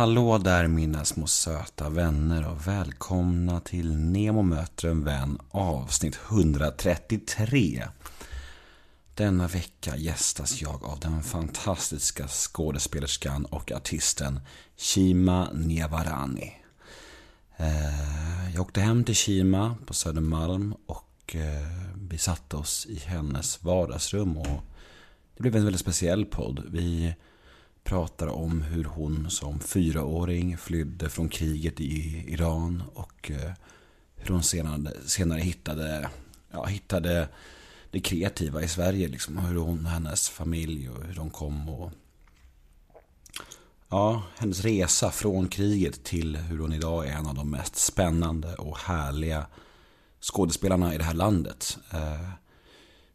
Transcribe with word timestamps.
Hallå 0.00 0.38
där 0.38 0.66
mina 0.66 1.04
små 1.04 1.26
söta 1.26 1.88
vänner 1.88 2.48
och 2.48 2.66
välkomna 2.66 3.60
till 3.60 3.96
Nemo 3.96 4.42
möter 4.42 4.88
en 4.88 5.04
vän 5.04 5.38
avsnitt 5.50 6.18
133. 6.30 7.88
Denna 9.14 9.48
vecka 9.48 9.96
gästas 9.96 10.62
jag 10.62 10.84
av 10.84 11.00
den 11.00 11.22
fantastiska 11.22 12.28
skådespelerskan 12.28 13.44
och 13.44 13.72
artisten 13.72 14.40
Shima 14.76 15.50
Niavarani. 15.52 16.52
Eh, 17.56 18.54
jag 18.54 18.62
åkte 18.62 18.80
hem 18.80 19.04
till 19.04 19.16
Shima 19.16 19.76
på 19.86 19.94
Södermalm 19.94 20.74
och 20.86 21.36
eh, 21.36 21.68
vi 21.94 22.18
satte 22.18 22.56
oss 22.56 22.86
i 22.86 22.98
hennes 22.98 23.64
vardagsrum 23.64 24.36
och 24.36 24.62
det 25.36 25.42
blev 25.42 25.56
en 25.56 25.64
väldigt 25.64 25.80
speciell 25.80 26.24
podd. 26.24 26.62
Vi 26.70 27.14
pratar 27.84 28.26
om 28.26 28.62
hur 28.62 28.84
hon 28.84 29.30
som 29.30 29.60
fyraåring 29.60 30.58
flydde 30.58 31.08
från 31.08 31.28
kriget 31.28 31.80
i 31.80 32.24
Iran 32.28 32.82
och 32.94 33.30
eh, 33.30 33.52
hur 34.16 34.34
hon 34.34 34.42
senare, 34.42 34.92
senare 35.06 35.40
hittade, 35.40 36.08
ja, 36.50 36.64
hittade 36.64 37.28
det 37.90 38.00
kreativa 38.00 38.62
i 38.62 38.68
Sverige. 38.68 39.08
Liksom, 39.08 39.38
hur 39.38 39.56
hon 39.56 39.84
och 39.84 39.90
hennes 39.90 40.28
familj 40.28 40.90
och 40.90 41.04
hur 41.04 41.14
de 41.14 41.30
kom 41.30 41.68
och 41.68 41.92
Ja, 43.92 44.22
hennes 44.36 44.60
resa 44.60 45.10
från 45.10 45.48
kriget 45.48 46.04
till 46.04 46.36
hur 46.36 46.58
hon 46.58 46.72
idag 46.72 47.06
är 47.06 47.12
en 47.12 47.26
av 47.26 47.34
de 47.34 47.50
mest 47.50 47.76
spännande 47.76 48.54
och 48.54 48.78
härliga 48.78 49.46
skådespelarna 50.20 50.94
i 50.94 50.98
det 50.98 51.04
här 51.04 51.14
landet. 51.14 51.78
Eh, 51.92 52.30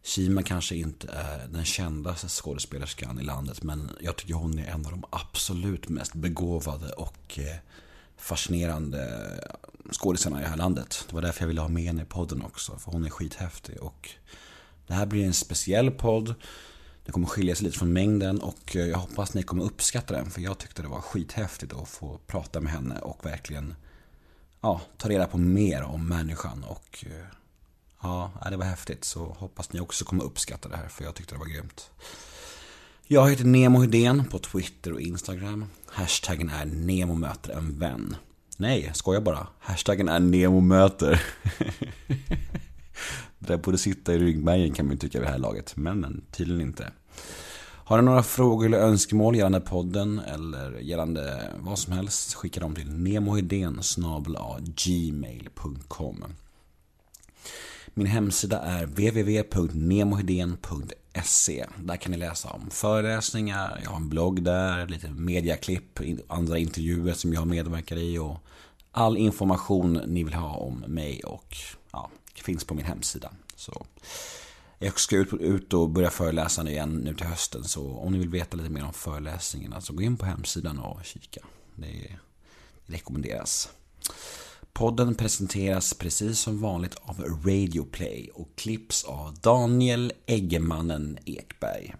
Shima 0.05 0.43
kanske 0.43 0.75
inte 0.75 1.07
är 1.07 1.47
den 1.47 1.65
kändaste 1.65 2.27
skådespelerskan 2.27 3.19
i 3.19 3.23
landet 3.23 3.63
men 3.63 3.91
jag 4.01 4.15
tycker 4.15 4.33
hon 4.33 4.59
är 4.59 4.67
en 4.67 4.85
av 4.85 4.91
de 4.91 5.03
absolut 5.09 5.89
mest 5.89 6.13
begåvade 6.13 6.93
och 6.93 7.39
eh, 7.39 7.55
fascinerande 8.17 9.29
skådisarna 9.91 10.39
i 10.39 10.43
det 10.43 10.49
här 10.49 10.57
landet. 10.57 11.05
Det 11.09 11.15
var 11.15 11.21
därför 11.21 11.41
jag 11.41 11.47
ville 11.47 11.61
ha 11.61 11.67
med 11.67 11.83
henne 11.83 12.01
i 12.01 12.05
podden 12.05 12.41
också, 12.41 12.77
för 12.77 12.91
hon 12.91 13.05
är 13.05 13.09
skithäftig. 13.09 13.77
Och 13.81 14.09
det 14.87 14.93
här 14.93 15.05
blir 15.05 15.25
en 15.25 15.33
speciell 15.33 15.91
podd. 15.91 16.35
Det 17.05 17.11
kommer 17.11 17.27
skilja 17.27 17.55
sig 17.55 17.65
lite 17.65 17.77
från 17.77 17.93
mängden 17.93 18.41
och 18.41 18.75
eh, 18.75 18.85
jag 18.85 18.97
hoppas 18.97 19.33
ni 19.33 19.43
kommer 19.43 19.63
uppskatta 19.63 20.13
den 20.13 20.29
för 20.31 20.41
jag 20.41 20.57
tyckte 20.57 20.81
det 20.81 20.87
var 20.87 21.01
skithäftigt 21.01 21.73
att 21.73 21.89
få 21.89 22.19
prata 22.27 22.61
med 22.61 22.71
henne 22.71 22.99
och 22.99 23.25
verkligen 23.25 23.75
ja, 24.61 24.81
ta 24.97 25.09
reda 25.09 25.27
på 25.27 25.37
mer 25.37 25.83
om 25.83 26.07
människan 26.07 26.63
och 26.63 27.05
eh, 27.07 27.25
Ja, 28.05 28.31
det 28.49 28.57
var 28.57 28.65
häftigt. 28.65 29.03
Så 29.05 29.35
hoppas 29.39 29.73
ni 29.73 29.79
också 29.79 30.05
kommer 30.05 30.23
uppskatta 30.23 30.69
det 30.69 30.77
här 30.77 30.87
för 30.87 31.03
jag 31.03 31.15
tyckte 31.15 31.35
det 31.35 31.39
var 31.39 31.45
grymt. 31.45 31.89
Jag 33.07 33.29
heter 33.29 33.45
Nemo 33.45 33.81
Hedén 33.81 34.25
på 34.25 34.39
Twitter 34.39 34.93
och 34.93 35.01
Instagram. 35.01 35.65
Hashtaggen 35.87 36.49
är 36.49 36.65
Nemo 36.65 37.15
möter 37.15 37.53
en 37.53 37.79
vän. 37.79 38.15
Nej, 38.57 38.91
skojar 38.93 39.21
bara. 39.21 39.47
Hashtaggen 39.59 40.09
är 40.09 40.19
Nemo 40.19 40.59
möter. 40.59 41.23
det 43.39 43.47
där 43.47 43.57
borde 43.57 43.77
sitta 43.77 44.13
i 44.13 44.19
ryggmärgen 44.19 44.73
kan 44.73 44.85
man 44.85 44.93
ju 44.93 44.99
tycka 44.99 45.19
vid 45.19 45.27
det 45.27 45.31
här 45.31 45.39
laget. 45.39 45.75
Men, 45.75 45.99
men 45.99 46.25
tydligen 46.31 46.61
inte. 46.61 46.91
Har 47.63 47.97
ni 47.97 48.03
några 48.03 48.23
frågor 48.23 48.65
eller 48.65 48.79
önskemål 48.79 49.35
gällande 49.35 49.61
podden 49.61 50.19
eller 50.19 50.79
gällande 50.79 51.51
vad 51.59 51.79
som 51.79 51.93
helst 51.93 52.33
skicka 52.33 52.59
dem 52.59 52.75
till 52.75 52.91
nemohedén 52.91 53.81
gmail.com 54.75 56.25
min 57.97 58.07
hemsida 58.07 58.59
är 58.59 58.85
www.nemohedén.se. 58.85 61.65
Där 61.77 61.97
kan 61.97 62.11
ni 62.11 62.17
läsa 62.17 62.49
om 62.49 62.69
föreläsningar, 62.69 63.79
jag 63.83 63.89
har 63.89 63.97
en 63.97 64.09
blogg 64.09 64.43
där, 64.43 64.87
lite 64.87 65.09
mediaklipp, 65.09 65.99
andra 66.27 66.57
intervjuer 66.57 67.13
som 67.13 67.33
jag 67.33 67.47
medverkar 67.47 67.97
i 67.97 68.17
och 68.17 68.37
all 68.91 69.17
information 69.17 69.93
ni 69.93 70.23
vill 70.23 70.33
ha 70.33 70.55
om 70.55 70.83
mig 70.87 71.23
och 71.23 71.55
ja, 71.91 72.09
finns 72.35 72.63
på 72.63 72.73
min 72.73 72.85
hemsida. 72.85 73.31
Så 73.55 73.85
jag 74.79 74.99
ska 74.99 75.17
ut, 75.17 75.33
ut 75.33 75.73
och 75.73 75.89
börja 75.89 76.09
föreläsa 76.09 76.69
igen 76.69 77.01
nu 77.05 77.13
till 77.13 77.25
hösten 77.25 77.63
så 77.63 77.97
om 77.97 78.13
ni 78.13 78.19
vill 78.19 78.29
veta 78.29 78.57
lite 78.57 78.69
mer 78.69 78.85
om 78.85 78.93
föreläsningarna 78.93 79.81
så 79.81 79.93
gå 79.93 80.01
in 80.01 80.17
på 80.17 80.25
hemsidan 80.25 80.79
och 80.79 81.05
kika. 81.05 81.41
Det 81.75 82.17
rekommenderas. 82.85 83.69
Podden 84.77 85.15
presenteras 85.15 85.93
precis 85.93 86.39
som 86.39 86.61
vanligt 86.61 86.95
av 87.01 87.19
Radioplay 87.45 88.29
och 88.33 88.55
klipps 88.55 89.03
av 89.03 89.33
Daniel 89.33 90.13
Eggemannen 90.25 91.17
Ekberg. 91.25 91.95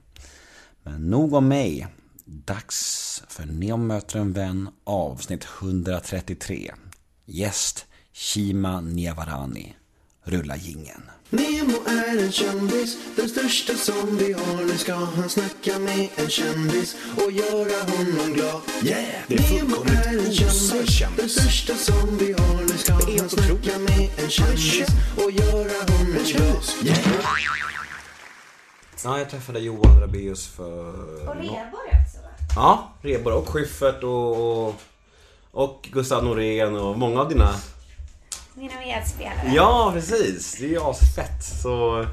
Men 0.83 1.09
nog 1.09 1.33
om 1.33 1.47
mig. 1.47 1.87
Dags 2.25 3.23
för 3.27 3.45
Neon 3.45 3.87
möter 3.87 4.19
en 4.19 4.33
vän 4.33 4.69
avsnitt 4.83 5.47
133. 5.61 6.71
Gäst 7.25 7.85
Shima 8.13 8.81
Niavarani. 8.81 9.75
Rulla 10.23 10.57
gingen. 10.57 11.01
Nemo 11.29 11.77
är 11.87 12.23
en 12.23 12.31
kändis, 12.31 12.97
den 13.15 13.29
största 13.29 13.73
som 13.73 14.17
vi 14.17 14.33
har. 14.33 14.63
Nu 14.65 14.77
ska 14.77 14.93
han 14.93 15.29
snacka 15.29 15.79
med 15.79 16.07
en 16.15 16.29
kändis 16.29 16.95
och 17.15 17.31
göra 17.31 17.83
honom 17.83 18.33
glad. 18.33 18.61
Yeah! 18.83 19.05
Det 19.27 19.35
är 19.35 19.63
Nemo 19.63 19.75
är 19.83 20.17
en 20.17 20.33
kändis, 20.33 20.99
den 21.17 21.29
största 21.29 21.73
som 21.75 22.17
vi 22.17 22.33
har. 22.33 22.61
Nu 22.61 22.77
ska 22.77 22.93
han 22.93 23.29
snacka 23.29 23.79
med 23.79 24.09
en 24.17 24.29
kändis 24.29 24.87
och 25.17 25.31
göra 25.31 25.77
honom 25.91 26.17
glad. 26.25 26.63
Yeah! 26.83 26.99
Ja, 29.03 29.19
jag 29.19 29.29
träffade 29.29 29.59
Johan 29.59 30.01
Rabaeus 30.01 30.47
för... 30.47 30.89
Och 31.29 31.35
Reborg 31.35 31.89
också 32.05 32.17
va? 32.21 32.29
Ja, 32.55 32.93
Reborg 33.01 33.35
och 33.35 33.49
Schyffert 33.49 34.03
och, 34.03 34.67
och, 34.67 34.81
och 35.51 35.89
Gustav 35.91 36.23
Norén 36.23 36.75
och 36.75 36.97
många 36.97 37.21
av 37.21 37.29
dina... 37.29 37.55
Mina 38.55 38.79
medspelare. 38.79 39.51
Ja, 39.55 39.91
precis. 39.93 40.55
Det 40.59 40.65
är 40.65 40.69
ju 40.69 40.81
asfett. 40.81 41.43
Så... 41.61 42.05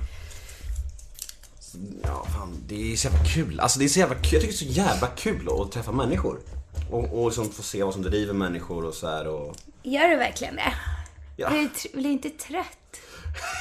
Ja, 2.02 2.26
fan. 2.34 2.64
Det 2.68 2.92
är 2.92 2.96
så 2.96 3.08
jävla 3.08 3.24
kul. 3.24 3.60
Alltså 3.60 3.78
det 3.78 3.84
är 3.84 3.88
så 3.88 3.98
jävla 3.98 4.14
kul. 4.14 4.32
Jag 4.32 4.40
tycker 4.40 4.46
det 4.46 4.64
är 4.64 4.74
så 4.74 4.80
jävla 4.80 5.06
kul 5.06 5.48
att 5.60 5.72
träffa 5.72 5.92
människor. 5.92 6.40
Och, 6.90 7.18
och 7.18 7.26
liksom 7.26 7.50
få 7.50 7.62
se 7.62 7.82
vad 7.82 7.94
som 7.94 8.02
driver 8.02 8.34
människor 8.34 8.84
och 8.84 8.94
så 8.94 9.06
här 9.06 9.26
och... 9.26 9.56
Gör 9.82 10.08
du 10.08 10.16
verkligen 10.16 10.56
det? 10.56 10.74
Ja. 11.36 11.50
Blir, 11.50 11.60
du, 11.60 11.88
blir 11.92 12.04
du 12.04 12.10
inte 12.10 12.30
trött? 12.30 12.78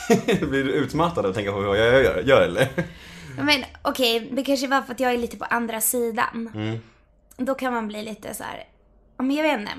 Blir 0.49 0.63
du 0.63 0.71
utmattad 0.71 1.25
av 1.25 1.29
att 1.29 1.35
tänka 1.35 1.51
på 1.51 1.61
vad 1.61 1.79
jag 1.79 2.03
gör, 2.03 2.23
gör 2.23 2.41
eller? 2.41 2.69
Men 3.37 3.63
okej, 3.81 4.29
det 4.31 4.43
kanske 4.43 4.67
var 4.67 4.81
för 4.81 4.93
att 4.93 4.99
jag 4.99 5.13
är 5.13 5.17
lite 5.17 5.37
på 5.37 5.45
andra 5.45 5.81
sidan. 5.81 6.51
Mm. 6.53 6.79
Då 7.37 7.55
kan 7.55 7.73
man 7.73 7.87
bli 7.87 8.03
lite 8.03 8.33
så 8.33 8.43
här. 8.43 8.63
ja, 9.17 9.23
men 9.23 9.35
jag 9.35 9.43
vet 9.43 9.59
inte. 9.59 9.71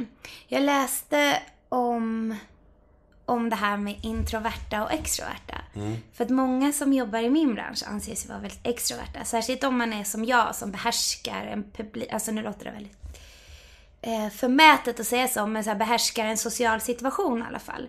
Jag 0.49 0.63
läste 0.63 1.43
om, 1.69 2.37
om 3.27 3.51
det 3.51 3.57
här 3.57 3.77
med 3.77 3.97
introverta 4.03 4.85
och 4.85 4.93
extroverta. 4.93 5.55
Mm. 5.75 5.97
För 6.13 6.25
att 6.25 6.31
många 6.31 6.73
som 6.73 6.93
jobbar 6.93 7.19
i 7.19 7.31
min 7.31 7.55
bransch 7.55 7.83
anses 7.87 8.25
ju 8.25 8.29
vara 8.29 8.39
väldigt 8.39 8.67
extroverta. 8.67 9.25
Särskilt 9.25 9.65
om 9.65 9.79
man 9.79 9.93
är 9.93 10.05
som 10.05 10.25
jag 10.25 10.55
som 10.55 10.71
behärskar 10.71 11.45
en 11.47 11.65
publik. 11.77 12.13
Alltså 12.13 12.33
nu 12.33 12.43
låter 12.43 12.65
det 12.65 12.71
väldigt 12.71 12.97
eh, 14.01 14.29
förmätet 14.29 15.01
att 15.01 15.07
säga 15.07 15.29
så, 15.29 15.47
men 15.47 15.65
så 15.65 15.71
här 15.71 15.77
behärskar 15.77 16.25
en 16.25 16.39
social 16.39 16.81
situation 16.81 17.39
i 17.43 17.45
alla 17.49 17.59
fall. 17.59 17.89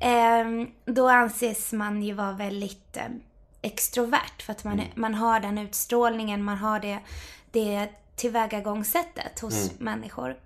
Eh, 0.00 0.66
då 0.94 1.08
anses 1.08 1.72
man 1.72 2.02
ju 2.02 2.12
vara 2.12 2.32
väldigt 2.32 2.96
eh, 2.96 3.02
extrovert 3.62 4.42
för 4.42 4.52
att 4.52 4.64
man, 4.64 4.80
är- 4.80 4.92
man 4.94 5.14
har 5.14 5.40
den 5.40 5.58
utstrålningen, 5.58 6.42
man 6.42 6.58
har 6.58 6.80
det, 6.80 6.98
det 7.50 7.88
tillvägagångssättet 8.16 9.40
hos 9.40 9.70
människor. 9.78 10.36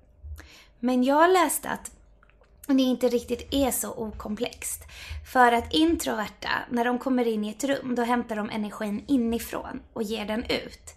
Men 0.80 1.04
jag 1.04 1.30
läste 1.30 1.68
att 1.70 1.90
det 2.76 2.82
inte 2.82 3.08
riktigt 3.08 3.48
är 3.50 3.70
så 3.70 3.92
okomplext. 3.92 4.84
För 5.32 5.52
att 5.52 5.72
introverta, 5.72 6.50
när 6.70 6.84
de 6.84 6.98
kommer 6.98 7.26
in 7.26 7.44
i 7.44 7.50
ett 7.50 7.64
rum, 7.64 7.94
då 7.94 8.02
hämtar 8.02 8.36
de 8.36 8.50
energin 8.50 9.04
inifrån 9.06 9.80
och 9.92 10.02
ger 10.02 10.26
den 10.26 10.44
ut. 10.44 10.94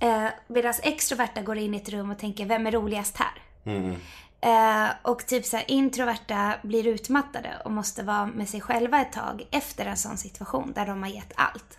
Eh, 0.00 0.26
Medan 0.46 0.74
extroverta 0.82 1.42
går 1.42 1.58
in 1.58 1.74
i 1.74 1.76
ett 1.76 1.88
rum 1.88 2.10
och 2.10 2.18
tänker, 2.18 2.46
vem 2.46 2.66
är 2.66 2.72
roligast 2.72 3.16
här? 3.16 3.42
Eh, 4.40 4.90
och 5.02 5.26
typ 5.26 5.46
så 5.46 5.56
här, 5.56 5.70
introverta 5.70 6.54
blir 6.62 6.86
utmattade 6.86 7.50
och 7.64 7.70
måste 7.70 8.02
vara 8.02 8.26
med 8.26 8.48
sig 8.48 8.60
själva 8.60 9.00
ett 9.00 9.12
tag 9.12 9.46
efter 9.50 9.86
en 9.86 9.96
sån 9.96 10.16
situation 10.16 10.72
där 10.74 10.86
de 10.86 11.02
har 11.02 11.10
gett 11.10 11.32
allt. 11.34 11.78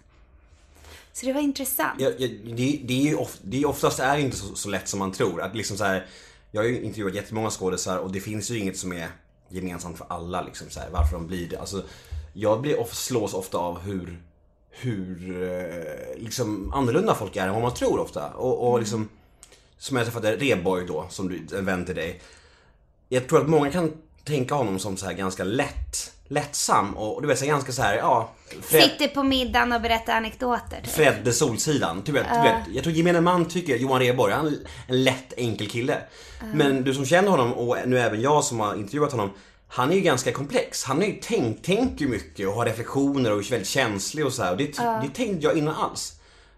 Så 1.14 1.26
det 1.26 1.34
var 1.34 1.42
intressant. 1.42 2.00
Ja, 2.00 2.12
ja, 2.18 2.28
det, 2.46 2.80
det, 2.84 2.94
är 2.94 3.10
ju 3.10 3.16
of, 3.16 3.38
det 3.42 3.62
är 3.62 3.68
oftast 3.68 4.00
är 4.00 4.18
inte 4.18 4.38
så, 4.38 4.56
så 4.56 4.70
lätt 4.70 4.88
som 4.88 5.00
man 5.00 5.12
tror. 5.12 5.42
Att 5.42 5.56
liksom 5.56 5.78
så 5.78 5.84
här, 5.84 6.06
jag 6.52 6.62
har 6.62 6.68
ju 6.68 6.82
intervjuat 6.82 7.16
jättemånga 7.16 7.50
skådisar 7.50 7.98
och 7.98 8.12
det 8.12 8.20
finns 8.20 8.52
ju 8.52 8.58
inget 8.60 8.78
som 8.78 8.94
är 8.94 9.10
gemensamt 9.50 9.98
för 9.98 10.06
alla. 10.10 10.42
Liksom 10.42 10.70
så 10.70 10.80
här, 10.80 10.90
varför 10.92 11.18
de 11.18 11.28
blir 11.28 11.50
det. 11.50 11.58
Alltså, 11.58 11.84
jag 12.34 12.62
blir 12.62 12.80
of, 12.80 12.94
slås 12.94 13.34
ofta 13.34 13.58
av 13.58 13.80
hur, 13.80 14.22
hur 14.70 15.42
eh, 15.44 16.24
liksom 16.24 16.74
annorlunda 16.74 17.16
folk 17.16 17.36
är 17.36 17.48
än 17.48 17.54
vad 17.54 17.62
man 17.62 17.74
tror 17.74 18.00
ofta. 18.00 18.30
Och, 18.30 18.72
och 18.72 18.80
liksom, 18.80 19.10
som 19.78 19.98
jag 19.98 20.06
träffade 20.06 20.36
Reborg 20.36 20.88
då, 20.88 21.06
som 21.10 21.28
du, 21.30 21.58
en 21.58 21.66
vän 21.66 21.86
till 21.86 21.96
dig. 21.96 22.22
Jag 23.10 23.28
tror 23.28 23.42
att 23.42 23.50
många 23.50 23.72
kan 23.72 23.92
tänka 24.26 24.56
honom 24.56 24.80
som 24.80 24.98
så 24.98 25.06
här 25.06 25.14
ganska 25.14 25.44
lätt 25.44 26.12
lättsam 26.28 26.98
och 26.98 27.22
du 27.22 27.28
vet 27.28 27.40
så 27.40 27.46
ganska 27.46 27.72
så 27.72 27.82
här, 27.82 27.96
ja. 27.98 28.32
Fred, 28.62 28.84
Sitter 28.84 29.08
på 29.08 29.24
middagen 29.24 29.72
och 29.72 29.82
berättar 29.82 30.14
anekdoter. 30.14 30.82
Typ. 30.84 30.92
Fredde 30.92 31.34
Solsidan. 31.34 31.96
Vet, 31.96 32.06
du 32.06 32.12
vet, 32.12 32.26
jag 32.74 32.84
tror 32.84 32.96
gemene 32.96 33.22
man 33.22 33.46
tycker 33.46 33.78
Johan 33.78 34.00
Rheborg, 34.00 34.34
han 34.34 34.48
är 34.48 34.54
en 34.88 35.04
lätt 35.04 35.34
enkel 35.38 35.70
kille. 35.70 35.98
Men 36.54 36.84
du 36.84 36.94
som 36.94 37.06
känner 37.06 37.32
honom 37.32 37.54
och 37.54 37.78
nu 37.86 38.00
även 38.00 38.22
jag 38.22 38.44
som 38.44 38.60
har 38.60 38.76
intervjuat 38.76 39.12
honom. 39.12 39.30
Han 39.68 39.92
är 39.92 39.96
ju 39.96 40.02
ganska 40.02 40.32
komplex. 40.32 40.84
Han 40.84 41.02
är 41.02 41.08
ju 41.08 41.20
tänk, 41.22 41.64
tänker 41.64 42.08
mycket 42.08 42.48
och 42.48 42.54
har 42.54 42.66
reflektioner 42.66 43.32
och 43.32 43.40
är 43.40 43.50
väldigt 43.50 43.68
känslig 43.68 44.26
och 44.26 44.34
så 44.34 44.44
här. 44.44 44.52
Och 44.52 44.58
det, 44.58 44.78
det 44.78 45.10
tänkte 45.14 45.48
jag 45.48 45.58
innan 45.58 45.76
alls. 45.76 46.14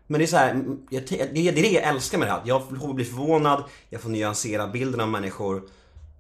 Men 0.08 0.20
det 0.20 0.26
är 0.26 0.28
så 0.28 0.38
här, 0.38 0.64
jag, 0.90 1.04
det 1.10 1.48
är 1.48 1.52
det 1.52 1.68
jag 1.68 1.84
älskar 1.84 2.18
med 2.18 2.28
det 2.28 2.32
här. 2.32 2.42
Jag 2.46 2.64
får 2.82 2.94
bli 2.94 3.06
förvånad, 3.06 3.64
jag 3.90 4.02
får 4.02 4.10
nyansera 4.10 4.68
bilden 4.68 5.02
av 5.02 5.08
människor. 5.08 5.62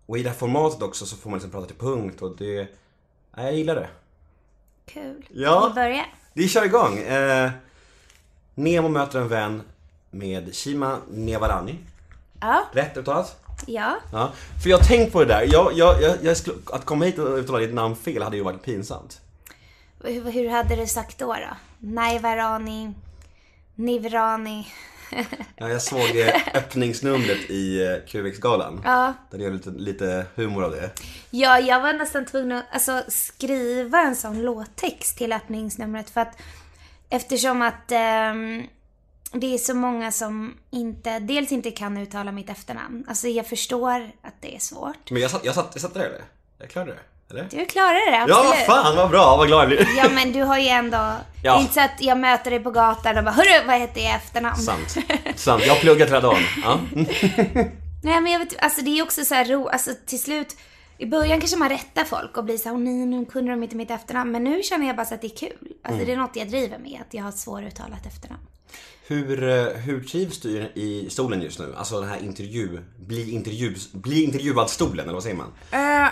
Och 0.07 0.17
i 0.17 0.23
det 0.23 0.29
här 0.29 0.37
formatet 0.37 0.81
också 0.81 1.05
så 1.05 1.15
får 1.15 1.29
man 1.29 1.37
liksom 1.37 1.51
prata 1.51 1.67
till 1.67 1.75
punkt 1.75 2.21
och 2.21 2.37
det... 2.37 2.67
Ja, 3.35 3.43
jag 3.43 3.53
gillar 3.55 3.75
det. 3.75 3.89
Kul. 4.85 5.25
Ja. 5.33 5.67
Vi 5.67 5.73
börjar. 5.73 6.05
Vi 6.33 6.47
kör 6.47 6.65
igång. 6.65 6.97
Eh, 6.97 7.51
Nemo 8.55 8.87
möter 8.89 9.19
en 9.19 9.27
vän 9.27 9.61
med 10.11 10.55
Shima 10.55 10.97
Nevarani. 11.11 11.75
Ja. 12.41 12.63
Rätt 12.71 12.97
uttalat? 12.97 13.39
Ja. 13.65 13.97
Ja. 14.11 14.31
För 14.63 14.69
jag 14.69 14.77
har 14.77 14.85
tänkt 14.85 15.13
på 15.13 15.19
det 15.19 15.25
där. 15.25 15.47
Jag, 15.51 15.73
jag, 15.73 16.01
jag, 16.01 16.17
jag 16.21 16.37
skulle, 16.37 16.57
att 16.65 16.85
komma 16.85 17.05
hit 17.05 17.17
och 17.19 17.37
uttala 17.37 17.59
ditt 17.59 17.73
namn 17.73 17.95
fel 17.95 18.23
hade 18.23 18.37
ju 18.37 18.43
varit 18.43 18.63
pinsamt. 18.63 19.21
Hur, 20.03 20.31
hur 20.31 20.49
hade 20.49 20.75
du 20.75 20.87
sagt 20.87 21.19
då? 21.19 21.33
då? 21.33 21.57
Naivarani, 21.79 22.93
Nivrani. 23.75 24.67
Ja, 25.55 25.69
jag 25.69 25.81
såg 25.81 26.17
eh, 26.17 26.35
öppningsnumret 26.53 27.49
i 27.49 27.85
eh, 27.85 27.95
QX-galan. 28.07 28.81
Ja. 28.83 29.13
Där 29.31 29.37
det 29.37 29.43
gör 29.43 29.51
lite, 29.51 29.69
lite 29.69 30.25
humor 30.35 30.63
av 30.63 30.71
det. 30.71 30.89
Ja, 31.29 31.59
jag 31.59 31.81
var 31.81 31.93
nästan 31.93 32.25
tvungen 32.25 32.57
att 32.57 32.65
alltså, 32.71 33.03
skriva 33.07 34.01
en 34.01 34.15
sån 34.15 34.41
låttext 34.41 35.17
till 35.17 35.33
öppningsnumret 35.33 36.09
för 36.09 36.21
att 36.21 36.37
eftersom 37.09 37.61
att 37.61 37.91
ehm, 37.91 38.63
det 39.31 39.53
är 39.53 39.57
så 39.57 39.73
många 39.73 40.11
som 40.11 40.57
inte, 40.69 41.19
dels 41.19 41.51
inte 41.51 41.71
kan 41.71 41.97
uttala 41.97 42.31
mitt 42.31 42.49
efternamn. 42.49 43.05
Alltså 43.07 43.27
jag 43.27 43.47
förstår 43.47 44.11
att 44.21 44.33
det 44.41 44.55
är 44.55 44.59
svårt. 44.59 45.11
Men 45.11 45.21
jag 45.21 45.31
satt, 45.31 45.45
jag 45.45 45.55
satt, 45.55 45.69
jag 45.73 45.81
satt 45.81 45.93
där 45.93 46.05
eller? 46.05 46.21
Jag 46.57 46.69
klarade 46.69 46.91
det. 46.91 46.99
Eller? 47.29 47.47
Du 47.51 47.65
klarade 47.65 47.93
det, 48.11 48.25
Ja, 48.27 48.39
absolut. 48.39 48.65
fan 48.65 48.95
vad 48.95 49.09
bra, 49.09 49.37
vad 49.37 49.47
glad 49.47 49.61
jag 49.61 49.67
blir. 49.67 49.87
Ja 49.97 50.09
men 50.09 50.31
du 50.31 50.41
har 50.43 50.57
ju 50.57 50.67
ändå, 50.67 50.97
Ja. 51.43 51.53
det 51.53 51.59
är 51.59 51.61
inte 51.61 51.73
så 51.73 51.79
att 51.79 51.91
jag 52.01 52.17
möter 52.19 52.51
dig 52.51 52.59
på 52.59 52.71
gatan 52.71 53.17
och 53.17 53.23
bara 53.23 53.31
Hörru, 53.31 53.67
vad 53.67 53.79
heter 53.79 53.93
det 53.93 53.99
i 54.01 54.05
efternamn? 54.05 54.55
Sant. 54.57 54.97
Sant. 55.35 55.63
Jag 55.65 55.73
har 55.73 55.81
pluggat 55.81 56.09
dagen. 56.09 56.41
Ja. 56.63 56.79
Nej 58.03 58.21
men 58.21 58.31
jag 58.31 58.39
vet 58.39 58.63
alltså 58.63 58.81
det 58.81 58.99
är 58.99 59.03
också 59.03 59.25
så 59.25 59.33
här 59.35 59.45
ro, 59.45 59.67
alltså 59.67 59.91
till 60.05 60.21
slut 60.21 60.55
i 60.97 61.05
början 61.05 61.39
kanske 61.39 61.57
man 61.57 61.69
rättar 61.69 62.03
folk 62.03 62.37
och 62.37 62.43
blir 62.43 62.57
så 62.57 62.69
här, 62.69 62.77
nej 62.77 63.05
nu 63.05 63.25
kunde 63.25 63.51
de 63.51 63.63
inte 63.63 63.75
mitt 63.75 63.91
efternamn. 63.91 64.31
Men 64.31 64.43
nu 64.43 64.63
känner 64.63 64.87
jag 64.87 64.95
bara 64.95 65.05
så 65.05 65.13
att 65.15 65.21
det 65.21 65.27
är 65.27 65.37
kul. 65.37 65.57
Alltså 65.83 65.93
Mm. 65.93 66.05
det 66.05 66.11
är 66.13 66.17
något 66.17 66.35
jag 66.35 66.47
driver 66.49 66.77
med, 66.77 67.01
att 67.07 67.13
jag 67.13 67.23
har 67.23 67.31
svåruttalat 67.31 68.05
efternamn. 68.05 68.41
Hur, 69.07 69.49
eh, 69.49 69.65
hur 69.79 70.03
trivs 70.03 70.41
du 70.41 70.57
i- 70.75 71.07
stolen 71.09 71.41
just 71.41 71.59
nu? 71.59 71.73
Alltså 71.77 71.99
den 72.01 72.09
här 72.09 72.19
intervju, 72.23 72.79
bli, 72.99 73.31
intervju, 73.31 73.75
bli 73.93 74.23
intervjuad 74.23 74.69
stolen, 74.69 74.99
eller 75.05 75.13
vad 75.13 75.23
säger 75.23 75.35
man? 75.35 75.53
Eh, 75.71 76.09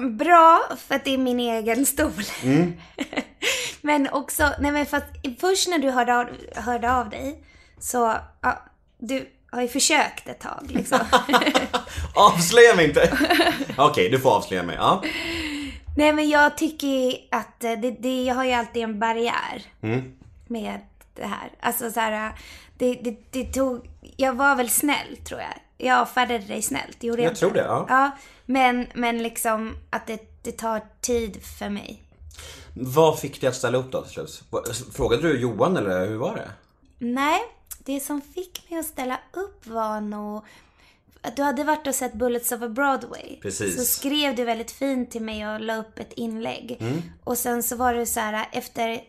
bra, 0.00 0.62
för 0.86 0.94
att 0.94 1.04
det 1.04 1.14
är 1.14 1.18
min 1.18 1.40
egen 1.40 1.86
stol. 1.86 2.22
Mm. 2.42 2.72
men 3.80 4.08
också, 4.10 4.52
nej 4.60 4.72
men 4.72 4.86
fast 4.86 5.06
först 5.40 5.68
när 5.68 5.78
du 5.78 5.90
hörde 5.90 6.16
av, 6.18 6.26
hörde 6.54 6.92
av 6.92 7.10
dig 7.10 7.44
så, 7.78 8.14
ja, 8.40 8.62
du 8.98 9.28
har 9.50 9.62
ju 9.62 9.68
försökt 9.68 10.28
ett 10.28 10.40
tag 10.40 10.62
liksom. 10.66 10.98
Avslöja 12.14 12.74
mig 12.74 12.88
inte! 12.88 13.18
Okej, 13.76 14.08
du 14.10 14.20
får 14.20 14.30
avslöja 14.30 14.62
mig. 14.62 14.76
Ja. 14.76 15.02
nej 15.96 16.12
men 16.12 16.28
jag 16.28 16.56
tycker 16.56 17.14
att 17.30 17.64
eh, 17.64 17.72
det, 17.72 17.90
det, 17.90 18.24
jag 18.24 18.34
har 18.34 18.44
ju 18.44 18.52
alltid 18.52 18.82
en 18.82 18.98
barriär 19.00 19.62
Mm. 19.82 20.12
med 20.46 20.80
det 21.14 21.26
här. 21.26 21.50
Alltså 21.60 21.90
så 21.90 22.00
här, 22.00 22.32
det, 22.78 22.94
det, 22.94 23.16
det 23.30 23.44
tog, 23.44 23.88
jag 24.16 24.32
var 24.32 24.56
väl 24.56 24.70
snäll 24.70 25.16
tror 25.24 25.40
jag. 25.40 25.54
Jag 25.78 25.98
avfärdade 25.98 26.44
dig 26.44 26.62
snällt, 26.62 27.02
gjorde 27.02 27.22
jag 27.22 27.30
Jag 27.30 27.38
tror 27.38 27.52
det, 27.52 27.60
ja. 27.60 27.86
Ja, 27.88 28.10
men, 28.46 28.86
men 28.94 29.22
liksom 29.22 29.76
att 29.90 30.06
det, 30.06 30.42
det 30.42 30.52
tar 30.52 30.80
tid 31.00 31.42
för 31.58 31.68
mig. 31.68 32.02
Vad 32.74 33.18
fick 33.18 33.40
dig 33.40 33.48
att 33.48 33.56
ställa 33.56 33.78
upp 33.78 33.92
då 33.92 34.02
till 34.02 34.12
slut? 34.12 34.42
Frågade 34.92 35.22
du 35.22 35.40
Johan 35.40 35.76
eller 35.76 36.06
hur 36.06 36.16
var 36.16 36.34
det? 36.34 36.50
Nej, 36.98 37.40
det 37.78 38.00
som 38.00 38.20
fick 38.20 38.70
mig 38.70 38.80
att 38.80 38.86
ställa 38.86 39.20
upp 39.32 39.66
var 39.66 40.00
nog 40.00 40.44
du 41.36 41.42
hade 41.42 41.64
varit 41.64 41.86
och 41.86 41.94
sett 41.94 42.14
Bullets 42.14 42.52
over 42.52 42.68
Broadway. 42.68 43.38
Precis. 43.42 43.76
Så 43.76 43.84
skrev 43.84 44.36
du 44.36 44.44
väldigt 44.44 44.70
fint 44.70 45.10
till 45.10 45.22
mig 45.22 45.48
och 45.48 45.60
la 45.60 45.76
upp 45.76 45.98
ett 45.98 46.12
inlägg. 46.12 46.76
Mm. 46.80 47.02
Och 47.24 47.38
sen 47.38 47.62
så 47.62 47.76
var 47.76 47.94
det 47.94 48.06
så 48.06 48.20
här 48.20 48.48
efter 48.52 49.00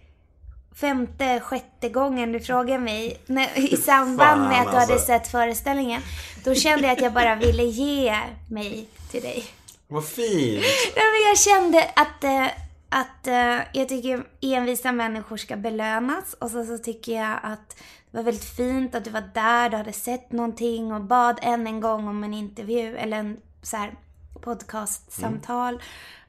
femte, 0.79 1.39
sjätte 1.39 1.89
gången 1.89 2.31
du 2.31 2.39
frågade 2.39 2.79
mig 2.79 3.21
när, 3.25 3.73
i 3.73 3.77
samband 3.77 4.41
Fan, 4.41 4.49
med 4.49 4.61
att 4.61 4.71
du 4.71 4.77
hade 4.77 4.93
alltså. 4.93 5.07
sett 5.07 5.27
föreställningen. 5.27 6.01
Då 6.43 6.55
kände 6.55 6.87
jag 6.87 6.93
att 6.93 7.01
jag 7.01 7.13
bara 7.13 7.35
ville 7.35 7.63
ge 7.63 8.15
mig 8.49 8.87
till 9.11 9.21
dig. 9.21 9.45
Vad 9.87 10.05
fint! 10.05 10.63
Nej, 10.95 11.05
men 11.13 11.27
jag 11.29 11.39
kände 11.39 11.91
att, 11.95 12.23
eh, 12.23 12.45
att 12.89 13.27
eh, 13.27 13.79
jag 13.79 13.89
tycker 13.89 14.23
envisa 14.41 14.91
människor 14.91 15.37
ska 15.37 15.55
belönas. 15.55 16.33
Och 16.33 16.51
så, 16.51 16.65
så 16.65 16.77
tycker 16.77 17.11
jag 17.11 17.39
att 17.43 17.75
det 18.11 18.17
var 18.17 18.23
väldigt 18.23 18.55
fint 18.55 18.95
att 18.95 19.03
du 19.03 19.09
var 19.09 19.29
där, 19.33 19.69
du 19.69 19.77
hade 19.77 19.93
sett 19.93 20.31
någonting 20.31 20.93
och 20.93 21.01
bad 21.01 21.39
än 21.41 21.67
en 21.67 21.79
gång 21.79 22.07
om 22.07 22.23
en 22.23 22.33
intervju 22.33 22.97
eller 22.97 23.17
en 23.17 23.37
så 23.61 23.77
här 23.77 23.93
podcastsamtal. 24.41 25.81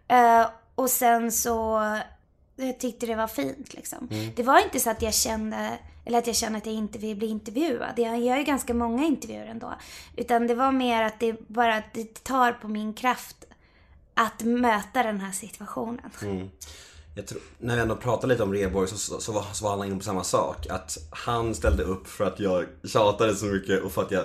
Eh, 0.08 0.46
och 0.74 0.90
sen 0.90 1.32
så 1.32 1.80
tyckte 2.78 3.06
det 3.06 3.14
var 3.14 3.26
fint 3.26 3.74
liksom. 3.74 4.08
Det 4.36 4.42
var 4.42 4.64
inte 4.64 4.80
så 4.80 4.90
att 4.90 5.02
jag 5.02 5.14
kände, 5.14 5.78
eller 6.04 6.18
att 6.18 6.26
jag 6.26 6.36
kände 6.36 6.58
att 6.58 6.66
jag 6.66 6.74
inte 6.74 6.98
vill 6.98 7.16
bli 7.16 7.26
intervjuad. 7.26 7.92
Jag 7.96 8.20
gör 8.20 8.36
ju 8.36 8.44
ganska 8.44 8.74
många 8.74 9.04
intervjuer 9.04 9.46
ändå. 9.46 9.74
Utan 10.16 10.46
det 10.46 10.54
var 10.54 10.72
mer 10.72 11.02
att 11.02 11.20
det 11.20 11.48
bara 11.48 11.82
det 11.94 12.24
tar 12.24 12.52
på 12.52 12.68
min 12.68 12.94
kraft 12.94 13.36
att 14.14 14.42
möta 14.42 15.02
den 15.02 15.20
här 15.20 15.32
situationen. 15.32 16.10
Jag 17.14 17.26
tror, 17.26 17.40
när 17.58 17.76
vi 17.76 17.82
ändå 17.82 17.96
pratade 17.96 18.32
lite 18.32 18.42
om 18.42 18.54
Rheborg 18.54 18.88
så, 18.88 18.96
så, 18.96 19.20
så, 19.20 19.32
var, 19.32 19.44
så 19.52 19.64
var 19.64 19.76
han 19.76 19.86
inne 19.86 19.96
på 19.96 20.04
samma 20.04 20.24
sak. 20.24 20.66
Att 20.66 20.98
han 21.10 21.54
ställde 21.54 21.82
upp 21.82 22.08
för 22.08 22.24
att 22.24 22.40
jag 22.40 22.64
tjatade 22.84 23.34
så 23.34 23.44
mycket 23.44 23.82
och 23.82 23.92
för 23.92 24.02
att 24.02 24.10
jag... 24.10 24.24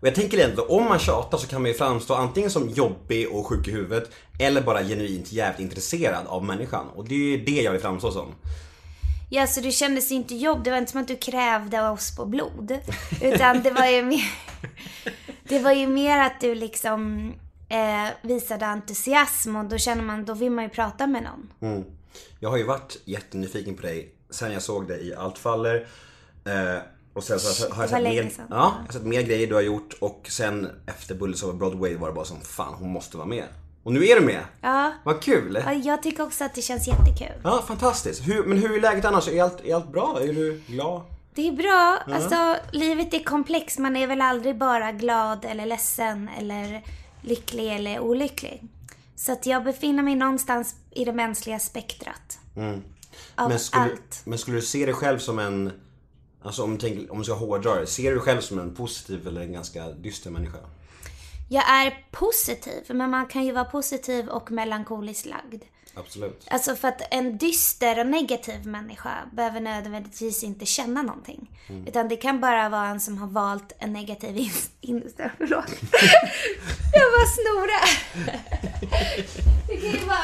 Och 0.00 0.06
jag 0.06 0.14
tänker 0.14 0.38
egentligen, 0.38 0.70
om 0.70 0.84
man 0.84 0.98
tjatar 0.98 1.38
så 1.38 1.46
kan 1.46 1.62
man 1.62 1.70
ju 1.70 1.76
framstå 1.76 2.14
antingen 2.14 2.50
som 2.50 2.68
jobbig 2.68 3.28
och 3.32 3.46
sjuk 3.46 3.68
i 3.68 3.70
huvudet 3.70 4.10
eller 4.38 4.60
bara 4.60 4.84
genuint 4.84 5.32
jävligt 5.32 5.60
intresserad 5.60 6.26
av 6.26 6.44
människan. 6.44 6.86
Och 6.94 7.08
det 7.08 7.14
är 7.14 7.18
ju 7.18 7.44
det 7.44 7.62
jag 7.62 7.72
vill 7.72 7.80
framstå 7.80 8.10
som. 8.10 8.34
Ja, 9.30 9.46
så 9.46 9.60
det 9.60 9.70
kändes 9.70 10.12
inte 10.12 10.34
jobb. 10.34 10.64
Det 10.64 10.70
var 10.70 10.78
inte 10.78 10.92
som 10.92 11.00
att 11.00 11.08
du 11.08 11.16
krävde 11.16 11.88
oss 11.88 12.16
på 12.16 12.26
blod. 12.26 12.78
Utan 13.22 13.62
det 13.62 13.70
var 13.70 13.86
ju 13.86 14.02
mer, 14.02 14.32
det 15.48 15.58
var 15.58 15.72
ju 15.72 15.86
mer 15.86 16.18
att 16.18 16.40
du 16.40 16.54
liksom 16.54 17.32
eh, 17.68 18.14
visade 18.22 18.66
entusiasm 18.66 19.56
och 19.56 19.64
då 19.64 19.78
känner 19.78 20.02
man, 20.02 20.24
då 20.24 20.34
vill 20.34 20.50
man 20.50 20.64
ju 20.64 20.70
prata 20.70 21.06
med 21.06 21.22
någon. 21.22 21.72
Mm. 21.72 21.84
Jag 22.40 22.50
har 22.50 22.56
ju 22.56 22.64
varit 22.64 23.02
jättenyfiken 23.04 23.76
på 23.76 23.82
dig 23.82 24.14
sen 24.30 24.52
jag 24.52 24.62
såg 24.62 24.88
dig 24.88 25.08
i 25.08 25.14
Allt 25.14 25.38
faller. 25.38 25.86
Eh, 26.44 26.82
och 27.16 27.24
sen 27.24 27.40
så 27.40 27.74
har 27.74 27.82
jag 27.82 27.90
sett 27.90 28.02
mer, 28.02 28.30
ja, 28.36 28.44
jag 28.50 28.58
har 28.58 28.92
sett 28.92 29.02
mer 29.02 29.22
grejer 29.22 29.46
du 29.46 29.54
har 29.54 29.62
gjort 29.62 29.94
och 30.00 30.26
sen 30.30 30.68
efter 30.86 31.14
Bullets 31.14 31.42
over 31.42 31.54
Broadway 31.54 31.96
var 31.96 32.08
det 32.08 32.14
bara 32.14 32.24
som 32.24 32.40
fan 32.40 32.74
hon 32.74 32.90
måste 32.90 33.16
vara 33.16 33.26
med. 33.26 33.44
Och 33.82 33.92
nu 33.92 34.06
är 34.06 34.20
du 34.20 34.26
med! 34.26 34.40
Ja. 34.60 34.92
Vad 35.04 35.22
kul! 35.22 35.62
ja, 35.64 35.72
jag 35.72 36.02
tycker 36.02 36.22
också 36.22 36.44
att 36.44 36.54
det 36.54 36.62
känns 36.62 36.88
jättekul. 36.88 37.40
Ja, 37.44 37.64
fantastiskt. 37.68 38.28
Hur, 38.28 38.44
men 38.44 38.58
hur 38.58 38.76
är 38.76 38.80
läget 38.80 39.04
annars? 39.04 39.28
Är 39.28 39.42
allt, 39.42 39.60
är 39.64 39.74
allt 39.74 39.92
bra? 39.92 40.20
Är 40.22 40.32
du 40.32 40.62
glad? 40.66 41.02
Det 41.34 41.48
är 41.48 41.52
bra. 41.52 42.14
Alltså, 42.14 42.56
livet 42.72 43.14
är 43.14 43.24
komplext. 43.24 43.78
Man 43.78 43.96
är 43.96 44.06
väl 44.06 44.20
aldrig 44.20 44.58
bara 44.58 44.92
glad 44.92 45.44
eller 45.44 45.66
ledsen 45.66 46.30
eller 46.38 46.82
lycklig 47.22 47.74
eller 47.74 48.00
olycklig. 48.00 48.62
Så 49.16 49.32
att 49.32 49.46
jag 49.46 49.64
befinner 49.64 50.02
mig 50.02 50.14
någonstans 50.14 50.74
i 50.90 51.04
det 51.04 51.12
mänskliga 51.12 51.58
spektrat. 51.58 52.38
Av 52.56 52.62
Mm. 52.62 52.82
Men 53.36 53.58
skulle, 53.58 53.82
allt. 53.82 54.20
men 54.24 54.38
skulle 54.38 54.56
du 54.56 54.62
se 54.62 54.86
dig 54.86 54.94
själv 54.94 55.18
som 55.18 55.38
en, 55.38 55.72
alltså 56.42 56.62
om 56.62 56.72
du, 56.72 56.78
tänker, 56.78 57.12
om 57.12 57.18
du 57.18 57.24
ska 57.24 57.34
hårdra 57.34 57.74
det, 57.80 57.86
ser 57.86 58.02
du 58.02 58.10
dig 58.10 58.20
själv 58.20 58.40
som 58.40 58.58
en 58.58 58.74
positiv 58.74 59.26
eller 59.26 59.40
en 59.40 59.52
ganska 59.52 59.88
dyster 59.88 60.30
människa? 60.30 60.58
Jag 61.48 61.70
är 61.70 62.06
positiv, 62.10 62.84
men 62.88 63.10
man 63.10 63.26
kan 63.26 63.44
ju 63.44 63.52
vara 63.52 63.64
positiv 63.64 64.28
och 64.28 64.50
melankoliskt 64.50 65.26
lagd. 65.26 65.62
Absolut. 65.96 66.46
Alltså 66.50 66.76
för 66.76 66.88
att 66.88 67.00
en 67.10 67.38
dyster 67.38 68.00
och 68.00 68.06
negativ 68.06 68.66
människa 68.66 69.10
behöver 69.32 69.60
nödvändigtvis 69.60 70.42
inte 70.44 70.66
känna 70.66 71.02
någonting. 71.02 71.50
Mm. 71.68 71.86
Utan 71.86 72.08
det 72.08 72.16
kan 72.16 72.40
bara 72.40 72.68
vara 72.68 72.86
en 72.86 73.00
som 73.00 73.18
har 73.18 73.26
valt 73.26 73.72
en 73.78 73.92
negativ 73.92 74.36
in- 74.38 74.50
inställning. 74.80 75.32
Förlåt. 75.38 75.64
jag 76.92 77.12
bara 77.12 77.26
snora. 77.26 77.80
det 79.68 79.76
kan 79.76 79.90
ju 79.90 80.06
vara... 80.06 80.18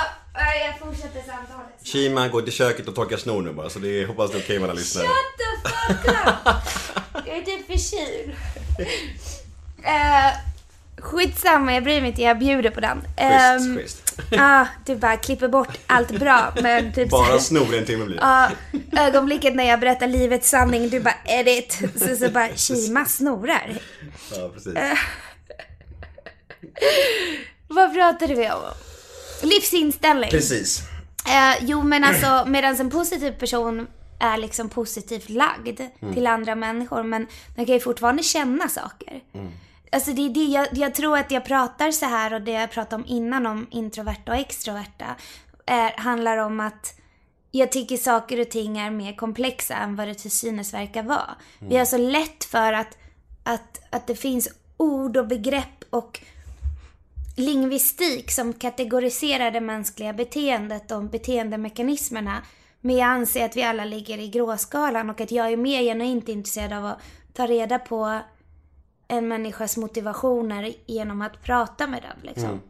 Jag 0.66 0.78
fortsätter 0.78 1.20
samtalet. 1.20 1.68
Shima 1.84 2.28
går 2.28 2.42
till 2.42 2.52
köket 2.52 2.88
och 2.88 2.94
torkar 2.94 3.16
snor 3.16 3.42
nu 3.42 3.52
bara, 3.52 3.70
så 3.70 3.78
det 3.78 3.88
är, 4.02 4.06
hoppas 4.06 4.30
det 4.30 4.38
är 4.38 4.42
okej 4.42 4.58
med 4.58 4.70
alla 4.70 4.78
lyssnare. 4.78 5.06
Shut 5.06 5.38
the 5.38 5.68
fuck 5.68 6.06
up! 6.08 7.26
Jag 7.26 7.36
är 7.38 7.42
typ 7.42 7.66
förkyld. 7.66 8.36
Eh, 9.84 10.32
Skitsamma, 11.02 11.75
jag 11.75 11.85
bryr 11.85 12.00
mig 12.00 12.11
inte. 12.11 12.23
Jag 12.23 12.38
bjuder 12.38 12.71
på 12.71 12.80
den. 12.80 12.99
Schysst, 13.00 13.16
Ehm, 13.16 13.76
schysst. 13.78 13.99
Ja, 14.30 14.66
du 14.87 14.97
bara 14.97 15.16
klipper 15.16 15.49
bort 15.49 15.78
allt 15.87 16.11
bra. 16.21 16.52
Men 16.62 16.92
typ 16.92 17.11
Bara 17.11 17.38
snor 17.38 17.75
en 17.75 17.85
timme 17.85 18.04
blir. 18.04 18.18
Ja, 18.21 18.50
ögonblicket 18.97 19.54
när 19.54 19.64
jag 19.64 19.80
berättar 19.80 20.06
livets 20.06 20.50
sanning, 20.50 20.88
du 20.88 21.00
bara 21.00 21.14
edit. 21.25 21.78
Så, 21.97 22.16
så 22.16 22.30
bara, 22.30 22.49
Kima 22.56 23.04
snorar. 23.04 23.78
Ja, 24.37 24.50
precis. 24.54 24.75
Eh. 24.76 24.99
Vad 27.68 27.94
pratade 27.94 28.35
vi 28.35 28.50
om? 28.50 28.61
Livsinställning. 29.42 30.30
Precis. 30.30 30.82
Eh, 31.26 31.64
jo 31.64 31.82
men 31.82 32.04
alltså 32.04 32.44
medan 32.47 32.80
en 32.80 32.90
positiv 32.90 33.32
person 33.32 33.87
är 34.21 34.38
liksom 34.38 34.68
positivt 34.68 35.28
lagd 35.28 35.80
till 36.14 36.26
andra 36.26 36.54
människor 36.54 37.02
men 37.02 37.26
den 37.56 37.66
kan 37.66 37.75
ju 37.75 37.80
fortfarande 37.80 38.23
känna 38.23 38.68
saker. 38.68 39.21
Alltså 39.92 40.12
det 40.12 40.22
är 40.22 40.30
det 40.30 40.44
jag, 40.44 40.66
jag 40.72 40.94
tror 40.94 41.18
att 41.18 41.30
jag 41.30 41.44
pratar 41.44 41.90
så 41.90 42.06
här 42.06 42.34
och 42.34 42.42
det 42.42 42.50
jag 42.50 42.70
pratade 42.70 43.02
om 43.02 43.08
innan 43.08 43.46
om 43.46 43.66
introverta 43.70 44.32
och 44.32 44.38
extroverta 44.38 45.16
är, 45.66 45.92
handlar 45.96 46.37
om 46.37 46.61
att 46.61 46.94
jag 47.50 47.72
tycker 47.72 47.96
saker 47.96 48.40
och 48.40 48.50
ting 48.50 48.78
är 48.78 48.90
mer 48.90 49.12
komplexa 49.12 49.75
än 49.75 49.96
vad 49.96 50.08
det 50.08 50.14
till 50.14 50.30
synes 50.30 50.75
verkar 50.75 51.02
vara. 51.02 51.37
Vi 51.58 51.76
har 51.76 51.84
så 51.84 51.99
lätt 51.99 52.44
för 52.44 52.72
att, 52.72 52.99
att, 53.42 53.80
att 53.90 54.06
det 54.06 54.14
finns 54.14 54.49
ord 54.76 55.16
och 55.16 55.26
begrepp 55.26 55.84
och 55.90 56.20
lingvistik 57.37 58.30
som 58.30 58.52
kategoriserar 58.52 59.50
det 59.50 59.61
mänskliga 59.61 60.12
beteendet 60.12 60.90
och 60.90 61.02
beteendemekanismerna. 61.02 62.42
Men 62.80 62.96
jag 62.96 63.08
anser 63.08 63.44
att 63.44 63.56
vi 63.56 63.62
alla 63.62 63.84
ligger 63.84 64.18
i 64.18 64.28
gråskalan 64.28 65.11
och 65.11 65.20
att 65.20 65.30
jag 65.30 65.52
är 65.52 65.56
mer 65.56 65.82
genuint 65.82 66.28
intresserad 66.28 66.72
av 66.72 66.87
att 66.87 66.99
ta 67.32 67.46
reda 67.46 67.78
på 67.78 68.20
en 69.09 69.28
människas 69.28 69.76
motivationer 69.76 70.75
genom 70.87 71.23
att 71.23 71.42
prata 71.42 71.87
med 71.87 72.02
den. 72.02 72.35
Liksom. 72.35 72.61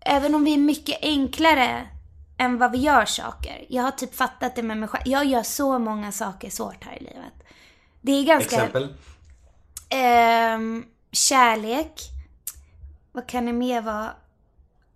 Även 0.00 0.34
om 0.34 0.44
vi 0.44 0.54
är 0.54 0.58
mycket 0.58 0.98
enklare 1.02 1.88
än 2.38 2.58
vad 2.58 2.72
vi 2.72 2.78
gör 2.78 3.04
saker. 3.04 3.66
Jag 3.68 3.82
har 3.82 3.90
typ 3.90 4.14
fattat 4.14 4.56
det 4.56 4.62
med 4.62 4.76
mig 4.76 4.88
själv. 4.88 5.02
Jag 5.06 5.24
gör 5.24 5.42
så 5.42 5.78
många 5.78 6.12
saker 6.12 6.50
svårt 6.50 6.84
här 6.84 6.96
i 6.96 7.00
livet. 7.00 7.34
Det 8.00 8.12
är 8.12 8.24
ganska... 8.24 8.56
Exempel. 8.56 8.94
Ehm, 9.88 10.84
kärlek. 11.12 12.00
Vad 13.12 13.26
kan 13.26 13.46
det 13.46 13.52
mer 13.52 13.82
vara? 13.82 14.10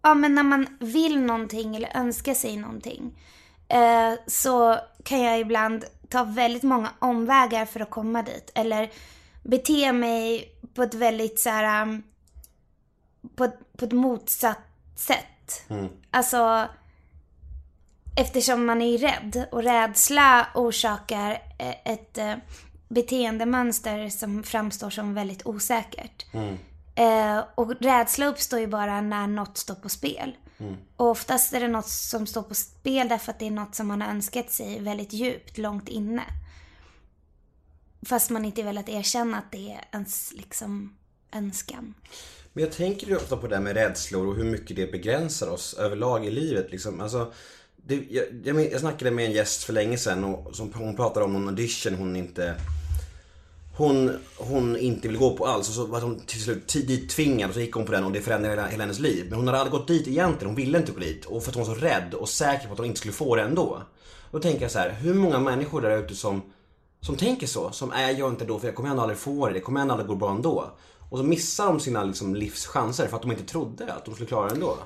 Ja, 0.02 0.14
men 0.14 0.34
när 0.34 0.42
man 0.42 0.66
vill 0.80 1.20
någonting 1.20 1.76
eller 1.76 1.96
önskar 1.96 2.34
sig 2.34 2.56
någonting. 2.56 3.18
Eh, 3.68 4.12
så 4.26 4.78
kan 5.04 5.20
jag 5.20 5.40
ibland 5.40 5.84
ta 6.08 6.24
väldigt 6.24 6.62
många 6.62 6.90
omvägar 6.98 7.66
för 7.66 7.80
att 7.80 7.90
komma 7.90 8.22
dit. 8.22 8.50
Eller 8.54 8.90
bete 9.50 9.92
mig 9.92 10.52
på 10.74 10.82
ett 10.82 10.94
väldigt 10.94 11.40
så 11.40 11.50
här... 11.50 11.82
um, 11.82 12.02
På, 13.36 13.44
ett- 13.44 13.72
på 13.76 13.84
ett 13.84 13.92
motsatt 13.92 14.58
sätt. 14.96 15.64
Alltså... 16.10 16.68
Eftersom 18.16 18.66
man 18.66 18.82
är 18.82 18.98
rädd 18.98 19.48
och 19.52 19.62
rädsla 19.62 20.46
orsakar 20.54 21.30
eh, 21.58 21.92
ett 21.92 22.18
eh, 22.18 22.34
beteendemönster 22.88 24.08
som 24.08 24.42
framstår 24.42 24.90
som 24.90 25.14
väldigt 25.14 25.46
osäkert. 25.46 26.26
Eh, 26.94 27.44
och 27.54 27.74
rädsla 27.80 28.26
uppstår 28.26 28.60
ju 28.60 28.66
bara 28.66 29.00
när 29.00 29.26
något 29.26 29.58
står 29.58 29.74
på 29.74 29.88
spel. 29.88 30.36
Och 30.96 31.06
oftast 31.06 31.52
är 31.54 31.60
det 31.60 31.68
något 31.68 31.88
som 31.88 32.26
står 32.26 32.42
på 32.42 32.54
spel 32.54 33.08
därför 33.08 33.32
att 33.32 33.38
det 33.38 33.46
är 33.46 33.50
något 33.50 33.74
som 33.74 33.86
man 33.88 34.02
har 34.02 34.08
önskat 34.08 34.50
sig 34.50 34.80
väldigt 34.80 35.12
djupt, 35.12 35.58
långt 35.58 35.88
inne. 35.88 36.22
Fast 38.08 38.30
man 38.30 38.44
inte 38.44 38.62
velat 38.62 38.88
erkänna 38.88 39.38
att 39.38 39.52
det 39.52 39.72
är 39.72 39.84
ens 39.92 40.32
liksom 40.36 40.96
önskan. 41.32 41.94
Men 42.52 42.64
jag 42.64 42.72
tänker 42.72 43.06
ju 43.06 43.16
ofta 43.16 43.36
på 43.36 43.46
det 43.46 43.56
här 43.56 43.62
med 43.62 43.74
rädslor 43.74 44.26
och 44.26 44.36
hur 44.36 44.44
mycket 44.44 44.76
det 44.76 44.92
begränsar 44.92 45.48
oss 45.48 45.74
överlag 45.74 46.26
i 46.26 46.30
livet. 46.30 46.70
Liksom. 46.70 47.00
Alltså, 47.00 47.32
det, 47.76 47.94
jag, 48.10 48.24
jag, 48.44 48.72
jag 48.72 48.80
snackade 48.80 49.10
med 49.10 49.24
en 49.24 49.32
gäst 49.32 49.64
för 49.64 49.72
länge 49.72 49.98
sedan 49.98 50.24
och 50.24 50.56
som, 50.56 50.72
hon 50.72 50.96
pratade 50.96 51.24
om 51.24 51.36
en 51.36 51.48
audition 51.48 51.94
hon 51.94 52.16
inte 52.16 52.54
hon, 53.76 54.18
hon 54.36 54.76
inte 54.76 55.08
vill 55.08 55.16
gå 55.16 55.36
på 55.36 55.46
alls 55.46 55.68
och 55.68 55.74
så 55.74 55.86
var 55.86 56.00
hon 56.00 56.20
till 56.20 56.42
slut 56.42 56.66
tidigt 56.66 57.10
tvingad 57.10 57.48
och 57.48 57.54
så 57.54 57.60
gick 57.60 57.74
hon 57.74 57.86
på 57.86 57.92
den 57.92 58.04
och 58.04 58.12
det 58.12 58.20
förändrade 58.20 58.54
hela, 58.54 58.68
hela 58.68 58.82
hennes 58.82 58.98
liv. 58.98 59.26
Men 59.28 59.38
hon 59.38 59.46
hade 59.46 59.58
aldrig 59.58 59.72
gått 59.72 59.88
dit 59.88 60.08
egentligen, 60.08 60.46
hon 60.46 60.56
ville 60.56 60.78
inte 60.78 60.92
gå 60.92 60.98
dit 60.98 61.24
och 61.24 61.42
för 61.42 61.50
att 61.50 61.56
hon 61.56 61.66
var 61.66 61.74
så 61.74 61.80
rädd 61.80 62.14
och 62.14 62.28
säker 62.28 62.66
på 62.66 62.72
att 62.72 62.78
hon 62.78 62.86
inte 62.86 62.98
skulle 62.98 63.14
få 63.14 63.36
det 63.36 63.42
ändå. 63.42 63.82
Då 64.30 64.38
tänker 64.38 64.62
jag 64.62 64.70
så 64.70 64.78
här, 64.78 64.90
hur 64.90 65.14
många 65.14 65.38
människor 65.38 65.80
där 65.80 65.98
ute 65.98 66.14
som, 66.14 66.42
som 67.00 67.16
tänker 67.16 67.46
så, 67.46 67.70
som 67.70 67.92
är 67.92 68.10
jag 68.10 68.30
inte 68.30 68.44
då 68.44 68.58
för 68.58 68.66
jag 68.66 68.74
kommer 68.74 68.90
ändå 68.90 69.02
aldrig 69.02 69.18
få 69.18 69.46
det, 69.46 69.52
det 69.52 69.60
kommer 69.60 69.80
ändå 69.80 69.92
aldrig 69.92 70.08
gå 70.08 70.14
bra 70.14 70.30
ändå. 70.30 70.70
Och 71.10 71.18
så 71.18 71.24
missar 71.24 71.66
de 71.66 71.80
sina 71.80 72.04
liksom, 72.04 72.34
livschanser 72.34 73.08
för 73.08 73.16
att 73.16 73.22
de 73.22 73.30
inte 73.30 73.44
trodde 73.44 73.92
att 73.92 74.04
de 74.04 74.14
skulle 74.14 74.28
klara 74.28 74.48
det 74.48 74.54
ändå. 74.54 74.78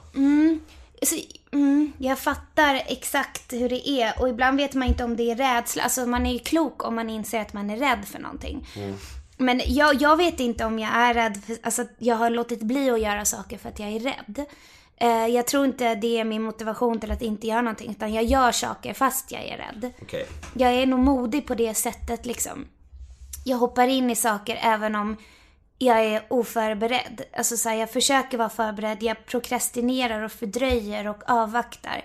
Alltså, 1.01 1.17
mm, 1.53 1.93
jag 1.99 2.19
fattar 2.19 2.83
exakt 2.87 3.53
hur 3.53 3.69
det 3.69 3.89
är 3.89 4.21
och 4.21 4.29
ibland 4.29 4.57
vet 4.57 4.75
man 4.75 4.89
inte 4.89 5.05
om 5.05 5.17
det 5.17 5.31
är 5.31 5.37
rädsla. 5.37 5.83
Alltså 5.83 6.07
man 6.07 6.27
är 6.27 6.33
ju 6.33 6.39
klok 6.39 6.85
om 6.85 6.95
man 6.95 7.11
inser 7.11 7.41
att 7.41 7.53
man 7.53 7.71
är 7.71 7.77
rädd 7.77 8.05
för 8.05 8.19
någonting. 8.19 8.67
Men 9.37 9.61
jag, 9.67 10.03
jag 10.03 10.17
vet 10.17 10.41
inte 10.41 10.65
om 10.65 10.79
jag 10.79 10.91
är 10.95 11.15
rädd 11.15 11.41
för, 11.47 11.57
alltså 11.63 11.85
jag 11.99 12.17
har 12.17 12.31
låtit 12.31 12.63
bli 12.63 12.91
att 12.91 13.01
göra 13.01 13.25
saker 13.25 13.59
för 13.59 13.69
att 13.69 13.79
jag 13.79 13.89
är 13.89 14.01
rädd. 14.01 14.45
Eh, 15.03 15.27
jag 15.27 15.47
tror 15.47 15.65
inte 15.65 15.95
det 15.95 16.21
är 16.21 16.25
min 16.25 16.43
motivation 16.43 17.01
till 17.01 17.11
att 17.11 17.23
inte 17.23 17.47
göra 17.47 17.63
någonting 17.63 17.91
utan 17.91 18.13
jag 18.13 18.25
gör 18.25 18.53
saker 18.53 18.95
fast 18.95 19.33
jag 19.33 19.43
är 19.45 19.57
rädd. 19.57 19.93
Okej. 20.03 20.27
Jag 20.55 20.73
är 20.73 20.87
nog 20.87 20.99
modig 20.99 21.47
på 21.47 21.55
det 21.55 21.75
sättet 21.75 22.27
liksom. 22.27 22.67
Jag 23.45 23.57
hoppar 23.57 23.89
in 23.89 24.11
i 24.11 24.17
saker 24.17 24.59
även 24.63 24.95
om 24.95 25.17
jag 25.79 26.05
är 26.05 26.23
oförberedd. 26.29 27.23
Alltså 27.37 27.57
så 27.57 27.69
här, 27.69 27.77
jag 27.77 27.91
försöker 27.91 28.39
vara 28.39 28.49
förberedd, 28.49 29.03
jag 29.03 29.27
prokrastinerar 29.27 30.23
och 30.23 30.33
fördröjer 30.33 31.09
och 31.09 31.23
avvaktar 31.27 32.05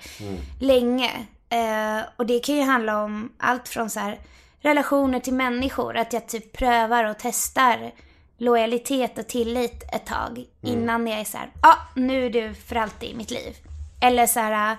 länge. 0.59 1.11
Eh, 1.49 2.05
och 2.15 2.25
det 2.25 2.39
kan 2.39 2.55
ju 2.55 2.61
handla 2.61 3.03
om 3.03 3.31
allt 3.37 3.67
från 3.67 3.89
så 3.89 3.99
här 3.99 4.19
relationer 4.59 5.19
till 5.19 5.33
människor. 5.33 5.97
Att 5.97 6.13
jag 6.13 6.27
typ 6.27 6.57
prövar 6.57 7.03
och 7.03 7.15
testar 7.19 7.91
lojalitet 8.37 9.17
och 9.17 9.27
tillit 9.27 9.83
ett 9.93 10.05
tag 10.05 10.45
innan 10.61 11.07
jag 11.07 11.19
är 11.19 11.23
så 11.23 11.37
här, 11.37 11.51
ja 11.61 11.69
ah, 11.69 11.77
nu 11.95 12.25
är 12.25 12.29
du 12.29 12.53
för 12.53 12.75
alltid 12.75 13.09
i 13.09 13.15
mitt 13.15 13.31
liv. 13.31 13.55
Eller 14.01 14.27
så 14.27 14.39
här, 14.39 14.77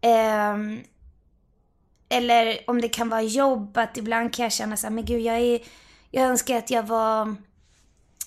ehm, 0.00 0.80
eller 2.08 2.58
om 2.66 2.80
det 2.80 2.88
kan 2.88 3.08
vara 3.08 3.22
jobb, 3.22 3.78
att 3.78 3.96
ibland 3.96 4.34
kan 4.34 4.42
jag 4.42 4.52
känna 4.52 4.76
så 4.76 4.86
här, 4.86 4.94
men 4.94 5.04
gud 5.04 5.20
jag 5.20 5.36
är, 5.36 5.60
jag 6.10 6.24
önskar 6.24 6.58
att 6.58 6.70
jag 6.70 6.82
var 6.82 7.34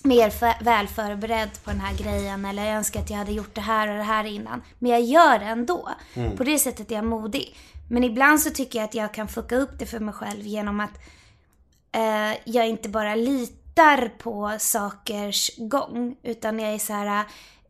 mer 0.04 0.30
för, 0.30 0.64
väl 0.64 0.88
förberedd 0.88 1.50
på 1.64 1.70
den 1.70 1.80
här 1.80 1.96
grejen 1.96 2.44
eller 2.44 2.64
jag 2.64 2.76
önskar 2.76 3.00
att 3.00 3.10
jag 3.10 3.16
hade 3.16 3.32
gjort 3.32 3.54
det 3.54 3.60
här 3.60 3.88
och 3.88 3.96
det 3.96 4.02
här 4.02 4.24
innan. 4.24 4.62
Men 4.78 4.90
jag 4.90 5.02
gör 5.02 5.38
det 5.38 5.44
ändå. 5.44 5.88
På 6.36 6.44
det 6.44 6.58
sättet 6.58 6.90
är 6.90 6.94
jag 6.94 7.04
modig. 7.04 7.56
Men 7.90 8.04
ibland 8.04 8.40
så 8.40 8.50
tycker 8.50 8.78
jag 8.78 8.84
att 8.84 8.94
jag 8.94 9.14
kan 9.14 9.28
fucka 9.28 9.56
upp 9.56 9.78
det 9.78 9.86
för 9.86 10.00
mig 10.00 10.14
själv 10.14 10.46
genom 10.46 10.80
att 10.80 10.98
eh, 11.92 12.38
jag 12.44 12.68
inte 12.68 12.88
bara 12.88 13.14
litar 13.14 13.61
på 14.08 14.56
sakers 14.58 15.50
gång 15.56 16.16
utan 16.22 16.58
jag 16.58 16.74
är 16.74 16.78
så 16.78 16.92
här 16.92 17.24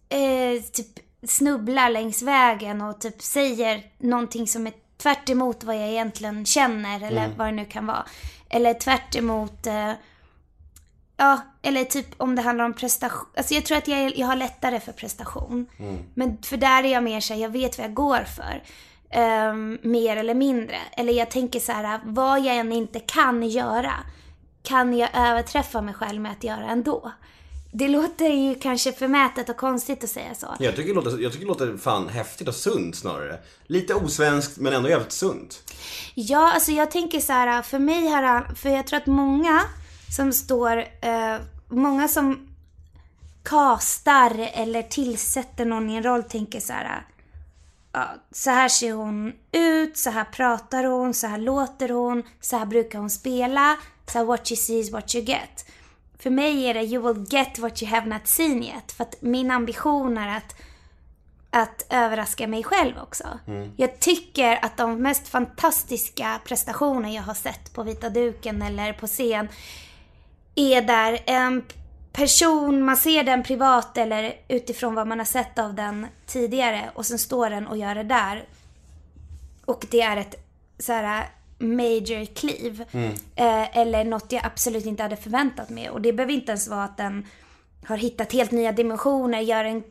eh, 0.09 0.63
typ 0.63 0.99
snubblar 1.29 1.91
längs 1.91 2.23
vägen 2.23 2.81
och 2.81 3.01
typ 3.01 3.23
säger 3.23 3.83
någonting 3.99 4.47
som 4.47 4.67
är 4.67 4.73
tvärt 4.97 5.29
vad 5.65 5.77
jag 5.77 5.89
egentligen 5.89 6.45
känner 6.45 7.07
eller 7.07 7.29
vad 7.37 7.47
det 7.47 7.53
nu 7.53 7.65
kan 7.65 7.87
vara. 7.87 8.07
Eller 8.49 8.75
tvärt 8.75 9.17
emot 9.17 9.67
eh, 9.67 9.93
Ja, 11.17 11.41
eller 11.63 11.85
typ 11.85 12.07
om 12.17 12.35
det 12.35 12.43
handlar 12.43 12.65
om 12.65 12.73
prestation. 12.73 13.29
Alltså 13.37 13.55
jag 13.55 13.65
tror 13.65 13.79
att 13.79 13.89
jag, 13.89 14.19
jag 14.19 14.27
har 14.27 14.37
lättare 14.37 14.81
för 14.81 14.93
prestation. 14.93 15.67
Men 16.15 16.43
för 16.43 16.57
där 16.57 16.85
är 16.85 16.89
jag 16.93 17.03
mer 17.03 17.21
såhär, 17.21 17.41
jag 17.41 17.49
vet 17.49 17.79
vad 17.79 17.85
jag 17.85 17.95
går 17.95 18.25
för. 18.37 18.63
Ehm, 19.11 19.79
mer 19.83 20.17
eller 20.17 20.35
mindre. 20.35 20.77
Eller 20.97 21.13
jag 21.13 21.31
tänker 21.31 21.61
så 21.61 21.73
här, 21.73 22.01
vad 22.05 22.41
jag 22.41 22.57
än 22.57 22.73
inte 22.73 23.01
kan 23.01 23.49
göra 23.49 23.93
kan 24.63 24.97
jag 24.97 25.11
överträffa 25.15 25.81
mig 25.81 25.95
själv 25.95 26.21
med 26.21 26.33
att 26.33 26.45
göra 26.45 26.71
ändå. 26.71 27.13
Det 27.75 27.89
låter 27.89 28.29
ju 28.29 28.55
kanske 28.55 28.93
förmätet 28.93 29.49
och 29.49 29.57
konstigt 29.57 30.05
att 30.05 30.11
säga 30.11 30.35
så. 30.35 30.57
Jag 30.59 30.77
tycker, 30.77 30.89
det 30.89 30.95
låter, 30.95 31.19
jag 31.19 31.33
tycker 31.33 31.45
det 31.45 31.49
låter 31.49 31.77
fan 31.77 32.09
häftigt 32.09 32.49
och 32.49 32.55
sunt 32.55 32.97
snarare. 32.97 33.39
Lite 33.67 33.95
osvenskt 33.95 34.59
men 34.59 34.73
ändå 34.73 34.89
jävligt 34.89 35.13
sunt. 35.13 35.73
Ja, 36.15 36.53
alltså 36.53 36.73
jag 36.73 36.91
tänker 36.91 37.21
så 37.21 37.33
här, 37.33 37.63
för 37.63 37.79
mig 37.79 38.07
här, 38.07 38.55
för 38.55 38.69
jag 38.69 38.87
tror 38.87 38.97
att 38.97 39.07
många 39.07 39.61
som 40.17 40.33
står, 40.33 40.79
eh, 40.79 41.37
många 41.69 42.09
som 42.09 42.49
kastar 43.43 44.51
eller 44.55 44.83
tillsätter 44.83 45.65
någon 45.65 45.91
i 45.91 45.97
en 45.97 46.03
roll 46.03 46.23
tänker 46.23 46.61
så 46.61 46.73
här, 46.73 47.07
ja, 47.93 48.09
så 48.33 48.51
här 48.51 48.69
ser 48.69 48.93
hon 48.93 49.33
ut, 49.53 49.97
så 49.97 50.11
här 50.11 50.25
pratar 50.25 50.85
hon, 50.85 51.15
så 51.15 51.27
här 51.27 51.39
låter 51.39 51.89
hon, 51.89 52.23
så 52.41 52.57
här 52.57 52.67
brukar 52.67 52.99
hon 52.99 53.11
spela, 53.11 53.77
så 54.07 54.25
what 54.25 54.51
you 54.51 54.57
see 54.57 54.79
is 54.79 54.93
what 54.93 55.15
you 55.15 55.25
get. 55.25 55.67
För 56.19 56.31
mig 56.31 56.65
är 56.65 56.75
det 56.75 56.83
you 56.83 57.13
will 57.13 57.27
get 57.31 57.59
what 57.59 57.83
you 57.83 57.91
have 57.91 58.07
not 58.07 58.29
seen 58.29 58.63
yet. 58.63 58.93
För 58.93 59.05
att 59.05 59.23
min 59.23 59.51
ambition 59.51 60.19
är 60.19 60.37
att 60.37 60.55
att 61.55 61.87
överraska 61.91 62.47
mig 62.47 62.65
själv 62.65 62.99
också. 63.03 63.39
Jag 63.77 64.01
tycker 64.01 64.65
att 64.65 64.77
de 64.77 65.03
mest 65.03 65.29
fantastiska 65.29 66.41
prestationer 66.45 67.15
jag 67.15 67.23
har 67.23 67.35
sett 67.35 67.73
på 67.75 67.83
vita 67.83 68.11
duken 68.11 68.63
eller 68.63 68.93
på 68.93 69.07
scen 69.07 69.49
är 70.55 70.83
där 70.83 71.19
en 71.27 71.65
person, 72.13 72.85
man 72.85 72.97
ser 72.97 73.25
den 73.25 73.43
privat 73.43 73.99
eller 73.99 74.35
utifrån 74.49 74.95
vad 74.95 75.07
man 75.07 75.19
har 75.19 75.27
sett 75.27 75.59
av 75.59 75.75
den 75.75 76.07
tidigare 76.27 76.91
och 76.95 77.07
sen 77.07 77.19
står 77.19 77.51
den 77.51 77.67
och 77.67 77.77
gör 77.77 77.95
det 77.95 78.03
där. 78.03 78.45
Och 79.65 79.87
det 79.91 80.01
är 80.01 80.17
ett 80.17 80.35
så 80.79 80.93
här 80.93 81.29
major 81.63 82.35
kliv. 82.35 82.85
Eh, 83.37 83.79
eller 83.79 84.05
något 84.05 84.33
jag 84.33 84.45
absolut 84.47 84.87
inte 84.87 85.03
hade 85.03 85.17
förväntat 85.17 85.69
mig. 85.69 85.91
Och 85.91 86.01
det 86.01 86.13
behöver 86.13 86.33
inte 86.35 86.53
ens 86.53 86.69
vara 86.69 86.85
att 86.85 86.97
den 86.97 87.27
har 87.87 87.97
hittat 87.97 88.33
helt 88.33 88.51
nya 88.51 88.73
dimensioner, 88.73 89.41
gör 89.41 89.65
en 89.65 89.83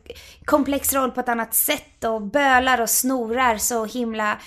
komplex 0.44 0.92
roll 0.92 1.10
på 1.10 1.20
ett 1.20 1.28
annat 1.28 1.54
sätt 1.54 2.04
och 2.04 2.22
bölar 2.22 2.80
och 2.80 2.90
snorar 2.90 3.56
så 3.58 3.84
himla 3.84 4.38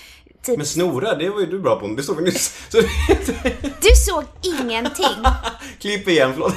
typ... 0.42 0.56
Men 0.56 0.66
snora, 0.66 1.14
det 1.14 1.30
var 1.30 1.40
ju 1.40 1.46
du 1.46 1.58
bra 1.58 1.80
på. 1.80 1.86
Det 1.86 2.02
såg 2.02 2.16
vi 2.16 2.22
nyss. 2.22 2.66
Så, 2.68 2.78
Du 3.80 3.90
såg 4.06 4.24
ingenting. 4.42 5.24
klipp 5.80 6.08
igen, 6.08 6.32
förlåt. 6.32 6.54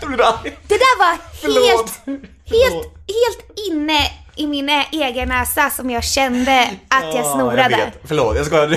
Jag 0.00 0.10
blir 0.10 0.22
arg. 0.26 0.58
Det 0.68 0.74
där 0.74 0.98
var 0.98 1.18
Förlåt. 1.40 1.90
helt, 2.06 2.06
helt, 2.06 2.22
Förlåt. 2.48 3.03
Helt 3.08 3.58
inne 3.70 3.98
i 4.36 4.46
min 4.46 4.68
egen 4.92 5.28
näsa 5.28 5.70
som 5.70 5.90
jag 5.90 6.04
kände 6.04 6.62
att 6.88 7.02
jag 7.04 7.12
Ja, 7.14 7.16
Jag 7.16 7.32
snorade. 7.32 7.76
vet. 7.76 8.00
Förlåt, 8.04 8.36
jag 8.36 8.46
skojar. 8.46 8.68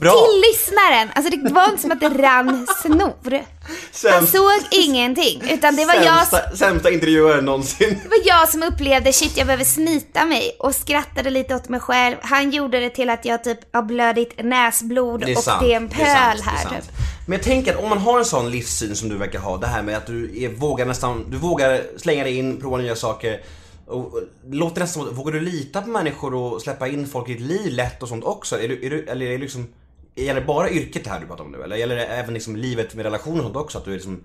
Bra. 0.00 0.12
Till 0.12 0.40
lyssnaren. 0.50 1.08
Alltså 1.14 1.36
det 1.36 1.52
var 1.52 1.64
inte 1.70 1.82
som 1.82 1.90
att 1.92 2.00
det 2.00 2.08
rann 2.08 2.66
snor. 2.82 3.32
Han 3.32 3.42
Sämst- 3.92 4.32
såg 4.32 4.60
ingenting. 4.70 5.42
Utan 5.50 5.76
det 5.76 5.84
var, 5.84 5.94
jag, 5.94 6.04
sämsta, 6.26 6.56
sämsta 6.56 6.90
intervjuaren 6.90 7.44
någonsin. 7.44 8.00
det 8.02 8.08
var 8.08 8.18
jag 8.24 8.48
som 8.48 8.62
upplevde 8.62 9.12
shit 9.12 9.36
jag 9.36 9.46
behöver 9.46 9.64
snyta 9.64 10.24
mig 10.24 10.56
och 10.58 10.74
skrattade 10.74 11.30
lite 11.30 11.54
åt 11.54 11.68
mig 11.68 11.80
själv. 11.80 12.16
Han 12.22 12.50
gjorde 12.50 12.80
det 12.80 12.90
till 12.90 13.10
att 13.10 13.24
jag 13.24 13.44
typ 13.44 13.58
har 13.74 13.82
blödigt 13.82 14.44
näsblod 14.44 15.20
Det 15.26 15.36
och 15.36 15.42
sant. 15.42 15.62
det 15.62 15.72
är 15.72 15.76
en 15.76 15.88
det 15.88 15.94
pöl 15.94 16.06
är 16.06 16.14
sant, 16.14 16.40
det 16.44 16.50
är 16.50 16.70
här. 16.74 16.80
Typ. 16.80 16.90
Men 17.26 17.36
jag 17.38 17.42
tänker 17.44 17.74
att 17.76 17.82
om 17.82 17.88
man 17.88 17.98
har 17.98 18.18
en 18.18 18.24
sån 18.24 18.50
livssyn 18.50 18.96
som 18.96 19.08
du 19.08 19.16
verkar 19.16 19.38
ha, 19.38 19.56
det 19.56 19.66
här 19.66 19.82
med 19.82 19.96
att 19.96 20.06
du 20.06 20.44
är, 20.44 20.48
vågar 20.48 20.86
nästan, 20.86 21.30
du 21.30 21.36
vågar 21.36 21.80
slänga 21.98 22.24
dig 22.24 22.36
in, 22.36 22.60
prova 22.60 22.76
nya 22.76 22.96
saker. 22.96 23.37
Och, 23.88 24.14
och, 24.14 24.20
det 24.44 24.56
låter 24.56 24.80
nästan 24.80 25.02
som 25.02 25.12
att, 25.12 25.18
vågar 25.18 25.32
du 25.32 25.40
lita 25.40 25.82
på 25.82 25.88
människor 25.88 26.34
och 26.34 26.62
släppa 26.62 26.88
in 26.88 27.06
folk 27.06 27.28
i 27.28 27.32
ditt 27.32 27.42
liv 27.42 27.72
lätt 27.72 28.02
och 28.02 28.08
sånt 28.08 28.24
också? 28.24 28.60
Är 28.60 28.68
du, 28.68 28.86
är 28.86 28.90
du, 28.90 29.04
eller 29.04 29.26
är 29.26 29.30
det 29.30 29.38
liksom, 29.38 29.68
gäller 30.14 30.40
det 30.40 30.46
bara 30.46 30.70
yrket 30.70 31.04
det 31.04 31.10
här 31.10 31.20
du 31.20 31.26
pratar 31.26 31.44
om 31.44 31.52
nu? 31.52 31.62
Eller 31.62 31.76
gäller 31.76 31.96
det 31.96 32.06
även 32.06 32.34
liksom 32.34 32.56
livet 32.56 32.94
med 32.94 33.04
relationer 33.04 33.38
och 33.38 33.44
sånt 33.44 33.56
också? 33.56 33.78
Att 33.78 33.84
du 33.84 33.90
är 33.90 33.94
liksom 33.94 34.24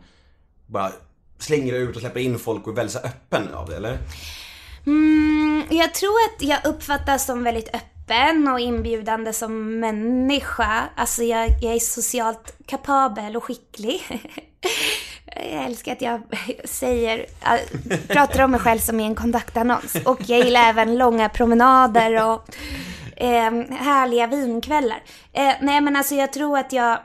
bara 0.68 0.92
slänger 1.40 1.74
dig 1.74 1.82
ut 1.82 1.96
och 1.96 2.02
släpper 2.02 2.20
in 2.20 2.40
folk 2.40 2.68
och 2.68 2.74
är 2.74 2.76
väldigt 2.76 2.96
öppen 2.96 3.54
av 3.54 3.70
det, 3.70 3.76
eller? 3.76 3.98
Mm, 4.86 5.64
jag 5.70 5.94
tror 5.94 6.16
att 6.30 6.44
jag 6.44 6.66
uppfattas 6.66 7.26
som 7.26 7.44
väldigt 7.44 7.76
öppen 7.76 8.48
och 8.48 8.60
inbjudande 8.60 9.34
som 9.34 9.80
människa. 9.80 10.90
Alltså 10.96 11.24
jag, 11.24 11.50
jag 11.62 11.76
är 11.76 11.80
socialt 11.80 12.56
kapabel 12.66 13.36
och 13.36 13.44
skicklig. 13.44 14.02
Jag 15.36 15.66
älskar 15.66 15.92
att 15.92 16.02
jag 16.02 16.22
säger, 16.64 17.26
äh, 17.42 17.98
pratar 18.08 18.44
om 18.44 18.52
mig 18.52 18.60
själv 18.60 18.80
som 18.80 19.00
i 19.00 19.04
en 19.04 19.16
kontaktannons. 19.16 19.96
Och 20.06 20.20
jag 20.30 20.40
gillar 20.40 20.70
även 20.70 20.98
långa 20.98 21.30
promenader 21.30 22.28
och 22.28 22.56
eh, 23.16 23.52
härliga 23.72 24.28
vinkvällar. 24.28 25.04
Eh, 25.34 25.54
nej 25.62 25.82
men 25.82 25.96
alltså 25.96 26.16
jag 26.16 26.34
tror 26.34 26.58
att 26.58 26.74
jag, 26.74 27.00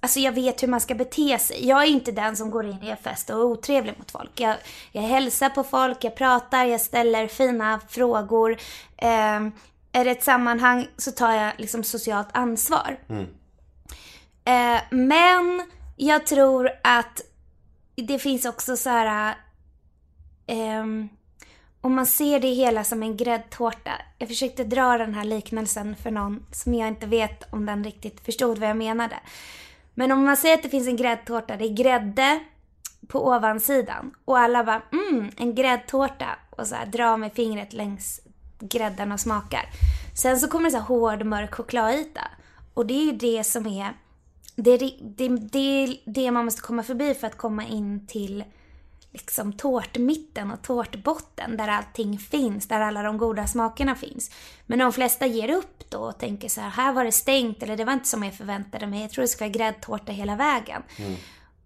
alltså 0.00 0.20
jag 0.20 0.32
vet 0.32 0.62
hur 0.62 0.68
man 0.68 0.80
ska 0.80 0.94
bete 0.94 1.38
sig. 1.38 1.66
Jag 1.66 1.82
är 1.82 1.86
inte 1.86 2.12
den 2.12 2.36
som 2.36 2.50
går 2.50 2.66
in 2.66 2.82
i 2.82 2.90
en 2.90 2.96
fest 2.96 3.30
och 3.30 3.36
är 3.36 3.42
otrevlig 3.42 3.94
mot 3.98 4.10
folk. 4.10 4.40
Jag, 4.40 4.56
jag 4.92 5.02
hälsar 5.02 5.50
på 5.50 5.64
folk, 5.64 6.04
jag 6.04 6.16
pratar, 6.16 6.64
jag 6.64 6.80
ställer 6.80 7.26
fina 7.26 7.80
frågor. 7.88 8.56
Eh, 8.96 9.40
är 9.92 10.04
det 10.04 10.10
ett 10.10 10.24
sammanhang 10.24 10.88
så 10.96 11.12
tar 11.12 11.32
jag 11.32 11.52
liksom 11.58 11.84
socialt 11.84 12.28
ansvar. 12.32 12.96
Eh, 14.44 14.80
men 14.90 15.62
jag 15.96 16.26
tror 16.26 16.70
att 16.82 17.20
det 18.02 18.18
finns 18.18 18.44
också 18.44 18.76
så 18.76 18.90
här... 18.90 19.34
Um, 20.46 21.08
om 21.80 21.94
man 21.94 22.06
ser 22.06 22.40
det 22.40 22.48
hela 22.48 22.84
som 22.84 23.02
en 23.02 23.16
gräddtårta. 23.16 23.92
Jag 24.18 24.28
försökte 24.28 24.64
dra 24.64 24.98
den 24.98 25.14
här 25.14 25.24
liknelsen 25.24 25.96
för 25.96 26.10
någon 26.10 26.46
som 26.52 26.74
jag 26.74 26.88
inte 26.88 27.06
vet 27.06 27.52
om 27.52 27.66
den 27.66 27.84
riktigt 27.84 28.20
förstod 28.20 28.58
vad 28.58 28.68
jag 28.68 28.76
menade. 28.76 29.16
Men 29.94 30.12
om 30.12 30.24
man 30.24 30.36
säger 30.36 30.54
att 30.54 30.62
det 30.62 30.68
finns 30.68 30.88
en 30.88 30.96
gräddtårta, 30.96 31.56
det 31.56 31.64
är 31.64 31.74
grädde 31.74 32.40
på 33.08 33.26
ovansidan. 33.26 34.14
Och 34.24 34.38
alla 34.38 34.64
bara 34.64 34.82
mm, 34.92 35.30
en 35.36 35.54
gräddtårta. 35.54 36.26
Och 36.50 36.66
så 36.66 36.74
här 36.74 36.86
drar 36.86 37.16
med 37.16 37.32
fingret 37.32 37.72
längs 37.72 38.20
grädden 38.58 39.12
och 39.12 39.20
smakar. 39.20 39.64
Sen 40.14 40.40
så 40.40 40.48
kommer 40.48 40.64
det 40.64 40.70
så 40.70 40.78
här 40.78 40.84
hård 40.84 41.24
mörk 41.24 41.54
chokladyta. 41.54 42.24
Och 42.74 42.86
det 42.86 42.94
är 42.94 43.04
ju 43.04 43.12
det 43.12 43.44
som 43.44 43.66
är 43.66 43.92
det, 44.62 44.70
är 44.70 44.92
det, 45.00 45.28
det 45.28 45.98
det 46.04 46.30
man 46.30 46.44
måste 46.44 46.62
komma 46.62 46.82
förbi 46.82 47.14
för 47.14 47.26
att 47.26 47.36
komma 47.36 47.66
in 47.66 48.06
till 48.06 48.44
liksom 49.12 49.52
tårtmitten 49.52 50.50
och 50.50 50.62
tårtbotten 50.62 51.56
där 51.56 51.68
allting 51.68 52.18
finns, 52.18 52.68
där 52.68 52.80
alla 52.80 53.02
de 53.02 53.18
goda 53.18 53.46
smakerna 53.46 53.94
finns. 53.94 54.30
Men 54.66 54.78
de 54.78 54.92
flesta 54.92 55.26
ger 55.26 55.50
upp 55.50 55.90
då 55.90 55.98
och 55.98 56.18
tänker 56.18 56.48
så 56.48 56.60
här, 56.60 56.70
här 56.70 56.92
var 56.92 57.04
det 57.04 57.12
stängt 57.12 57.62
eller 57.62 57.76
det 57.76 57.84
var 57.84 57.92
inte 57.92 58.08
som 58.08 58.22
jag 58.22 58.34
förväntade 58.34 58.86
mig, 58.86 59.00
jag 59.00 59.10
tror 59.10 59.22
det 59.22 59.28
ska 59.28 59.44
vara 59.44 59.52
gräddtårta 59.52 60.12
hela 60.12 60.36
vägen. 60.36 60.82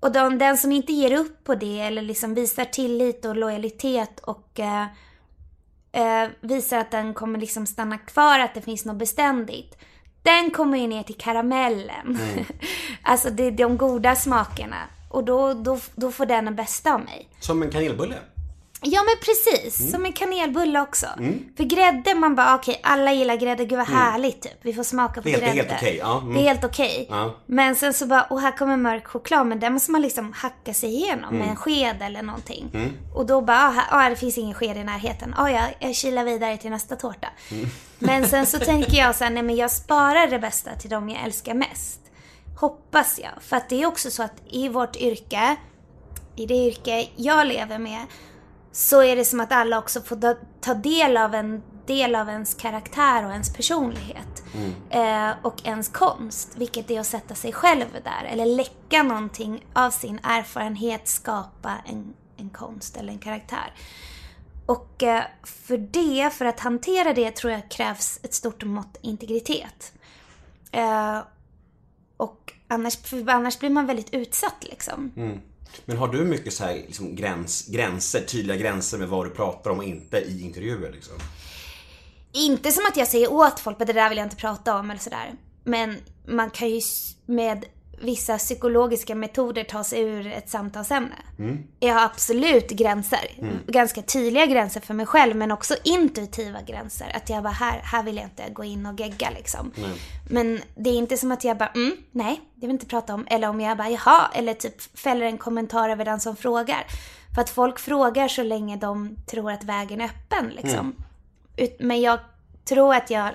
Och 0.00 0.12
de, 0.12 0.38
den 0.38 0.59
som 0.59 0.72
inte 0.72 0.92
ger 0.92 1.12
upp 1.18 1.44
på 1.44 1.55
det 1.55 1.81
eller 1.81 2.02
liksom 2.02 2.35
visar 2.35 2.64
tillit 2.64 3.24
och 3.24 3.37
lojalitet 3.37 4.20
och 4.20 4.61
eh, 4.61 4.87
eh, 5.92 6.31
visar 6.40 6.78
att 6.78 6.90
den 6.90 7.14
kommer 7.14 7.38
liksom 7.38 7.66
stanna 7.66 7.98
kvar, 7.98 8.38
att 8.38 8.55
det 8.55 8.61
finns 8.61 8.85
något 8.85 8.96
beständigt. 8.96 9.76
Den 10.22 10.50
kommer 10.50 10.78
ju 10.78 10.87
ner 10.87 11.02
till 11.02 11.16
karamellen. 11.18 12.18
alltså 13.02 13.30
det 13.30 13.42
är 13.46 13.50
de 13.50 13.76
goda 13.76 14.14
smakerna. 14.16 14.76
Och 15.08 15.24
då, 15.24 15.54
då, 15.54 15.78
då 15.94 16.12
får 16.12 16.26
den 16.26 16.44
den 16.44 16.54
bästa 16.54 16.94
av 16.94 17.00
mig. 17.00 17.28
Som 17.40 17.62
en 17.62 17.70
kanelbulle. 17.70 18.16
Ja 18.84 19.00
men 19.02 19.14
precis, 19.24 19.90
som 19.90 20.04
en 20.06 20.12
kanelbulle 20.12 20.80
också. 20.80 21.06
För 21.56 21.64
grädde, 21.64 22.14
man 22.14 22.34
bara 22.34 22.54
okej, 22.54 22.80
alla 22.82 23.12
gillar 23.12 23.36
grädde, 23.36 23.64
gud 23.64 23.78
vad 23.78 23.88
härligt 23.88 24.42
typ. 24.42 24.52
Vi 24.62 24.72
får 24.74 24.82
smaka 24.82 25.14
på 25.14 25.28
Det 25.28 25.30
helt- 25.30 25.42
det 25.42 25.48
är 25.50 25.54
grädde. 25.54 25.68
helt 25.68 25.82
okej, 25.82 25.96
ja, 25.98 26.18
mm. 26.20 26.34
Det 26.34 26.40
är 26.40 26.44
helt 26.48 26.64
okej. 26.64 27.06
Ja. 27.10 27.34
Men 27.46 27.74
sen 27.76 27.94
så 27.94 28.06
bara, 28.06 28.22
och 28.22 28.40
här 28.40 28.56
kommer 28.56 28.76
mörk 28.76 29.06
choklad, 29.06 29.46
men 29.46 29.60
den 29.60 29.72
måste 29.72 29.90
man 29.90 30.02
liksom 30.02 30.32
hacka 30.32 30.74
sig 30.74 30.88
igenom 30.94 31.24
Mm. 31.24 31.38
med 31.38 31.48
en 31.48 31.56
sked 31.56 32.02
eller 32.02 32.22
någonting. 32.22 32.70
Och 33.14 33.26
då 33.26 33.40
bara, 33.40 33.58
ah, 33.58 33.70
här, 33.70 34.06
ah, 34.06 34.10
det 34.10 34.16
finns 34.16 34.38
ingen 34.38 34.54
sked 34.54 34.76
i 34.76 34.84
närheten. 34.84 35.34
Ah, 35.38 35.48
ja, 35.48 35.62
jag 35.78 35.94
kilar 35.94 36.24
vidare 36.24 36.56
till 36.56 36.70
nästa 36.70 36.96
tårta. 36.96 37.28
Mm. 37.50 37.66
Men 37.98 38.26
sen 38.28 38.46
så 38.46 38.58
tänker 38.70 38.96
jag 38.98 39.14
så 39.14 39.24
här, 39.24 39.30
nej 39.30 39.42
men 39.42 39.56
jag 39.56 39.70
sparar 39.70 40.26
det 40.26 40.38
bästa 40.38 40.70
till 40.74 40.90
dem 40.90 41.08
jag 41.08 41.22
älskar 41.24 41.54
mest. 41.54 41.98
Hoppas 42.60 43.18
jag. 43.22 43.42
För 43.42 43.56
att 43.56 43.68
det 43.68 43.82
är 43.82 43.86
också 43.86 44.10
så 44.10 44.22
att 44.22 44.34
i 44.50 44.68
vårt 44.68 44.96
yrke, 44.96 45.56
i 46.36 46.46
det 46.46 46.54
yrke 46.54 47.08
jag 47.16 47.46
lever 47.46 47.78
med, 47.78 48.00
så 48.72 49.02
är 49.02 49.16
det 49.16 49.24
som 49.24 49.40
att 49.40 49.52
alla 49.52 49.78
också 49.78 50.00
får 50.00 50.37
ta- 50.61 50.74
del 50.74 51.16
av 51.16 51.35
en 51.35 51.62
del 51.87 52.14
av 52.14 52.28
ens 52.28 52.54
karaktär 52.54 53.24
och 53.26 53.30
ens 53.32 53.52
personlighet. 53.52 54.42
Eh, 54.90 55.30
och 55.42 55.66
ens 55.66 55.88
konst, 55.88 56.56
vilket 56.56 56.90
är 56.90 57.00
att 57.00 57.06
sätta 57.06 57.35
sig 57.35 57.52
själv 57.52 57.87
där. 58.04 58.24
Eller 58.28 58.46
läcka 58.46 59.02
någonting 59.02 59.64
av 59.72 59.90
sin 59.90 60.20
erfarenhet, 60.22 61.08
skapa 61.08 61.74
en, 61.87 62.14
en 62.37 62.50
konst 62.50 62.96
eller 62.96 63.12
en 63.12 63.18
karaktär. 63.18 63.72
Och 64.66 65.02
eh, 65.02 65.22
för 65.42 65.78
det, 65.78 66.30
för 66.30 66.44
att 66.44 66.61
hantera 66.61 67.12
det, 67.12 67.30
tror 67.30 67.52
jag 67.52 67.70
krävs 67.70 68.20
ett 68.22 68.35
stort 68.35 68.62
mått 68.64 68.98
integritet. 69.00 69.92
Eh, 70.72 71.18
och 72.16 72.52
annars, 72.68 72.98
annars 73.26 73.58
blir 73.58 73.70
man 73.70 73.87
väldigt 73.87 74.14
utsatt 74.14 74.56
liksom. 74.70 75.12
Men 75.85 75.96
har 75.96 76.08
du 76.08 76.24
mycket 76.24 76.52
så 76.52 76.64
här, 76.64 76.74
liksom, 76.74 77.16
gräns, 77.16 77.66
gränser, 77.66 78.20
tydliga 78.20 78.56
gränser 78.56 78.98
med 78.98 79.08
vad 79.08 79.26
du 79.26 79.30
pratar 79.30 79.70
om 79.70 79.78
och 79.78 79.85
inte 79.85 80.18
i 80.18 80.42
intervjuer 80.42 80.92
liksom? 80.92 81.14
Inte 82.32 82.72
som 82.72 82.85
att 82.88 82.96
jag 82.96 83.08
säger 83.08 83.32
åt 83.32 83.61
folk 83.61 83.80
att 83.80 83.87
det 83.87 83.92
där 83.92 84.08
vill 84.08 84.18
jag 84.18 84.26
inte 84.26 84.37
prata 84.37 84.78
om 84.78 84.90
eller 84.90 85.00
sådär. 85.00 85.32
Men 85.64 85.96
man 86.28 86.50
kan 86.50 86.70
ju 86.70 86.80
med 87.26 87.64
vissa 88.02 88.38
psykologiska 88.38 89.14
metoder 89.14 89.64
ta 89.64 89.84
sig 89.84 90.00
ur 90.02 90.26
ett 90.26 90.48
samtalsämne. 90.48 91.14
Jag 91.80 91.94
har 91.94 92.04
absolut 92.04 92.70
gränser. 92.70 93.20
Ganska 93.66 94.02
tydliga 94.02 94.46
gränser 94.46 94.80
för 94.80 94.94
mig 94.94 95.06
själv 95.06 95.36
men 95.36 95.52
också 95.52 95.74
intuitiva 95.84 96.62
gränser. 96.62 97.12
Att 97.16 97.30
jag 97.30 97.42
bara, 97.42 97.52
här, 97.52 97.80
här 97.84 98.02
vill 98.02 98.16
jag 98.16 98.24
inte 98.24 98.50
gå 98.52 98.64
in 98.64 98.86
och 98.86 99.00
gegga 99.00 99.30
liksom. 99.30 99.72
Men 100.30 100.60
det 100.76 100.90
är 100.90 100.94
inte 100.94 101.16
som 101.16 101.32
att 101.32 101.44
jag 101.44 101.56
bara, 101.58 101.68
mm, 101.74 101.96
nej, 102.10 102.40
det 102.54 102.60
vill 102.60 102.70
jag 102.70 102.74
inte 102.74 102.86
prata 102.86 103.14
om. 103.14 103.26
Eller 103.30 103.48
om 103.48 103.60
jag 103.60 103.76
bara, 103.78 103.90
jaha, 103.90 104.30
eller 104.34 104.54
typ 104.54 104.98
fäller 104.98 105.26
en 105.26 105.38
kommentar 105.38 105.88
över 105.88 106.04
den 106.04 106.20
som 106.20 106.36
frågar. 106.36 106.86
För 107.34 107.40
att 107.42 107.50
folk 107.50 107.78
frågar 107.78 108.28
så 108.28 108.42
länge 108.42 108.76
de 108.76 109.16
tror 109.26 109.50
att 109.52 109.64
vägen 109.64 110.00
är 110.00 110.04
öppen 110.04 110.48
liksom. 110.56 110.94
Ut- 111.56 111.76
Men 111.80 112.00
jag 112.00 112.18
tror 112.64 112.94
att 112.94 113.10
jag 113.10 113.30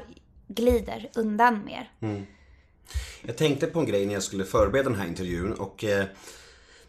glider 0.48 1.10
undan 1.16 1.66
mer. 1.66 1.90
Jag 3.22 3.38
tänkte 3.38 3.68
på 3.68 3.80
en 3.80 3.86
grej 3.86 4.06
när 4.06 4.14
jag 4.14 4.24
skulle 4.24 4.46
förbereda 4.46 4.90
den 4.90 5.00
här 5.00 5.08
intervjun 5.08 5.54
och 5.54 5.84
eh, 5.84 6.06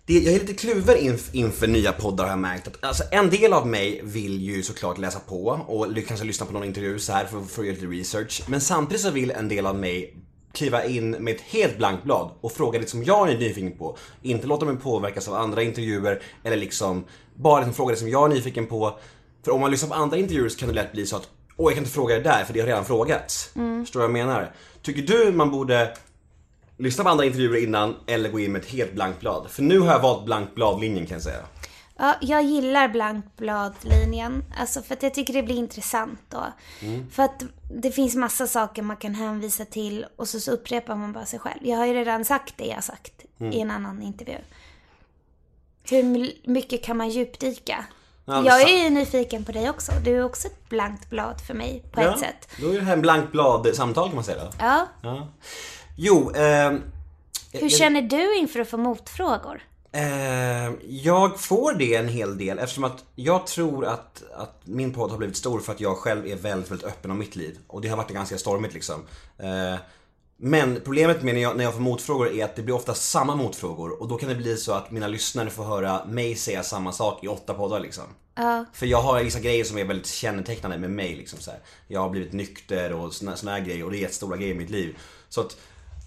det, 0.06 0.18
jag 0.18 0.34
är 0.34 0.40
lite 0.40 0.54
kluven 0.54 0.96
inf, 0.98 1.34
inför 1.34 1.66
nya 1.66 1.92
poddar 1.92 2.24
har 2.24 2.30
jag 2.30 2.38
märkt. 2.38 2.66
Att, 2.66 2.84
alltså, 2.84 3.02
en 3.11 3.30
del 3.30 3.52
av 3.52 3.66
mig 3.66 4.00
vill 4.04 4.42
ju 4.42 4.62
såklart 4.62 4.98
läsa 4.98 5.20
på 5.20 5.46
och 5.46 5.87
kanske 6.08 6.26
lyssna 6.26 6.46
på 6.46 6.52
någon 6.52 6.64
intervju 6.64 6.98
så 6.98 7.12
här 7.12 7.24
för, 7.24 7.40
för 7.40 7.62
att 7.62 7.66
göra 7.66 7.76
lite 7.76 7.87
research. 7.87 8.42
Men 8.48 8.61
samtidigt 8.61 9.02
så 9.02 9.11
vill 9.11 9.30
en 9.30 9.48
del 9.48 9.66
av 9.66 9.76
mig 9.76 10.16
kliva 10.52 10.84
in 10.84 11.11
med 11.11 11.34
ett 11.34 11.40
helt 11.40 11.78
blankt 11.78 12.04
blad 12.04 12.30
och 12.40 12.52
fråga 12.52 12.78
det 12.78 12.87
som 12.87 13.04
jag 13.04 13.30
är 13.30 13.38
nyfiken 13.38 13.78
på. 13.78 13.96
Inte 14.22 14.46
låta 14.46 14.66
mig 14.66 14.76
påverkas 14.76 15.28
av 15.28 15.34
andra 15.34 15.62
intervjuer 15.62 16.22
eller 16.44 16.56
liksom 16.56 17.04
bara 17.34 17.61
liksom 17.61 17.74
fråga 17.74 17.92
det 17.92 17.98
som 17.98 18.08
jag 18.08 18.30
är 18.30 18.34
nyfiken 18.34 18.66
på. 18.66 18.98
För 19.44 19.52
om 19.52 19.61
man 19.61 19.70
lyssnar 19.70 19.88
på 19.88 19.94
andra 19.94 20.16
intervjuer 20.16 20.48
så 20.48 20.58
kan 20.58 20.68
det 20.68 20.74
lätt 20.74 20.92
bli 20.92 21.06
så 21.06 21.16
att 21.16 21.28
Åh, 21.61 21.64
jag 21.64 21.74
kan 21.74 21.84
inte 21.84 21.94
fråga 21.94 22.14
det 22.14 22.20
där 22.20 22.44
för 22.44 22.54
det 22.54 22.61
har 22.61 22.66
redan 22.66 22.84
frågats. 22.84 23.50
Förstår 23.84 24.00
du 24.00 24.06
vad 24.06 24.18
jag 24.18 24.26
menar? 24.26 24.52
Tycker 24.88 25.03
du 25.03 25.33
man 25.33 25.51
borde 25.51 25.96
lyssna 26.77 27.05
på 27.05 27.11
andra 27.11 27.24
intervjuer 27.24 27.62
innan 27.62 27.96
eller 28.07 28.31
gå 28.31 28.40
in 28.40 28.53
med 28.53 28.61
ett 28.62 28.68
helt 28.68 28.92
blankt 28.94 29.20
blad? 29.20 29.51
För 29.51 29.62
nu 29.62 29.79
har 29.79 29.92
jag 29.92 30.01
valt 30.01 30.24
blankt 30.24 30.55
blad-linjen 30.55 31.07
kan 31.07 31.14
jag 31.14 31.22
säga. 31.22 31.44
Ja, 31.96 32.14
jag 32.20 32.42
gillar 32.42 32.88
blankbladlinjen. 32.88 34.44
Alltså 34.59 34.83
för 34.83 34.94
att 34.94 35.03
jag 35.03 35.14
tycker 35.14 35.33
det 35.33 35.42
blir 35.42 35.57
intressant 35.57 36.20
då. 36.29 36.44
För 37.11 37.22
att 37.22 37.44
det 37.70 37.90
finns 37.90 38.14
massa 38.14 38.46
saker 38.46 38.83
man 38.83 38.96
kan 38.96 39.14
hänvisa 39.14 39.64
till 39.64 40.07
och 40.16 40.29
så, 40.29 40.40
så 40.40 40.51
upprepar 40.51 40.96
man 40.96 41.12
bara 41.12 41.27
sig 41.27 41.38
själv. 41.38 41.59
Jag 41.62 41.77
har 41.77 41.87
ju 41.87 41.92
redan 41.94 42.24
sagt 42.24 42.55
det 42.57 42.66
jag 42.66 42.85
sagt 42.85 43.24
i 43.53 43.61
en 43.61 43.70
annan 43.70 44.03
intervju. 44.03 44.37
Hur 45.90 46.03
my- 46.03 46.37
mycket 46.44 46.85
kan 46.85 46.96
man 46.96 47.09
djupdyka? 47.09 47.85
Ja, 48.28 48.44
jag 48.44 48.62
är 48.70 48.84
ju 48.84 48.90
nyfiken 48.90 49.44
på 49.44 49.52
dig 49.52 49.70
också. 49.70 49.92
Du 50.04 50.16
är 50.16 50.24
också 50.24 50.46
ett 50.48 50.68
blankt 50.68 51.10
blad 51.10 51.40
för 51.46 51.54
mig 51.54 51.84
på 51.92 52.00
ett 52.00 52.18
sätt. 52.18 52.48
Då 52.60 52.70
är 52.70 52.74
det 52.74 52.80
här 52.84 52.92
en 52.92 53.02
blankt 53.02 53.32
blad-samtal 53.32 54.08
kan 54.08 54.14
man 54.14 54.24
säga 54.24 54.44
då. 54.44 54.50
Ja. 54.58 54.86
Ja. 55.02 55.28
Jo, 55.96 56.32
ehm, 56.34 56.82
Hur 57.52 57.68
känner 57.68 58.02
du 58.02 58.36
inför 58.36 58.60
att 58.60 58.68
få 58.68 58.76
motfrågor? 58.76 59.62
Eh, 59.92 60.70
jag 60.88 61.40
får 61.40 61.74
det 61.74 61.94
en 61.94 62.08
hel 62.08 62.38
del 62.38 62.58
eftersom 62.58 62.84
att 62.84 63.04
jag 63.14 63.46
tror 63.46 63.86
att, 63.86 64.22
att 64.36 64.60
min 64.64 64.94
podd 64.94 65.10
har 65.10 65.18
blivit 65.18 65.36
stor 65.36 65.60
för 65.60 65.72
att 65.72 65.80
jag 65.80 65.96
själv 65.96 66.26
är 66.26 66.36
väldigt, 66.36 66.70
väldigt 66.70 66.86
öppen 66.86 67.10
om 67.10 67.18
mitt 67.18 67.36
liv. 67.36 67.58
Och 67.66 67.80
det 67.80 67.88
har 67.88 67.96
varit 67.96 68.10
ganska 68.10 68.38
stormigt 68.38 68.74
liksom. 68.74 69.06
Eh, 69.38 69.74
men 70.40 70.81
problemet 70.85 71.22
med 71.22 71.35
när 71.35 71.42
jag, 71.42 71.57
när 71.57 71.64
jag 71.64 71.74
får 71.74 71.81
motfrågor 71.81 72.33
är 72.33 72.44
att 72.44 72.57
det 72.57 72.62
blir 72.62 72.74
ofta 72.74 72.94
samma 72.94 73.35
motfrågor 73.35 74.03
och 74.03 74.09
då 74.09 74.16
kan 74.16 74.29
det 74.29 74.35
bli 74.35 74.57
så 74.57 74.72
att 74.72 74.90
mina 74.90 75.09
lyssnare 75.09 75.51
får 75.51 75.64
höra 75.64 76.05
mig 76.05 76.35
säga 76.35 76.62
samma 76.62 76.92
sak 76.92 77.24
i 77.24 77.29
åtta 77.29 77.55
poddar 77.55 77.81
liksom. 77.81 78.05
Ja. 78.35 78.64
För 78.72 78.87
jag 78.87 79.03
har 79.03 79.22
vissa 79.22 79.40
grejer 79.40 79.64
som 79.64 79.79
är 79.79 79.85
väldigt 79.85 80.07
kännetecknande 80.07 80.79
med 80.79 80.90
mig 80.90 81.16
liksom 81.16 81.38
så 81.38 81.51
här. 81.51 81.61
Jag 81.88 82.01
har 82.01 82.11
blivit 82.11 82.33
nykter 82.33 82.92
och 82.92 83.14
såna, 83.14 83.37
såna 83.37 83.53
här 83.53 83.61
grejer 83.61 83.85
och 83.85 83.90
det 83.90 83.96
är 83.96 84.01
jättestora 84.01 84.37
grejer 84.37 84.55
i 84.55 84.59
mitt 84.59 84.70
liv. 84.70 84.98
Så 85.29 85.40
att 85.40 85.57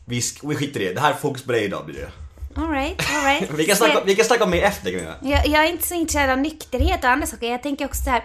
vi, 0.05 0.21
vi 0.43 0.55
skiter 0.55 0.79
i 0.79 0.85
det. 0.85 0.93
Det 0.93 1.01
här 1.01 1.11
är 1.11 1.17
fokus 1.17 1.43
på 1.43 1.51
dig 1.51 1.63
idag 1.63 1.85
blir 1.85 1.95
det. 1.95 2.11
Alright, 2.55 3.01
alright. 3.13 3.51
Vi 3.51 3.65
kan 3.65 3.75
snacka, 3.75 4.03
vi 4.05 4.15
kan 4.15 4.25
snacka 4.25 4.43
om 4.43 4.49
mig 4.49 4.61
efter 4.61 4.91
Gunilla. 4.91 5.15
Jag, 5.21 5.47
jag 5.47 5.65
är 5.65 5.71
inte 5.71 5.87
så 5.87 5.93
intresserad 5.93 6.29
av 6.29 6.37
nykterhet 6.37 7.03
och 7.03 7.09
andra 7.09 7.27
saker. 7.27 7.51
Jag 7.51 7.63
tänker 7.63 7.85
också 7.85 8.03
så 8.03 8.09
här. 8.09 8.23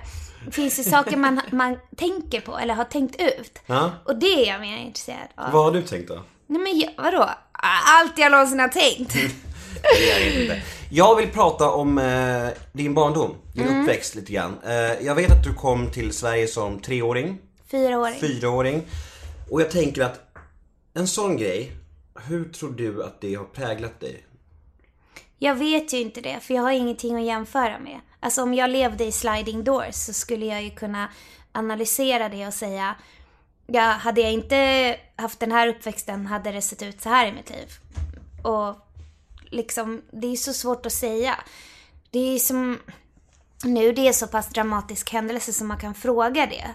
Finns 0.51 0.77
det 0.77 0.85
saker 0.85 1.16
man, 1.16 1.40
man 1.53 1.77
tänker 1.96 2.40
på 2.40 2.59
eller 2.59 2.75
har 2.75 2.85
tänkt 2.85 3.20
ut? 3.22 3.59
Ja. 3.66 3.90
Och 4.05 4.16
det 4.16 4.27
är 4.27 4.53
jag 4.53 4.61
mer 4.61 4.77
intresserad 4.79 5.29
av. 5.35 5.53
Vad 5.53 5.64
har 5.64 5.70
du 5.72 5.83
tänkt 5.83 6.09
då? 6.09 6.22
Nej 6.46 6.61
men 6.62 6.79
jag, 6.79 6.90
vadå? 7.05 7.31
Allt 7.87 8.18
jag 8.18 8.33
någonsin 8.33 8.61
har 8.61 8.68
tänkt. 8.68 9.14
Det 9.83 10.11
är 10.11 10.20
det 10.20 10.42
inte. 10.42 10.62
Jag 10.90 11.16
vill 11.16 11.31
prata 11.31 11.70
om 11.70 11.99
eh, 11.99 12.49
din 12.72 12.94
barndom, 12.94 13.35
din 13.55 13.66
uppväxt 13.81 14.14
lite 14.14 14.33
grann. 14.33 14.59
Eh, 14.66 14.72
jag 15.07 15.14
vet 15.14 15.33
att 15.33 15.44
du 15.44 15.55
kom 15.55 15.90
till 15.90 16.12
Sverige 16.12 16.46
som 16.46 16.81
treåring, 16.81 17.38
Fyraåring. 17.70 18.20
fyraåring. 18.20 18.83
Och 19.51 19.61
jag 19.61 19.70
tänker 19.70 20.03
att 20.03 20.20
en 20.94 21.09
sån 21.09 21.37
grej, 21.37 21.72
hur 22.29 22.44
tror 22.44 22.72
du 22.72 23.05
att 23.05 23.20
det 23.20 23.35
har 23.35 23.44
präglat 23.44 24.01
dig? 24.01 24.25
Jag 25.38 25.55
vet 25.55 25.92
ju 25.92 25.99
inte 25.99 26.20
det, 26.20 26.40
för 26.42 26.55
jag 26.55 26.62
har 26.62 26.70
ingenting 26.72 27.16
att 27.16 27.25
jämföra 27.27 27.79
med. 27.79 28.01
Alltså 28.26 28.42
om 28.42 28.54
jag 28.54 28.70
levde 28.70 29.04
i 29.04 29.12
sliding 29.12 29.64
doors 29.64 29.94
så 29.94 30.12
skulle 30.12 30.46
jag 30.46 30.62
ju 30.62 30.70
kunna 30.70 31.08
analysera 31.52 32.28
det 32.28 32.46
och 32.46 32.54
säga 32.54 32.94
Ja, 33.66 33.82
hade 33.82 34.20
jag 34.20 34.32
inte 34.32 34.96
haft 35.16 35.40
den 35.40 35.52
här 35.52 35.68
uppväxten 35.68 36.26
hade 36.26 36.52
det 36.52 36.62
sett 36.62 36.82
ut 36.82 37.00
så 37.00 37.08
här 37.08 37.26
i 37.26 37.32
mitt 37.32 37.50
liv. 37.50 37.68
Och 38.42 38.76
liksom, 39.50 40.02
det 40.10 40.26
är 40.26 40.36
så 40.36 40.52
svårt 40.52 40.86
att 40.86 40.92
säga. 40.92 41.34
Det 42.10 42.18
är 42.18 42.38
som, 42.38 42.78
nu 43.64 43.92
det 43.92 44.08
är 44.08 44.12
så 44.12 44.26
pass 44.26 44.48
dramatisk 44.48 45.12
händelse 45.12 45.52
som 45.52 45.68
man 45.68 45.78
kan 45.78 45.94
fråga 45.94 46.46
det. 46.46 46.74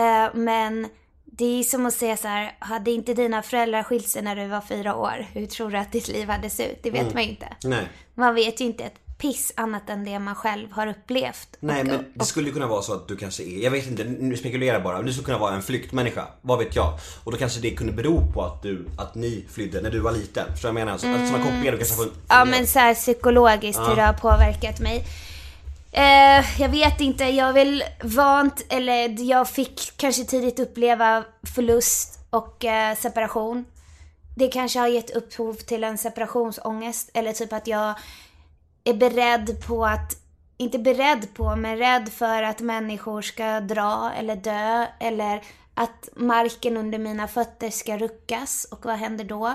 Eh, 0.00 0.34
men 0.34 0.88
det 1.24 1.44
är 1.60 1.62
som 1.62 1.86
att 1.86 1.94
säga 1.94 2.16
så 2.16 2.28
här, 2.28 2.56
hade 2.58 2.90
inte 2.90 3.14
dina 3.14 3.42
föräldrar 3.42 3.82
skilt 3.82 4.08
sig 4.08 4.22
när 4.22 4.36
du 4.36 4.46
var 4.46 4.60
fyra 4.60 4.96
år, 4.96 5.26
hur 5.32 5.46
tror 5.46 5.70
du 5.70 5.78
att 5.78 5.92
ditt 5.92 6.08
liv 6.08 6.28
hade 6.28 6.50
sett 6.50 6.70
ut? 6.70 6.82
Det 6.82 6.90
vet 6.90 7.14
man 7.14 7.22
ju 7.22 7.28
inte. 7.28 7.56
Nej. 7.64 7.88
Man 8.14 8.34
vet 8.34 8.60
ju 8.60 8.64
inte 8.64 8.84
ett 8.84 9.01
piss 9.22 9.52
annat 9.56 9.90
än 9.90 10.04
det 10.04 10.18
man 10.18 10.34
själv 10.34 10.72
har 10.72 10.86
upplevt. 10.86 11.56
Nej 11.60 11.80
Och- 11.80 11.86
men 11.86 12.04
det 12.14 12.24
skulle 12.24 12.46
ju 12.46 12.52
kunna 12.52 12.66
vara 12.66 12.82
så 12.82 12.92
att 12.94 13.08
du 13.08 13.16
kanske 13.16 13.42
är, 13.42 13.64
jag 13.64 13.70
vet 13.70 13.86
inte, 13.86 14.04
nu 14.04 14.36
spekulerar 14.36 14.80
bara, 14.80 14.96
men 14.96 15.06
du 15.06 15.12
skulle 15.12 15.24
kunna 15.24 15.38
vara 15.38 15.54
en 15.54 15.62
flyktmänniska, 15.62 16.26
vad 16.40 16.58
vet 16.58 16.76
jag? 16.76 16.98
Och 17.24 17.32
då 17.32 17.38
kanske 17.38 17.60
det 17.60 17.70
kunde 17.70 17.92
bero 17.92 18.32
på 18.32 18.42
att 18.42 18.62
du, 18.62 18.86
att 18.98 19.14
ni 19.14 19.44
flydde 19.50 19.80
när 19.80 19.90
du 19.90 20.00
var 20.00 20.12
liten, 20.12 20.46
förstår 20.52 20.68
du 20.68 20.72
vad 20.72 20.80
jag 20.80 20.86
menar? 20.86 20.98
Så, 20.98 21.06
att 21.06 21.28
sådana 21.28 21.44
kopplingar 21.44 21.72
du 21.72 21.78
kanske 21.78 21.96
får... 21.96 22.08
Ja 22.28 22.44
men 22.44 22.66
så 22.66 22.78
här 22.78 22.94
psykologiskt 22.94 23.80
hur 23.80 23.96
det 23.96 24.02
har 24.02 24.12
påverkat 24.12 24.80
mig. 24.80 25.04
Eh, 25.92 26.60
jag 26.60 26.68
vet 26.68 27.00
inte, 27.00 27.24
jag 27.24 27.52
väl 27.52 27.84
vant, 28.02 28.66
eller 28.68 29.20
jag 29.30 29.48
fick 29.48 29.92
kanske 29.96 30.24
tidigt 30.24 30.58
uppleva 30.58 31.24
förlust 31.54 32.18
och 32.30 32.64
eh, 32.64 32.96
separation. 32.96 33.64
Det 34.36 34.48
kanske 34.48 34.78
har 34.78 34.88
gett 34.88 35.10
upphov 35.10 35.54
till 35.54 35.84
en 35.84 35.98
separationsångest 35.98 37.10
eller 37.14 37.32
typ 37.32 37.52
att 37.52 37.66
jag 37.66 37.94
är 38.84 38.94
beredd 38.94 39.66
på 39.66 39.86
att, 39.86 40.16
inte 40.56 40.78
beredd 40.78 41.34
på, 41.34 41.56
men 41.56 41.78
rädd 41.78 42.08
för 42.08 42.42
att 42.42 42.60
människor 42.60 43.22
ska 43.22 43.60
dra 43.60 44.12
eller 44.16 44.36
dö 44.36 44.86
eller 45.00 45.42
att 45.74 46.08
marken 46.16 46.76
under 46.76 46.98
mina 46.98 47.28
fötter 47.28 47.70
ska 47.70 47.98
ruckas 47.98 48.64
och 48.70 48.84
vad 48.84 48.96
händer 48.96 49.24
då? 49.24 49.54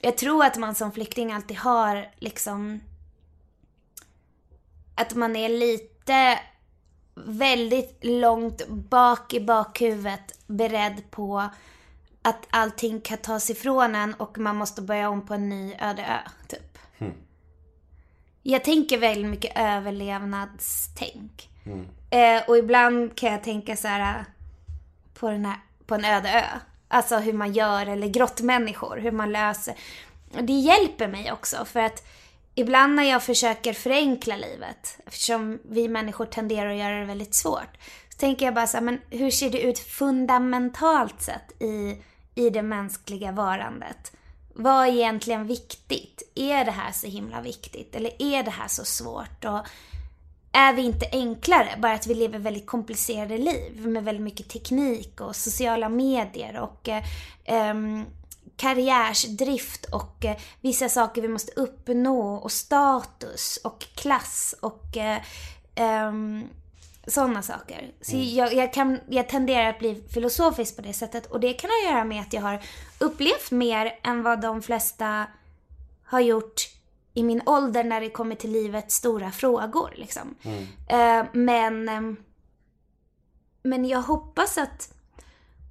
Jag 0.00 0.18
tror 0.18 0.44
att 0.44 0.56
man 0.56 0.74
som 0.74 0.92
flykting 0.92 1.32
alltid 1.32 1.56
har 1.56 2.08
liksom 2.18 2.80
att 4.94 5.14
man 5.14 5.36
är 5.36 5.48
lite 5.48 6.38
väldigt 7.14 7.98
långt 8.04 8.68
bak 8.68 9.34
i 9.34 9.40
bakhuvudet 9.40 10.38
beredd 10.46 11.10
på 11.10 11.48
att 12.22 12.46
allting 12.50 13.00
kan 13.00 13.18
tas 13.18 13.50
ifrån 13.50 13.94
en 13.94 14.14
och 14.14 14.38
man 14.38 14.56
måste 14.56 14.82
börja 14.82 15.08
om 15.08 15.26
på 15.26 15.34
en 15.34 15.48
ny 15.48 15.74
öde 15.78 16.02
ö, 16.02 16.30
typ. 16.48 16.69
Jag 18.42 18.64
tänker 18.64 18.98
väldigt 18.98 19.30
mycket 19.30 19.58
överlevnadstänk. 19.58 21.48
Eh, 22.10 22.42
och 22.48 22.58
ibland 22.58 23.16
kan 23.16 23.32
jag 23.32 23.42
tänka 23.42 23.76
så 23.76 23.88
här 23.88 24.18
eh, 24.18 24.24
på, 25.14 25.30
den 25.30 25.44
här, 25.44 25.58
på 25.86 25.94
en 25.94 26.04
öde 26.04 26.30
ö. 26.30 26.58
Alltså 26.88 27.16
hur 27.18 27.32
man 27.32 27.52
gör, 27.52 27.86
eller 27.86 28.08
grottmänniskor, 28.08 28.96
hur 28.96 29.12
man 29.12 29.32
löser. 29.32 29.74
Och 30.36 30.44
det 30.44 30.52
hjälper 30.52 31.08
mig 31.08 31.32
också 31.32 31.64
för 31.64 31.80
att 31.80 32.06
ibland 32.54 32.94
när 32.94 33.02
jag 33.02 33.22
försöker 33.22 33.72
förenkla 33.72 34.36
livet, 34.36 34.98
eftersom 35.06 35.58
vi 35.70 35.88
människor 35.88 36.26
tenderar 36.26 36.70
att 36.70 36.78
göra 36.78 37.00
det 37.00 37.04
väldigt 37.04 37.34
svårt, 37.34 37.76
så 38.08 38.18
tänker 38.18 38.44
jag 38.44 38.54
bara 38.54 38.66
så 38.66 38.76
här, 38.76 38.84
men 38.84 39.00
hur 39.10 39.30
ser 39.30 39.50
det 39.50 39.60
ut 39.60 39.78
fundamentalt 39.78 41.22
sett 41.22 41.62
i, 41.62 42.02
i 42.34 42.50
det 42.50 42.62
mänskliga 42.62 43.32
varandet? 43.32 44.12
Vad 44.54 44.86
är 44.86 44.92
egentligen 44.92 45.46
viktigt? 45.46 46.22
Är 46.34 46.64
det 46.64 46.70
här 46.70 46.92
så 46.92 47.06
himla 47.06 47.40
viktigt? 47.40 47.94
Eller 47.94 48.22
är 48.22 48.42
det 48.42 48.50
här 48.50 48.68
så 48.68 48.84
svårt? 48.84 49.44
Och 49.44 49.66
är 50.52 50.72
vi 50.72 50.82
inte 50.82 51.06
enklare? 51.12 51.68
Bara 51.78 51.92
att 51.92 52.06
vi 52.06 52.14
lever 52.14 52.38
väldigt 52.38 52.66
komplicerade 52.66 53.38
liv 53.38 53.86
med 53.86 54.04
väldigt 54.04 54.24
mycket 54.24 54.48
teknik 54.48 55.20
och 55.20 55.36
sociala 55.36 55.88
medier 55.88 56.60
och 56.60 56.88
eh, 56.88 57.04
ehm, 57.44 58.04
karriärsdrift 58.56 59.84
och 59.84 60.24
eh, 60.24 60.36
vissa 60.60 60.88
saker 60.88 61.22
vi 61.22 61.28
måste 61.28 61.52
uppnå 61.52 62.34
och 62.34 62.52
status 62.52 63.58
och 63.64 63.86
klass 63.94 64.54
och 64.60 64.96
eh, 64.96 65.20
um, 66.08 66.48
sådana 67.06 67.42
saker. 67.42 67.92
Så 68.00 68.16
jag, 68.16 68.54
jag, 68.54 68.72
kan, 68.72 69.00
jag 69.08 69.28
tenderar 69.28 69.70
att 69.70 69.78
bli 69.78 70.02
filosofisk 70.14 70.76
på 70.76 70.82
det 70.82 70.92
sättet 70.92 71.26
och 71.26 71.40
det 71.40 71.52
kan 71.52 71.70
ha 71.70 71.76
att 71.76 71.94
göra 71.94 72.04
med 72.04 72.20
att 72.20 72.32
jag 72.32 72.42
har 72.42 72.62
upplevt 72.98 73.50
mer 73.50 73.98
än 74.02 74.22
vad 74.22 74.40
de 74.40 74.62
flesta 74.62 75.26
har 76.04 76.20
gjort 76.20 76.60
i 77.14 77.22
min 77.22 77.42
ålder 77.46 77.84
när 77.84 78.00
det 78.00 78.10
kommer 78.10 78.34
till 78.34 78.52
livets 78.52 78.94
stora 78.94 79.30
frågor. 79.30 79.94
Liksom. 79.96 80.34
Eh, 80.88 81.24
men, 81.32 81.88
ehm, 81.88 82.16
men 83.62 83.84
jag 83.84 84.02
hoppas 84.02 84.58
att 84.58 84.94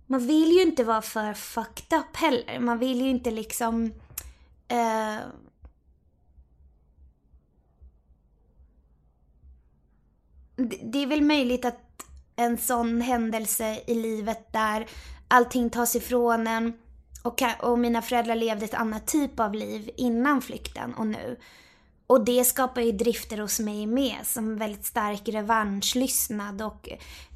man 0.06 0.28
vill 0.28 0.52
ju 0.52 0.62
inte 0.62 0.84
vara 0.84 1.02
för 1.02 1.34
fucked 1.34 2.00
up 2.00 2.16
heller. 2.16 2.60
Man 2.60 2.78
vill 2.80 3.02
ju 3.02 3.10
inte 3.10 3.32
liksom 3.32 3.94
eh, 4.68 5.18
det- 10.60 11.04
är 11.04 11.08
väl 11.08 11.22
möjligt 11.22 11.66
att 11.66 12.06
en 12.36 12.58
sån 12.58 13.02
händelse 13.02 13.82
i 13.88 13.96
livet 13.96 14.54
där 14.54 14.86
allting 15.28 15.70
tas 15.70 15.96
ifrån 15.96 16.48
en 16.48 16.74
och, 17.24 17.42
och 17.60 17.80
mina 17.80 18.02
föräldrar 18.02 18.36
levde 18.36 18.66
ett 18.66 18.74
annat 18.74 19.08
typ 19.08 19.40
av 19.40 19.54
liv 19.54 19.90
innan 19.98 20.42
flykten 20.42 20.94
och 20.94 21.08
nu. 21.08 21.38
Och 22.08 22.26
det 22.26 22.44
skapar 22.44 22.82
ju 22.82 22.92
drifter 22.92 23.38
hos 23.38 23.60
mig 23.60 23.86
med 23.86 24.16
som 24.24 24.58
väldigt 24.58 24.86
stark 24.86 25.22
revanschlystnad 25.26 26.62
och 26.62 26.90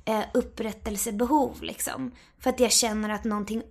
eh, 0.06 0.24
upprättelsebehov 0.34 1.58
liksom. 1.62 2.12
För 2.40 2.50
att 2.50 2.60
jag 2.60 2.72
känner 2.72 3.10
att 3.10 3.24
någonting 3.24 3.64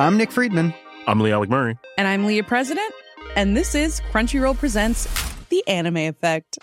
I'm 0.00 0.16
Nick 0.16 0.32
Friedman. 0.32 0.72
I'm 1.06 1.22
Lee 1.22 1.36
Alec 1.36 1.50
Murray. 1.50 1.76
And 1.98 2.08
I'm 2.08 2.26
Leah 2.26 2.48
President. 2.48 2.92
And 3.36 3.56
this 3.56 3.74
is 3.74 4.00
Crunchyroll 4.12 4.56
Presents 4.56 5.29
The 5.50 5.66
Anime 5.66 5.96
Effect. 5.96 6.58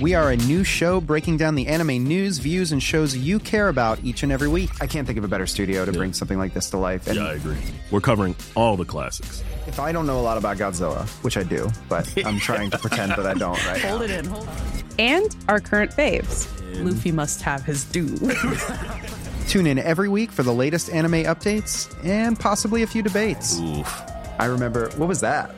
We 0.00 0.14
are 0.14 0.30
a 0.30 0.36
new 0.36 0.64
show 0.64 1.00
breaking 1.00 1.36
down 1.36 1.54
the 1.54 1.66
anime 1.68 2.02
news, 2.04 2.38
views, 2.38 2.72
and 2.72 2.82
shows 2.82 3.14
you 3.16 3.38
care 3.38 3.68
about 3.68 4.02
each 4.02 4.22
and 4.22 4.32
every 4.32 4.48
week. 4.48 4.70
I 4.80 4.86
can't 4.86 5.06
think 5.06 5.18
of 5.18 5.24
a 5.24 5.28
better 5.28 5.46
studio 5.46 5.84
to 5.84 5.92
bring 5.92 6.12
something 6.12 6.38
like 6.38 6.52
this 6.52 6.70
to 6.70 6.78
life. 6.78 7.06
And 7.06 7.16
Yeah, 7.16 7.26
I 7.26 7.32
agree. 7.34 7.56
We're 7.90 8.00
covering 8.00 8.34
all 8.56 8.76
the 8.76 8.84
classics. 8.84 9.44
if 9.66 9.78
I 9.78 9.92
don't 9.92 10.06
know 10.06 10.18
a 10.18 10.22
lot 10.22 10.36
about 10.38 10.56
Godzilla, 10.56 11.06
which 11.22 11.36
I 11.36 11.42
do, 11.44 11.70
but 11.88 12.12
I'm 12.26 12.38
trying 12.38 12.70
to 12.70 12.78
pretend 12.78 13.12
that 13.12 13.26
I 13.26 13.34
don't 13.34 13.62
right 13.66 13.80
Hold 13.82 14.00
now. 14.00 14.04
it 14.06 14.10
in, 14.10 14.24
hold 14.24 14.48
on. 14.48 14.56
And 14.98 15.36
our 15.48 15.60
current 15.60 15.90
faves. 15.92 16.48
Luffy 16.84 17.12
must 17.12 17.40
have 17.42 17.62
his 17.64 17.84
due. 17.84 18.16
Tune 19.48 19.66
in 19.66 19.78
every 19.78 20.08
week 20.08 20.32
for 20.32 20.42
the 20.42 20.52
latest 20.52 20.90
anime 20.90 21.24
updates 21.24 21.94
and 22.04 22.38
possibly 22.40 22.82
a 22.82 22.86
few 22.86 23.02
debates. 23.02 23.60
Oof. 23.60 24.02
I 24.38 24.46
remember, 24.46 24.90
what 24.96 25.08
was 25.08 25.20
that? 25.20 25.54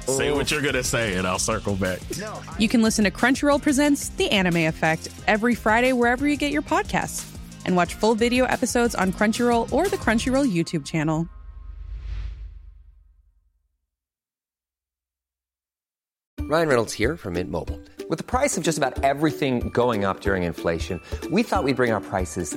Say 0.06 0.32
what 0.32 0.50
you're 0.50 0.62
gonna 0.62 0.82
say, 0.82 1.14
and 1.16 1.26
I'll 1.26 1.38
circle 1.38 1.76
back. 1.76 2.00
you 2.58 2.68
can 2.68 2.82
listen 2.82 3.04
to 3.04 3.10
Crunchyroll 3.10 3.62
Presents 3.62 4.08
The 4.10 4.30
Anime 4.30 4.66
Effect 4.66 5.08
every 5.26 5.54
Friday 5.54 5.92
wherever 5.92 6.26
you 6.26 6.36
get 6.36 6.50
your 6.50 6.62
podcasts. 6.62 7.34
And 7.64 7.76
watch 7.76 7.94
full 7.94 8.14
video 8.14 8.46
episodes 8.46 8.94
on 8.94 9.12
Crunchyroll 9.12 9.72
or 9.72 9.88
the 9.88 9.96
Crunchyroll 9.96 10.50
YouTube 10.50 10.84
channel. 10.84 11.28
Ryan 16.40 16.68
Reynolds 16.68 16.94
here 16.94 17.16
from 17.18 17.34
Mint 17.34 17.50
Mobile. 17.50 17.78
With 18.08 18.16
the 18.16 18.24
price 18.24 18.56
of 18.56 18.62
just 18.64 18.78
about 18.78 19.04
everything 19.04 19.68
going 19.68 20.06
up 20.06 20.20
during 20.20 20.44
inflation, 20.44 20.98
we 21.30 21.42
thought 21.42 21.62
we'd 21.62 21.76
bring 21.76 21.92
our 21.92 22.00
prices 22.00 22.56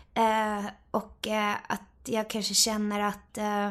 Eh, 0.13 0.65
och 0.91 1.27
eh, 1.27 1.55
att 1.67 1.81
jag 2.05 2.29
kanske 2.29 2.53
känner 2.53 2.99
att, 2.99 3.37
eh, 3.37 3.67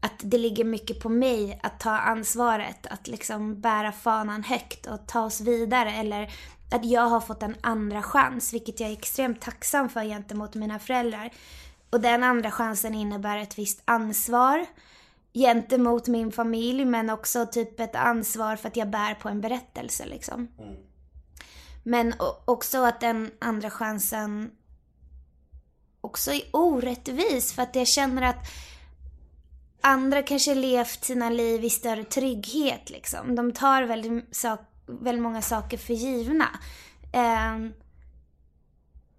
att 0.00 0.18
det 0.18 0.38
ligger 0.38 0.64
mycket 0.64 1.00
på 1.00 1.08
mig 1.08 1.60
att 1.62 1.80
ta 1.80 1.90
ansvaret. 1.90 2.86
Att 2.86 3.08
liksom 3.08 3.60
bära 3.60 3.92
fanan 3.92 4.44
högt 4.44 4.86
och 4.86 5.06
ta 5.06 5.20
oss 5.20 5.40
vidare. 5.40 5.92
Eller 5.92 6.32
att 6.70 6.84
jag 6.84 7.02
har 7.02 7.20
fått 7.20 7.42
en 7.42 7.56
andra 7.60 8.02
chans, 8.02 8.52
vilket 8.52 8.80
jag 8.80 8.88
är 8.88 8.92
extremt 8.92 9.40
tacksam 9.40 9.88
för 9.88 10.04
gentemot 10.04 10.54
mina 10.54 10.78
föräldrar. 10.78 11.30
Och 11.90 12.00
den 12.00 12.22
andra 12.22 12.50
chansen 12.50 12.94
innebär 12.94 13.38
ett 13.38 13.58
visst 13.58 13.82
ansvar 13.84 14.66
gentemot 15.34 16.08
min 16.08 16.32
familj, 16.32 16.84
men 16.84 17.10
också 17.10 17.46
typ 17.46 17.80
ett 17.80 17.96
ansvar 17.96 18.56
för 18.56 18.68
att 18.68 18.76
jag 18.76 18.90
bär 18.90 19.14
på 19.14 19.28
en 19.28 19.40
berättelse 19.40 20.06
liksom. 20.06 20.48
Men 21.82 22.12
o- 22.12 22.42
också 22.44 22.84
att 22.84 23.00
den 23.00 23.30
andra 23.38 23.70
chansen 23.70 24.50
också 26.04 26.32
är 26.32 26.42
orättvis 26.50 27.52
för 27.52 27.62
att 27.62 27.76
jag 27.76 27.88
känner 27.88 28.22
att 28.22 28.46
andra 29.80 30.22
kanske 30.22 30.54
levt 30.54 31.04
sina 31.04 31.30
liv 31.30 31.64
i 31.64 31.70
större 31.70 32.04
trygghet 32.04 32.90
liksom. 32.90 33.34
De 33.34 33.52
tar 33.52 33.82
väldigt, 33.82 34.36
sak, 34.36 34.60
väldigt 34.86 35.22
många 35.22 35.42
saker 35.42 35.78
för 35.78 35.94
givna. 35.94 36.48
Eh, 37.12 37.58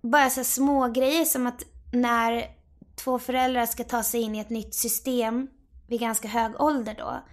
bara 0.02 0.30
så 0.30 0.44
små 0.44 0.88
grejer 0.88 1.26
som 1.26 1.48
att 1.48 1.64
när 1.94 2.48
två 2.96 3.20
föräldrar 3.20 3.66
ska 3.66 3.84
ta 3.84 4.04
sig 4.04 4.22
in 4.22 4.36
i 4.36 4.40
ett 4.40 4.50
nytt 4.50 4.74
system 4.74 5.48
vid 5.88 6.00
ganska 6.00 6.28
hög 6.28 6.62
ålder 6.62 6.96
då. 6.98 7.24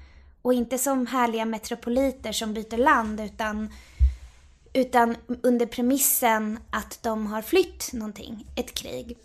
Och 0.43 0.55
inte 0.55 0.79
som 0.79 1.07
härliga 1.07 1.45
metropoliter 1.45 2.33
som 2.33 2.55
byter 2.55 2.77
land 2.77 3.21
utan 3.21 3.71
utan 4.75 5.17
under 5.43 5.67
premissen 5.67 6.59
att 6.71 7.03
de 7.03 7.27
har 7.27 7.43
flytt 7.43 7.93
någonting, 7.93 8.47
ett 8.57 8.75
krig. 8.75 9.19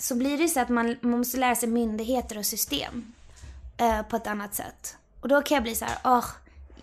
Så 0.00 0.14
blir 0.14 0.38
det 0.38 0.48
så 0.48 0.60
att 0.60 0.68
man, 0.68 0.96
man 1.00 1.18
måste 1.18 1.38
lära 1.38 1.54
sig 1.54 1.68
myndigheter 1.68 2.38
och 2.38 2.46
system 2.46 3.12
eh, 3.76 4.02
på 4.02 4.16
ett 4.16 4.26
annat 4.26 4.54
sätt. 4.54 4.96
Och 5.20 5.28
då 5.28 5.42
kan 5.42 5.54
jag 5.54 5.62
bli 5.62 5.74
så 5.74 5.84
här, 5.84 5.98
åh, 6.04 6.24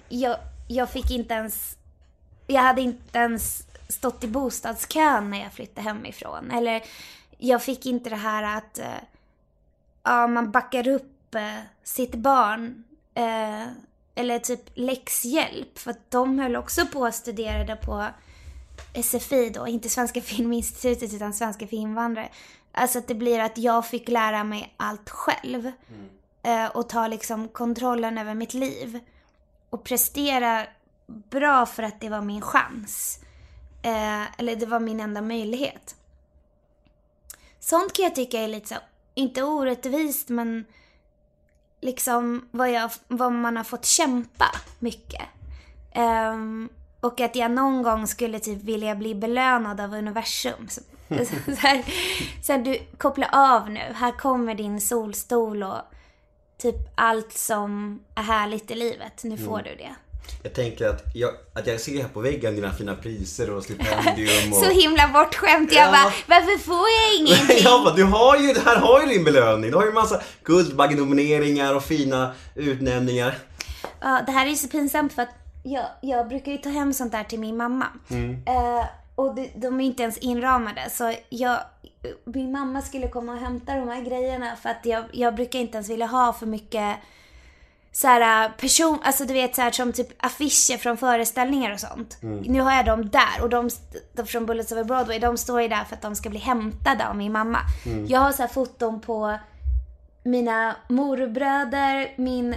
jag, 0.10 0.38
jag 0.67 0.89
fick 0.89 1.12
inte 1.12 1.34
ens, 1.34 1.78
jag 2.47 2.62
hade 2.62 2.82
inte 2.82 3.17
ens 3.17 3.63
stått 3.89 4.23
i 4.23 4.28
bostadskön 4.28 5.30
när 5.30 5.43
jag 5.43 5.54
flyttade 5.54 5.82
hemifrån. 5.82 6.51
Eller 6.51 6.84
jag 7.38 7.63
fick 7.63 7.86
inte 7.86 8.10
det 8.10 8.15
här 8.15 8.58
att 8.58 8.80
eh, 8.80 8.86
ja, 10.04 10.28
man 10.28 10.51
backar 10.51 10.88
upp 10.88 11.36
eh, 11.36 11.60
sitt 11.84 12.15
barn. 12.15 12.84
Eh, 13.13 13.67
eller 14.15 14.39
typ 14.39 14.62
läxhjälp. 14.73 15.80
För 15.80 15.91
att 15.91 16.12
de 16.12 16.39
höll 16.39 16.56
också 16.56 16.86
på 16.86 17.06
att 17.06 17.15
studera 17.15 17.75
på 17.75 18.06
SFI 19.04 19.49
då, 19.49 19.67
inte 19.67 19.89
Svenska 19.89 20.21
Filminstitutet 20.21 21.13
utan 21.13 21.34
Svenska 21.34 21.67
för 21.67 21.78
invandrare. 21.78 22.30
Alltså 22.78 23.00
att 23.00 23.08
det 23.08 23.16
blir 23.16 23.40
att 23.40 23.58
jag 23.58 23.88
fick 23.88 24.08
lära 24.10 24.44
mig 24.44 24.74
allt 24.78 25.10
själv. 25.10 25.72
Mm. 26.44 26.72
och 26.74 26.90
ta 26.90 27.08
liksom 27.08 27.48
kontrollen 27.48 28.18
över 28.18 28.34
mitt 28.34 28.54
liv. 28.54 29.00
Och 29.70 29.84
prestera 29.84 30.66
bra 31.08 31.66
för 31.66 31.84
att 31.84 32.02
det 32.02 32.10
var 32.10 32.22
min 32.22 32.42
chans. 32.42 33.20
Eh, 33.82 34.40
eller 34.40 34.56
det 34.56 34.66
var 34.66 34.80
min 34.80 35.00
enda 35.00 35.22
möjlighet. 35.22 35.96
Sånt 37.60 37.94
kan 37.94 38.04
jag 38.04 38.16
tycka 38.16 38.40
är 38.40 38.48
lite 38.48 38.68
så, 38.68 38.76
inte 39.14 39.44
orättvist 39.44 40.30
men 40.30 40.66
liksom 41.82 42.48
vad, 42.52 42.72
jag, 42.72 42.92
vad 43.08 43.32
man 43.32 43.58
har 43.58 43.64
fått 43.64 43.86
kämpa 43.86 44.46
mycket. 44.80 45.22
Um, 45.96 46.70
och 47.00 47.22
att 47.22 47.36
jag 47.36 47.52
någon 47.52 47.84
gång 47.84 48.08
skulle 48.08 48.40
typ 48.40 48.64
vilja 48.64 48.96
bli 48.96 49.16
belönad 49.16 49.82
av 49.82 49.94
universum. 49.94 50.68
Så, 51.46 51.52
här, 51.68 51.84
så 52.41 52.52
här, 52.52 52.60
du 52.60 52.80
koppla 52.98 53.30
av 53.32 53.70
nu, 53.70 53.82
här 53.96 54.12
kommer 54.12 54.56
din 54.56 54.82
solstol 54.82 55.63
och 55.63 55.82
typ 56.62 56.76
allt 56.96 57.34
som 57.34 58.00
är 58.15 58.24
härligt 58.24 58.72
i 58.72 58.76
livet. 58.76 59.24
Nu 59.24 59.38
får 59.38 59.58
du 59.58 59.76
det. 59.76 59.96
Jag 60.44 60.54
tänker 60.54 60.89
att 60.89 61.04
jag, 61.15 61.30
att 61.54 61.68
jag 61.68 61.80
ser 61.80 62.02
här 62.02 62.10
på 62.10 62.20
väggen 62.20 62.56
dina 62.56 62.72
fina 62.74 62.96
priser 62.96 63.50
och 63.50 63.63
stipendium 63.63 64.52
och... 64.54 64.58
Så 64.58 64.70
himla 64.70 65.08
bortskämt. 65.08 65.72
Jag 65.74 65.88
Ja. 65.88 65.91
bara, 65.91 66.13
varför 66.28 66.58
får 66.60 66.76
jag 66.89 67.15
ingenting? 67.20 67.58
jag 67.63 67.84
bara, 67.84 67.96
du 67.96 68.04
har 68.04 68.38
ju, 68.38 68.54
här 68.65 68.76
har 68.76 69.02
ju 69.02 69.08
din 69.08 69.24
belöning. 69.24 69.72
Du 69.72 69.78
har 69.78 69.86
ju 69.86 69.91
massa 69.91 70.22
Guldbaggenomineringar 70.44 71.76
och 71.76 71.84
fina 71.84 72.34
utnämningar. 72.56 73.38
Ja, 74.02 74.22
det 74.26 74.32
här 74.32 74.46
är 74.46 74.50
ju 74.50 74.56
så 74.56 74.68
pinsamt 74.68 75.13
för 75.13 75.22
att 75.22 75.30
jag, 75.63 75.86
jag 76.02 76.28
brukar 76.28 76.52
ju 76.52 76.58
ta 76.58 76.70
hem 76.70 76.94
sånt 76.94 77.12
där 77.12 77.24
till 77.24 77.39
min 77.39 77.58
mamma. 77.58 77.86
Eh, 78.46 78.86
och 79.15 79.36
de, 79.36 79.51
de 79.56 79.80
är 79.80 79.86
inte 79.86 80.04
ens 80.04 80.17
inramade. 80.17 80.89
Så 80.89 81.13
jag, 81.30 81.60
min 82.23 82.51
mamma 82.51 82.82
skulle 82.82 83.08
komma 83.08 83.32
och 83.34 83.39
hämta 83.39 83.75
de 83.75 83.89
här 83.89 84.01
grejerna 84.01 84.56
för 84.56 84.69
att 84.69 84.86
jag, 84.86 85.04
jag 85.12 85.36
brukar 85.36 85.60
inte 85.60 85.78
ens 85.78 85.89
vilja 85.89 86.06
ha 86.06 86.34
för 86.34 86.45
mycket 86.45 86.95
så 87.91 88.08
här 88.08 88.49
person, 88.49 88.99
alltså 89.04 89.25
du 89.25 89.34
vet 89.34 89.56
så 89.56 89.62
här 89.62 89.71
som 89.71 89.93
typ 89.93 90.08
affischer 90.17 90.78
från 90.78 90.97
föreställningar 90.97 91.73
och 91.73 91.80
sånt. 91.80 92.17
Nu 92.21 92.62
har 92.62 92.71
jag 92.71 92.86
dem 92.86 93.10
där 93.10 93.41
och 93.41 93.49
de, 93.49 93.69
de 94.13 94.25
från 94.25 94.45
Bullets 94.45 94.71
over 94.71 94.84
Broadway, 94.84 95.19
de 95.19 95.38
står 95.38 95.62
ju 95.62 95.67
där 95.67 95.84
för 95.84 95.95
att 95.95 96.01
de 96.01 96.15
ska 96.15 96.30
bli 96.30 96.39
hämtade 96.39 97.08
av 97.08 97.17
min 97.17 97.32
mamma. 97.32 97.60
Jag 98.08 98.19
har 98.19 98.32
så 98.32 98.41
här 98.41 98.49
foton 98.49 99.01
på 99.01 99.38
mina 100.23 100.75
morbröder, 100.89 102.13
min 102.17 102.56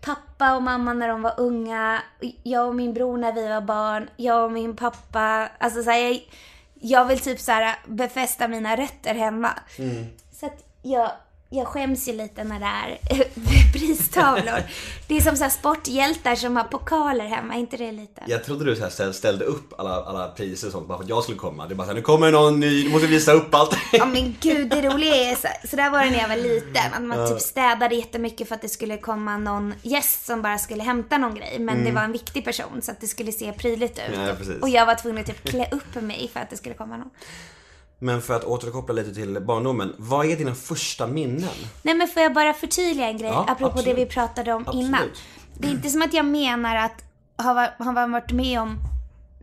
pappa 0.00 0.56
och 0.56 0.62
mamma 0.62 0.92
när 0.92 1.08
de 1.08 1.22
var 1.22 1.34
unga, 1.36 2.02
jag 2.42 2.68
och 2.68 2.74
min 2.74 2.94
bror 2.94 3.18
när 3.18 3.32
vi 3.32 3.48
var 3.48 3.60
barn, 3.60 4.10
jag 4.16 4.44
och 4.44 4.52
min 4.52 4.76
pappa. 4.76 5.48
Alltså 5.58 5.82
så 5.82 5.90
här, 5.90 5.98
jag, 5.98 6.20
jag 6.74 7.04
vill 7.04 7.20
typ 7.20 7.40
så 7.40 7.52
här 7.52 7.76
befästa 7.86 8.48
mina 8.48 8.76
rötter 8.76 9.14
hemma. 9.14 9.50
Så 10.32 10.46
att 10.46 10.64
jag, 10.82 11.10
jag 11.50 11.66
skäms 11.66 12.08
ju 12.08 12.12
lite 12.12 12.44
när 12.44 12.60
det 12.60 12.66
är 12.66 12.98
pristavlor. 13.72 14.62
Det 15.06 15.16
är 15.16 15.20
som 15.20 15.36
så 15.36 15.50
sporthjältar 15.50 16.34
som 16.34 16.56
har 16.56 16.64
pokaler 16.64 17.24
hemma, 17.24 17.54
inte 17.54 17.76
det 17.76 17.92
lite? 17.92 18.22
Jag 18.26 18.44
trodde 18.44 18.64
du 18.64 18.90
så 18.90 19.12
ställde 19.12 19.44
upp 19.44 19.80
alla, 19.80 20.04
alla 20.04 20.28
priser 20.28 20.66
och 20.66 20.72
sånt 20.72 20.88
bara 20.88 20.98
för 20.98 21.04
att 21.04 21.10
jag 21.10 21.22
skulle 21.22 21.38
komma. 21.38 21.66
Det 21.66 21.74
är 21.74 21.76
bara 21.76 21.84
så 21.84 21.90
här, 21.90 21.94
nu 21.94 22.02
kommer 22.02 22.32
någon 22.32 22.60
ny, 22.60 22.84
du 22.84 22.90
måste 22.90 23.06
visa 23.06 23.32
upp 23.32 23.54
allt. 23.54 23.76
Ja 23.92 24.06
men 24.06 24.36
gud, 24.40 24.68
det 24.68 24.82
roliga 24.82 25.14
är 25.14 25.34
så, 25.34 25.68
så 25.68 25.76
där 25.76 25.90
var 25.90 26.04
det 26.04 26.10
när 26.10 26.18
jag 26.18 26.28
var 26.28 26.36
liten. 26.36 26.92
Att 26.94 27.02
man 27.02 27.28
typ 27.28 27.40
städade 27.40 27.94
jättemycket 27.94 28.48
för 28.48 28.54
att 28.54 28.62
det 28.62 28.68
skulle 28.68 28.96
komma 28.96 29.38
någon 29.38 29.74
gäst 29.82 30.26
som 30.26 30.42
bara 30.42 30.58
skulle 30.58 30.82
hämta 30.82 31.18
någon 31.18 31.34
grej. 31.34 31.58
Men 31.58 31.84
det 31.84 31.90
var 31.92 32.02
en 32.02 32.12
viktig 32.12 32.44
person 32.44 32.82
så 32.82 32.90
att 32.90 33.00
det 33.00 33.06
skulle 33.06 33.32
se 33.32 33.52
prydligt 33.52 33.98
ut. 33.98 34.14
Ja, 34.14 34.32
och 34.60 34.68
jag 34.68 34.86
var 34.86 34.94
tvungen 34.94 35.20
att 35.20 35.26
typ 35.26 35.48
klä 35.48 35.68
upp 35.70 36.02
mig 36.02 36.30
för 36.32 36.40
att 36.40 36.50
det 36.50 36.56
skulle 36.56 36.74
komma 36.74 36.96
någon. 36.96 37.10
Men 37.98 38.22
för 38.22 38.36
att 38.36 38.44
återkoppla 38.44 38.94
lite 38.94 39.14
till 39.14 39.40
barndomen. 39.40 39.94
Vad 39.98 40.26
är 40.26 40.36
dina 40.36 40.54
första 40.54 41.06
minnen? 41.06 41.50
Nej 41.82 41.94
men 41.94 42.08
får 42.08 42.22
jag 42.22 42.34
bara 42.34 42.54
förtydliga 42.54 43.08
en 43.08 43.18
grej 43.18 43.30
Ja, 43.30 43.44
apropå 43.48 43.78
absolut. 43.78 43.96
det 43.96 44.04
vi 44.04 44.06
pratade 44.10 44.52
om 44.52 44.62
Absolut. 44.66 44.86
innan. 44.86 45.02
Det 45.54 45.68
är 45.68 45.70
inte 45.72 45.88
som 45.88 46.02
att 46.02 46.14
jag 46.14 46.24
menar 46.24 46.76
att 46.76 47.04
har, 47.36 47.92
man 47.94 48.12
varit 48.12 48.32
med 48.32 48.60
om 48.60 48.78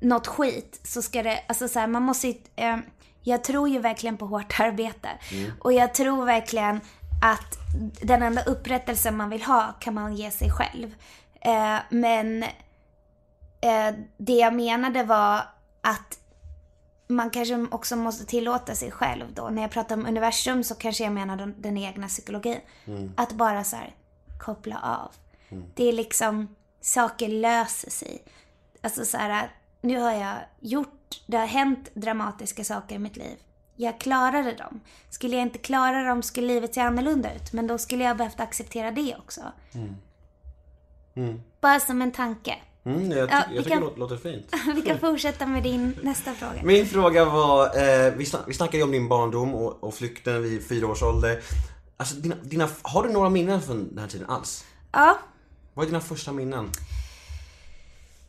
något 0.02 0.28
skit 0.28 0.80
så 0.84 1.02
ska 1.02 1.24
det, 1.24 1.40
alltså 1.48 1.68
så 1.68 1.80
här, 1.80 1.88
man 1.88 2.02
måste 2.04 2.28
ju, 2.28 2.34
eh, 2.56 2.78
jag 3.22 3.44
tror 3.44 3.70
ju 3.70 3.80
verkligen 3.80 4.18
på 4.18 4.26
hårt 4.26 4.60
arbete. 4.60 5.10
Mm. 5.32 5.52
Och 5.60 5.74
jag 5.74 5.94
tror 5.94 6.26
verkligen 6.26 6.82
att 7.22 7.58
den 8.02 8.24
enda 8.24 8.44
upprättelsen 8.44 9.18
man 9.18 9.30
vill 9.30 9.44
ha 9.44 9.74
kan 9.80 9.94
man 9.94 10.16
ge 10.16 10.32
sig 10.32 10.52
själv. 10.52 10.96
Eh, 11.42 11.78
men 11.90 12.44
eh, 13.62 13.96
det 14.18 14.34
jag 14.34 14.54
menade 14.54 15.04
var 15.04 15.42
att 15.82 16.20
man 17.08 17.30
kanske 17.30 17.68
också 17.72 17.96
måste 17.96 18.26
tillåta 18.26 18.76
sig 18.76 18.92
själv 18.92 19.34
då. 19.34 19.50
När 19.50 19.62
jag 19.62 19.72
pratar 19.72 19.96
om 19.98 20.06
universum 20.06 20.64
så 20.64 20.76
kanske 20.76 21.04
jag 21.04 21.14
menar 21.14 21.38
den, 21.38 21.56
den 21.58 21.78
egna 21.78 22.08
psykologin. 22.08 22.60
Mm. 22.86 23.14
Att 23.18 23.32
bara 23.32 23.64
så 23.64 23.76
här 23.76 23.96
koppla 24.40 24.80
av. 24.84 25.12
Det 25.76 25.84
är 25.84 25.94
liksom, 25.94 26.56
saker 26.82 27.30
löser 27.30 27.90
sig. 27.90 28.24
Alltså 28.82 29.06
så 29.06 29.18
här, 29.18 29.52
nu 29.82 30.00
har 30.00 30.12
jag 30.12 30.36
gjort, 30.60 31.22
det 31.28 31.38
har 31.38 31.46
hänt 31.46 31.90
dramatiska 31.94 32.64
saker 32.64 32.96
i 32.96 33.00
mitt 33.00 33.18
liv. 33.18 33.38
Jag 33.76 34.00
klarade 34.00 34.52
dem. 34.54 34.80
Skulle 35.10 35.36
jag 35.36 35.44
inte 35.44 35.58
klara 35.58 36.04
dem 36.04 36.24
skulle 36.24 36.48
livet 36.48 36.74
se 36.74 36.82
annorlunda 36.82 37.36
ut. 37.36 37.54
Men 37.54 37.68
då 37.68 37.78
skulle 37.78 38.04
jag 38.04 38.18
behövt 38.18 38.40
acceptera 38.40 38.92
det 38.92 39.16
också. 39.16 39.42
Mm. 39.74 39.96
Mm. 41.16 41.42
Bara 41.62 41.80
som 41.80 42.02
en 42.02 42.12
tanke. 42.12 42.56
Mm, 42.86 43.12
jag, 43.12 43.30
ty- 43.30 43.36
Ja, 43.36 43.44
jag 43.54 43.64
tycker 43.64 43.80
kan- 43.80 43.90
det 43.94 44.00
låter, 44.00 44.18
fint. 44.18 44.54
Vi 44.76 44.82
kan 44.82 45.00
fortsätta 45.00 45.46
med 45.46 45.64
din 45.64 46.00
nästa 46.04 46.34
fråga. 46.34 46.64
Min 46.64 46.86
fråga 46.86 47.26
var, 47.26 47.66
eh, 47.66 48.14
vi, 48.14 48.26
snack, 48.26 48.42
vi 48.48 48.54
snackade 48.54 48.78
ju 48.78 48.84
om 48.84 48.92
din 48.92 49.08
barndom 49.08 49.56
och, 49.56 49.84
och 49.84 49.94
flykten 49.94 50.44
vid 50.44 50.68
fyra 50.68 50.88
års 50.88 51.04
ålder. 51.04 51.42
Alltså, 51.98 52.16
dina, 52.16 52.36
dina, 52.44 52.70
har 52.82 53.04
du 53.04 53.14
några 53.14 53.30
minnen 53.30 53.62
från 53.62 53.88
den 53.90 53.98
här 53.98 54.08
tiden 54.08 54.30
alls? 54.30 54.66
Ja. 54.92 55.18
Vad 55.74 55.84
är 55.86 55.88
dina 55.88 56.02
första 56.02 56.32
minnen? 56.32 56.70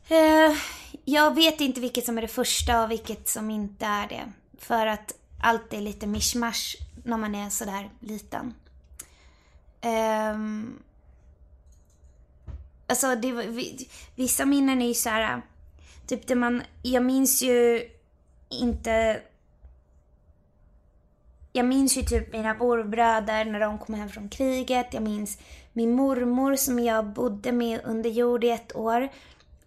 Eh, 0.09 0.57
jag 1.05 1.35
vet 1.35 1.61
inte 1.61 1.81
vilket 1.81 2.05
som 2.05 2.19
är 2.19 2.23
det 2.23 2.29
första 2.29 2.83
och 2.85 2.90
vilket 2.90 3.29
som 3.29 3.51
inte 3.51 3.87
är 3.87 4.09
det. 4.09 4.33
För 4.59 4.87
att 4.87 5.12
allt 5.42 5.73
är 5.73 5.81
lite 5.81 6.07
mischmasch 6.07 6.77
när 7.05 7.16
man 7.16 7.35
är 7.35 7.51
sådär 7.51 7.90
liten. 8.01 8.55
Ehm, 9.81 10.79
alltså, 12.87 13.14
det, 13.16 13.33
var- 13.33 13.42
vi- 13.42 13.88
vissa 14.14 14.44
minnen 14.44 14.83
är 14.83 14.87
ju 14.88 14.94
så 14.94 15.09
här. 15.09 15.42
Typ 16.07 16.27
det 16.27 16.35
man, 16.35 16.62
jag 16.83 17.03
minns 17.03 17.42
ju 17.42 17.88
inte 18.49 19.20
jag 21.53 21.66
minns 21.66 21.96
ju 21.99 22.03
typ 22.03 22.33
mina 22.33 22.55
morbröder 22.55 23.44
när 23.44 23.61
de 23.61 23.79
kom 23.79 23.94
hem 23.94 24.09
från 24.09 24.29
kriget. 24.29 24.87
Jag 24.94 25.03
minns 25.03 25.38
min 25.72 25.92
mormor 25.92 26.57
som 26.57 26.79
jag 26.79 27.07
bodde 27.07 27.53
med 27.53 27.81
under 27.85 28.11
jord 28.11 28.44
i 28.44 28.51
ett 28.51 28.77
år. 28.77 29.09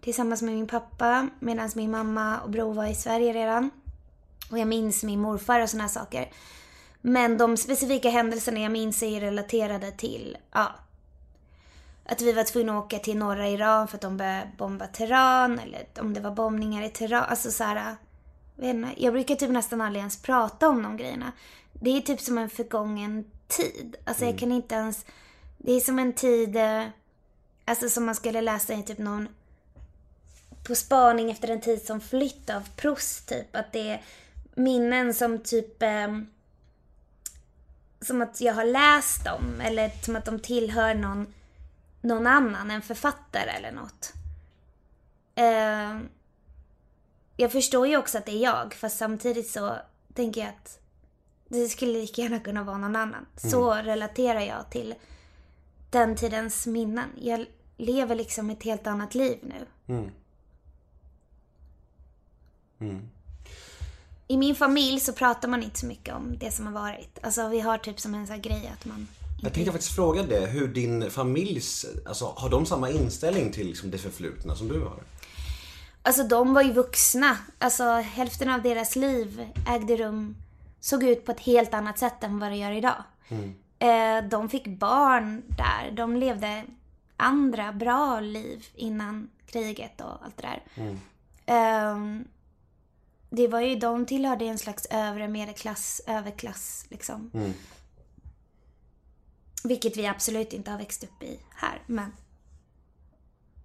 Tillsammans 0.02 0.42
med 0.42 0.54
min 0.54 0.68
pappa 0.68 1.30
medan 1.40 1.70
min 1.76 1.92
mamma 1.92 2.40
och 2.40 2.50
bror 2.50 2.74
var 2.74 2.86
i 2.86 2.96
Sverige 2.96 3.34
redan. 3.34 3.70
Och 4.52 4.60
jag 4.60 4.68
minns 4.68 5.04
min 5.04 5.20
morfar 5.20 5.60
och 5.60 5.70
såna 5.70 5.84
här 5.84 5.90
saker. 5.90 6.30
Men 7.02 7.38
de 7.38 7.58
specifika 7.58 8.10
händelserna 8.10 8.60
jag 8.60 8.72
minns 8.72 9.04
är 9.04 9.20
relaterade 9.22 9.92
till, 9.92 10.38
ja. 10.52 10.76
Att 12.12 12.22
vi 12.22 12.32
var 12.32 12.44
tvungna 12.44 12.78
att 12.80 12.86
åka 12.86 13.00
till 13.00 13.18
norra 13.18 13.50
Iran 13.50 13.88
för 13.88 13.98
att 13.98 14.02
de 14.02 14.18
började 14.18 14.52
bomba 14.58 14.88
Teheran. 14.88 15.60
Eller 15.60 15.86
om 16.00 16.14
det 16.14 16.20
var 16.20 16.32
bombningar 16.32 16.84
i 16.84 16.90
Teheran. 16.90 17.24
Alltså 17.24 17.52
så 17.52 17.64
här, 17.64 17.96
vet 18.56 18.76
inte, 18.76 18.90
jag 18.98 19.14
brukar 19.14 19.36
typ 19.36 19.50
nästan 19.50 19.82
aldrig 19.82 20.00
ens 20.00 20.22
prata 20.22 20.70
om 20.70 20.84
de 20.84 20.98
grejerna. 20.98 21.32
Det 21.74 21.98
är 21.98 22.02
typ 22.02 22.22
som 22.22 22.38
en 22.38 22.50
förgången 22.50 23.26
tid. 23.48 23.96
Alltså 24.04 24.26
jag 24.26 24.40
kan 24.40 24.52
inte 24.52 24.76
ens... 24.76 25.06
Det 25.58 25.72
är 25.72 25.80
som 25.80 26.00
en 26.00 26.14
tid... 26.14 26.56
eh, 26.56 26.86
Alltså 27.66 27.90
som 27.90 28.06
man 28.06 28.16
skulle 28.16 28.42
läsa 28.42 28.74
i 28.74 28.84
typ 28.84 28.98
någon... 28.98 29.28
På 30.68 30.76
spaning 30.76 31.32
efter 31.32 31.48
en 31.48 31.62
tid 31.62 31.82
som 31.82 32.02
flytt 32.02 32.50
av 32.50 32.70
Proust 32.76 33.30
typ. 33.30 33.56
Att 33.56 33.74
det 33.74 33.90
är 33.90 34.02
minnen 34.56 35.14
som 35.14 35.40
typ... 35.40 35.84
ehm, 35.84 36.28
som 38.02 38.22
att 38.22 38.42
jag 38.42 38.54
har 38.54 38.66
läst 38.66 39.26
dem. 39.26 39.62
Eller 39.62 39.92
som 40.06 40.16
att 40.16 40.26
de 40.26 40.40
tillhör 40.40 40.94
någon, 40.96 41.34
någon 42.02 42.28
annan, 42.28 42.72
en 42.72 42.82
författare 42.82 43.50
eller 43.50 43.72
något. 43.72 44.14
Eh, 45.36 46.00
jag 47.38 47.52
förstår 47.52 47.88
ju 47.88 47.98
också 47.98 48.18
att 48.18 48.26
det 48.26 48.32
är 48.32 48.44
jag, 48.44 48.74
fast 48.74 48.98
samtidigt 48.98 49.50
så 49.50 49.78
tänker 50.14 50.42
jag 50.42 50.50
att 50.50 50.80
det 51.48 51.68
skulle 51.68 51.92
lika 51.92 52.22
gärna 52.22 52.40
kunna 52.40 52.64
vara 52.64 52.78
någon 52.78 52.96
annan. 52.96 53.26
Så 53.36 53.74
relaterar 53.74 54.40
jag 54.40 54.70
till 54.72 54.96
den 55.90 56.16
tidens 56.16 56.68
minnen. 56.68 57.10
Jag 57.18 57.46
lever 57.78 58.16
liksom 58.16 58.50
ett 58.50 58.64
helt 58.64 58.88
annat 58.88 59.16
liv 59.16 59.40
nu. 59.42 59.94
Mm. 59.94 60.12
Mm. 62.80 63.10
I 64.28 64.38
min 64.38 64.56
familj 64.56 65.00
så 65.00 65.14
pratar 65.14 65.48
man 65.48 65.64
inte 65.64 65.80
så 65.80 65.86
mycket 65.86 66.16
om 66.16 66.38
det 66.38 66.52
som 66.52 66.66
har 66.66 66.74
varit. 66.74 67.20
Alltså 67.22 67.48
vi 67.48 67.60
har 67.60 67.78
typ 67.78 68.00
som 68.00 68.16
en 68.16 68.28
sån 68.28 68.42
grej 68.42 68.72
att 68.74 68.86
man... 68.86 69.08
Jag 69.42 69.54
tänkte 69.54 69.72
faktiskt 69.72 69.96
fråga 69.96 70.24
det, 70.24 70.46
hur 70.46 70.68
din 70.68 71.12
familjs, 71.12 71.86
alltså 72.06 72.26
har 72.26 72.50
de 72.50 72.66
samma 72.66 72.90
inställning 72.90 73.52
till 73.52 73.68
liksom, 73.68 73.92
det 73.92 73.98
förflutna 73.98 74.56
som 74.56 74.68
du 74.68 74.80
har? 74.80 75.04
Alltså 76.02 76.24
de 76.24 76.54
var 76.54 76.62
ju 76.62 76.74
vuxna. 76.74 77.38
Alltså 77.58 77.84
hälften 77.94 78.50
av 78.50 78.62
deras 78.62 78.96
liv 78.96 79.48
ägde 79.68 79.98
rum, 79.98 80.36
såg 80.80 81.04
ut 81.04 81.26
på 81.26 81.32
ett 81.32 81.40
helt 81.40 81.74
annat 81.74 82.00
sätt 82.00 82.24
än 82.24 82.40
vad 82.40 82.52
det 82.52 82.56
gör 82.56 82.72
idag. 82.72 83.04
Mm. 83.30 83.56
Eh, 83.80 84.30
de 84.30 84.50
fick 84.50 84.68
barn 84.68 85.44
där. 85.48 85.92
De 85.92 86.16
levde 86.16 86.64
andra 87.18 87.72
bra 87.74 88.20
liv 88.20 88.66
innan 88.76 89.30
kriget 89.46 90.02
och 90.02 90.26
allt 90.26 90.38
det 90.38 90.48
där. 90.48 90.64
Mm. 90.76 91.00
Ehm, 91.46 92.28
det 93.30 93.48
var 93.48 93.62
ju, 93.62 93.76
de 93.76 94.06
tillhörde 94.06 94.46
en 94.46 94.58
slags 94.58 94.86
övre 94.86 95.28
medelklass, 95.28 96.02
överklass 96.08 96.86
liksom. 96.90 97.32
Mm. 97.34 97.54
Vilket 99.64 99.98
vi 99.98 100.08
absolut 100.08 100.54
inte 100.54 100.72
har 100.72 100.78
växt 100.78 101.04
upp 101.04 101.24
i 101.24 101.40
här, 101.56 101.82
men... 101.86 102.14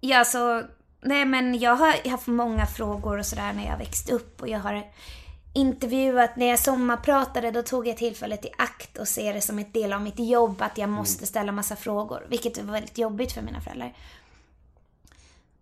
Ja, 0.01 0.25
så... 0.25 0.63
Nej, 1.01 1.25
men 1.25 1.59
jag 1.59 1.75
har 1.75 2.09
haft 2.09 2.27
många 2.27 2.65
frågor 2.65 3.17
och 3.17 3.25
sådär 3.25 3.53
när 3.53 3.65
jag 3.65 3.77
växte 3.77 4.13
upp 4.13 4.41
och 4.41 4.47
jag 4.47 4.59
har 4.59 4.83
intervjuat, 5.53 6.35
när 6.35 6.45
jag 6.45 6.59
sommarpratade 6.59 7.51
då 7.51 7.61
tog 7.61 7.87
jag 7.87 7.97
tillfället 7.97 8.45
i 8.45 8.49
akt 8.57 8.97
och 8.97 9.07
ser 9.07 9.33
det 9.33 9.41
som 9.41 9.59
ett 9.59 9.73
del 9.73 9.93
av 9.93 10.01
mitt 10.01 10.19
jobb 10.19 10.61
att 10.61 10.77
jag 10.77 10.89
måste 10.89 11.25
ställa 11.25 11.51
massa 11.51 11.75
frågor, 11.75 12.27
vilket 12.29 12.57
var 12.57 12.73
väldigt 12.73 12.97
jobbigt 12.97 13.31
för 13.31 13.41
mina 13.41 13.61
föräldrar. 13.61 13.93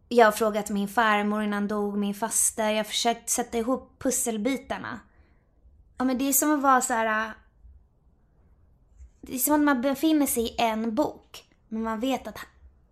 Jag 0.10 0.26
har 0.26 0.32
frågat 0.32 0.70
min 0.70 0.88
farmor 0.88 1.44
innan 1.44 1.68
dog, 1.68 1.98
min 1.98 2.14
faster, 2.14 2.70
jag 2.70 2.78
har 2.78 2.84
försökt 2.84 3.30
sätta 3.30 3.58
ihop 3.58 3.96
pusselbitarna. 4.00 5.00
Ja 5.98 6.06
men 6.06 6.18
det 6.18 6.30
är 6.30 6.34
som 6.34 6.54
att 6.54 6.62
vara 6.62 6.82
så 6.82 6.94
här. 6.94 7.34
Det 9.28 9.36
är 9.36 9.40
som 9.40 9.54
att 9.54 9.62
man 9.62 9.82
befinner 9.82 10.26
sig 10.26 10.44
i 10.44 10.56
en 10.58 10.96
bok. 10.96 11.44
Men 11.68 11.84
man 11.84 12.00
vet 12.00 12.28
att 12.28 12.38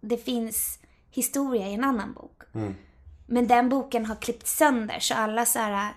det 0.01 0.17
finns 0.17 0.79
historia 1.09 1.67
i 1.67 1.73
en 1.73 1.83
annan 1.83 2.13
bok. 2.13 2.41
Mm. 2.53 2.75
Men 3.25 3.47
den 3.47 3.69
boken 3.69 4.05
har 4.05 4.15
klippt 4.15 4.47
sönder 4.47 4.99
så 4.99 5.13
alla 5.13 5.45
så 5.45 5.59
här 5.59 5.93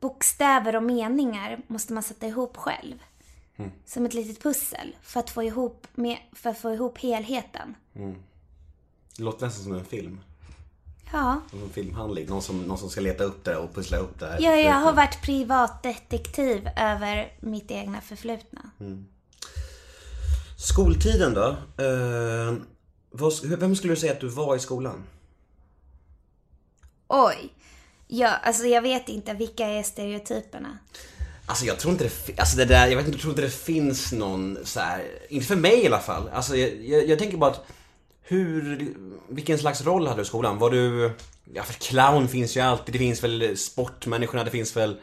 bokstäver 0.00 0.76
och 0.76 0.82
meningar 0.82 1.60
måste 1.66 1.92
man 1.92 2.02
sätta 2.02 2.26
ihop 2.26 2.56
själv. 2.56 3.02
Mm. 3.56 3.70
Som 3.84 4.06
ett 4.06 4.14
litet 4.14 4.42
pussel 4.42 4.96
för 5.02 5.20
att 5.20 5.30
få 5.30 5.42
ihop, 5.42 5.86
med, 5.94 6.18
för 6.32 6.50
att 6.50 6.58
få 6.58 6.74
ihop 6.74 6.98
helheten. 6.98 7.74
Mm. 7.94 8.14
Det 9.16 9.22
låter 9.22 9.46
nästan 9.46 9.64
som 9.64 9.74
en 9.74 9.84
film. 9.84 10.20
Ja. 11.12 11.40
Som 11.50 11.62
en 11.62 11.70
filmhandling. 11.70 12.26
Någon 12.28 12.42
som, 12.42 12.62
någon 12.62 12.78
som 12.78 12.90
ska 12.90 13.00
leta 13.00 13.24
upp 13.24 13.44
det 13.44 13.56
och 13.56 13.74
pussla 13.74 13.98
upp 13.98 14.18
det. 14.18 14.36
Ja, 14.40 14.54
jag 14.54 14.74
har 14.74 14.92
varit 14.92 15.22
privatdetektiv 15.22 16.68
över 16.76 17.32
mitt 17.40 17.70
egna 17.70 18.00
förflutna. 18.00 18.70
Mm. 18.80 19.06
Skoltiden 20.56 21.34
då? 21.34 21.56
Eh, 21.84 22.54
vad, 23.10 23.32
vem 23.44 23.76
skulle 23.76 23.92
du 23.92 24.00
säga 24.00 24.12
att 24.12 24.20
du 24.20 24.28
var 24.28 24.56
i 24.56 24.58
skolan? 24.58 25.04
Oj. 27.08 27.52
Ja, 28.08 28.28
alltså 28.28 28.64
jag 28.66 28.82
vet 28.82 29.08
inte 29.08 29.34
vilka 29.34 29.66
är 29.66 29.82
stereotyperna. 29.82 30.78
Alltså 31.46 31.64
jag 31.64 31.78
tror 31.78 31.92
inte 31.92 32.04
det, 32.04 32.38
alltså 32.40 32.56
det 32.56 32.64
där, 32.64 32.86
jag 32.86 32.96
vet 32.96 33.06
inte, 33.06 33.16
jag 33.16 33.20
tror 33.20 33.32
inte 33.32 33.42
det 33.42 33.50
finns 33.50 34.12
någon 34.12 34.58
så 34.64 34.80
här, 34.80 35.04
inte 35.28 35.46
för 35.46 35.56
mig 35.56 35.82
i 35.82 35.86
alla 35.86 36.00
fall. 36.00 36.28
Alltså 36.28 36.56
jag, 36.56 36.84
jag, 36.84 37.08
jag 37.08 37.18
tänker 37.18 37.36
bara 37.36 37.50
att 37.50 37.66
hur, 38.22 38.94
vilken 39.28 39.58
slags 39.58 39.82
roll 39.82 40.06
hade 40.06 40.18
du 40.18 40.22
i 40.22 40.26
skolan? 40.26 40.58
Var 40.58 40.70
du, 40.70 41.10
ja 41.54 41.62
för 41.62 41.72
clown 41.72 42.28
finns 42.28 42.56
ju 42.56 42.60
alltid, 42.60 42.94
det 42.94 42.98
finns 42.98 43.24
väl 43.24 43.56
sportmänniskorna, 43.58 44.44
det 44.44 44.50
finns 44.50 44.76
väl 44.76 44.96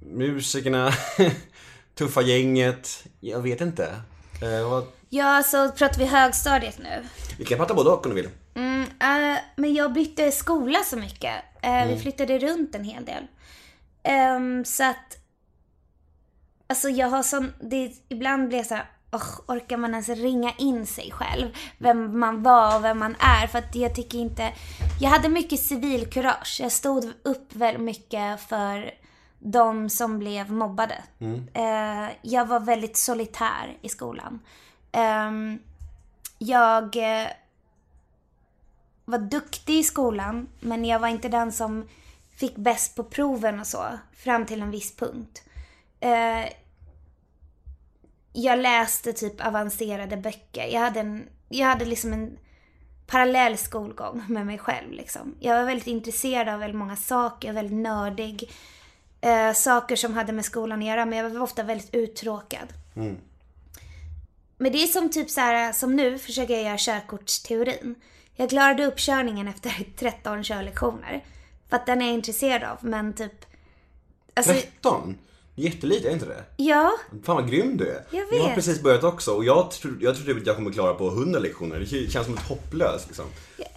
musikerna, 0.00 0.92
tuffa 1.94 2.22
gänget, 2.22 3.04
jag 3.20 3.40
vet 3.40 3.60
inte. 3.60 3.94
Eh, 4.42 4.68
vad, 4.70 4.84
Ja, 5.08 5.42
så 5.42 5.68
pratar 5.72 5.98
vi 5.98 6.04
högstadiet 6.04 6.78
nu. 6.78 7.04
vi 7.38 7.44
kan 7.44 7.58
prata 7.58 7.74
både 7.74 7.90
och 7.90 8.06
om 8.06 8.14
du 8.14 8.22
vill. 8.22 8.30
Mm, 8.54 8.82
eh, 8.82 9.38
men 9.56 9.74
jag 9.74 9.92
bytte 9.92 10.30
skola 10.30 10.78
så 10.84 10.96
mycket. 10.96 11.34
Vi 11.62 11.68
Mm. 11.68 11.98
flyttade 12.00 12.38
runt 12.38 12.74
en 12.74 12.84
hel 12.84 13.04
del. 13.04 13.26
Ehm, 14.02 14.64
så 14.64 14.84
att 14.84 15.18
Alltså 16.66 16.88
jag 16.88 17.08
har 17.08 17.22
sån, 17.22 17.52
det, 17.60 17.92
ibland 18.08 18.48
blir 18.48 18.58
jag 18.58 18.66
så 18.66 18.74
här, 18.74 18.84
"Åh, 19.12 19.22
orkar 19.46 19.76
man 19.76 19.90
ens 19.90 20.08
ringa 20.08 20.52
in 20.58 20.86
sig 20.86 21.10
själv? 21.10 21.48
Vem 21.78 22.18
man 22.18 22.42
var 22.42 22.76
och 22.76 22.84
vem 22.84 22.98
man 22.98 23.16
är. 23.18 23.46
För 23.46 23.58
att 23.58 23.74
jag 23.74 23.94
tycker 23.94 24.18
inte, 24.18 24.52
jag 25.00 25.10
hade 25.10 25.28
mycket 25.28 25.60
civilkurage. 25.60 26.58
Jag 26.60 26.72
stod 26.72 27.12
upp 27.22 27.54
väldigt 27.54 27.82
mycket 27.82 28.40
för 28.40 28.90
de 29.44 29.90
som 29.90 30.18
blev 30.18 30.52
mobbade. 30.52 31.02
Eh, 31.54 32.12
jag 32.22 32.46
var 32.46 32.60
väldigt 32.60 32.96
solitär 32.96 33.78
i 33.82 33.88
skolan. 33.88 34.40
Ehm, 34.92 35.58
jag 36.38 36.96
eh, 36.96 37.28
var 39.04 39.18
duktig 39.18 39.78
i 39.78 39.84
skolan, 39.84 40.48
men 40.60 40.84
jag 40.84 40.98
var 40.98 41.08
inte 41.08 41.28
den 41.28 41.52
som 41.52 41.88
fick 42.36 42.56
bäst 42.56 42.96
på 42.96 43.04
proven 43.04 43.60
och 43.60 43.66
så, 43.66 43.84
fram 44.16 44.46
till 44.46 44.62
en 44.62 44.70
viss 44.70 44.96
punkt. 44.96 45.42
Eh, 46.00 46.48
jag 48.32 48.58
läste 48.58 49.12
typ 49.12 49.46
avancerade 49.46 50.16
böcker. 50.16 50.66
Jag 50.66 50.80
hade, 50.80 51.00
en, 51.00 51.28
jag 51.48 51.66
hade 51.66 51.84
liksom 51.84 52.12
en 52.12 52.38
parallell 53.06 53.56
skolgång 53.56 54.24
med 54.28 54.46
mig 54.46 54.58
själv. 54.58 54.92
Liksom. 54.92 55.34
Jag 55.40 55.56
var 55.56 55.64
väldigt 55.64 55.86
intresserad 55.86 56.48
av 56.48 56.60
väldigt 56.60 56.78
många 56.78 56.96
saker, 56.96 57.52
väldigt 57.52 57.78
nördig. 57.78 58.50
Eh, 59.24 59.52
saker 59.52 59.96
som 59.96 60.14
hade 60.14 60.32
med 60.32 60.44
skolan 60.44 60.78
att 60.78 60.88
göra, 60.88 61.04
men 61.04 61.18
jag 61.18 61.30
var 61.30 61.40
ofta 61.40 61.62
väldigt 61.62 61.94
uttråkad. 61.94 62.72
Men 64.58 64.72
det 64.72 64.82
är 64.82 64.86
som 64.86 65.10
typ 65.10 65.30
så 65.30 65.40
här, 65.40 65.72
som 65.72 65.96
nu 65.96 66.18
försöker 66.18 66.54
jag 66.54 66.62
göra 66.62 66.78
körkortsteorin. 66.78 67.94
Jag 68.36 68.50
klarade 68.50 68.86
uppkörningen 68.86 69.48
efter 69.48 69.70
13 69.96 70.44
körlektioner. 70.44 71.24
För 71.68 71.76
att 71.76 71.86
den 71.86 72.02
är 72.02 72.06
jag 72.06 72.14
intresserad 72.14 72.62
av, 72.62 72.78
men 72.80 73.12
typ... 73.12 73.44
Alltså, 74.34 74.52
13? 74.52 75.18
Jättelite, 75.56 76.08
är 76.08 76.12
inte 76.12 76.26
det? 76.26 76.44
ja, 76.56 76.92
Fan 77.24 77.36
vad 77.36 77.50
grym 77.50 77.76
du 77.76 77.88
är. 77.88 78.04
Jag 78.10 78.24
Jag 78.32 78.38
har 78.38 78.46
vet. 78.46 78.54
precis 78.54 78.82
börjat 78.82 79.04
också 79.04 79.30
och 79.32 79.44
jag 79.44 79.70
tror, 79.70 79.98
jag 80.00 80.16
tror 80.16 80.26
typ 80.26 80.36
att 80.40 80.46
jag 80.46 80.56
kommer 80.56 80.72
klara 80.72 80.94
på 80.94 81.08
100 81.08 81.38
lektioner. 81.38 81.78
Det 81.80 82.10
känns 82.10 82.26
som 82.26 82.34
ett 82.34 82.48
hopplöst 82.48 83.06
liksom. 83.06 83.24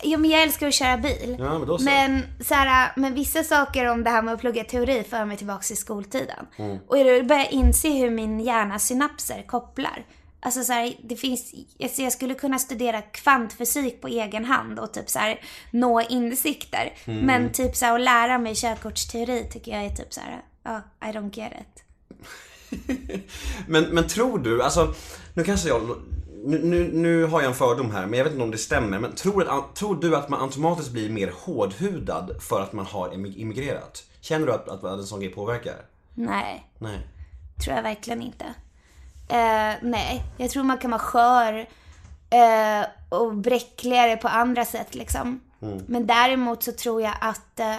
ja, 0.04 0.18
men 0.18 0.30
jag 0.30 0.42
älskar 0.44 0.68
att 0.68 0.74
köra 0.74 0.98
bil. 0.98 1.36
Ja, 1.40 1.60
men 1.60 1.68
då 1.68 1.78
så. 1.78 1.84
Men, 1.84 2.22
så 2.40 2.54
här, 2.54 2.92
men 2.96 3.14
vissa 3.14 3.44
saker 3.44 3.86
om 3.86 4.04
det 4.04 4.10
här 4.10 4.22
med 4.22 4.34
att 4.34 4.40
plugga 4.40 4.64
teori 4.64 5.04
för 5.10 5.26
mig 5.26 5.38
tillbaka 5.38 5.62
till 5.64 5.78
skoltiden. 5.78 6.46
Mm. 6.58 6.78
Och 6.88 6.98
jag 6.98 7.28
börjar 7.28 7.48
inse 7.54 7.90
hur 7.90 8.10
min 8.10 8.40
hjärnas 8.40 8.88
synapser 8.88 9.44
kopplar. 9.48 10.06
Alltså 10.40 10.64
så 10.64 10.74
här, 10.74 10.94
det 11.04 11.16
finns, 11.16 11.54
alltså 11.84 12.02
jag 12.02 12.12
skulle 12.12 12.34
kunna 12.34 12.60
studera 12.60 13.02
kvantfysik 13.02 14.02
på 14.02 14.08
egen 14.08 14.46
hand 14.46 14.80
och 14.80 14.94
typ 14.94 15.10
så 15.10 15.20
här, 15.20 15.42
nå 15.72 16.02
insikter. 16.02 16.94
Mm. 17.06 17.26
Men 17.26 17.52
typ 17.52 17.76
så 17.76 17.86
här, 17.86 17.96
att 17.96 18.02
lära 18.02 18.38
mig 18.38 18.56
körkortsteori 18.56 19.50
tycker 19.52 19.72
jag 19.72 19.86
är 19.86 19.90
typ 19.90 20.14
så 20.14 20.22
här, 20.22 20.42
ja, 20.68 21.08
I 21.08 21.12
don't 21.12 21.36
get 21.36 21.54
it. 21.62 21.84
Men, 23.68 23.84
men 23.84 24.08
tror 24.08 24.40
du, 24.40 24.64
alltså, 24.64 24.94
nu 25.34 25.44
kanske 25.44 25.70
jag, 25.70 25.82
nu, 26.46 26.60
nu, 26.64 26.92
nu 26.94 27.26
har 27.26 27.42
jag 27.42 27.50
en 27.50 27.56
fördom 27.56 27.92
här, 27.92 28.06
men 28.06 28.18
jag 28.18 28.24
vet 28.24 28.34
inte 28.34 28.44
om 28.44 28.52
det 28.52 28.58
stämmer. 28.58 29.00
Men 29.00 29.16
tror, 29.16 29.50
att, 29.50 29.76
tror 29.76 30.02
du 30.02 30.16
att 30.16 30.30
man 30.30 30.42
automatiskt 30.42 30.92
blir 30.92 31.10
mer 31.10 31.34
hårdhudad 31.36 32.36
för 32.40 32.62
att 32.62 32.74
man 32.74 32.86
har 32.86 33.14
immigrerat? 33.14 34.04
Känner 34.22 34.46
du 34.46 34.54
att, 34.54 34.70
att, 34.70 34.84
att 34.84 35.00
en 35.00 35.06
sån 35.06 35.20
grej 35.20 35.30
påverkar? 35.30 35.76
Nej. 36.14 36.70
Nej. 36.80 37.08
tror 37.66 37.76
jag 37.76 37.84
verkligen 37.84 38.22
inte. 38.22 38.46
Eh, 39.30 39.74
nej, 39.82 40.24
jag 40.38 40.50
tror 40.50 40.64
man 40.64 40.78
kan 40.78 40.92
vara 40.92 41.02
skör 41.02 41.68
eh, 42.30 42.88
och 43.10 43.36
bräckligare 43.36 44.18
på 44.18 44.28
andra 44.28 44.66
sätt 44.66 44.96
liksom. 44.96 45.40
Men 45.88 46.08
däremot 46.08 46.64
så 46.64 46.72
tror 46.72 47.02
jag 47.02 47.14
att 47.22 47.60
eh, 47.60 47.76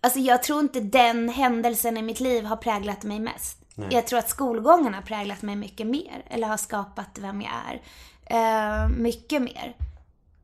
Alltså 0.00 0.18
jag 0.18 0.42
tror 0.42 0.60
inte 0.60 0.80
den 0.80 1.28
händelsen 1.28 1.96
i 1.96 2.02
mitt 2.02 2.20
liv 2.20 2.44
har 2.44 2.56
präglat 2.56 3.02
mig 3.02 3.20
mest. 3.20 3.58
Jag 3.90 4.06
tror 4.06 4.18
att 4.18 4.28
skolgången 4.28 4.94
har 4.94 5.02
präglat 5.02 5.42
mig 5.42 5.56
mycket 5.56 5.86
mer. 5.86 6.24
Eller 6.30 6.48
har 6.48 6.56
skapat 6.56 7.18
vem 7.18 7.42
jag 7.42 7.52
är. 7.68 7.82
Eh, 8.26 8.88
mycket 8.88 9.42
mer. 9.42 9.76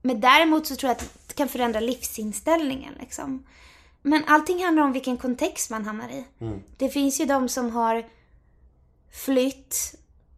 Men 0.03 0.21
däremot 0.21 0.67
så 0.67 0.77
tror 0.77 0.89
jag 0.89 0.97
att 0.97 1.29
det 1.29 1.35
kan 1.35 1.49
förändra 1.49 1.81
livsinställningen 1.81 2.95
liksom. 3.01 3.47
Men 4.03 4.25
allting 4.27 4.65
handlar 4.65 4.83
om 4.83 4.93
vilken 4.93 5.17
kontext 5.17 5.71
man 5.71 5.87
hamnar 5.87 6.09
i. 6.09 6.25
Det 6.77 6.89
finns 6.89 7.21
ju 7.21 7.25
de 7.25 7.49
som 7.49 7.71
har 7.71 8.05
flytt 9.25 9.95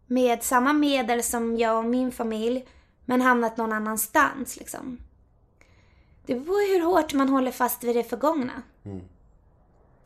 med 0.07 0.43
samma 0.43 0.73
medel 0.73 1.23
som 1.23 1.57
jag 1.57 1.77
och 1.77 1.85
min 1.85 2.11
familj, 2.11 2.65
men 3.05 3.21
hamnat 3.21 3.57
någon 3.57 3.73
annanstans 3.73 4.57
liksom. 4.57 4.97
Det 6.25 6.35
beror 6.35 6.45
på 6.45 6.73
hur 6.73 6.85
hårt 6.85 7.13
man 7.13 7.29
håller 7.29 7.51
fast 7.51 7.83
vid 7.83 7.95
det 7.95 8.03
förgångna. 8.03 8.61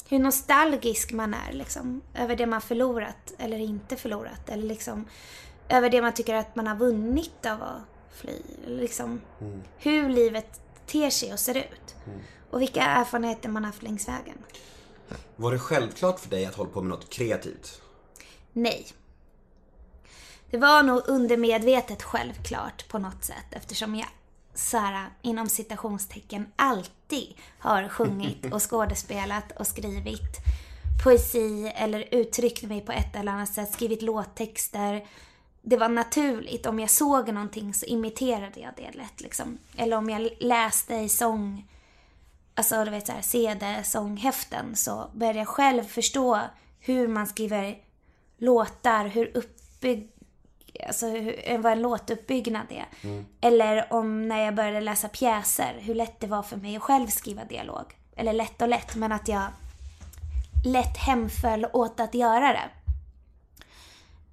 Hur 0.10 0.20
nostalgisk 0.20 1.12
man 1.12 1.34
är 1.34 1.54
liksom, 1.54 2.02
över 2.16 2.36
det 2.36 2.46
man 2.46 2.62
förlorat 2.62 3.34
eller 3.38 3.58
inte 3.60 3.96
förlorat. 3.96 4.50
Eller 4.50 4.64
liksom 4.64 5.06
över 5.70 5.90
det 5.90 6.02
man 6.02 6.14
tycker 6.14 6.36
att 6.36 6.56
man 6.56 6.68
har 6.68 6.76
vunnit 6.76 7.46
av 7.46 7.64
att 7.64 7.82
fly. 8.12 8.42
Liksom, 8.66 9.22
Hur 9.78 10.10
livet 10.10 10.62
ter 10.86 11.10
sig 11.10 11.34
och 11.34 11.40
ser 11.40 11.58
ut. 11.58 11.96
Och 12.50 12.62
vilka 12.62 12.82
erfarenheter 12.82 13.50
man 13.50 13.64
har 13.64 13.72
haft 13.72 13.84
längs 13.84 14.08
vägen. 14.08 14.38
Var 15.36 15.52
det 15.52 15.60
självklart 15.60 16.20
för 16.20 16.30
dig 16.30 16.46
att 16.46 16.56
hålla 16.56 16.70
på 16.70 16.82
med 16.82 16.90
något 16.90 17.10
kreativt? 17.10 17.82
Nej. 18.54 18.88
Det 20.52 20.58
var 20.58 20.84
nog 20.84 21.08
undermedvetet 21.08 22.04
självklart 22.04 22.88
på 22.88 22.98
något 23.00 23.24
sätt 23.24 23.46
eftersom 23.52 23.96
jag 23.96 24.08
så 24.60 24.78
här, 24.78 25.10
inom 25.22 25.49
citationstecken 25.49 26.51
alltid 26.55 27.34
har 27.60 27.89
sjungit 27.89 28.53
och 28.53 28.62
skådespelat 28.72 29.51
och 29.60 29.68
skrivit 29.68 30.38
poesi 31.03 31.72
eller 31.76 32.07
uttryckt 32.12 32.64
mig 32.64 32.82
på 32.82 32.91
ett 32.91 33.16
eller 33.16 33.32
annat 33.32 33.53
sätt, 33.53 33.74
skrivit 33.74 34.01
låttexter. 34.01 35.05
Det 35.62 35.78
var 35.78 35.89
naturligt. 35.89 36.66
Om 36.66 36.80
jag 36.80 36.89
såg 36.89 37.34
någonting 37.34 37.74
så 37.74 37.86
imiterade 37.86 38.60
jag 38.60 38.74
det 38.78 38.97
lätt 38.97 39.22
liksom. 39.22 39.57
Eller 39.78 39.97
om 39.97 40.10
jag 40.10 40.30
läste 40.39 40.95
i 40.95 41.10
sång, 41.10 41.68
alltså 42.55 42.86
du 42.86 42.91
vet 42.91 43.07
så 43.07 43.14
här, 43.14 43.22
CD-sånghäften 43.22 44.76
så 44.76 45.10
började 45.14 45.39
jag 45.39 45.47
själv 45.47 45.84
förstå 45.84 46.39
hur 46.80 47.07
man 47.07 47.28
skriver 47.28 47.78
låtar, 48.38 49.05
hur 49.05 49.38
uppbygg... 49.38 50.12
Alltså 50.88 51.08
hur, 51.08 51.58
vad 51.58 51.72
en 51.72 51.82
låtuppbyggnad 51.82 52.66
är. 52.70 52.86
Eller 53.42 53.94
om 53.94 54.28
när 54.28 54.46
jag 54.46 54.56
började 54.56 54.82
läsa 54.82 55.08
pjäser, 55.08 55.76
hur 55.80 55.96
lätt 55.96 56.20
det 56.20 56.28
var 56.28 56.44
för 56.44 56.58
mig 56.58 56.76
att 56.76 56.82
själv 56.82 57.08
skriva 57.08 57.46
dialog. 57.46 57.86
Eller 58.16 58.34
lätt 58.34 58.62
och 58.62 58.68
lätt, 58.68 58.96
men 58.96 59.12
att 59.12 59.28
jag 59.28 59.48
lätt 60.66 60.98
hemföll 60.98 61.66
åt 61.74 62.00
att 62.00 62.14
göra 62.14 62.54
det. 62.54 62.70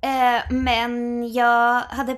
Eh, 0.01 0.43
men 0.51 1.25
jag 1.33 1.81
hade... 1.81 2.17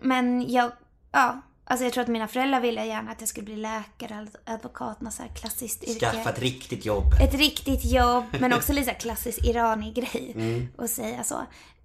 Men 0.00 0.50
jag... 0.50 0.72
Ja. 1.12 1.40
Alltså 1.68 1.84
jag 1.84 1.92
tror 1.92 2.02
att 2.02 2.08
mina 2.08 2.28
föräldrar 2.28 2.60
ville 2.60 2.86
gärna 2.86 3.10
att 3.10 3.20
jag 3.20 3.28
skulle 3.28 3.44
bli 3.44 3.56
läkare, 3.56 4.26
advokat, 4.44 5.00
något 5.00 5.14
så 5.14 5.22
här 5.22 5.30
klassiskt 5.30 5.84
yrke. 5.84 6.10
Skaffa 6.10 6.30
ett 6.30 6.38
riktigt 6.38 6.84
jobb. 6.84 7.14
Ett 7.20 7.34
riktigt 7.34 7.84
jobb, 7.84 8.24
men 8.40 8.52
också 8.56 8.72
lite 8.72 8.90
så 8.90 8.96
klassisk 9.00 9.44
Irani-grej 9.44 10.36
att 10.78 10.90
säga 10.90 11.24
så. 11.24 11.34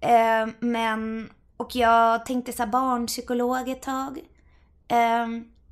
Eh, 0.00 0.46
men, 0.60 1.30
och 1.62 1.76
jag 1.76 2.26
tänkte 2.26 2.52
så 2.52 2.62
här 2.62 2.70
barnpsykolog 2.70 3.68
ett 3.68 3.82
tag. 3.82 4.18
Eh, 4.88 5.26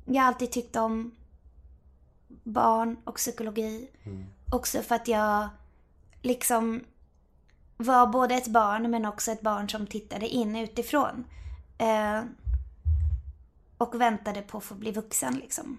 jag 0.05 0.21
har 0.21 0.27
alltid 0.27 0.51
tyckt 0.51 0.75
om 0.75 1.11
barn 2.43 2.97
och 3.03 3.15
psykologi. 3.15 3.89
Också 4.51 4.81
för 4.81 4.95
att 4.95 5.07
jag 5.07 5.49
liksom 6.21 6.83
var 7.77 8.07
både 8.07 8.35
ett 8.35 8.47
barn 8.47 8.91
men 8.91 9.05
också 9.05 9.31
ett 9.31 9.41
barn 9.41 9.69
som 9.69 9.87
tittade 9.87 10.27
in 10.27 10.55
utifrån. 10.55 11.25
Eh, 11.77 12.21
och 13.77 14.01
väntade 14.01 14.41
på 14.41 14.57
att 14.57 14.63
få 14.63 14.75
bli 14.75 14.91
vuxen 14.91 15.33
liksom. 15.35 15.77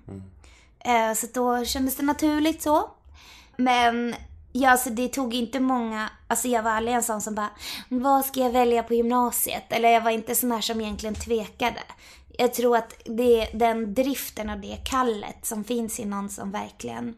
Eh, 0.78 1.14
så 1.14 1.26
då 1.34 1.64
kändes 1.64 1.96
det 1.96 2.02
naturligt 2.02 2.62
så. 2.62 2.90
Men 3.56 4.14
ja, 4.52 4.70
alltså 4.70 4.90
det 4.90 5.08
tog 5.08 5.34
inte 5.34 5.60
många, 5.60 6.10
alltså 6.28 6.48
jag 6.48 6.62
var 6.62 6.70
aldrig 6.70 6.96
en 6.96 7.02
sån 7.02 7.20
som 7.20 7.34
bara, 7.34 7.50
vad 7.88 8.24
ska 8.24 8.40
jag 8.40 8.52
välja 8.52 8.82
på 8.82 8.94
gymnasiet? 8.94 9.64
Eller 9.68 9.88
jag 9.88 10.00
var 10.00 10.10
inte 10.10 10.34
sån 10.34 10.52
här 10.52 10.60
som 10.60 10.80
egentligen 10.80 11.14
tvekade. 11.14 11.82
Jag 12.38 12.54
tror 12.54 12.76
att 12.76 13.02
det 13.04 13.40
är 13.40 13.58
den 13.58 13.94
driften 13.94 14.50
och 14.50 14.58
det 14.58 14.76
kallet 14.84 15.46
som 15.46 15.64
finns 15.64 16.00
i 16.00 16.04
någon 16.04 16.28
som 16.28 16.50
verkligen 16.50 17.14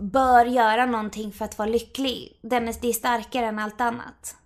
bör 0.00 0.46
göra 0.46 0.86
någonting 0.86 1.32
för 1.32 1.44
att 1.44 1.58
vara 1.58 1.68
lycklig. 1.68 2.38
Den 2.42 2.68
är, 2.68 2.74
det 2.80 2.88
är 2.88 2.92
starkare 2.92 3.46
än 3.46 3.58
allt 3.58 3.80
annat. 3.80 4.36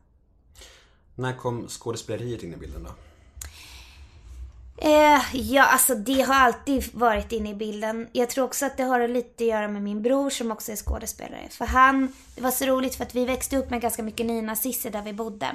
När 1.14 1.36
kom 1.36 1.68
skådespeleriet 1.68 2.42
in 2.42 2.54
i 2.54 2.56
bilden 2.56 2.84
då? 2.84 2.90
Eh, 4.82 5.20
ja, 5.32 5.64
alltså 5.64 5.94
det 5.94 6.20
har 6.20 6.34
alltid 6.34 6.94
varit 6.94 7.32
inne 7.32 7.50
i 7.50 7.54
bilden. 7.54 8.08
Jag 8.12 8.30
tror 8.30 8.44
också 8.44 8.66
att 8.66 8.76
det 8.76 8.82
har 8.82 9.08
lite 9.08 9.44
att 9.44 9.48
göra 9.48 9.68
med 9.68 9.82
min 9.82 10.02
bror 10.02 10.30
som 10.30 10.50
också 10.50 10.72
är 10.72 10.76
skådespelare. 10.76 11.48
För 11.50 11.64
han, 11.64 12.12
det 12.34 12.40
var 12.40 12.50
så 12.50 12.64
roligt 12.64 12.94
för 12.94 13.04
att 13.04 13.14
vi 13.14 13.24
växte 13.24 13.56
upp 13.56 13.70
med 13.70 13.80
ganska 13.80 14.02
mycket 14.02 14.26
nynazister 14.26 14.90
där 14.90 15.02
vi 15.02 15.12
bodde. 15.12 15.46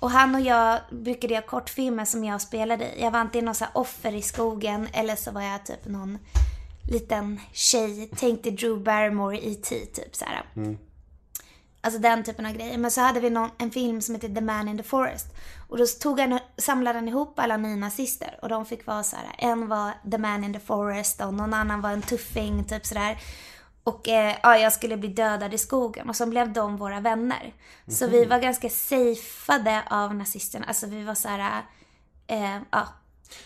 Och 0.00 0.10
han 0.10 0.34
och 0.34 0.40
jag 0.40 0.80
brukade 0.90 1.34
göra 1.34 1.44
kortfilmer 1.44 2.04
som 2.04 2.24
jag 2.24 2.40
spelade 2.40 2.84
i. 2.84 3.02
Jag 3.02 3.10
var 3.10 3.18
antingen 3.18 3.44
någon 3.44 3.54
så 3.54 3.64
offer 3.72 4.14
i 4.14 4.22
skogen 4.22 4.88
eller 4.92 5.16
så 5.16 5.30
var 5.30 5.42
jag 5.42 5.66
typ 5.66 5.86
någon 5.86 6.18
liten 6.90 7.40
tjej. 7.52 8.10
Tänkte 8.16 8.50
Drew 8.50 8.82
Barrymore 8.82 9.38
i 9.38 9.52
E.T. 9.52 9.76
typ 9.86 10.16
så 10.16 10.24
här. 10.24 10.42
Alltså 11.80 12.00
den 12.00 12.24
typen 12.24 12.46
av 12.46 12.52
grejer. 12.52 12.78
Men 12.78 12.90
så 12.90 13.00
hade 13.00 13.20
vi 13.20 13.30
någon, 13.30 13.50
en 13.58 13.70
film 13.70 14.02
som 14.02 14.14
heter 14.14 14.28
The 14.28 14.40
Man 14.40 14.68
in 14.68 14.76
the 14.76 14.82
Forest. 14.82 15.26
Och 15.68 15.78
då 15.78 15.86
tog 15.86 16.20
han, 16.20 16.38
samlade 16.58 16.98
han 16.98 17.08
ihop 17.08 17.38
alla 17.38 17.56
nynazister. 17.56 18.38
Och 18.42 18.48
de 18.48 18.66
fick 18.66 18.86
vara 18.86 19.02
så 19.02 19.16
här. 19.16 19.34
En 19.38 19.68
var 19.68 19.92
The 20.10 20.18
Man 20.18 20.44
in 20.44 20.52
the 20.52 20.60
Forest 20.60 21.20
och 21.20 21.34
någon 21.34 21.54
annan 21.54 21.80
var 21.80 21.90
en 21.90 22.02
tuffing, 22.02 22.64
typ 22.64 22.86
sådär. 22.86 23.18
Och 23.84 24.08
eh, 24.08 24.36
ja, 24.42 24.56
jag 24.56 24.72
skulle 24.72 24.96
bli 24.96 25.08
dödad 25.08 25.54
i 25.54 25.58
skogen. 25.58 26.08
Och 26.08 26.16
så 26.16 26.26
blev 26.26 26.52
de 26.52 26.76
våra 26.76 27.00
vänner. 27.00 27.52
Så 27.88 28.06
vi 28.06 28.24
var 28.24 28.38
ganska 28.38 28.68
safeade 28.68 29.82
av 29.90 30.14
nazisterna. 30.14 30.66
Alltså 30.66 30.86
vi 30.86 31.02
var 31.02 31.14
så 31.14 31.28
här. 31.28 31.62
Eh, 32.26 32.56
ja. 32.70 32.88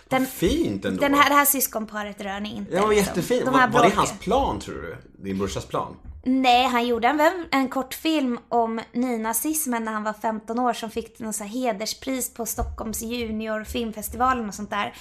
Den, 0.08 0.26
Fint 0.26 0.84
ändå. 0.84 1.00
den 1.00 1.14
här, 1.14 1.28
det 1.28 1.34
här 1.34 1.44
syskonparet 1.44 2.20
rör 2.20 2.40
ni 2.40 2.56
inte. 2.56 2.74
Ja, 2.74 2.80
vad 2.80 2.90
liksom. 2.90 3.06
jättefint. 3.06 3.44
De 3.44 3.54
Var, 3.54 3.68
var 3.68 3.82
det 3.82 3.94
hans 3.96 4.18
plan 4.18 4.60
tror 4.60 4.74
du? 4.74 4.96
Din 5.24 5.38
brorsas 5.38 5.66
plan? 5.66 5.96
Nej, 6.22 6.66
han 6.66 6.86
gjorde 6.86 7.08
en, 7.08 7.46
en 7.50 7.68
kortfilm 7.68 8.38
om 8.48 8.80
nynazismen 8.92 9.84
när 9.84 9.92
han 9.92 10.04
var 10.04 10.12
15 10.12 10.58
år 10.58 10.72
som 10.72 10.90
fick 10.90 11.18
någon 11.18 11.32
så 11.32 11.44
hederspris 11.44 12.34
på 12.34 12.46
Stockholms 12.46 13.02
junior 13.02 13.64
filmfestivalen 13.64 14.48
och 14.48 14.54
sånt 14.54 14.70
där. 14.70 14.94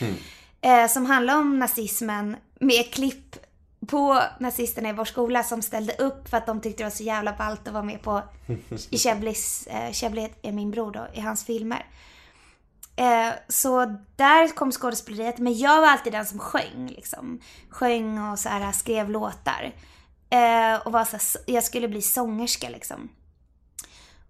Eh, 0.62 0.88
som 0.88 1.06
handlar 1.06 1.38
om 1.38 1.60
nazismen 1.60 2.38
med 2.60 2.94
klipp 2.94 3.36
på 3.88 4.22
nazisterna 4.40 4.90
i 4.90 4.94
vår 4.94 5.06
skola 5.06 5.44
som 5.44 5.62
ställde 5.62 5.94
upp 5.94 6.30
för 6.30 6.38
att 6.38 6.46
de 6.46 6.62
tyckte 6.62 6.84
det 6.84 6.86
var 6.86 6.92
så 6.92 7.04
jävla 7.04 7.34
ballt 7.38 7.68
att 7.68 7.74
vara 7.74 7.84
med 7.84 8.02
på 8.02 8.22
i 8.90 8.98
Cheblis, 8.98 9.68
eh, 9.68 9.92
Chebli 9.92 10.30
är 10.42 10.52
min 10.52 10.72
bror 10.72 10.92
då, 10.92 11.08
i 11.14 11.20
hans 11.20 11.46
filmer. 11.46 11.86
Eh, 12.96 13.34
så 13.48 13.86
där 14.16 14.56
kom 14.56 14.72
skådespeleriet, 14.72 15.38
men 15.38 15.58
jag 15.58 15.82
var 15.82 15.88
alltid 15.88 16.14
den 16.14 16.26
som 16.26 16.40
sjöng 16.40 16.88
liksom. 16.96 17.40
Sjöng 17.70 18.32
och 18.32 18.40
så 18.40 18.50
här, 18.50 18.72
skrev 18.72 19.10
låtar. 19.10 19.74
Eh, 20.30 20.76
och 20.86 20.92
var 20.92 21.06
så 21.06 21.12
här, 21.12 21.54
jag 21.54 21.64
skulle 21.64 21.88
bli 21.88 22.02
sångerska 22.02 22.70
liksom. 22.70 23.10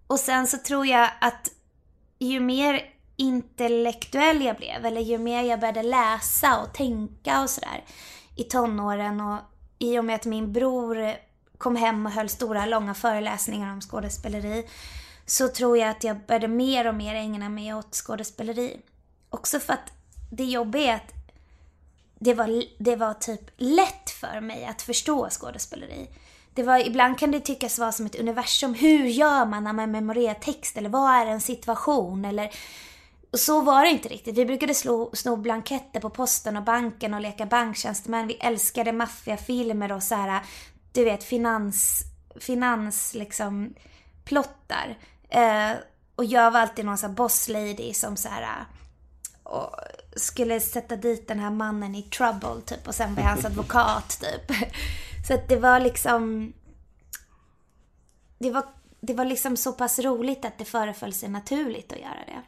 Och 0.06 0.18
sen 0.18 0.46
så 0.46 0.58
tror 0.58 0.86
jag 0.86 1.10
att 1.20 1.50
ju 2.18 2.40
mer 2.40 2.82
intellektuell 3.16 4.42
jag 4.42 4.56
blev, 4.56 4.86
eller 4.86 5.00
ju 5.00 5.18
mer 5.18 5.42
jag 5.42 5.60
började 5.60 5.82
läsa 5.82 6.60
och 6.60 6.74
tänka 6.74 7.42
och 7.42 7.50
sådär 7.50 7.84
i 8.36 8.44
tonåren 8.44 9.20
och 9.20 9.38
i 9.78 9.98
och 9.98 10.04
med 10.04 10.14
att 10.14 10.26
min 10.26 10.52
bror 10.52 11.14
kom 11.58 11.76
hem 11.76 12.06
och 12.06 12.12
höll 12.12 12.28
stora 12.28 12.66
långa 12.66 12.94
föreläsningar 12.94 13.72
om 13.72 13.80
skådespeleri 13.80 14.68
så 15.26 15.48
tror 15.48 15.78
jag 15.78 15.88
att 15.88 16.04
jag 16.04 16.26
började 16.26 16.48
mer 16.48 16.86
och 16.86 16.94
mer 16.94 17.14
ägna 17.14 17.48
mig 17.48 17.74
åt 17.74 17.94
skådespeleri. 17.94 18.80
Också 19.30 19.60
för 19.60 19.72
att 19.72 19.92
det 20.30 20.44
jobbiga 20.44 20.92
är 20.92 20.96
att 20.96 21.19
det 22.22 22.34
var, 22.34 22.64
det 22.78 22.96
var 22.96 23.14
typ 23.14 23.50
lätt 23.56 24.10
för 24.10 24.40
mig 24.40 24.64
att 24.64 24.82
förstå 24.82 25.28
skådespeleri. 25.30 26.08
Det 26.54 26.62
var, 26.62 26.86
ibland 26.86 27.18
kan 27.18 27.30
det 27.30 27.40
tyckas 27.40 27.78
vara 27.78 27.92
som 27.92 28.06
ett 28.06 28.20
universum. 28.20 28.74
Hur 28.74 29.04
gör 29.04 29.44
man 29.46 29.64
när 29.64 29.72
man 29.72 29.90
memorerar 29.90 30.34
text? 30.34 30.76
Eller 30.76 30.88
vad 30.88 31.14
är 31.14 31.26
en 31.26 31.40
situation? 31.40 32.24
Eller, 32.24 32.50
och 33.30 33.38
så 33.38 33.60
var 33.60 33.84
det 33.84 33.90
inte 33.90 34.08
riktigt. 34.08 34.38
Vi 34.38 34.46
brukade 34.46 34.74
slå, 34.74 35.10
sno 35.12 35.36
blanketter 35.36 36.00
på 36.00 36.10
posten 36.10 36.56
och 36.56 36.62
banken 36.62 37.14
och 37.14 37.20
leka 37.20 37.46
banktjänstemän. 37.46 38.26
Vi 38.26 38.34
älskade 38.34 38.92
maffiafilmer 38.92 39.92
och 39.92 40.02
så 40.02 40.14
här, 40.14 40.40
du 40.92 41.04
vet, 41.04 41.24
finans, 41.24 42.02
finans 42.40 43.14
liksom, 43.14 43.74
plottar. 44.24 44.98
Eh, 45.28 45.72
och 46.16 46.24
jag 46.24 46.50
var 46.50 46.60
alltid 46.60 46.84
någon 46.84 46.98
sån 46.98 47.10
här 47.10 47.16
boss 47.16 47.48
lady 47.48 47.94
som 47.94 48.16
så 48.16 48.28
här 48.28 48.66
och 49.50 49.76
skulle 50.16 50.60
sätta 50.60 50.96
dit 50.96 51.28
den 51.28 51.38
här 51.38 51.50
mannen 51.50 51.94
i 51.94 52.02
trouble 52.02 52.60
typ 52.66 52.88
och 52.88 52.94
sen 52.94 53.14
var 53.14 53.22
jag 53.22 53.30
hans 53.30 53.44
advokat 53.44 54.20
typ. 54.20 54.56
Så 55.28 55.34
att 55.34 55.48
det 55.48 55.56
var 55.56 55.80
liksom 55.80 56.52
det 58.38 58.50
var, 58.50 58.64
det 59.00 59.14
var 59.14 59.24
liksom 59.24 59.56
så 59.56 59.72
pass 59.72 59.98
roligt 59.98 60.44
att 60.44 60.58
det 60.58 60.64
föreföll 60.64 61.12
sig 61.12 61.28
naturligt 61.28 61.92
att 61.92 61.98
göra 61.98 62.24
det. 62.26 62.42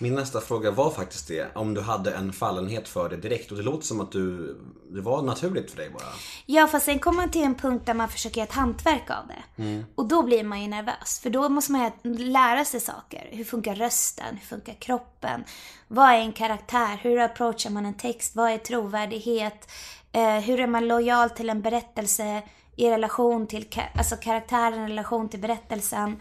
Min 0.00 0.14
nästa 0.14 0.40
fråga 0.40 0.70
var 0.70 0.90
faktiskt 0.90 1.28
det. 1.28 1.56
Om 1.56 1.74
du 1.74 1.80
hade 1.80 2.10
en 2.10 2.32
fallenhet 2.32 2.88
för 2.88 3.08
det 3.08 3.16
direkt. 3.16 3.50
Och 3.50 3.56
det 3.56 3.62
låter 3.62 3.86
som 3.86 4.00
att 4.00 4.12
du, 4.12 4.56
det 4.90 5.00
var 5.00 5.22
naturligt 5.22 5.70
för 5.70 5.76
dig 5.76 5.90
bara. 5.90 6.02
Ja, 6.46 6.66
fast 6.66 6.84
sen 6.86 6.98
kommer 6.98 7.16
man 7.16 7.30
till 7.30 7.42
en 7.42 7.54
punkt 7.54 7.86
där 7.86 7.94
man 7.94 8.08
försöker 8.08 8.36
göra 8.36 8.48
ett 8.48 8.54
hantverk 8.54 9.10
av 9.10 9.26
det. 9.28 9.84
Och 9.94 10.08
då 10.08 10.22
blir 10.22 10.44
man 10.44 10.62
ju 10.62 10.68
nervös. 10.68 11.20
För 11.22 11.30
då 11.30 11.48
måste 11.48 11.72
man 11.72 11.90
lära 12.04 12.64
sig 12.64 12.80
saker. 12.80 13.28
Hur 13.30 13.44
funkar 13.44 13.74
rösten? 13.74 14.36
Hur 14.40 14.46
funkar 14.46 14.74
kroppen? 14.74 15.44
Vad 15.88 16.10
är 16.10 16.18
en 16.18 16.32
karaktär? 16.32 16.98
Hur 17.02 17.18
approachar 17.18 17.70
man 17.70 17.86
en 17.86 17.94
text? 17.94 18.36
Vad 18.36 18.50
är 18.50 18.58
trovärdighet? 18.58 19.70
Eh, 20.12 20.38
hur 20.38 20.60
är 20.60 20.66
man 20.66 20.88
lojal 20.88 21.30
till 21.30 21.50
en 21.50 21.62
berättelse 21.62 22.42
i 22.76 22.90
relation 22.90 23.46
till 23.46 23.66
alltså 23.94 24.16
karaktären 24.16 24.84
i 24.84 24.90
relation 24.90 25.28
till 25.28 25.40
berättelsen? 25.40 26.20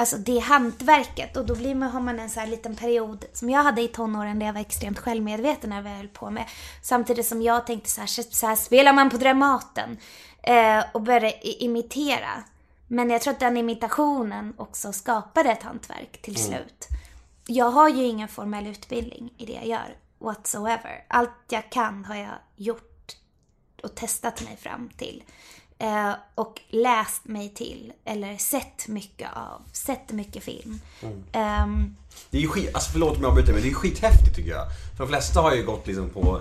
Alltså 0.00 0.16
det 0.16 0.38
hantverket 0.38 1.36
och 1.36 1.46
då 1.46 1.54
blir 1.54 1.74
man, 1.74 1.90
har 1.90 2.00
man 2.00 2.20
en 2.20 2.30
så 2.30 2.40
här 2.40 2.46
liten 2.46 2.76
period 2.76 3.24
som 3.32 3.50
jag 3.50 3.62
hade 3.62 3.82
i 3.82 3.88
tonåren 3.88 4.38
där 4.38 4.46
jag 4.46 4.52
var 4.52 4.60
extremt 4.60 4.98
självmedveten 4.98 5.72
över 5.72 5.82
vad 5.82 5.92
jag 5.92 5.96
höll 5.96 6.08
på 6.08 6.30
med. 6.30 6.44
Samtidigt 6.82 7.26
som 7.26 7.42
jag 7.42 7.66
tänkte 7.66 7.90
så 7.90 8.00
här, 8.00 8.06
så 8.06 8.46
här 8.46 8.56
spelar 8.56 8.92
man 8.92 9.10
på 9.10 9.16
Dramaten 9.16 9.96
eh, 10.42 10.84
och 10.92 11.02
började 11.02 11.62
imitera. 11.64 12.44
Men 12.86 13.10
jag 13.10 13.20
tror 13.20 13.34
att 13.34 13.40
den 13.40 13.56
imitationen 13.56 14.54
också 14.56 14.92
skapade 14.92 15.50
ett 15.50 15.62
hantverk 15.62 16.22
till 16.22 16.36
slut. 16.36 16.88
Jag 17.46 17.70
har 17.70 17.88
ju 17.88 18.04
ingen 18.04 18.28
formell 18.28 18.66
utbildning 18.66 19.34
i 19.36 19.46
det 19.46 19.52
jag 19.52 19.66
gör 19.66 19.96
whatsoever. 20.18 21.04
Allt 21.08 21.44
jag 21.48 21.70
kan 21.70 22.04
har 22.04 22.16
jag 22.16 22.34
gjort 22.56 23.16
och 23.82 23.94
testat 23.94 24.42
mig 24.42 24.56
fram 24.56 24.90
till. 24.96 25.22
Eh, 25.80 26.12
och 26.34 26.60
läst 26.68 27.24
mig 27.24 27.48
till, 27.48 27.92
eller 28.04 28.36
sett 28.36 28.88
mycket 28.88 29.28
av, 29.36 29.62
sett 29.72 30.12
mycket 30.12 30.42
film. 30.44 30.80
Ehm, 31.32 31.96
Det 32.30 32.36
är 32.36 32.40
ju 32.42 32.48
skit, 32.48 32.74
alltså 32.74 32.90
förlåt 32.92 33.16
om 33.16 33.22
jag 33.22 33.28
avbryter 33.30 33.52
men 33.52 33.62
det 33.62 33.66
är 33.66 33.70
ju 33.70 33.74
skithäftigt 33.74 34.36
tycker 34.36 34.50
jag. 34.50 34.66
För 34.96 35.04
de 35.04 35.08
flesta 35.08 35.40
har 35.40 35.54
ju 35.54 35.62
gått 35.64 35.86
liksom 35.86 36.10
på 36.10 36.40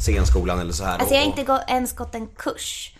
scenskolan 0.00 0.58
eller 0.60 0.72
så 0.72 0.84
här. 0.84 0.98
alltså 0.98 1.14
jag 1.14 1.20
har 1.22 1.32
och- 1.32 1.38
inte 1.38 1.64
ens 1.68 1.92
gått 1.92 2.14
en 2.14 2.26
kurs. 2.26 2.94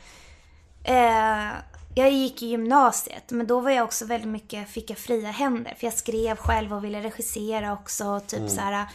Eh, 0.85 1.49
jag 1.95 2.11
gick 2.13 2.43
i 2.43 2.47
gymnasiet, 2.47 3.31
men 3.31 3.47
då 3.47 3.61
var 3.61 3.71
jag 3.71 3.85
också 3.85 4.05
väldigt 4.05 4.29
mycket, 4.31 4.69
fick 4.69 4.91
jag 4.91 4.99
fria 4.99 5.31
händer. 5.31 5.75
För 5.79 5.87
jag 5.87 5.95
skrev 5.95 6.37
själv 6.37 6.73
och 6.75 6.85
ville 6.85 7.03
regissera 7.03 7.73
också, 7.73 8.21
typ 8.27 8.51
så 8.51 8.61
här. 8.61 8.87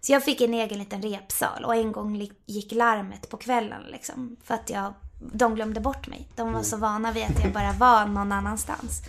Så 0.00 0.12
jag 0.12 0.24
fick 0.24 0.40
en 0.40 0.54
egen 0.54 0.78
liten 0.78 1.02
repsal 1.02 1.64
och 1.64 1.74
en 1.74 1.92
gång 1.92 2.28
gick 2.46 2.72
larmet 2.72 3.28
på 3.28 3.36
kvällen 3.36 3.82
liksom. 3.92 4.36
För 4.44 4.54
att 4.54 4.70
jag, 4.70 4.94
de 5.32 5.54
glömde 5.54 5.80
bort 5.80 6.08
mig. 6.08 6.28
De 6.34 6.52
var 6.52 6.62
så 6.62 6.76
vana 6.76 7.12
vid 7.12 7.24
att 7.24 7.44
jag 7.44 7.52
bara 7.52 7.72
var 7.72 8.06
någon 8.06 8.32
annanstans. 8.32 9.02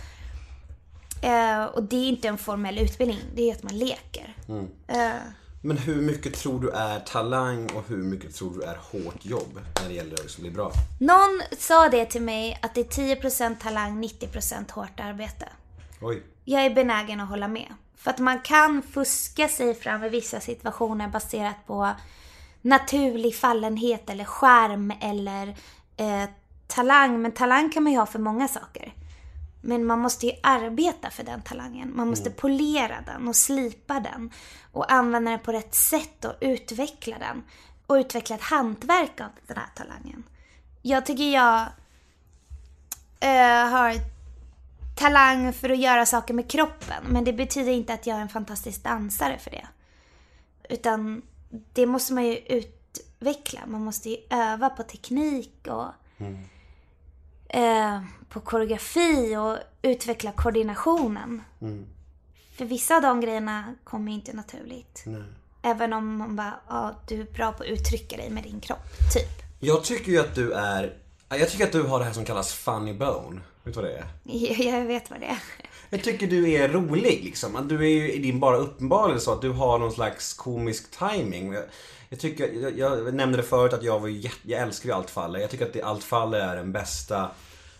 Eh, 1.22 1.64
och 1.64 1.82
det 1.82 1.96
är 1.96 2.08
inte 2.08 2.28
en 2.28 2.38
formell 2.38 2.78
utbildning, 2.78 3.18
det 3.34 3.50
är 3.50 3.54
att 3.54 3.62
man 3.62 3.78
leker. 3.78 4.36
Eh, 4.88 5.10
Men 5.60 5.78
hur 5.78 6.02
mycket 6.02 6.34
tror 6.34 6.60
du 6.60 6.70
är 6.70 7.00
talang 7.00 7.66
och 7.74 7.84
hur 7.88 8.02
mycket 8.02 8.34
tror 8.34 8.54
du 8.54 8.62
är 8.62 8.76
hårt 8.92 9.24
jobb 9.24 9.60
när 9.82 9.88
det 9.88 9.94
gäller 9.94 10.14
att 10.14 10.38
bli 10.38 10.50
bra? 10.50 10.72
någon 11.00 11.40
sa 11.58 11.88
det 11.88 12.04
till 12.06 12.22
mig 12.22 12.58
att 12.62 12.74
det 12.74 12.80
är 12.80 13.16
10% 13.16 13.56
talang, 13.62 14.04
90% 14.04 14.70
hårt 14.72 15.00
arbete. 15.00 15.48
Oj. 16.00 16.22
Jag 16.44 16.64
är 16.64 16.70
benägen 16.74 17.20
att 17.20 17.28
hålla 17.28 17.48
med. 17.48 17.74
För 17.96 18.10
att 18.10 18.18
man 18.18 18.40
kan 18.40 18.82
fuska 18.82 19.48
sig 19.48 19.74
fram 19.74 20.04
i 20.04 20.08
vissa 20.08 20.40
situationer 20.40 21.08
baserat 21.08 21.66
på 21.66 21.90
naturlig 22.62 23.36
fallenhet 23.36 24.10
eller 24.10 24.24
skärm 24.24 24.92
eller 25.00 25.56
eh, 25.96 26.24
talang. 26.66 27.22
Men 27.22 27.32
talang 27.32 27.70
kan 27.70 27.82
man 27.82 27.92
ju 27.92 27.98
ha 27.98 28.06
för 28.06 28.18
många 28.18 28.48
saker. 28.48 28.94
Men 29.60 29.84
man 29.84 29.98
måste 29.98 30.26
ju 30.26 30.32
arbeta 30.42 31.10
för 31.10 31.24
den 31.24 31.42
talangen. 31.42 31.92
Man 31.96 32.08
måste 32.08 32.30
polera 32.30 33.00
den 33.06 33.28
och 33.28 33.36
slipa 33.36 34.00
den. 34.00 34.30
Och 34.72 34.92
använda 34.92 35.30
den 35.30 35.40
på 35.40 35.52
rätt 35.52 35.74
sätt 35.74 36.24
och 36.24 36.34
utveckla 36.40 37.18
den. 37.18 37.42
Och 37.86 37.94
utveckla 37.94 38.36
ett 38.36 38.42
hantverk 38.42 39.20
av 39.20 39.30
den 39.46 39.56
här 39.56 39.68
talangen. 39.74 40.22
Jag 40.82 41.06
tycker 41.06 41.32
jag 41.32 41.66
eh, 43.20 43.68
har 43.68 43.94
talang 44.96 45.52
för 45.52 45.70
att 45.70 45.78
göra 45.78 46.06
saker 46.06 46.34
med 46.34 46.50
kroppen. 46.50 47.04
Men 47.08 47.24
det 47.24 47.32
betyder 47.32 47.72
inte 47.72 47.94
att 47.94 48.06
jag 48.06 48.16
är 48.16 48.20
en 48.20 48.28
fantastisk 48.28 48.82
dansare 48.82 49.38
för 49.38 49.50
det. 49.50 49.66
Utan 50.68 51.22
det 51.72 51.86
måste 51.86 52.14
man 52.14 52.24
ju 52.24 52.62
utveckla. 53.20 53.60
Man 53.66 53.84
måste 53.84 54.10
ju 54.10 54.16
öva 54.30 54.70
på 54.70 54.82
teknik 54.82 55.66
och 55.68 55.86
eh, 57.56 58.00
på 58.28 58.40
koreografi 58.40 59.36
och 59.36 59.58
utveckla 59.82 60.32
koordinationen. 60.32 61.42
För 62.56 62.64
vissa 62.64 62.96
av 62.96 63.02
de 63.02 63.20
grejerna 63.20 63.74
kommer 63.84 64.12
inte 64.12 64.32
naturligt. 64.32 65.04
Även 65.62 65.92
om 65.92 66.16
man 66.16 66.36
bara, 66.36 66.54
ja 66.68 66.94
du 67.08 67.20
är 67.20 67.24
bra 67.24 67.52
på 67.52 67.62
att 67.62 67.68
uttrycka 67.68 68.16
dig 68.16 68.30
med 68.30 68.42
din 68.42 68.60
kropp, 68.60 68.86
typ. 69.14 69.42
Jag 69.60 69.84
tycker 69.84 70.12
ju 70.12 70.20
att 70.20 70.34
du 70.34 70.52
är, 70.52 70.96
jag 71.28 71.50
tycker 71.50 71.64
att 71.64 71.72
du 71.72 71.82
har 71.82 71.98
det 71.98 72.04
här 72.04 72.12
som 72.12 72.24
kallas 72.24 72.52
funny 72.52 72.94
bone. 72.94 73.40
Vet 73.64 73.74
du 73.74 73.80
vad 73.80 73.90
det 73.90 73.96
är? 73.96 74.06
Jag 74.72 74.84
vet 74.84 75.10
vad 75.10 75.20
det 75.20 75.26
är. 75.26 75.38
Jag 75.90 76.02
tycker 76.04 76.26
du 76.26 76.52
är 76.52 76.68
rolig 76.68 77.24
liksom. 77.24 77.68
Du 77.68 77.76
är 77.76 77.88
ju 77.88 78.12
i 78.12 78.18
din 78.18 78.40
bara 78.40 78.56
uppenbarelse 78.56 79.24
så 79.24 79.32
att 79.32 79.42
du 79.42 79.50
har 79.50 79.78
någon 79.78 79.92
slags 79.92 80.34
komisk 80.34 80.98
timing. 80.98 81.56
Jag, 82.08 82.20
tycker, 82.20 82.52
jag, 82.52 82.78
jag 82.78 83.14
nämnde 83.14 83.36
det 83.36 83.42
förut 83.42 83.72
att 83.72 83.82
jag 83.82 84.00
var 84.00 84.08
jätte, 84.08 84.38
jag 84.42 84.60
älskar 84.60 84.88
ju 84.88 84.94
Allt 84.94 85.10
faller. 85.10 85.40
Jag 85.40 85.50
tycker 85.50 85.66
att 85.66 85.72
det, 85.72 85.82
Allt 85.82 86.04
faller 86.04 86.38
är 86.38 86.56
den 86.56 86.72
bästa 86.72 87.30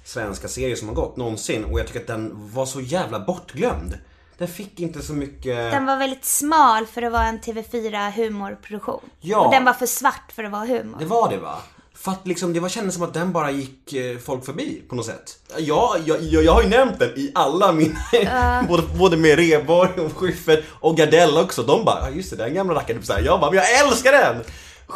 svenska 0.04 0.48
serier 0.48 0.76
som 0.76 0.88
har 0.88 0.94
gått 0.94 1.16
någonsin 1.16 1.64
och 1.64 1.80
jag 1.80 1.86
tycker 1.86 2.00
att 2.00 2.06
den 2.06 2.32
var 2.34 2.66
så 2.66 2.80
jävla 2.80 3.20
bortglömd. 3.20 3.98
Den 4.38 4.48
fick 4.48 4.80
inte 4.80 5.02
så 5.02 5.12
mycket... 5.12 5.72
Den 5.72 5.86
var 5.86 5.96
väldigt 5.96 6.24
smal 6.24 6.86
för 6.86 7.02
att 7.02 7.12
vara 7.12 7.26
en 7.26 7.40
TV4 7.40 8.10
humorproduktion. 8.10 9.00
Ja. 9.20 9.46
Och 9.46 9.52
den 9.52 9.64
var 9.64 9.72
för 9.72 9.86
svart 9.86 10.32
för 10.32 10.44
att 10.44 10.52
vara 10.52 10.64
humor. 10.64 10.98
Det 10.98 11.06
var 11.06 11.30
det 11.30 11.36
va? 11.36 11.58
För 11.98 12.12
att 12.12 12.26
liksom, 12.26 12.52
det 12.52 12.60
var 12.60 12.68
kändes 12.68 12.94
som 12.94 13.02
att 13.02 13.14
den 13.14 13.32
bara 13.32 13.50
gick 13.50 13.92
eh, 13.92 14.18
folk 14.18 14.44
förbi 14.44 14.82
på 14.88 14.94
något 14.94 15.06
sätt. 15.06 15.38
Ja, 15.58 15.96
jag, 16.06 16.22
jag, 16.22 16.44
jag 16.44 16.52
har 16.52 16.62
ju 16.62 16.68
nämnt 16.68 16.98
den 16.98 17.18
i 17.18 17.32
alla 17.34 17.72
mina, 17.72 18.64
både, 18.68 18.82
både 18.98 19.16
med 19.16 19.38
Rheborg 19.38 19.90
och 20.00 20.16
Schyffert 20.16 20.64
och 20.70 20.96
Gardell 20.96 21.36
också. 21.36 21.62
De 21.62 21.84
bara, 21.84 22.00
ja 22.00 22.16
just 22.16 22.30
det, 22.30 22.36
den 22.36 22.54
gamla 22.54 22.74
rackaren. 22.74 23.02
Typ. 23.02 23.24
Jag 23.24 23.40
bara, 23.40 23.50
men 23.50 23.60
jag 23.60 23.80
älskar 23.80 24.12
den! 24.12 24.36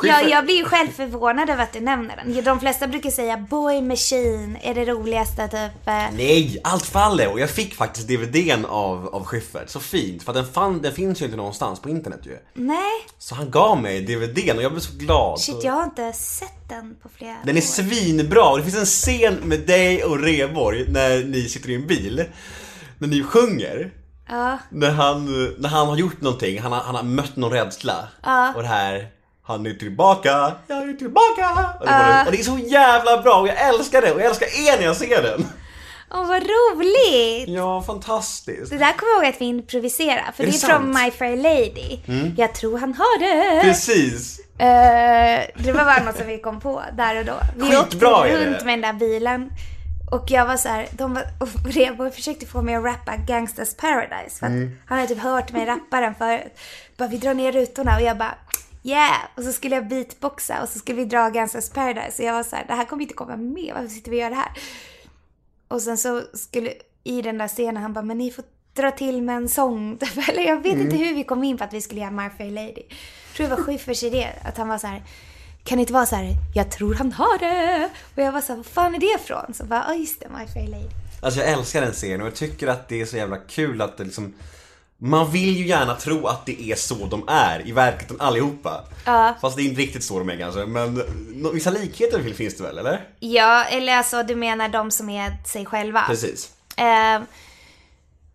Ja, 0.02 0.20
jag 0.20 0.44
blir 0.44 0.54
ju 0.56 0.64
själv 0.64 0.88
förvånad 0.88 1.50
över 1.50 1.62
att 1.62 1.72
du 1.72 1.80
nämner 1.80 2.16
den. 2.16 2.44
De 2.44 2.60
flesta 2.60 2.86
brukar 2.88 3.10
säga 3.10 3.36
Boy 3.36 3.82
Machine 3.82 4.58
är 4.62 4.74
det 4.74 4.84
roligaste 4.84 5.48
typ. 5.48 5.88
eh, 5.88 5.94
Nej, 6.12 6.60
allt 6.64 6.86
faller 6.86 7.32
och 7.32 7.40
jag 7.40 7.50
fick 7.50 7.74
faktiskt 7.74 8.08
DVDn 8.08 8.64
av, 8.64 9.08
av 9.14 9.24
Schyffert. 9.24 9.68
Så 9.68 9.80
fint, 9.80 10.22
för 10.22 10.32
den, 10.32 10.46
fann, 10.52 10.82
den 10.82 10.92
finns 10.94 11.20
ju 11.20 11.24
inte 11.24 11.36
någonstans 11.36 11.80
på 11.80 11.88
internet 11.88 12.20
ju. 12.22 12.36
Nej, 12.54 12.90
Så 13.18 13.34
han 13.34 13.50
gav 13.50 13.82
mig 13.82 14.00
DVDn 14.00 14.56
och 14.56 14.62
jag 14.62 14.72
blev 14.72 14.80
så 14.80 14.96
glad. 14.96 15.40
shit 15.40 15.64
jag 15.64 15.72
har 15.72 15.84
inte 15.84 16.12
sett 16.12 16.68
den 16.68 16.96
på 17.02 17.08
flera 17.08 17.36
Den 17.44 17.56
är 17.56 17.60
år. 17.60 17.64
svinbra 17.64 18.44
och 18.50 18.58
det 18.58 18.64
finns 18.64 18.76
en 18.78 18.84
scen 18.86 19.34
med 19.44 19.60
dig 19.60 20.04
och 20.04 20.20
Reborg 20.22 20.84
när 20.92 21.24
ni 21.24 21.48
sitter 21.48 21.70
i 21.70 21.74
en 21.74 21.86
bil. 21.86 22.24
När 22.98 23.08
ni 23.08 23.22
sjunger. 23.22 23.90
Ja. 24.28 24.58
När 24.70 24.90
han, 24.90 25.24
när 25.58 25.68
han 25.68 25.88
har 25.88 25.96
gjort 25.96 26.20
någonting, 26.20 26.60
han 26.60 26.72
har, 26.72 26.80
han 26.80 26.94
har 26.94 27.02
mött 27.02 27.36
någon 27.36 27.50
rädsla. 27.52 28.08
Ja. 28.22 28.52
Och 28.56 28.62
det 28.62 28.68
här, 28.68 29.08
han 29.50 29.66
är 29.66 29.74
tillbaka, 29.74 30.52
jag 30.66 30.88
är 30.88 30.92
tillbaka. 30.92 31.50
Och 31.80 31.86
det, 31.86 31.92
bara, 31.92 32.24
och 32.26 32.32
det 32.32 32.38
är 32.40 32.42
så 32.42 32.58
jävla 32.58 33.22
bra 33.22 33.34
och 33.40 33.48
jag 33.48 33.60
älskar 33.68 34.02
det 34.02 34.12
och 34.12 34.20
jag 34.20 34.26
älskar 34.26 34.46
er 34.46 34.76
när 34.78 34.84
jag 34.86 34.96
ser 34.96 35.22
den. 35.22 35.46
Åh 36.14 36.26
vad 36.28 36.42
roligt! 36.42 37.48
Ja, 37.48 37.82
fantastiskt. 37.82 38.70
Det 38.70 38.78
där 38.78 38.92
kommer 38.92 39.12
jag 39.12 39.24
ihåg 39.24 39.34
att 39.34 39.40
vi 39.40 39.44
improviserade. 39.44 40.22
För 40.36 40.42
Är 40.42 40.46
det 40.46 40.52
det 40.52 40.64
är 40.64 40.68
från? 40.78 40.94
My 41.04 41.10
Fair 41.10 41.36
Lady. 41.36 41.98
Mm. 42.08 42.34
Jag 42.36 42.54
tror 42.54 42.78
han 42.78 42.94
har 42.94 43.18
det. 43.20 43.62
Precis. 43.62 44.38
Eh, 44.58 45.46
det 45.64 45.72
var 45.72 45.84
bara 45.84 46.02
något 46.04 46.16
som 46.16 46.26
vi 46.26 46.38
kom 46.38 46.60
på 46.60 46.82
där 46.96 47.18
och 47.18 47.24
då. 47.24 47.34
Vi 47.56 47.62
Skitbra 47.76 48.16
åkte 48.16 48.28
det. 48.38 48.46
runt 48.46 48.64
med 48.64 48.78
den 48.78 48.80
där 48.80 48.92
bilen. 49.08 49.50
Och 50.10 50.24
jag 50.30 50.46
var 50.46 50.56
så 50.56 50.68
här, 50.68 50.86
de 50.92 51.14
var, 51.14 51.22
och 51.40 51.48
Rebo 51.74 52.10
försökte 52.10 52.46
få 52.46 52.62
mig 52.62 52.74
att 52.74 52.84
rappa 52.84 53.16
Gangsters 53.16 53.74
Paradise. 53.74 54.38
För 54.38 54.46
att 54.46 54.52
Mm. 54.52 54.78
han 54.86 54.98
hade 54.98 55.08
typ 55.14 55.22
hört 55.22 55.52
mig 55.52 55.66
rappa 55.66 56.00
den 56.00 56.14
förut. 56.14 56.58
Bara 56.96 57.08
vi 57.08 57.16
drar 57.16 57.34
ner 57.34 57.52
rutorna 57.52 57.96
och 57.96 58.02
jag 58.02 58.18
bara 58.18 58.34
yeah. 58.82 59.20
Och 59.36 59.42
så 59.42 59.52
skulle 59.52 59.74
jag 59.74 59.88
beatboxa 59.88 60.62
och 60.62 60.68
så 60.68 60.78
skulle 60.78 60.96
vi 60.96 61.04
dra 61.04 61.28
Gangsters 61.28 61.70
Paradise. 61.70 62.22
Och 62.22 62.28
jag 62.28 62.32
var 62.32 62.42
så 62.42 62.56
här, 62.56 62.64
det 62.66 62.74
här 62.74 62.84
kommer 62.84 63.02
inte 63.02 63.14
komma 63.14 63.36
med. 63.36 63.72
Varför 63.74 63.88
sitter 63.88 64.10
vi 64.10 64.16
och 64.16 64.20
gör 64.20 64.30
det 64.30 64.36
här? 64.36 64.52
Och 65.68 65.82
sen 65.82 65.98
så 65.98 66.22
skulle, 66.34 66.72
i 67.04 67.22
den 67.22 67.38
där 67.38 67.48
scenen, 67.48 67.82
han 67.82 67.92
bara, 67.92 68.04
men 68.04 68.18
ni 68.18 68.30
får 68.30 68.44
dra 68.74 68.90
till 68.90 69.22
med 69.22 69.36
en 69.36 69.48
sång. 69.48 69.96
typ. 70.00 70.28
Eller 70.28 70.42
jag 70.42 70.62
vet 70.62 70.76
inte 70.76 70.96
hur 70.96 71.14
vi 71.14 71.24
kom 71.24 71.44
in 71.44 71.58
på 71.58 71.64
att 71.64 71.72
vi 71.72 71.80
skulle 71.80 72.00
göra 72.00 72.10
My 72.10 72.30
Fair 72.38 72.50
Lady. 72.50 72.82
Jag 73.28 73.36
tror 73.36 73.48
det 73.48 73.56
var 73.56 73.62
Schyfferts 73.62 74.02
idé, 74.02 74.28
att 74.44 74.56
han 74.56 74.68
var 74.68 74.78
så 74.78 74.86
här, 74.86 75.02
kan 75.64 75.78
det 75.78 75.80
inte 75.80 75.92
vara 75.92 76.06
så 76.06 76.16
här, 76.16 76.34
jag 76.54 76.70
tror 76.70 76.94
han 76.94 77.12
har 77.12 77.38
det. 77.38 77.90
Och 78.14 78.22
jag 78.22 78.32
var 78.32 78.40
så 78.40 78.52
här, 78.52 78.56
vad 78.56 78.66
fan 78.66 78.94
är 78.94 78.98
det 78.98 79.16
ifrån? 79.22 79.54
Så 79.54 79.64
bara, 79.64 79.84
ja 79.88 79.94
just 79.94 80.20
det, 80.20 80.28
My 80.28 80.46
Fair 80.46 80.68
Lady. 80.68 80.88
Alltså 81.22 81.40
jag 81.40 81.48
älskar 81.48 81.80
den 81.80 81.94
serien 81.94 82.20
och 82.20 82.26
jag 82.26 82.34
tycker 82.34 82.68
att 82.68 82.88
det 82.88 83.00
är 83.00 83.06
så 83.06 83.16
jävla 83.16 83.36
kul 83.36 83.82
att 83.82 83.96
det 83.96 84.04
liksom 84.04 84.34
Man 85.02 85.30
vill 85.30 85.56
ju 85.56 85.66
gärna 85.66 85.94
tro 85.94 86.26
att 86.26 86.46
det 86.46 86.62
är 86.62 86.74
så 86.76 86.94
de 87.06 87.24
är 87.28 87.68
i 87.68 87.72
verkligheten 87.72 88.20
allihopa. 88.20 88.84
Ja. 89.06 89.34
Fast 89.40 89.56
det 89.56 89.62
är 89.62 89.64
inte 89.64 89.80
riktigt 89.80 90.04
så 90.04 90.18
de 90.18 90.30
är 90.30 90.36
kanske. 90.38 90.66
Men 90.66 91.02
vissa 91.54 91.70
likheter 91.70 92.34
finns 92.34 92.56
det 92.56 92.62
väl, 92.62 92.78
eller? 92.78 93.08
Ja, 93.20 93.64
eller 93.64 93.96
alltså 93.96 94.22
du 94.22 94.34
menar 94.36 94.68
de 94.68 94.90
som 94.90 95.08
är 95.10 95.32
sig 95.46 95.66
själva? 95.66 96.02
Precis. 96.06 96.52
Eh, 96.76 97.14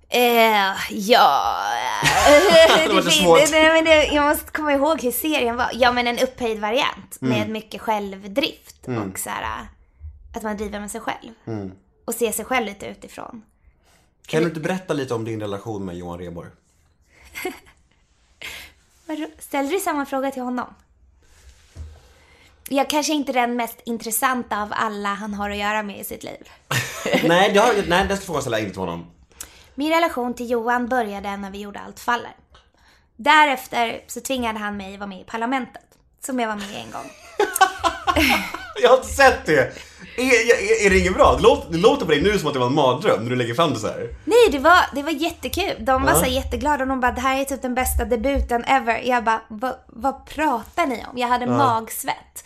eh, 0.10 0.74
ja... 0.92 1.56
Det 2.88 2.94
var 2.94 3.02
så 3.02 3.10
svårt. 3.12 3.52
nej, 3.52 3.74
men 3.74 3.86
det, 3.86 4.06
jag 4.06 4.26
måste 4.30 4.52
komma 4.52 4.74
ihåg 4.74 5.02
hur 5.02 5.12
serien 5.12 5.56
var. 5.58 5.70
Ja, 5.74 5.92
men 5.92 6.08
en 6.08 6.20
upphöjd 6.20 6.60
variant 6.60 7.18
med 7.20 7.38
Mm. 7.42 7.52
mycket 7.54 7.82
självdrift 7.82 8.88
Mm. 8.88 9.12
och 9.12 9.20
så 9.20 9.30
här, 9.30 9.68
att 10.36 10.44
man 10.44 10.58
driver 10.58 10.80
med 10.80 10.92
sig 10.92 11.02
själv. 11.02 11.32
Mm. 11.48 11.72
Och 12.06 12.14
ser 12.14 12.32
sig 12.32 12.46
själv 12.46 12.66
lite 12.66 12.86
utifrån. 12.86 13.42
Kan 14.26 14.42
du 14.42 14.48
inte 14.48 14.60
berätta 14.60 14.94
lite 14.94 15.14
om 15.14 15.26
din 15.26 15.40
relation 15.40 15.86
med 15.86 15.98
Johan 15.98 16.20
Rheborg? 16.20 16.50
Vadå? 19.06 19.28
Ställer 19.40 19.70
du 19.70 19.80
samma 19.80 20.06
fråga 20.06 20.32
till 20.32 20.42
honom? 20.42 20.76
Jag 22.70 22.90
kanske 22.90 23.14
inte 23.14 23.32
är 23.32 23.34
den 23.34 23.56
mest 23.56 23.82
intressanta 23.86 24.62
av 24.62 24.74
alla 24.76 25.10
han 25.10 25.34
har 25.34 25.50
att 25.50 25.58
göra 25.58 25.84
med 25.84 26.00
i 26.00 26.04
sitt 26.04 26.24
liv. 26.24 26.50
nej, 27.24 27.54
det 27.54 27.60
har, 27.60 27.74
nej, 27.88 28.08
den 28.08 28.18
ska 28.18 28.26
frågan 28.26 28.42
ställa 28.42 28.60
inte 28.60 28.72
till 28.72 28.80
honom. 28.80 29.06
Min 29.76 29.94
relation 29.94 30.34
till 30.34 30.50
Johan 30.50 30.88
började 30.88 31.38
när 31.38 31.52
vi 31.52 31.58
gjorde 31.58 31.80
Allt 31.80 32.00
faller. 32.00 32.36
Därefter 33.16 34.04
så 34.08 34.22
tvingade 34.22 34.60
han 34.60 34.78
mig 34.78 34.98
vara 34.98 35.08
med 35.08 35.22
i 35.22 35.24
Parlamentet. 35.24 35.84
Som 36.26 36.40
jag 36.40 36.48
var 36.48 36.56
med 36.56 36.72
i 36.72 36.76
en 36.76 36.92
gång. 36.92 37.12
Jag 38.82 38.90
har 38.90 38.98
inte 38.98 39.10
sett 39.10 39.46
det! 39.46 39.74
Är, 40.18 40.24
är, 40.24 40.86
är 40.86 40.90
det 40.90 41.00
inget 41.00 41.14
bra? 41.14 41.36
Det 41.36 41.44
låter, 41.44 41.72
det 41.72 41.78
låter 41.78 42.06
på 42.06 42.12
dig 42.12 42.22
nu 42.22 42.40
som 42.40 42.48
att 42.48 42.54
det 42.54 42.60
var 42.60 42.68
en 42.68 42.74
mardröm 42.76 43.24
när 43.24 43.30
du 43.30 43.36
lägger 43.36 43.54
fram 43.54 43.74
det 43.74 43.80
så 43.80 43.88
här. 43.88 44.08
Nej, 44.26 44.50
det 44.52 44.60
var, 44.60 44.80
det 44.96 45.04
var 45.04 45.12
jättekul. 45.12 45.86
De 45.86 46.04
var 46.04 46.10
Ja. 46.12 46.16
så 46.18 46.24
här 46.24 46.32
jätteglada 46.32 46.84
och 46.84 46.88
de 46.88 47.00
bara, 47.00 47.12
det 47.12 47.22
här 47.22 47.42
är 47.42 47.46
typ 47.46 47.62
den 47.62 47.76
bästa 47.76 48.06
debuten 48.06 48.64
ever. 48.64 49.02
Jag 49.06 49.24
bara, 49.24 49.42
vad, 49.48 49.76
vad 49.88 50.26
pratar 50.26 50.86
ni 50.86 51.04
om? 51.12 51.18
Jag 51.18 51.28
hade 51.28 51.46
magsvett. 51.48 52.44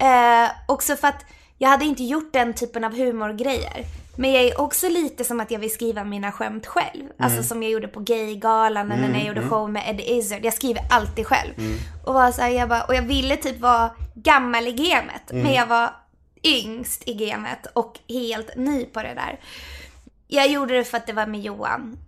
Eh, 0.00 0.50
också 0.68 0.96
för 0.96 1.08
att 1.08 1.24
jag 1.58 1.68
hade 1.68 1.84
inte 1.84 2.04
gjort 2.04 2.32
den 2.32 2.54
typen 2.54 2.84
av 2.84 2.96
humorgrejer. 2.96 3.84
Men 4.16 4.32
jag 4.32 4.42
är 4.44 4.60
också 4.60 4.88
lite 4.88 5.24
som 5.24 5.40
att 5.40 5.50
jag 5.50 5.58
vill 5.58 5.70
skriva 5.74 6.04
mina 6.04 6.32
skämt 6.32 6.66
själv. 6.66 7.04
Alltså 7.18 7.36
Mm. 7.36 7.44
som 7.44 7.62
jag 7.62 7.72
gjorde 7.72 7.88
på 7.88 8.00
Gaygalan 8.00 8.86
eller 8.92 9.00
när 9.02 9.08
Mm, 9.08 9.18
jag 9.18 9.26
gjorde 9.28 9.38
mm. 9.40 9.50
show 9.50 9.70
med 9.70 9.82
Eddie 9.90 10.16
Izzard. 10.18 10.44
Jag 10.44 10.54
skriver 10.54 10.82
alltid 10.90 11.26
själv. 11.26 11.52
Och, 12.04 12.14
var 12.14 12.32
så 12.32 12.42
här, 12.42 12.48
jag 12.48 12.68
bara, 12.68 12.82
och 12.84 12.94
jag 12.94 13.02
ville 13.02 13.36
typ 13.36 13.60
vara 13.60 13.90
gammal 14.14 14.68
i 14.68 14.72
gamet. 14.72 15.22
Men 15.32 15.52
jag 15.52 15.66
var 15.66 15.90
yngst 16.44 17.08
i 17.08 17.14
gamet 17.14 17.66
och 17.72 17.98
helt 18.08 18.56
ny 18.56 18.84
på 18.84 19.02
det 19.02 19.14
där. 19.14 19.40
Jag 20.28 20.48
gjorde 20.50 20.74
det 20.74 20.84
för 20.84 20.96
att 20.96 21.06
det 21.06 21.12
var 21.12 21.26
med 21.26 21.40
Johan. 21.40 21.98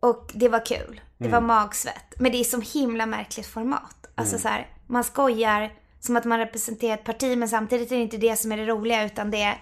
Och 0.00 0.30
det 0.34 0.48
var 0.48 0.66
kul. 0.66 1.00
Det 1.18 1.24
Mm. 1.28 1.32
var 1.32 1.40
magsvett. 1.40 2.14
Men 2.18 2.32
det 2.32 2.38
är 2.38 2.44
som 2.44 2.62
himla 2.62 3.06
märkligt 3.06 3.46
format. 3.46 4.06
Alltså 4.14 4.34
Mm. 4.34 4.42
så 4.42 4.48
här, 4.48 4.66
man 4.86 5.04
skojar 5.04 5.72
som 6.00 6.16
att 6.16 6.24
man 6.24 6.38
representerar 6.38 6.94
ett 6.94 7.04
parti 7.04 7.38
men 7.38 7.48
samtidigt 7.48 7.92
är 7.92 7.96
det 7.96 8.02
inte 8.02 8.16
det 8.16 8.36
som 8.36 8.52
är 8.52 8.56
det 8.56 8.66
roliga 8.66 9.04
utan 9.04 9.30
det 9.30 9.42
är... 9.42 9.56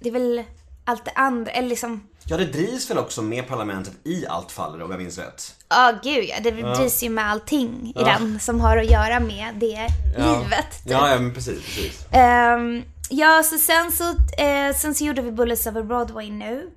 Det 0.00 0.08
är 0.08 0.12
väl 0.12 0.44
allt 0.84 1.04
det 1.04 1.10
andra, 1.14 1.50
eller 1.52 1.68
liksom... 1.68 2.08
Ja, 2.32 2.38
det 2.38 2.44
drivs 2.44 2.90
väl 2.90 2.98
också 2.98 3.22
med 3.22 3.48
parlamentet 3.48 3.94
i 4.04 4.26
allt 4.26 4.52
faller 4.52 4.82
om 4.82 4.90
jag 4.90 5.00
minns 5.00 5.18
rätt. 5.18 5.54
Ja, 5.68 5.92
gud 6.02 6.24
ja. 6.28 6.34
Det 6.42 6.50
drivs 6.50 7.02
ju 7.02 7.08
med 7.10 7.30
allting 7.30 7.86
i 7.86 7.92
Ja. 8.00 8.04
den 8.04 8.40
som 8.40 8.60
har 8.60 8.76
att 8.76 8.90
göra 8.90 9.20
med 9.20 9.54
det 9.54 9.88
Ja. 10.18 10.38
livet. 10.42 10.82
Typ. 10.84 10.92
Ja, 10.92 11.08
ja 11.10 11.18
men 11.20 11.34
precis, 11.34 11.64
precis. 11.64 12.06
Ehm, 12.12 12.82
ja, 13.10 13.42
så 13.44 13.58
sen 13.58 13.92
så, 13.92 14.04
eh, 14.44 14.74
sen 14.76 14.94
så 14.94 15.04
gjorde 15.04 15.22
vi 15.22 15.32
Bullets 15.32 15.66
over 15.66 15.82
Broadway 15.82 16.30
nu. 16.30 16.70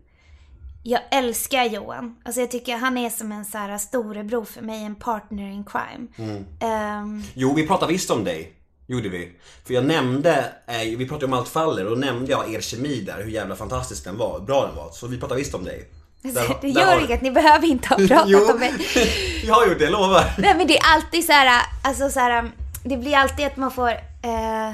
Jag 0.83 1.01
älskar 1.11 1.63
Johan. 1.63 2.15
Alltså 2.25 2.41
jag 2.41 2.51
tycker 2.51 2.77
han 2.77 2.97
är 2.97 3.09
som 3.09 3.31
en 3.31 3.45
så 3.45 3.57
här 3.57 3.77
storebror 3.77 4.45
för 4.45 4.61
mig, 4.61 4.83
en 4.85 4.95
partner 4.95 5.51
in 5.51 5.63
crime. 5.65 6.07
Mm. 6.17 6.45
Ehm, 6.59 7.23
Jo, 7.33 7.53
vi 7.53 7.67
pratade 7.67 7.93
visst 7.93 8.11
om 8.11 8.23
dig. 8.23 8.53
Gjorde 8.87 9.09
vi. 9.09 9.31
För 9.65 9.73
jag 9.73 9.85
nämnde, 9.85 10.51
eh, 10.67 10.97
vi 10.97 11.07
pratade 11.07 11.25
om 11.25 11.33
allt 11.33 11.47
faller 11.49 11.85
och 11.85 11.89
då 11.89 12.05
nämnde 12.05 12.31
jag 12.31 12.53
er 12.53 12.61
kemi 12.61 13.01
där, 13.01 13.23
hur 13.23 13.31
jävla 13.31 13.55
fantastisk 13.55 14.03
den 14.03 14.17
var, 14.17 14.39
bra 14.39 14.65
den 14.67 14.75
var. 14.75 14.91
Så 14.91 15.07
vi 15.07 15.17
pratade 15.19 15.39
visst 15.39 15.53
om 15.53 15.63
dig. 15.63 15.89
Där- 16.21 16.57
det 16.61 16.69
gör 16.69 17.05
inget, 17.05 17.21
ni 17.21 17.31
behöver 17.31 17.67
inte 17.67 17.87
ha 17.87 17.95
pratat 18.07 18.23
Jo. 18.27 18.51
om 18.53 18.59
mig. 18.59 18.73
Jag 19.45 19.53
har 19.55 19.67
gjort 19.67 19.79
det, 19.79 19.83
jag 19.83 19.91
lovar. 19.91 20.33
Nej 20.37 20.55
men 20.57 20.67
det 20.67 20.77
är 20.77 20.83
alltid 20.95 21.25
så 21.25 21.31
här, 21.31 21.61
alltså 21.83 22.09
så 22.09 22.19
här, 22.19 22.51
det 22.83 22.97
blir 22.97 23.15
alltid 23.15 23.45
att 23.45 23.57
man 23.57 23.71
får 23.71 23.89
eh, 23.91 24.73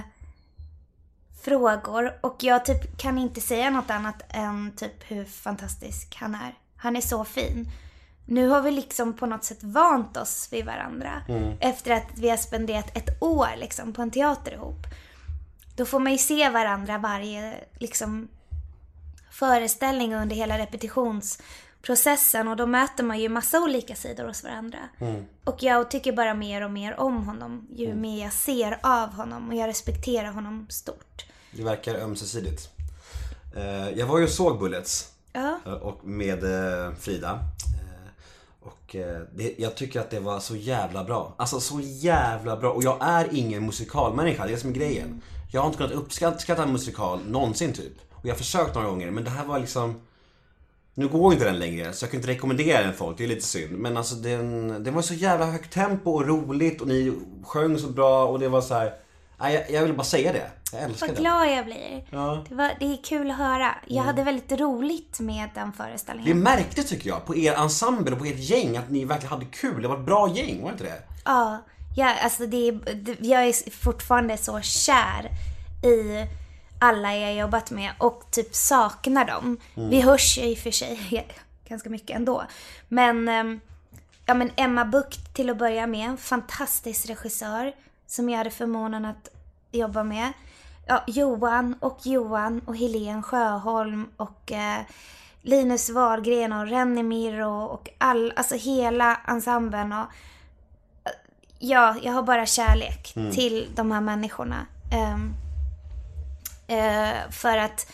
frågor 1.44 2.14
och 2.22 2.36
jag 2.40 2.66
typ 2.66 2.98
kan 2.98 3.18
inte 3.18 3.42
säga 3.42 3.70
något 3.70 3.90
annat 3.90 4.22
än 4.30 4.72
typ 4.78 5.04
hur 5.12 5.26
fantastisk 5.26 6.16
han 6.20 6.36
är. 6.36 6.54
Han 6.78 6.96
är 6.96 7.02
så 7.02 7.24
fin. 7.26 7.68
Nu 8.32 8.48
har 8.48 8.62
vi 8.62 8.72
liksom 8.72 9.14
på 9.14 9.26
något 9.26 9.44
sätt 9.44 9.64
vant 9.64 10.18
oss 10.18 10.48
vid 10.52 10.66
varandra. 10.66 11.22
Mm. 11.28 11.54
Efter 11.60 11.92
att 11.92 12.04
vi 12.16 12.30
har 12.30 12.38
spenderat 12.38 12.98
ett 12.98 13.22
år 13.22 13.48
liksom 13.58 13.94
på 13.94 14.02
en 14.02 14.12
teater 14.12 14.52
ihop. 14.52 14.86
Då 15.76 15.86
får 15.86 16.00
man 16.00 16.12
ju 16.12 16.18
se 16.18 16.50
varandra 16.50 16.98
varje 16.98 17.56
liksom 17.80 18.28
föreställning 19.32 20.16
under 20.16 20.36
hela 20.36 20.58
repetitionsprocessen 20.58 22.48
och 22.48 22.56
då 22.56 22.66
möter 22.66 23.04
man 23.04 23.20
ju 23.20 23.30
massa 23.30 23.60
olika 23.60 23.96
sidor 23.96 24.28
hos 24.28 24.44
varandra. 24.44 24.80
Mm. 25.00 25.26
Och 25.44 25.64
jag 25.64 25.92
tycker 25.92 26.12
bara 26.12 26.34
mer 26.34 26.62
och 26.66 26.72
mer 26.72 27.00
om 27.00 27.26
honom 27.28 27.68
ju 27.76 27.86
Mm. 27.86 28.02
mer 28.02 28.24
jag 28.24 28.34
ser 28.34 28.80
av 28.84 29.10
honom 29.14 29.50
och 29.50 29.56
jag 29.56 29.68
respekterar 29.68 30.32
honom 30.32 30.68
stort. 30.70 31.26
Det 31.52 31.64
verkar 31.64 31.96
ömsesidigt. 31.96 32.70
Eh, 33.56 33.90
Jag 33.90 34.06
var 34.08 34.18
ju 34.18 34.24
och 34.24 34.30
såg 34.30 34.60
Bullets. 34.60 35.12
Ja. 35.34 35.60
eh, 35.66 35.72
Och 35.74 36.06
med 36.06 36.44
eh, 36.44 36.94
Frida. 37.00 37.40
Och 38.62 38.96
eh, 38.96 39.22
det, 39.36 39.56
jag 39.58 39.76
tycker 39.76 40.00
att 40.00 40.10
det 40.10 40.20
var 40.20 40.40
så 40.40 40.56
jävla 40.56 41.04
bra. 41.04 41.36
Alltså 41.38 41.60
så 41.60 41.80
jävla 41.84 42.58
bra. 42.58 42.72
Och 42.72 42.84
jag 42.84 42.98
är 43.02 43.28
ingen 43.32 43.66
musikalmänniska, 43.66 44.44
det 44.44 44.50
är 44.50 44.56
det 44.56 44.62
som 44.62 44.70
är 44.70 44.74
grejen. 44.74 45.22
Jag 45.52 45.62
har 45.62 45.68
inte 45.68 45.78
kunnat 45.78 45.94
uppskatta 45.94 46.64
en 46.64 46.72
musikal 46.72 47.20
någonsin 47.28 47.74
typ. 47.74 47.94
Och 48.12 48.26
jag 48.26 48.32
har 48.32 48.38
försökt 48.38 48.76
några 48.76 48.88
gånger 48.88 49.12
men 49.12 49.24
det 49.24 49.30
här 49.30 49.46
var 49.46 49.60
liksom 49.60 50.02
nu 50.94 51.08
går 51.08 51.34
inte 51.34 51.46
den 51.46 51.60
längre 51.60 51.94
så 51.94 52.04
jag 52.04 52.12
kan 52.12 52.20
inte 52.20 52.32
rekommendera 52.32 52.82
den 52.82 52.94
folk, 52.94 53.18
det 53.18 53.24
är 53.24 53.28
lite 53.28 53.46
synd. 53.46 53.78
Men 53.78 53.98
alltså 53.98 54.16
den, 54.16 54.68
den 54.84 54.94
var 54.94 55.02
så 55.02 55.14
jävla 55.14 55.46
högt 55.46 55.74
tempo 55.74 56.12
och 56.12 56.28
roligt 56.28 56.82
och 56.82 56.88
ni 56.88 57.14
sjöng 57.44 57.78
så 57.78 57.88
bra 57.88 58.26
och 58.26 58.40
det 58.40 58.50
var 58.50 58.62
så 58.62 58.74
här. 58.74 58.94
Jag, 59.40 59.72
jag 59.72 59.84
vill 59.84 59.94
bara 59.94 60.04
säga 60.04 60.34
det. 60.34 60.52
Jag 60.74 60.84
älskar 60.84 61.08
Vad 61.08 61.16
den. 61.16 61.24
glad 61.24 61.52
jag 61.58 61.66
blir. 61.66 62.06
Ja. 62.10 62.46
Det, 62.50 62.56
var, 62.56 62.72
det 62.80 62.86
är 62.86 63.04
kul 63.04 63.32
att 63.32 63.38
höra. 63.38 63.76
Jag 63.88 64.04
hade 64.04 64.24
väldigt 64.24 64.52
roligt 64.60 65.20
med 65.20 65.50
den 65.56 65.72
Det 65.72 65.78
föreställningen. 65.78 66.40
märktes 66.40 66.90
tycker 66.90 67.10
jag 67.10 67.26
på 67.26 67.36
er 67.36 67.54
ensemble 67.54 68.12
och 68.14 68.20
på 68.20 68.26
ert 68.26 68.40
gäng 68.40 68.78
att 68.78 68.90
ni 68.90 69.06
verkligen 69.06 69.30
hade 69.34 69.46
kul. 69.46 69.82
Det 69.82 69.88
var 69.88 69.98
ett 70.00 70.06
bra 70.06 70.30
gäng, 70.36 70.62
var 70.62 70.70
det 70.70 70.72
inte 70.74 70.84
det? 70.84 71.02
Ja, 71.26 71.58
ja 71.96 72.16
alltså 72.24 72.46
det, 72.46 72.68
är- 72.68 72.94
det, 72.96 73.16
jag 73.22 73.44
är 73.48 73.72
fortfarande 73.72 74.38
så 74.38 74.62
kär 74.62 75.30
i 75.84 76.28
alla 76.80 77.16
jag 77.18 77.36
jobbat 77.36 77.72
med 77.72 77.92
och 78.00 78.24
typ 78.32 78.56
saknar 78.56 79.26
dem. 79.26 79.58
Mm. 79.76 79.90
Vi 79.90 80.02
hörs 80.02 80.38
ju 80.38 80.42
i 80.44 80.54
och 80.54 80.58
för 80.58 80.72
sig 80.72 81.28
ganska 81.68 81.90
mycket 81.90 82.16
ändå. 82.16 82.44
Men, 82.88 83.30
ehm, 83.30 83.60
ja 84.26 84.34
men 84.34 84.52
Emma 84.56 84.86
Bucht 84.86 85.34
till 85.36 85.50
att 85.50 85.58
börja 85.58 85.88
med, 85.88 86.20
fantastisk 86.20 87.10
regissör 87.10 87.74
som 88.08 88.30
jag 88.30 88.38
hade 88.38 88.50
förmånen 88.50 89.06
att 89.06 89.30
jobba 89.72 90.04
med. 90.04 90.34
Ja, 90.92 91.04
Johan 91.08 91.76
och 91.80 92.00
Johan 92.04 92.62
och 92.66 92.78
Helene 92.78 93.22
Sjöholm 93.22 94.08
och 94.18 94.52
eh, 94.52 94.82
Linus 95.42 95.90
Wahlgren 95.90 96.54
och 96.54 96.68
Renny 96.68 97.04
Mirro 97.04 97.64
och 97.64 97.90
all, 97.98 98.34
alltså 98.36 98.56
hela 98.56 99.16
ensemblen 99.28 99.94
och 99.94 100.06
ja, 101.60 101.96
jag 102.02 102.12
har 102.14 102.24
bara 102.24 102.46
kärlek 102.46 103.14
Mm. 103.16 103.32
till 103.32 103.70
de 103.76 103.92
här 103.92 104.02
människorna. 104.02 104.66
Ehm, 104.92 105.34
eh, 106.68 107.30
för 107.30 107.58
att 107.58 107.92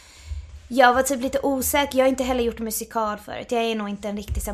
jag 0.68 0.94
var 0.94 1.04
typ 1.04 1.22
lite 1.22 1.40
osäker. 1.44 1.98
Jag 1.98 2.06
har 2.06 2.10
inte 2.10 2.24
heller 2.24 2.44
gjort 2.44 2.60
musikal 2.60 3.18
förut. 3.18 3.52
Jag 3.52 3.62
är 3.64 3.76
nog 3.76 3.90
inte 3.90 4.10
en 4.10 4.18
riktig 4.18 4.44
så 4.44 4.54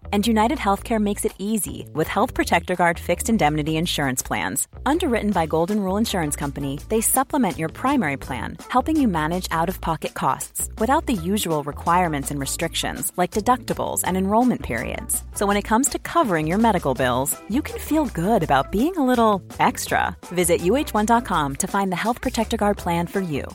And 0.11 0.27
United 0.27 0.57
Healthcare 0.57 0.99
makes 0.99 1.23
it 1.23 1.33
easy 1.37 1.87
with 1.93 2.09
Health 2.09 2.33
Protector 2.33 2.75
Guard 2.75 2.99
fixed 2.99 3.29
indemnity 3.29 3.77
insurance 3.77 4.21
plans. 4.21 4.67
Underwritten 4.85 5.31
by 5.31 5.45
Golden 5.45 5.79
Rule 5.79 5.95
Insurance 5.95 6.35
Company, 6.35 6.81
they 6.89 6.99
supplement 6.99 7.57
your 7.57 7.69
primary 7.69 8.17
plan, 8.17 8.57
helping 8.67 9.01
you 9.01 9.07
manage 9.07 9.47
out 9.51 9.69
of 9.69 9.79
pocket 9.79 10.13
costs 10.13 10.67
without 10.79 11.05
the 11.05 11.13
usual 11.13 11.63
requirements 11.63 12.31
and 12.31 12.41
restrictions 12.41 13.13
like 13.15 13.31
deductibles 13.31 14.01
and 14.03 14.17
enrollment 14.17 14.61
periods. 14.61 15.23
So 15.35 15.45
when 15.45 15.55
it 15.55 15.69
comes 15.69 15.87
to 15.89 15.99
covering 15.99 16.45
your 16.45 16.57
medical 16.57 16.93
bills, 16.93 17.39
you 17.47 17.61
can 17.61 17.79
feel 17.79 18.07
good 18.07 18.43
about 18.43 18.73
being 18.73 18.97
a 18.97 19.05
little 19.05 19.41
extra. 19.59 20.17
Visit 20.25 20.59
uh1.com 20.59 21.55
to 21.55 21.67
find 21.67 21.89
the 21.89 22.03
Health 22.03 22.19
Protector 22.19 22.57
Guard 22.57 22.77
plan 22.77 23.07
for 23.07 23.21
you. 23.21 23.45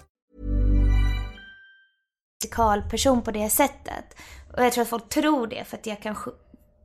musikalperson 2.47 3.23
på 3.23 3.31
det 3.31 3.51
sättet. 3.51 4.17
Och 4.57 4.65
jag 4.65 4.73
tror 4.73 4.83
att 4.83 4.89
folk 4.89 5.09
tror 5.09 5.47
det 5.47 5.65
för 5.65 5.77
att 5.77 5.87
jag 5.87 6.03
kan 6.03 6.15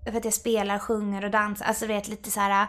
för 0.06 0.18
att 0.18 0.26
jag 0.26 0.34
spelar, 0.34 0.80
sjunger 0.80 1.26
och 1.26 1.32
dansar. 1.32 1.66
Alltså 1.66 1.86
vet 1.86 2.08
lite 2.08 2.32
så 2.32 2.40
här 2.40 2.68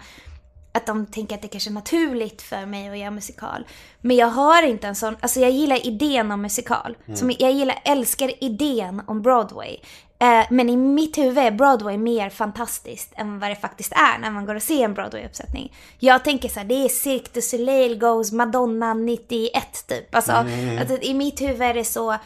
att 0.75 0.87
de 0.87 1.07
tänker 1.07 1.35
att 1.35 1.43
det 1.43 1.49
kanske 1.49 1.71
är 1.71 1.75
naturligt 1.75 2.43
för 2.43 2.67
mig 2.67 2.89
att 2.89 2.99
göra 2.99 3.11
musikal. 3.11 3.67
Men 4.01 4.17
jag 4.17 4.27
har 4.27 4.63
inte 4.63 4.89
en 4.89 4.95
sån, 4.95 5.17
alltså 5.21 5.41
jag 5.41 5.51
gillar 5.51 5.87
idén 5.87 6.31
om 6.31 6.43
musikal. 6.43 6.97
Mm. 7.07 7.17
Som 7.17 7.31
jag 7.39 7.53
gillar, 7.53 7.79
älskar 7.85 8.45
idén 8.45 9.03
om 9.07 9.23
Broadway. 9.23 9.77
Eh, 10.19 10.47
men 10.51 10.71
i 10.71 10.77
mitt 10.77 11.19
huvud 11.19 11.39
är 11.39 11.51
Broadway 11.51 11.99
mer 11.99 12.31
fantastiskt 12.31 13.13
än 13.17 13.39
vad 13.39 13.51
det 13.51 13.57
faktiskt 13.57 13.93
är 13.93 14.19
när 14.19 14.31
man 14.31 14.47
går 14.47 14.55
och 14.55 14.63
ser 14.63 14.85
en 14.85 14.95
Broadway-uppsättning. 14.95 15.73
Jag 15.99 16.25
tänker 16.25 16.49
så 16.49 16.59
här, 16.61 16.67
det 16.67 16.75
är 16.85 16.89
Cirque 16.89 17.31
du 17.33 17.43
Soleil 17.43 17.99
goes 17.99 18.33
Madonna 18.33 18.95
91 18.95 19.87
typ. 19.89 20.15
Alltså, 20.15 20.33
Mm. 20.33 20.79
att 20.83 21.05
i 21.05 21.15
mitt 21.15 21.41
huvud 21.41 21.63
är 21.63 21.75
det 21.75 21.85
så 21.85 22.17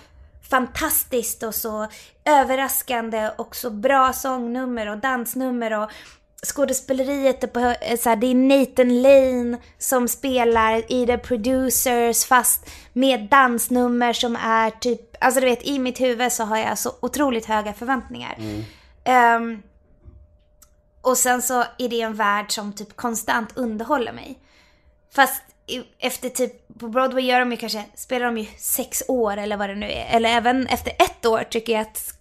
fantastiskt 0.50 1.42
och 1.42 1.54
så 1.54 1.86
överraskande 2.27 3.31
och 3.39 3.57
så 3.57 3.70
bra 3.70 4.12
sångnummer 4.12 4.87
och 4.87 4.99
dansnummer 4.99 5.83
och 5.83 5.91
skådespeleriet 6.47 7.45
är 7.45 7.49
på 7.49 7.61
eh, 7.61 7.99
så 7.99 8.09
här, 8.09 8.16
det 8.16 8.27
är 8.27 8.35
Nathan 8.35 9.03
Lane 9.03 9.59
som 9.79 10.09
spelar 10.09 10.93
i 10.93 11.07
The 11.07 11.18
Producers 11.18 12.24
fast 12.24 12.70
med 12.93 13.29
dansnummer 13.31 14.12
som 14.12 14.37
är 14.37 14.70
typ, 14.70 15.01
alltså 15.20 15.41
du 15.41 15.47
vet 15.47 15.66
i 15.66 15.79
mitt 15.79 16.01
huvud 16.01 16.33
så 16.33 16.45
har 16.45 16.57
jag 16.57 16.79
så 16.79 16.93
otroligt 17.01 17.47
höga 17.47 17.72
förväntningar. 17.72 18.37
Ehm, 19.05 19.62
och 21.03 21.18
sen 21.18 21.43
så 21.43 21.64
är 21.79 21.89
det 21.89 22.01
en 22.01 22.14
värld 22.14 22.53
som 22.53 22.72
typ 22.72 22.97
konstant 22.97 23.57
underhåller 23.57 24.12
mig. 24.12 24.39
Fast 25.14 25.43
efter 25.99 26.29
typ, 26.29 26.79
på 26.79 26.89
Broadway 26.89 27.24
gör 27.24 27.41
de 27.41 27.51
ju 27.51 27.57
kanske, 27.57 27.85
spelar 27.95 28.27
de 28.27 28.39
ju 28.39 28.47
sex 28.59 29.03
år 29.09 29.37
eller 29.37 29.57
vad 29.57 29.68
det 29.68 29.74
nu 29.74 29.87
är. 29.87 30.07
Eller 30.16 30.29
även 30.29 30.66
efter 30.66 30.91
ett 30.91 31.27
år 31.27 31.45
tycker 31.51 31.72
jag 31.72 31.83
att, 31.83 32.16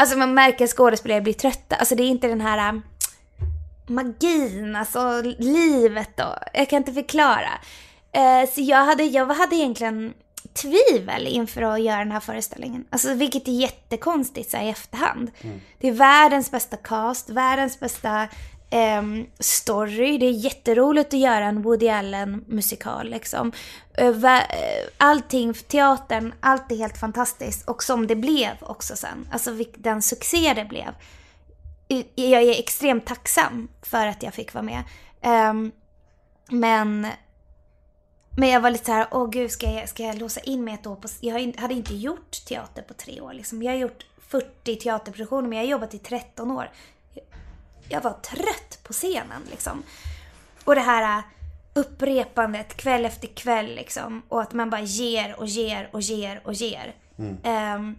alltså 0.00 0.18
man 0.18 0.34
märker 0.34 0.64
att 0.64 0.70
skådespelare 0.70 1.20
blir 1.20 1.32
trötta. 1.32 1.76
Alltså 1.76 1.94
det 1.94 2.02
är 2.02 2.08
inte 2.08 2.28
den 2.28 2.40
här 2.40 2.68
um, 2.68 2.82
magin, 3.86 4.76
alltså 4.76 5.22
livet 5.38 6.16
då. 6.16 6.38
Jag 6.54 6.68
kan 6.68 6.76
inte 6.76 6.92
förklara. 6.92 7.50
Eh, 8.12 8.50
så 8.50 8.60
jag 8.60 8.84
hade, 8.84 9.04
jag 9.04 9.26
hade 9.26 9.56
egentligen 9.56 10.12
tvivel 10.62 11.26
inför 11.26 11.62
att 11.62 11.82
göra 11.82 11.98
den 11.98 12.12
här 12.12 12.20
föreställningen. 12.20 12.84
Alltså 12.90 13.14
vilket 13.14 13.48
är 13.48 13.52
jättekonstigt 13.52 14.50
så 14.50 14.56
här, 14.56 14.64
i 14.64 14.68
efterhand. 14.68 15.30
Det 15.78 15.88
är 15.88 15.92
världens 15.92 16.50
bästa 16.50 16.76
cast, 16.76 17.30
världens 17.30 17.80
bästa 17.80 18.28
ehm, 18.70 19.26
story. 19.38 20.18
Det 20.18 20.26
är 20.26 20.30
jätteroligt 20.30 21.14
att 21.14 21.20
göra 21.20 21.44
en 21.44 21.62
Woody 21.62 21.88
Allen 21.88 22.44
musikal 22.48 23.10
liksom. 23.10 23.52
Eh, 23.94 24.24
eh, 24.24 24.42
allting, 24.96 25.54
teatern, 25.54 26.34
allt 26.40 26.72
är 26.72 26.76
helt 26.76 26.98
fantastiskt. 26.98 27.68
Och 27.68 27.82
som 27.82 28.06
det 28.06 28.16
blev 28.16 28.56
också 28.60 28.96
sen. 28.96 29.28
Alltså 29.32 29.50
den 29.76 30.02
succé 30.02 30.54
det 30.54 30.64
blev. 30.64 30.94
Jag 32.14 32.42
är 32.42 32.58
extremt 32.58 33.06
tacksam 33.06 33.68
för 33.82 34.06
att 34.06 34.22
jag 34.22 34.34
fick 34.34 34.54
vara 34.54 34.64
med. 34.64 34.82
Ehm, 35.22 35.72
men 36.48 37.06
men 38.36 38.48
jag 38.48 38.60
var 38.60 38.70
lite 38.70 38.84
så 38.84 38.92
här, 38.92 39.06
åh 39.10 39.30
gud, 39.30 39.50
ska 39.50 39.70
jag, 39.70 39.88
ska 39.88 40.02
jag 40.02 40.18
låsa 40.18 40.40
in 40.40 40.64
mig 40.64 40.74
ett 40.74 40.86
år 40.86 40.96
på... 40.96 41.08
Jag 41.20 41.54
hade 41.58 41.74
inte 41.74 41.94
gjort 41.94 42.30
teater 42.46 42.82
på 42.82 42.94
tre 42.94 43.20
år 43.20 43.32
liksom. 43.32 43.62
Jag 43.62 43.72
har 43.72 43.78
gjort 43.78 44.06
40 44.28 44.76
teaterproduktioner, 44.76 45.48
men 45.48 45.58
jag 45.58 45.64
har 45.64 45.70
jobbat 45.70 45.94
i 45.94 45.98
13 45.98 46.50
år. 46.50 46.70
Jag- 47.90 48.00
var 48.00 48.12
trött 48.12 48.78
på 48.82 48.92
scenen 48.92 49.42
liksom. 49.50 49.82
Och 50.64 50.74
det 50.74 50.80
här 50.80 51.18
äh, 51.18 51.24
upprepandet 51.74 52.76
kväll 52.76 53.04
efter 53.04 53.28
kväll 53.28 53.66
liksom. 53.74 54.22
Och 54.28 54.42
att 54.42 54.52
man 54.52 54.70
bara 54.70 54.80
ger 54.80 55.40
och 55.40 55.46
ger 55.46 55.88
och 55.92 56.00
ger 56.00 56.40
och 56.44 56.52
ger. 56.54 56.94
Ehm, 57.42 57.96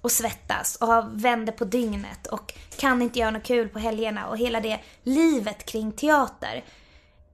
och 0.00 0.10
svettas 0.12 0.76
och 0.76 1.24
vänder 1.24 1.52
på 1.52 1.64
dygnet 1.64 2.26
och 2.26 2.54
kan 2.76 3.02
inte 3.02 3.18
göra 3.18 3.30
något 3.30 3.42
kul 3.42 3.68
på 3.68 3.78
helgerna 3.78 4.26
och 4.26 4.38
hela 4.38 4.60
det 4.60 4.80
livet 5.02 5.66
kring 5.66 5.92
teater 5.92 6.64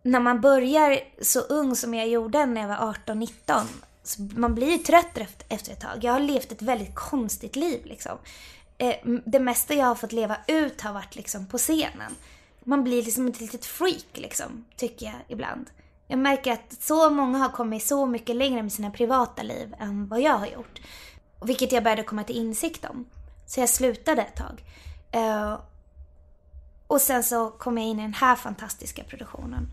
när 0.02 0.20
man 0.20 0.40
börjar 0.40 1.00
så 1.22 1.40
ung 1.40 1.76
som 1.76 1.94
jag 1.94 2.08
gjorde 2.08 2.46
när 2.46 2.60
jag 2.60 2.68
var 2.68 2.94
18-19, 3.06 3.62
så 4.02 4.22
man 4.22 4.54
blir 4.54 4.70
ju 4.70 4.78
trött 4.78 5.18
efter 5.48 5.72
ett 5.72 5.80
tag. 5.80 5.98
Jag 6.04 6.12
har 6.12 6.20
levt 6.20 6.52
ett 6.52 6.62
väldigt 6.62 6.94
konstigt 6.94 7.56
liv 7.56 7.80
liksom. 7.84 8.18
Eh, 8.78 8.96
det 9.24 9.40
mesta 9.40 9.74
jag 9.74 9.86
har 9.86 9.94
fått 9.94 10.12
leva 10.12 10.36
ut 10.46 10.80
har 10.80 10.92
varit 10.92 11.16
liksom 11.16 11.46
på 11.46 11.58
scenen. 11.58 12.16
Man 12.60 12.84
blir 12.84 13.02
liksom 13.02 13.26
ett 13.26 13.40
litet 13.40 13.64
freak 13.64 14.08
liksom, 14.12 14.64
tycker 14.76 15.06
jag 15.06 15.14
ibland. 15.28 15.70
Jag 16.06 16.18
märker 16.18 16.52
att 16.52 16.76
så 16.80 17.10
många 17.10 17.38
har 17.38 17.48
kommit 17.48 17.86
så 17.86 18.06
mycket 18.06 18.36
längre 18.36 18.62
med 18.62 18.72
sina 18.72 18.90
privata 18.90 19.42
liv 19.42 19.74
än 19.78 20.08
vad 20.08 20.20
jag 20.20 20.38
har 20.38 20.46
gjort. 20.46 20.80
Vilket 21.42 21.72
jag 21.72 21.82
började 21.82 22.02
komma 22.02 22.24
till 22.24 22.36
insikt 22.36 22.84
om. 22.84 23.06
Så 23.46 23.60
jag 23.60 23.68
slutade 23.68 24.22
ett 24.22 24.36
tag. 24.36 24.64
Eh, 25.10 25.58
och 26.86 27.00
sen 27.00 27.24
så 27.24 27.50
kom 27.50 27.78
jag 27.78 27.86
in 27.86 27.98
i 27.98 28.02
den 28.02 28.14
här 28.14 28.36
fantastiska 28.36 29.04
produktionen. 29.04 29.72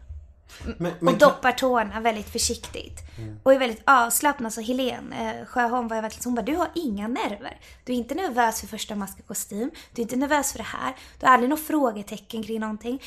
Men, 0.78 0.92
och 0.92 1.04
men, 1.04 1.18
doppar 1.18 1.52
tårna 1.52 2.00
väldigt 2.00 2.30
försiktigt. 2.30 3.00
Och 3.44 3.54
är 3.54 3.60
väldigt 3.60 3.82
avslappnad. 3.86 4.54
Så 4.54 4.62
Helene 4.62 5.40
eh, 5.40 5.46
Sjöholm 5.46 5.88
var 5.88 5.96
ju 5.96 6.02
verkligen 6.02 6.24
så 6.24 6.30
hon 6.30 6.36
bara, 6.36 6.46
du 6.46 6.56
har 6.56 6.70
inga 6.76 7.08
nerver. 7.08 7.60
Du 7.84 7.94
är 7.94 7.98
inte 7.98 8.16
nervös 8.16 8.60
för 8.60 8.68
första 8.68 8.96
mask 8.96 9.20
och 9.20 9.28
kostym. 9.28 9.72
Du 9.94 10.02
är 10.02 10.04
inte 10.04 10.16
nervös 10.16 10.52
för 10.52 10.58
det 10.58 10.64
här. 10.64 10.96
Du 11.20 11.26
har 11.26 11.34
aldrig 11.34 11.50
något 11.50 11.68
frågetecken 11.68 12.44
kring 12.44 12.60
någonting. 12.60 13.02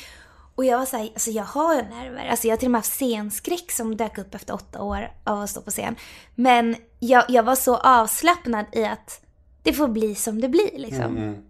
Och 0.55 0.65
jag 0.65 0.77
var 0.77 0.85
såhär, 0.85 1.03
alltså 1.03 1.31
jag 1.31 1.43
har 1.43 1.75
ju 1.75 1.81
nerver. 1.81 2.27
Alltså 2.27 2.47
jag 2.47 2.51
har 2.51 2.57
till 2.57 2.67
och 2.67 2.71
med 2.71 2.79
haft 2.79 2.93
scenskräck 2.93 3.71
som 3.71 3.97
dök 3.97 4.17
upp 4.17 4.35
efter 4.35 4.53
åtta 4.53 4.81
år 4.81 5.11
av 5.23 5.41
att 5.41 5.49
stå 5.49 5.61
på 5.61 5.71
scen. 5.71 5.95
Men 6.35 6.75
jag, 6.99 7.23
jag 7.29 7.43
var 7.43 7.55
så 7.55 7.77
avslappnad 7.77 8.65
i 8.71 8.85
att 8.85 9.21
det 9.63 9.73
får 9.73 9.87
bli 9.87 10.15
som 10.15 10.41
det 10.41 10.49
blir 10.49 10.77
liksom. 10.77 11.17
Mm, 11.17 11.43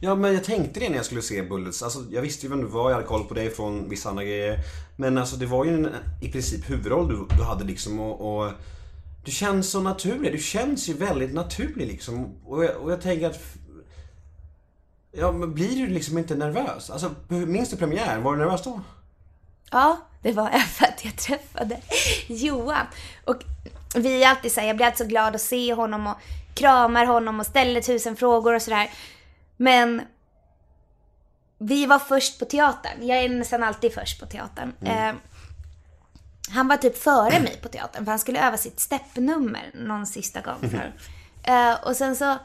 Ja 0.00 0.14
men 0.14 0.34
jag 0.34 0.44
tänkte 0.44 0.80
det 0.80 0.88
när 0.88 0.96
jag 0.96 1.06
skulle 1.06 1.22
se 1.22 1.42
Bullets. 1.42 1.82
Alltså 1.82 2.04
jag 2.10 2.22
visste 2.22 2.46
ju 2.46 2.50
vem 2.50 2.60
du 2.60 2.66
var, 2.66 2.90
jag 2.90 2.96
hade 2.96 3.08
koll 3.08 3.24
på 3.24 3.34
dig 3.34 3.50
från 3.50 3.88
vissa 3.88 4.08
andra 4.08 4.24
grejer. 4.24 4.58
Men 4.96 5.18
alltså 5.18 5.36
det 5.36 5.46
var 5.46 5.64
ju 5.64 5.74
en, 5.74 5.88
i 6.22 6.28
princip 6.28 6.70
huvudroll 6.70 7.08
du, 7.08 7.36
du 7.36 7.42
hade 7.42 7.64
liksom 7.64 8.00
och, 8.00 8.44
och 8.44 8.52
Du 9.24 9.30
känns 9.30 9.70
så 9.70 9.80
naturlig. 9.80 10.32
Du 10.32 10.38
känns 10.38 10.88
ju 10.88 10.94
väldigt 10.94 11.34
naturlig 11.34 11.86
liksom. 11.86 12.34
Och 12.44 12.64
jag, 12.64 12.76
och 12.76 12.92
jag 12.92 13.00
tänker 13.02 13.26
att 13.26 13.40
Ja 15.16 15.32
men 15.32 15.54
blir 15.54 15.76
du 15.76 15.86
liksom 15.86 16.18
inte 16.18 16.34
nervös? 16.34 16.90
Alltså 16.90 17.10
minns 17.28 17.70
du 17.70 17.76
premiären? 17.76 18.22
Var 18.22 18.32
du 18.32 18.38
nervös 18.38 18.62
då? 18.62 18.80
Ja, 19.70 19.96
det 20.22 20.32
var 20.32 20.50
jag 20.50 20.66
för 20.66 20.84
att 20.84 21.04
jag 21.04 21.16
träffade 21.16 21.80
Johan. 22.28 22.86
Och 23.24 23.36
vi 23.94 24.22
är 24.22 24.28
alltid 24.28 24.52
så 24.52 24.60
här, 24.60 24.66
jag 24.66 24.76
blir 24.76 24.86
alltid 24.86 25.06
så 25.06 25.10
glad 25.10 25.34
att 25.34 25.40
se 25.40 25.74
honom 25.74 26.06
och 26.06 26.16
kramar 26.54 27.06
honom 27.06 27.40
och 27.40 27.46
ställer 27.46 27.80
tusen 27.80 28.16
frågor 28.16 28.54
och 28.54 28.62
sådär. 28.62 28.90
Men 29.56 30.02
vi 31.58 31.86
var 31.86 31.98
först 31.98 32.38
på 32.38 32.44
teatern. 32.44 33.06
Jag 33.06 33.18
är 33.18 33.28
nästan 33.28 33.62
alltid 33.62 33.94
först 33.94 34.20
på 34.20 34.26
teatern. 34.26 34.72
Eh, 34.80 35.14
han 36.48 36.68
var 36.68 36.76
typ 36.76 37.02
före 37.02 37.40
mig 37.40 37.60
på 37.62 37.68
teatern 37.68 38.04
för 38.04 38.12
han 38.12 38.18
skulle 38.18 38.46
öva 38.46 38.56
sitt 38.56 38.80
steppnummer 38.80 39.70
någon 39.74 40.06
sista 40.06 40.40
gång. 40.40 40.70
För. 40.70 40.92
Eh, 41.42 41.74
och 41.84 41.96
sen 41.96 42.16
så 42.16 42.38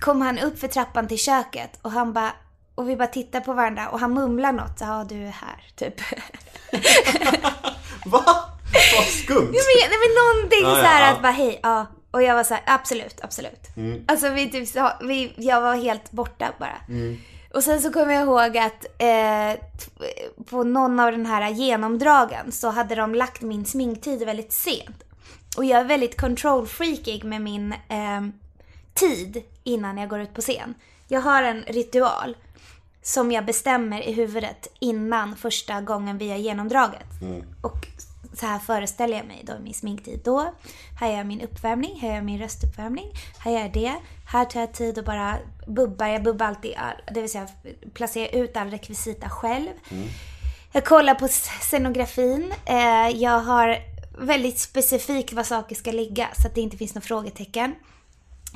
kom 0.00 0.20
han 0.20 0.38
upp 0.38 0.58
för 0.58 0.68
trappan 0.68 1.08
till 1.08 1.18
köket 1.18 1.78
och 1.82 1.90
han 1.90 2.12
bara 2.12 2.32
och 2.74 2.88
vi 2.88 2.96
bara 2.96 3.08
tittar 3.08 3.40
på 3.40 3.52
varandra 3.52 3.88
och 3.88 4.00
han 4.00 4.14
mumlar 4.14 4.52
något. 4.52 4.80
Ja, 4.80 5.06
du 5.08 5.26
är 5.26 5.30
här, 5.30 5.64
typ. 5.76 5.94
Vad 8.06 8.24
skumt! 9.24 9.50
Nej 9.52 9.62
men, 9.68 9.90
nej, 9.90 9.98
men 10.02 10.14
någonting 10.24 10.62
ja, 10.62 10.74
så 10.74 10.82
här 10.82 11.06
ja. 11.06 11.12
att 11.12 11.22
bara 11.22 11.32
hej, 11.32 11.60
ja. 11.62 11.86
Och 12.14 12.22
jag 12.22 12.34
var 12.34 12.44
så 12.44 12.54
här, 12.54 12.62
absolut, 12.66 13.20
absolut. 13.22 13.76
Mm. 13.76 14.04
Alltså 14.08 14.28
vi 14.28 14.50
typ 14.50 14.68
sa, 14.68 14.92
vi, 15.02 15.32
jag 15.36 15.60
var 15.60 15.74
helt 15.74 16.12
borta 16.12 16.52
bara. 16.58 16.76
Mm. 16.88 17.18
Och 17.54 17.64
sen 17.64 17.80
så 17.80 17.92
kommer 17.92 18.14
jag 18.14 18.22
ihåg 18.22 18.58
att 18.58 18.86
eh, 18.98 19.60
på 20.44 20.64
någon 20.64 21.00
av 21.00 21.12
den 21.12 21.26
här 21.26 21.50
genomdragen 21.50 22.52
så 22.52 22.68
hade 22.68 22.94
de 22.94 23.14
lagt 23.14 23.42
min 23.42 23.64
sminktid 23.64 24.26
väldigt 24.26 24.52
sent. 24.52 25.04
Och 25.56 25.64
jag 25.64 25.80
är 25.80 25.84
väldigt 25.84 26.20
control 26.20 26.66
freakig 26.66 27.24
med 27.24 27.40
min 27.40 27.72
eh, 27.72 28.20
tid 28.94 29.42
innan 29.64 29.98
jag 29.98 30.08
går 30.08 30.20
ut 30.20 30.34
på 30.34 30.40
scen. 30.40 30.74
Jag 31.08 31.20
har 31.20 31.42
en 31.42 31.62
ritual 31.62 32.36
som 33.02 33.32
jag 33.32 33.44
bestämmer 33.44 34.08
i 34.08 34.12
huvudet 34.12 34.68
innan 34.78 35.36
första 35.36 35.80
gången 35.80 36.18
vi 36.18 36.30
har 36.30 36.36
genomdraget. 36.36 37.06
Och 37.62 37.86
så 38.34 38.46
här 38.46 38.58
föreställer 38.58 39.16
jag 39.16 39.26
mig 39.26 39.42
då 39.46 39.52
i 39.52 39.58
min 39.58 39.74
sminktid. 39.74 40.20
Då, 40.24 40.54
här 41.00 41.08
gör 41.08 41.16
jag 41.16 41.26
min 41.26 41.40
uppvärmning, 41.40 42.00
här 42.00 42.08
gör 42.08 42.14
jag 42.14 42.24
min 42.24 42.38
röstuppvärmning, 42.38 43.12
här 43.38 43.52
gör 43.52 43.60
jag 43.60 43.72
det. 43.72 43.94
Här 44.26 44.44
tar 44.44 44.60
jag 44.60 44.72
tid 44.72 44.98
och 44.98 45.04
bara 45.04 45.38
bubbar. 45.66 46.06
Jag 46.06 46.22
bubbar 46.22 46.46
alltid, 46.46 46.74
all, 46.76 47.14
det 47.14 47.20
vill 47.20 47.30
säga 47.30 47.48
placerar 47.94 48.42
ut 48.42 48.56
all 48.56 48.70
rekvisita 48.70 49.28
själv. 49.28 49.68
Jag 50.72 50.84
kollar 50.84 51.14
på 51.14 51.28
scenografin. 51.60 52.54
Eh, 52.66 53.08
jag 53.08 53.40
har 53.40 53.78
väldigt 54.18 54.58
specifikt 54.58 55.32
var 55.32 55.42
saker 55.42 55.76
ska 55.76 55.92
ligga 55.92 56.28
så 56.40 56.48
att 56.48 56.54
det 56.54 56.60
inte 56.60 56.76
finns 56.76 56.94
några 56.94 57.06
frågetecken. 57.06 57.74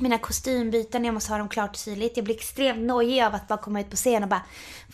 Mina 0.01 0.17
kostymbyten, 0.17 1.05
jag 1.05 1.13
måste 1.13 1.31
ha 1.31 1.37
dem 1.37 1.49
klart 1.49 1.69
och 1.69 1.85
tydligt. 1.85 2.17
Jag 2.17 2.23
blir 2.25 2.35
extremt 2.35 2.79
nojig 2.79 3.23
av 3.23 3.35
att 3.35 3.47
bara 3.47 3.59
komma 3.59 3.81
ut 3.81 3.89
på 3.89 3.95
scen 3.95 4.23
och 4.23 4.29
bara 4.29 4.41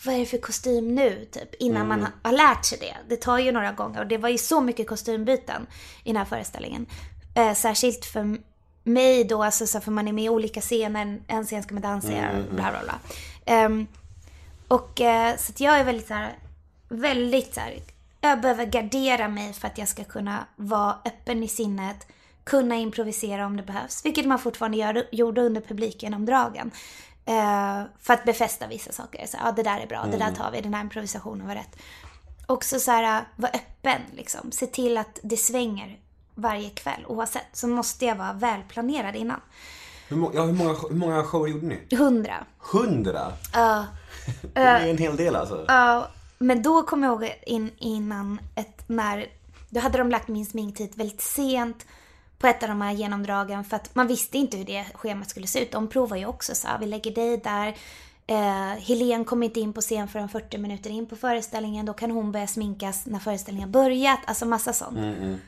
Vad 0.04 0.14
är 0.14 0.18
det 0.18 0.26
för 0.26 0.38
kostym 0.38 0.94
nu? 0.94 1.28
Typ 1.32 1.54
innan 1.54 1.88
man 1.88 2.00
har, 2.00 2.10
har 2.22 2.32
lärt 2.32 2.64
sig 2.64 2.78
det. 2.78 2.96
Det 3.08 3.16
tar 3.16 3.38
ju 3.38 3.52
några 3.52 3.72
gånger 3.72 4.00
och 4.00 4.06
det 4.06 4.18
var 4.18 4.28
ju 4.28 4.38
så 4.38 4.60
mycket 4.60 4.88
kostymbyten 4.88 5.66
i 6.04 6.08
den 6.08 6.16
här 6.16 6.24
föreställningen. 6.24 6.86
Eh, 7.34 7.54
särskilt 7.54 8.04
för 8.04 8.38
mig 8.82 9.24
då, 9.24 9.42
alltså 9.42 9.66
så 9.66 9.80
för 9.80 9.90
man 9.90 10.08
är 10.08 10.12
med 10.12 10.24
i 10.24 10.28
olika 10.28 10.60
scener. 10.60 11.20
En 11.26 11.44
scen 11.44 11.62
ska 11.62 11.74
man 11.74 11.82
dansa 11.82 12.12
Mm, 12.12 12.24
mm, 12.24 12.42
mm. 12.42 12.56
bla 12.56 12.70
bla 12.70 12.80
bla. 12.82 12.98
Ehm, 13.44 13.86
och 14.68 15.00
eh, 15.00 15.36
så 15.36 15.52
att 15.52 15.60
jag 15.60 15.78
är 15.78 15.84
väldigt 15.84 16.06
så 16.08 16.14
här, 16.14 16.38
väldigt 16.88 17.54
så 17.54 17.60
här, 17.60 17.80
jag 18.20 18.40
behöver 18.40 18.66
gardera 18.66 19.28
mig 19.28 19.52
för 19.52 19.66
att 19.68 19.78
jag 19.78 19.88
ska 19.88 20.04
kunna 20.04 20.46
vara 20.56 20.96
öppen 21.04 21.42
i 21.42 21.48
sinnet, 21.48 22.06
kunna 22.46 22.76
improvisera 22.76 23.46
om 23.46 23.56
det 23.56 23.62
behövs, 23.62 24.04
vilket 24.04 24.26
man 24.26 24.38
fortfarande 24.38 24.76
gör, 24.76 25.06
gjorde 25.12 25.40
under 25.40 25.60
publikgenomdragen. 25.60 26.70
Eh, 27.24 27.82
för 28.00 28.14
att 28.14 28.24
befästa 28.24 28.66
vissa 28.66 28.92
saker. 28.92 29.26
Så, 29.26 29.36
ja, 29.44 29.52
det 29.52 29.62
där 29.62 29.80
är 29.80 29.86
bra, 29.86 30.04
det 30.04 30.16
där 30.16 30.24
Mm. 30.24 30.34
tar 30.34 30.50
vi, 30.50 30.60
den 30.60 30.74
här 30.74 30.80
improvisationen 30.82 31.46
var 31.46 31.54
rätt. 31.54 31.76
Också 32.46 32.78
så 32.80 32.90
här, 32.90 33.24
vara 33.36 33.52
öppen 33.52 34.00
liksom. 34.12 34.52
Se 34.52 34.66
till 34.66 34.98
att 34.98 35.18
det 35.22 35.36
svänger 35.36 35.98
varje 36.34 36.70
kväll 36.70 37.04
oavsett. 37.06 37.46
Så 37.52 37.66
måste 37.68 38.04
jag 38.04 38.16
vara 38.16 38.32
välplanerad 38.32 39.16
innan. 39.16 39.40
Hur, 40.08 40.16
må, 40.16 40.30
ja, 40.34 40.42
hur, 40.42 40.52
många, 40.52 40.74
hur 40.88 40.96
många 40.96 41.22
shower 41.24 41.48
gjorde 41.48 41.66
ni? 41.66 41.96
Hundra. 41.96 42.34
Hundra? 42.58 43.32
Ja. 43.52 43.84
Det 44.54 44.60
är 44.60 44.90
en 44.90 44.98
hel 44.98 45.16
del 45.16 45.36
alltså. 45.36 45.64
Ja, 45.68 46.08
men 46.38 46.62
då 46.62 46.82
kom 46.82 47.02
jag 47.02 47.22
ihåg 47.22 47.34
in, 47.46 47.70
innan 47.78 48.40
ett, 48.54 48.88
när, 48.88 49.26
då 49.70 49.80
hade 49.80 49.98
de 49.98 50.10
lagt 50.10 50.28
min 50.28 50.46
sminktid 50.46 50.92
väldigt 50.96 51.20
sent 51.20 51.86
på 52.38 52.46
ett 52.46 52.62
av 52.62 52.68
de 52.68 52.80
här 52.80 52.92
genomdragen 52.92 53.64
för 53.64 53.76
att 53.76 53.94
man 53.94 54.06
visste 54.06 54.38
inte 54.38 54.56
hur 54.56 54.64
det 54.64 54.86
schemat 54.94 55.30
skulle 55.30 55.46
se 55.46 55.62
ut. 55.62 55.72
De 55.72 55.88
provar 55.88 56.16
ju 56.16 56.26
också 56.26 56.54
så 56.54 56.68
här, 56.68 56.78
vi 56.78 56.86
lägger 56.86 57.10
dig 57.10 57.36
där. 57.36 57.76
Eh, 58.26 58.80
Helen 58.80 59.24
kommer 59.24 59.46
inte 59.46 59.60
in 59.60 59.72
på 59.72 59.80
scen 59.80 60.08
förrän 60.08 60.28
40 60.28 60.58
minuter 60.58 60.90
in 60.90 61.06
på 61.06 61.16
föreställningen. 61.16 61.86
Då 61.86 61.92
kan 61.92 62.10
hon 62.10 62.32
börja 62.32 62.46
sminkas 62.46 63.06
när 63.06 63.18
föreställningen 63.18 63.70
börjat. 63.70 64.18
Alltså 64.24 64.46
massa 64.46 64.72
sånt. 64.72 64.98
Mm, 64.98 65.38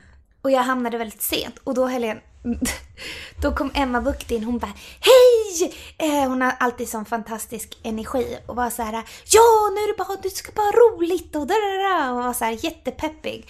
Och 0.43 0.51
jag 0.51 0.63
hamnade 0.63 0.99
väldigt 0.99 1.23
sent. 1.23 1.59
Och 1.65 1.75
då 1.75 1.87
Helen, 1.87 2.21
då 3.43 3.55
kom 3.55 3.71
Emma 3.75 4.01
Bucht 4.01 4.31
in. 4.31 4.45
Hon 4.45 4.59
bara 4.59 4.73
Hej! 5.01 5.75
Eh, 5.99 6.29
hon 6.29 6.43
har 6.43 6.55
alltid 6.59 6.89
sån 6.89 7.05
fantastisk 7.05 7.79
energi. 7.83 8.39
Och 8.47 8.57
var 8.57 8.71
så 8.71 8.83
här 8.83 8.93
Ja, 9.27 9.71
nu 9.75 9.81
är 9.81 9.93
det 9.93 10.05
bara, 10.05 10.19
du 10.23 10.31
ska 10.31 10.53
bara 10.53 10.67
ha 10.67 10.73
roligt 10.73 11.37
och 11.37 11.47
där 11.47 12.11
Och 12.11 12.17
var 12.17 12.33
så 12.33 12.45
här 12.45 12.65
jättepeppig. 12.65 13.49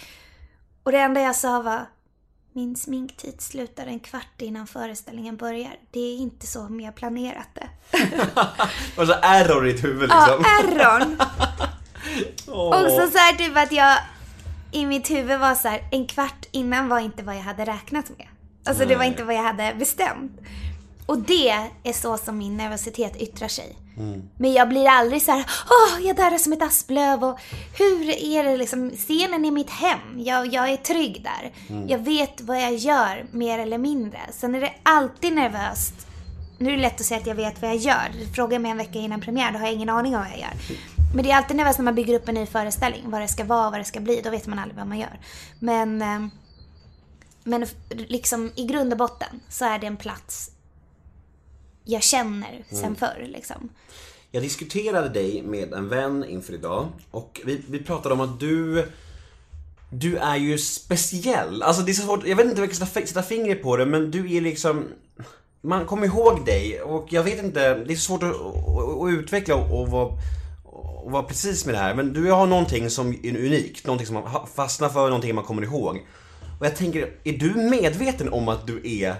Och 0.82 0.93
det 0.93 0.99
enda 0.99 1.20
jag 1.20 1.36
sa 1.36 1.62
var 1.62 1.86
Min 2.59 2.76
sminktid 2.76 3.40
slutar 3.40 3.86
en 3.86 4.00
kvart 4.00 4.42
innan 4.42 4.66
föreställningen 4.66 5.36
börjar. 5.36 5.72
Det 5.90 6.00
är 6.00 6.16
inte 6.16 6.46
så 6.46 6.78
jag 6.82 6.94
planerat 6.94 7.48
det. 7.54 7.68
Och 9.00 9.06
så 9.06 9.14
error 9.22 9.68
i 9.68 9.72
ditt 9.72 9.84
huvud 9.84 10.00
liksom. 10.00 10.44
Ja, 10.44 10.62
errorn. 10.62 11.16
Åh. 12.48 12.84
Och 12.84 12.90
så, 12.90 13.11
så 13.11 13.18
här 13.18 13.36
typ 13.36 13.56
att 13.56 13.72
jag 13.72 13.98
i 14.72 14.86
mitt 14.86 15.11
huvud 15.11 15.40
var 15.40 15.54
så 15.54 15.68
här, 15.68 15.82
en 15.90 16.06
kvart 16.06 16.46
innan 16.50 16.88
var 16.88 17.00
inte 17.00 17.22
vad 17.22 17.36
jag 17.36 17.42
hade 17.42 17.64
räknat 17.64 18.09
med. 18.18 18.26
Alltså 18.64 18.84
det 18.84 18.94
var 18.94 19.02
Nej. 19.02 19.09
inte 19.09 19.24
vad 19.24 19.34
jag 19.34 19.42
hade 19.42 19.74
bestämt. 19.78 20.40
Och 21.06 21.18
det 21.18 21.50
är 21.82 21.92
så 21.92 22.16
som 22.16 22.38
min 22.38 22.56
nervositet 22.56 23.16
yttrar 23.16 23.48
sig. 23.48 23.76
Men 24.36 24.53
jag 24.53 24.68
blir 24.68 24.88
aldrig 24.88 25.22
så 25.22 25.32
här, 25.32 25.44
åh, 25.70 26.07
jag 26.07 26.16
darrar 26.16 26.38
som 26.38 26.53
ett 26.53 26.62
asplöv 26.62 27.24
och 27.24 27.40
hur 27.78 28.11
är 28.11 28.44
det 28.44 28.57
liksom, 28.57 28.90
scenen 28.90 29.44
är 29.44 29.51
mitt 29.51 29.70
hem. 29.70 29.99
Jag, 30.16 30.55
jag 30.55 30.68
är 30.68 30.76
trygg 30.76 31.24
där. 31.24 31.53
Mm. 31.68 31.88
Jag 31.88 31.99
vet 31.99 32.40
vad 32.40 32.62
jag 32.62 32.74
gör, 32.74 33.26
mer 33.30 33.59
eller 33.59 33.78
mindre. 33.78 34.20
Sen 34.32 34.55
är 34.55 34.61
det 34.61 34.72
alltid 34.82 35.32
nervöst. 35.32 35.94
Nu 36.59 36.68
är 36.68 36.76
det 36.76 36.82
lätt 36.82 37.01
att 37.01 37.07
säga 37.07 37.20
att 37.20 37.26
jag 37.26 37.34
vet 37.34 37.62
vad 37.62 37.70
jag 37.70 37.76
gör. 37.76 38.34
Fråga 38.34 38.59
mig 38.59 38.70
en 38.70 38.78
vecka 38.78 38.99
innan 38.99 39.20
premiär, 39.20 39.53
då 39.53 39.59
har 39.59 39.66
jag 39.66 39.74
ingen 39.74 39.88
aning 39.88 40.16
om 40.16 40.20
vad 40.22 40.30
jag 40.30 40.40
gör. 40.40 40.55
Men 41.14 41.24
det 41.24 41.30
är 41.30 41.36
alltid 41.36 41.57
nervöst 41.57 41.78
när 41.78 41.84
man 41.84 41.94
bygger 41.94 42.14
upp 42.14 42.28
en 42.28 42.34
ny 42.34 42.46
föreställning. 42.46 43.03
Vad 43.11 43.20
det 43.20 43.28
ska 43.28 43.44
vara, 43.44 43.70
vad 43.70 43.80
det 43.80 43.84
ska 43.84 44.01
bli. 44.01 44.20
Då 44.24 44.30
vet 44.30 44.46
man 44.46 44.59
aldrig 44.59 44.78
vad 44.78 44.86
man 44.86 44.99
gör. 44.99 45.20
Men, 45.59 46.03
eh, 46.03 46.30
men 47.44 47.66
liksom 47.88 48.53
i 48.57 48.64
grund 48.64 48.92
och 48.92 48.99
botten 48.99 49.40
så 49.49 49.64
är 49.64 49.78
det 49.78 49.86
en 49.86 49.96
plats 49.96 50.51
jag 51.91 52.03
känner 52.03 52.64
sen 52.70 52.78
Mm. 52.78 52.97
förr. 52.97 53.26
Liksom. 53.28 53.68
Jag 54.30 54.43
diskuterade 54.43 55.09
dig 55.09 55.43
med 55.43 55.72
en 55.72 55.89
vän 55.89 56.24
inför 56.28 56.53
idag 56.55 56.89
och 57.11 57.41
vi, 57.45 57.61
vi 57.68 57.78
pratade 57.78 58.14
om 58.14 58.20
att 58.20 58.41
du 58.41 58.86
Du 59.91 60.16
är 60.16 60.36
ju 60.36 60.59
speciell. 60.59 61.62
Alltså 61.62 61.82
det 61.82 61.93
är 61.93 61.95
så 61.95 62.03
svårt, 62.03 62.26
jag 62.26 62.36
vet 62.36 62.47
inte 62.47 62.61
hur 62.61 62.66
jag 62.68 62.76
ska 62.76 62.86
sätta- 62.86 63.22
fingret 63.22 63.62
på 63.62 63.76
det 63.76 63.86
men 63.86 64.11
du 64.11 64.36
är 64.36 64.41
liksom 64.41 64.84
Man 65.61 65.86
kommer 65.86 66.07
ihåg 66.07 66.45
dig 66.47 66.80
och 66.82 67.07
jag 67.12 67.22
vet 67.22 67.43
inte, 67.45 67.74
det 67.74 67.93
är 67.93 67.97
så 67.97 68.03
svårt 68.03 68.22
att, 68.22 68.30
att, 68.34 69.03
att 69.03 69.11
utveckla 69.11 69.55
och, 69.55 69.80
och 69.80 69.89
vara 69.89 70.12
och 71.05 71.11
vara 71.12 71.22
precis 71.22 71.66
med 71.66 71.74
det 71.74 71.78
här 71.78 71.95
men 71.95 72.12
du 72.12 72.30
har 72.30 72.47
någonting 72.47 72.91
som 72.91 73.09
är 73.09 73.36
unikt, 73.47 73.86
någonting 73.86 74.07
som 74.07 74.14
man 74.14 74.47
fastnar 74.57 74.89
för, 74.89 75.05
någonting 75.07 75.34
man 75.34 75.45
kommer 75.45 75.62
ihåg. 75.62 76.07
Och 76.61 76.66
jag 76.66 76.76
tänker, 76.76 77.12
är 77.24 77.32
du 77.32 77.55
medveten 77.55 78.28
om 78.32 78.49
att 78.49 78.66
du 78.66 78.82
är 79.03 79.14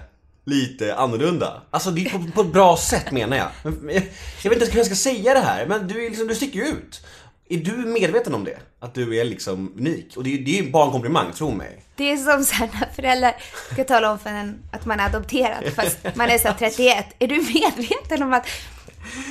lite 0.49 0.95
annorlunda? 0.95 1.61
Alltså 1.71 1.91
det 1.91 2.05
är 2.05 2.09
på, 2.09 2.31
på 2.33 2.41
ett 2.41 2.53
bra 2.53 2.77
sätt 2.77 3.11
menar 3.11 3.37
jag. 3.37 3.47
Men 3.63 3.95
Jag, 3.95 4.03
jag 4.43 4.49
vet 4.49 4.59
inte 4.61 4.71
hur 4.71 4.79
jag 4.79 4.85
ska 4.85 4.95
säga 4.95 5.33
det 5.33 5.39
här, 5.39 5.65
men 5.65 5.87
du, 5.87 6.05
är 6.05 6.09
liksom, 6.09 6.27
du 6.27 6.35
sticker 6.35 6.59
ju 6.59 6.65
ut. 6.65 7.05
Är 7.49 7.57
du 7.57 7.71
medveten 7.71 8.33
om 8.35 8.43
det? 8.43 8.57
Att 8.79 8.93
du 8.93 9.17
är 9.17 9.25
liksom 9.25 9.73
unik? 9.77 10.13
Och 10.17 10.23
det, 10.23 10.33
är- 10.33 10.37
det 10.45 10.59
är 10.59 10.63
ju 10.63 10.71
bara 10.71 10.85
en 10.85 10.91
komplimang, 10.91 11.31
tro 11.33 11.51
mig. 11.51 11.83
Det 11.95 12.11
är 12.11 12.17
som 12.17 12.43
så 12.45 12.55
här 12.55 12.69
när 12.73 12.89
föräldrar 12.95 13.35
ska 13.73 13.83
tala 13.83 14.11
om 14.11 14.19
för 14.19 14.29
en 14.29 14.59
att 14.71 14.85
man 14.85 14.99
är 14.99 15.05
adopterad 15.05 15.63
fast 15.75 15.97
man 16.15 16.29
är 16.29 16.37
så 16.37 16.47
här 16.47 16.55
31. 16.59 17.05
Är 17.19 17.27
du 17.27 17.35
medveten 17.35 18.23
om 18.23 18.33
att 18.33 18.47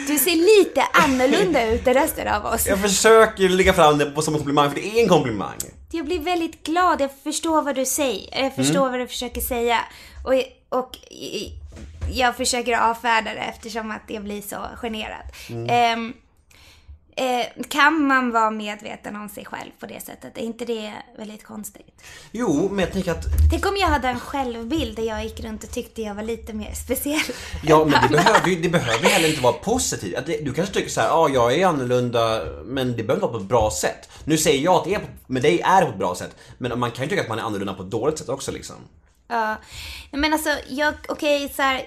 du 0.06 0.18
ser 0.18 0.58
lite 0.58 0.82
annorlunda 0.92 1.66
ut 1.66 1.86
än 1.86 1.94
resten 1.94 2.28
av 2.28 2.44
oss? 2.46 2.66
Jag 2.66 2.80
försöker 2.82 3.48
lägga 3.48 3.72
fram 3.72 3.98
det 3.98 4.06
på 4.06 4.22
som 4.22 4.34
en 4.34 4.38
komplimang, 4.40 4.68
för 4.70 4.76
det 4.80 4.86
är 4.98 5.02
en 5.02 5.08
komplimang. 5.08 5.56
Jag 5.92 6.06
blir 6.06 6.20
väldigt 6.20 6.62
glad. 6.66 7.00
Jag 7.00 7.10
förstår 7.24 7.62
vad 7.62 7.74
du 7.74 7.84
säger. 7.86 8.42
Jag 8.42 8.54
förstår 8.54 8.78
Mm. 8.78 8.90
vad 8.90 9.00
du 9.00 9.06
försöker 9.06 9.40
säga. 9.40 9.80
Och, 10.24 10.34
och 10.68 10.98
jag 12.12 12.36
försöker 12.36 12.78
avfärda 12.78 13.34
det 13.34 13.40
eftersom 13.40 13.90
att 13.90 14.02
jag 14.06 14.24
blir 14.24 14.42
så 14.42 14.56
generad. 14.76 15.24
Mm. 15.48 15.66
Ehm, 15.70 16.12
eh, 17.16 17.46
kan 17.68 18.02
man 18.02 18.30
vara 18.30 18.50
medveten 18.50 19.16
om 19.16 19.28
sig 19.28 19.44
själv 19.44 19.70
på 19.80 19.86
det 19.86 20.00
sättet? 20.00 20.38
Är 20.38 20.42
inte 20.42 20.64
det 20.64 20.92
väldigt 21.18 21.44
konstigt? 21.44 22.02
Jo, 22.32 22.68
men 22.70 22.78
jag 22.78 22.92
tänker 22.92 23.10
att 23.10 23.24
Tänk 23.50 23.66
om 23.66 23.76
jag 23.76 23.88
hade 23.88 24.08
en 24.08 24.20
självbild 24.20 24.96
där 24.96 25.02
jag 25.02 25.24
gick 25.24 25.40
runt 25.40 25.64
och 25.64 25.70
tyckte 25.70 26.02
jag 26.02 26.14
var 26.14 26.22
lite 26.22 26.52
mer 26.52 26.72
speciell. 26.72 27.20
Ja, 27.62 27.84
men 27.84 28.02
det 28.02 28.08
behöver 28.08 28.48
ju 28.48 28.60
det 28.62 28.68
behöver 28.68 29.08
heller 29.08 29.28
inte 29.28 29.42
vara 29.42 29.52
positivt. 29.52 30.26
Du 30.26 30.54
kanske 30.54 30.74
tycker 30.74 30.90
så 30.90 31.00
här, 31.00 31.08
ja, 31.08 31.28
jag 31.28 31.54
är 31.54 31.66
annorlunda, 31.66 32.44
men 32.64 32.96
det 32.96 33.02
behöver 33.02 33.14
inte 33.14 33.26
vara 33.26 33.32
på 33.32 33.38
ett 33.38 33.48
bra 33.48 33.70
sätt. 33.70 34.08
Nu 34.24 34.38
säger 34.38 34.64
jag 34.64 34.74
att 34.74 34.84
det 34.84 34.94
är 34.94 34.98
på, 34.98 35.06
med 35.26 35.42
dig 35.42 35.60
är 35.60 35.82
på 35.82 35.88
ett 35.88 35.98
bra 35.98 36.14
sätt, 36.14 36.36
men 36.58 36.78
man 36.78 36.90
kan 36.90 37.04
ju 37.04 37.08
tycka 37.08 37.22
att 37.22 37.28
man 37.28 37.38
är 37.38 37.42
annorlunda 37.42 37.74
på 37.74 37.82
ett 37.82 37.90
dåligt 37.90 38.18
sätt 38.18 38.28
också 38.28 38.52
liksom. 38.52 38.76
Ja, 39.28 39.56
men 40.10 40.32
alltså 40.32 40.50
jag, 40.68 40.94
okej 41.08 41.48
så 41.48 41.62
här. 41.62 41.82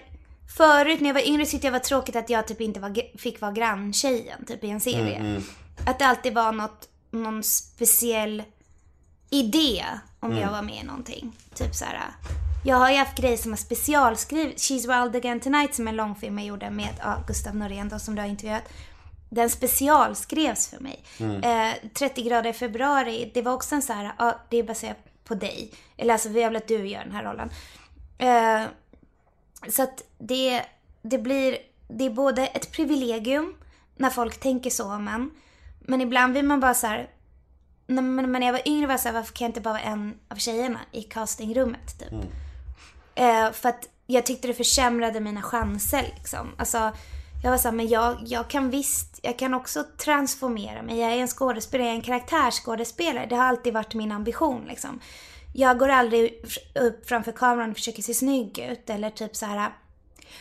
Förut 0.58 1.00
när 1.02 1.10
jag 1.10 1.14
var 1.14 1.28
yngre 1.28 1.46
tyckte 1.46 1.68
jag 1.68 1.72
var 1.72 1.80
tråkigt 1.80 2.16
att 2.16 2.30
jag 2.30 2.48
typ 2.48 2.62
inte 2.62 2.80
var, 2.80 3.18
fick 3.18 3.42
vara 3.42 3.52
granntjejen 3.52 4.46
typ 4.46 4.64
i 4.64 4.70
en 4.70 4.80
serie. 4.80 5.16
Mm, 5.16 5.32
mm. 5.32 5.44
Att 5.86 6.00
det 6.00 6.06
alltid 6.06 6.34
var 6.34 6.52
något, 6.52 6.90
någon 7.12 7.44
speciell 7.44 8.44
idé 9.30 9.86
om 10.20 10.32
Mm. 10.32 10.44
jag 10.44 10.52
var 10.52 10.62
med 10.62 10.76
i 10.76 10.84
någonting. 10.84 11.32
Typ 11.56 11.76
så 11.76 11.86
här. 11.86 12.00
Jag 12.66 12.76
har 12.76 12.92
ju 12.92 12.98
haft 12.98 13.18
grejer 13.18 13.38
som 13.38 13.52
har 13.52 13.58
specialskrivit. 13.58 14.58
She's 14.58 15.04
Wild 15.04 15.16
Again 15.16 15.40
Tonight 15.40 15.76
som 15.76 15.88
en 15.88 15.96
långfilm 15.96 16.38
jag 16.40 16.48
gjorde 16.48 16.70
med 16.70 16.90
ja, 17.00 17.24
Gustav 17.28 17.56
Norén 17.56 17.90
då, 17.90 18.00
som 18.00 18.16
du 18.16 18.22
har 18.22 18.30
intervjuat. 18.30 18.64
Den 19.30 19.50
specialskrevs 19.50 20.68
för 20.68 20.80
mig. 20.80 21.04
Mm. 21.20 21.44
Eh, 21.44 21.76
30 21.94 22.22
grader 22.24 22.50
i 22.50 22.54
februari, 22.54 23.32
det 23.34 23.42
var 23.42 23.54
också 23.54 23.76
en 23.76 23.82
så 23.82 23.94
här, 23.94 24.12
ja, 24.18 24.40
det 24.50 24.58
är 24.58 24.64
baserat 24.64 24.98
på 25.32 25.36
dig. 25.36 25.72
Eller 25.98 26.14
alltså, 26.14 26.30
vi 26.30 26.44
vill 26.44 26.56
att 26.56 26.68
du 26.68 26.88
gör 26.88 27.04
den 27.04 27.12
här 27.12 27.24
rollen. 27.24 27.50
Eh, 28.18 28.70
så 29.70 29.84
att 29.84 30.04
det, 30.18 30.66
det 31.02 31.18
blir, 31.18 31.58
det 31.88 32.06
är 32.06 32.10
både 32.10 32.48
ett 32.48 32.72
privilegium 32.72 33.56
när 33.96 34.10
folk 34.10 34.40
tänker 34.40 34.70
så 34.70 34.94
om 34.94 35.08
en. 35.08 35.32
Men 35.80 36.02
ibland 36.02 36.34
vill 36.34 36.46
man 36.46 36.60
bara 36.60 36.74
så 36.74 36.88
här, 36.88 37.10
när, 37.88 38.02
men 38.02 38.32
när 38.32 38.46
jag 38.46 38.54
var 38.54 38.68
yngre 38.68 38.88
var 38.88 38.94
jag 38.94 39.00
så 39.00 39.08
här, 39.08 39.16
varför 39.16 39.34
kan 39.34 39.46
jag 39.46 39.50
inte 39.50 39.62
bara 39.62 39.74
vara 39.74 39.82
en 39.82 40.20
av 40.28 40.36
tjejerna 40.36 40.80
i 40.92 41.02
castingrummet 41.02 42.00
typ? 42.00 42.14
Eh, 43.16 43.52
för 43.52 43.70
att 43.70 43.88
jag 44.08 44.26
tyckte 44.26 44.48
det 44.48 44.54
försämrade 44.54 45.20
mina 45.20 45.42
chanser 45.42 46.14
liksom. 46.18 46.48
Alltså, 46.58 46.92
jag 47.44 47.52
var 47.52 47.58
såhär, 47.58 47.76
men 47.76 47.88
jag, 47.88 48.18
jag 48.26 48.50
kan 48.50 48.70
visst, 48.70 49.11
jag 49.22 49.40
kan 49.40 49.54
också 49.54 49.84
transformera 49.98 50.82
mig. 50.82 51.00
Jag 51.00 51.12
är 51.12 51.18
en 51.18 51.28
skådespelare, 51.28 51.88
jag 51.88 51.94
är 51.94 51.98
en 51.98 52.02
karaktärsskådespelare. 52.02 53.26
Det 53.26 53.36
har 53.36 53.44
alltid 53.44 53.74
varit 53.74 53.94
min 53.94 54.12
ambition 54.12 54.66
liksom. 54.68 55.00
Jag 55.54 55.80
går 55.80 55.90
aldrig 55.90 56.46
upp 56.76 57.10
framför 57.10 57.32
kameran 57.32 57.70
och 57.72 57.78
försöker 57.78 58.02
se 58.02 58.14
snygg 58.14 58.60
ut 58.60 58.90
eller 58.90 59.10
typ 59.10 59.36
så 59.36 59.46
här 59.46 59.72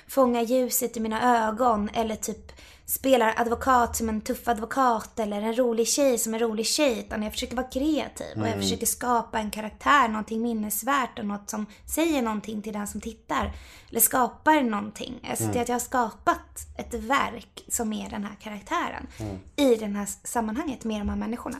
fånga 0.08 0.42
ljuset 0.42 0.96
i 0.96 1.00
mina 1.00 1.46
ögon 1.48 1.88
eller 1.94 2.16
typ 2.16 2.52
spelar 2.86 3.34
advokat 3.36 3.96
som 3.96 4.08
en 4.08 4.20
tuff 4.20 4.48
advokat 4.48 5.18
eller 5.18 5.42
en 5.42 5.54
rolig 5.58 5.88
tjej 5.88 6.18
som 6.18 6.34
en 6.34 6.40
rolig 6.40 6.66
tjej. 6.66 6.98
Utan 6.98 7.22
jag 7.22 7.32
försöker 7.32 7.56
vara 7.56 7.66
kreativ 7.66 8.26
och 8.36 8.40
jag 8.42 8.46
Mm. 8.48 8.60
försöker 8.60 8.86
skapa 8.86 9.38
en 9.38 9.50
karaktär, 9.50 10.08
någonting 10.08 10.42
minnesvärt 10.42 11.18
och 11.18 11.26
något 11.26 11.50
som 11.50 11.66
säger 11.86 12.22
någonting 12.22 12.62
till 12.62 12.72
den 12.72 12.86
som 12.86 13.00
tittar. 13.00 13.52
Eller 13.90 14.00
skapar 14.00 14.62
någonting. 14.62 15.26
Alltså 15.30 15.44
Mm. 15.44 15.60
att 15.62 15.68
jag 15.68 15.74
har 15.74 15.80
skapat 15.80 16.66
ett 16.78 16.94
verk 16.94 17.64
som 17.68 17.92
är 17.92 18.10
den 18.10 18.24
här 18.24 18.36
karaktären. 18.40 19.06
Mm. 19.18 19.36
I 19.56 19.74
det 19.76 19.86
här 19.86 20.08
sammanhanget 20.24 20.84
med 20.84 21.00
de 21.00 21.08
här 21.08 21.16
människorna. 21.16 21.58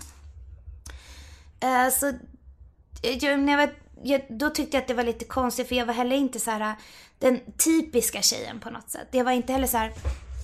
Eh, 1.61 1.89
så 1.93 2.09
eh, 2.09 3.16
jag, 3.24 3.41
när 3.41 3.53
jag 3.53 3.66
var, 3.66 3.74
jag, 4.03 4.27
då 4.29 4.51
tyckte 4.51 4.77
jag 4.77 4.83
att 4.83 4.89
det 4.89 4.95
var 4.95 5.05
lite 5.05 5.25
konstigt 5.25 5.69
för 5.69 5.75
jag 5.75 5.87
var 5.87 5.95
heller 5.95 6.17
inte 6.17 6.41
så 6.41 6.51
här 6.51 6.61
eh, 6.61 6.75
den 7.19 7.41
typiska 7.65 8.23
tjejen 8.23 8.61
på 8.61 8.71
något 8.71 8.91
sätt. 8.91 9.09
Jag 9.11 9.25
var 9.25 9.33
inte 9.33 9.53
heller 9.53 9.67
så 9.67 9.77
här, 9.77 9.93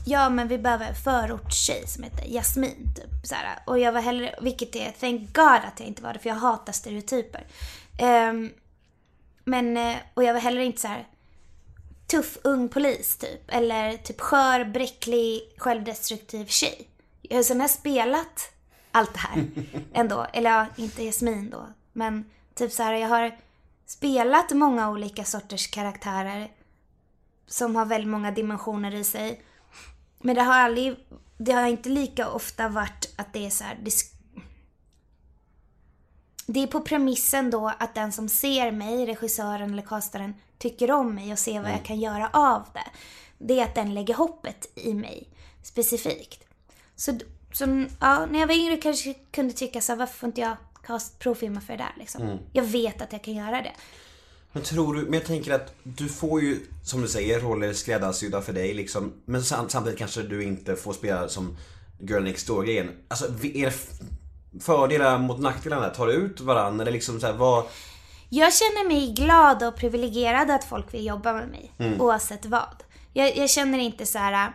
ja 0.07 0.29
men 0.29 0.49
vi 0.49 0.59
behöver 0.59 0.87
en 0.87 0.95
förortstjej 0.95 1.87
som 1.87 2.03
heter 2.03 2.27
Jasmin 2.29 2.95
typ. 2.97 3.27
Så 3.27 3.35
här. 3.35 3.59
Och 3.67 3.79
jag 3.79 3.93
var 3.93 4.01
heller, 4.01 4.35
vilket 4.41 4.77
är, 4.77 4.91
thank 5.01 5.35
God 5.35 5.61
att 5.69 5.81
jag 5.81 5.89
inte 5.89 6.03
var 6.03 6.13
det 6.13 6.19
för 6.19 6.29
jag 6.29 6.37
hatar 6.37 6.73
stereotyper. 6.73 7.47
Ehm, 7.99 8.51
men, 9.45 9.77
eh, 9.77 9.97
och 10.15 10.25
jag 10.25 10.35
var 10.35 10.41
heller 10.41 10.61
inte 10.61 10.81
så 10.81 10.89
här 10.89 11.07
tuff 12.07 12.39
ung 12.43 12.69
polis 12.69 13.17
typ. 13.17 13.41
Eller 13.49 13.97
typ 13.97 14.21
skör, 14.21 14.65
bräcklig, 14.65 15.55
självdestruktiv 15.57 16.47
tjej. 16.47 16.89
Jag 17.23 17.37
har 17.37 17.43
sen 17.43 17.61
har 17.61 17.69
spelat 17.69 18.53
allt 18.93 19.15
det 19.15 19.21
här 19.21 19.47
ändå. 19.93 20.27
Eller 20.33 20.51
ja, 20.51 20.67
inte 20.77 21.03
Jasmin 21.03 21.51
då. 21.51 21.67
Men 21.93 22.31
typ 22.55 22.73
så 22.73 22.83
här, 22.83 22.93
jag 22.93 23.09
har 23.09 23.39
spelat 23.87 24.53
många 24.53 24.91
olika 24.91 25.24
sorters 25.24 25.70
karaktärer. 25.70 26.53
Som 27.47 27.76
har 27.76 27.87
väldigt 27.87 28.11
många 28.11 28.30
dimensioner 28.30 28.95
i 28.95 29.05
sig. 29.05 29.43
Men 30.20 30.34
det 30.34 30.43
har 30.43 30.55
aldrig, 30.55 30.97
det 31.39 31.53
har 31.53 31.66
inte 31.66 31.89
lika 31.89 32.30
ofta 32.30 32.68
varit 32.68 33.14
att 33.16 33.32
det 33.32 33.47
är 33.47 33.51
så 33.51 33.64
här, 33.64 33.78
det, 33.82 33.93
det 36.47 36.62
är 36.62 36.66
på 36.66 36.80
premissen 36.80 37.51
då 37.51 37.72
att 37.78 37.95
den 37.95 38.12
som 38.12 38.28
ser 38.28 38.70
mig, 38.70 39.07
regissören 39.07 39.72
eller 39.72 39.82
castaren, 39.82 40.34
tycker 40.59 40.91
om 40.91 41.14
mig 41.14 41.32
och 41.32 41.39
ser 41.39 41.53
vad 41.53 41.61
Mm. 41.64 41.72
jag 41.72 41.84
kan 41.84 42.01
göra 42.01 42.30
av 42.32 42.62
det. 42.74 42.91
Det 43.39 43.61
är 43.61 43.64
att 43.64 43.74
den 43.74 43.95
lägger 43.95 44.14
hoppet 44.14 44.72
i 44.74 44.95
mig 44.95 45.28
specifikt. 45.62 46.45
Så, 46.97 47.18
så 47.53 47.64
ja, 48.01 48.26
när 48.26 48.41
jag 48.41 48.47
var 48.47 48.55
yngre 48.55 48.76
kanske 48.76 49.09
jag 49.09 49.16
kunde 49.30 49.53
tycka 49.53 49.80
så 49.80 49.93
här, 49.93 49.99
varför 49.99 50.14
får 50.14 50.26
inte 50.26 50.41
jag 50.41 50.57
provfilma 51.18 51.61
för 51.61 51.72
det 51.72 51.78
där 51.82 51.95
liksom? 51.99 52.22
Mm. 52.22 52.39
Jag 52.53 52.62
vet 52.64 53.03
att 53.03 53.12
jag 53.12 53.24
kan 53.24 53.34
göra 53.34 53.62
det. 53.62 53.72
Men 54.53 54.62
tror 54.62 54.95
du, 54.95 55.03
men 55.03 55.12
jag 55.12 55.24
tänker 55.24 55.53
att 55.55 55.74
du 55.82 56.09
får 56.09 56.43
ju, 56.43 56.61
som 56.84 57.03
du 57.03 57.09
säger, 57.09 57.41
roller 57.41 57.72
skräddarsydda 57.72 58.43
för 58.43 58.53
dig 58.53 58.74
liksom. 58.74 59.12
Men 59.24 59.45
sam- 59.45 59.68
samtidigt 59.68 59.99
kanske 59.99 60.22
du 60.22 60.43
inte 60.45 60.76
får 60.76 60.93
spela 60.93 61.28
som 61.28 61.57
Girl 62.01 62.22
Next 62.22 62.47
Door-grejen. 62.47 62.91
Alltså, 63.09 63.26
är 63.43 63.66
det 63.66 63.74
fördelar 64.61 65.18
mot 65.18 65.41
nackdelarna? 65.41 65.89
Tar 65.89 66.07
du 66.07 66.12
ut 66.12 66.41
varandra? 66.41 66.82
Eller 66.82 66.93
liksom 66.93 67.20
så 67.20 67.26
här, 67.26 67.34
vad... 67.34 67.64
Jag 68.28 68.55
känner 68.55 68.89
mig 68.89 69.12
glad 69.12 69.62
och 69.62 69.76
privilegierad 69.76 70.51
att 70.51 70.64
folk 70.64 70.95
vill 70.95 71.07
jobba 71.07 71.32
med 71.32 71.49
mig. 71.49 71.72
Mm. 71.78 72.01
Oavsett 72.01 72.47
vad. 72.47 72.82
Jag, 73.12 73.37
jag 73.37 73.51
känner 73.51 73.78
inte 73.78 74.07
så 74.07 74.18
här. 74.18 74.53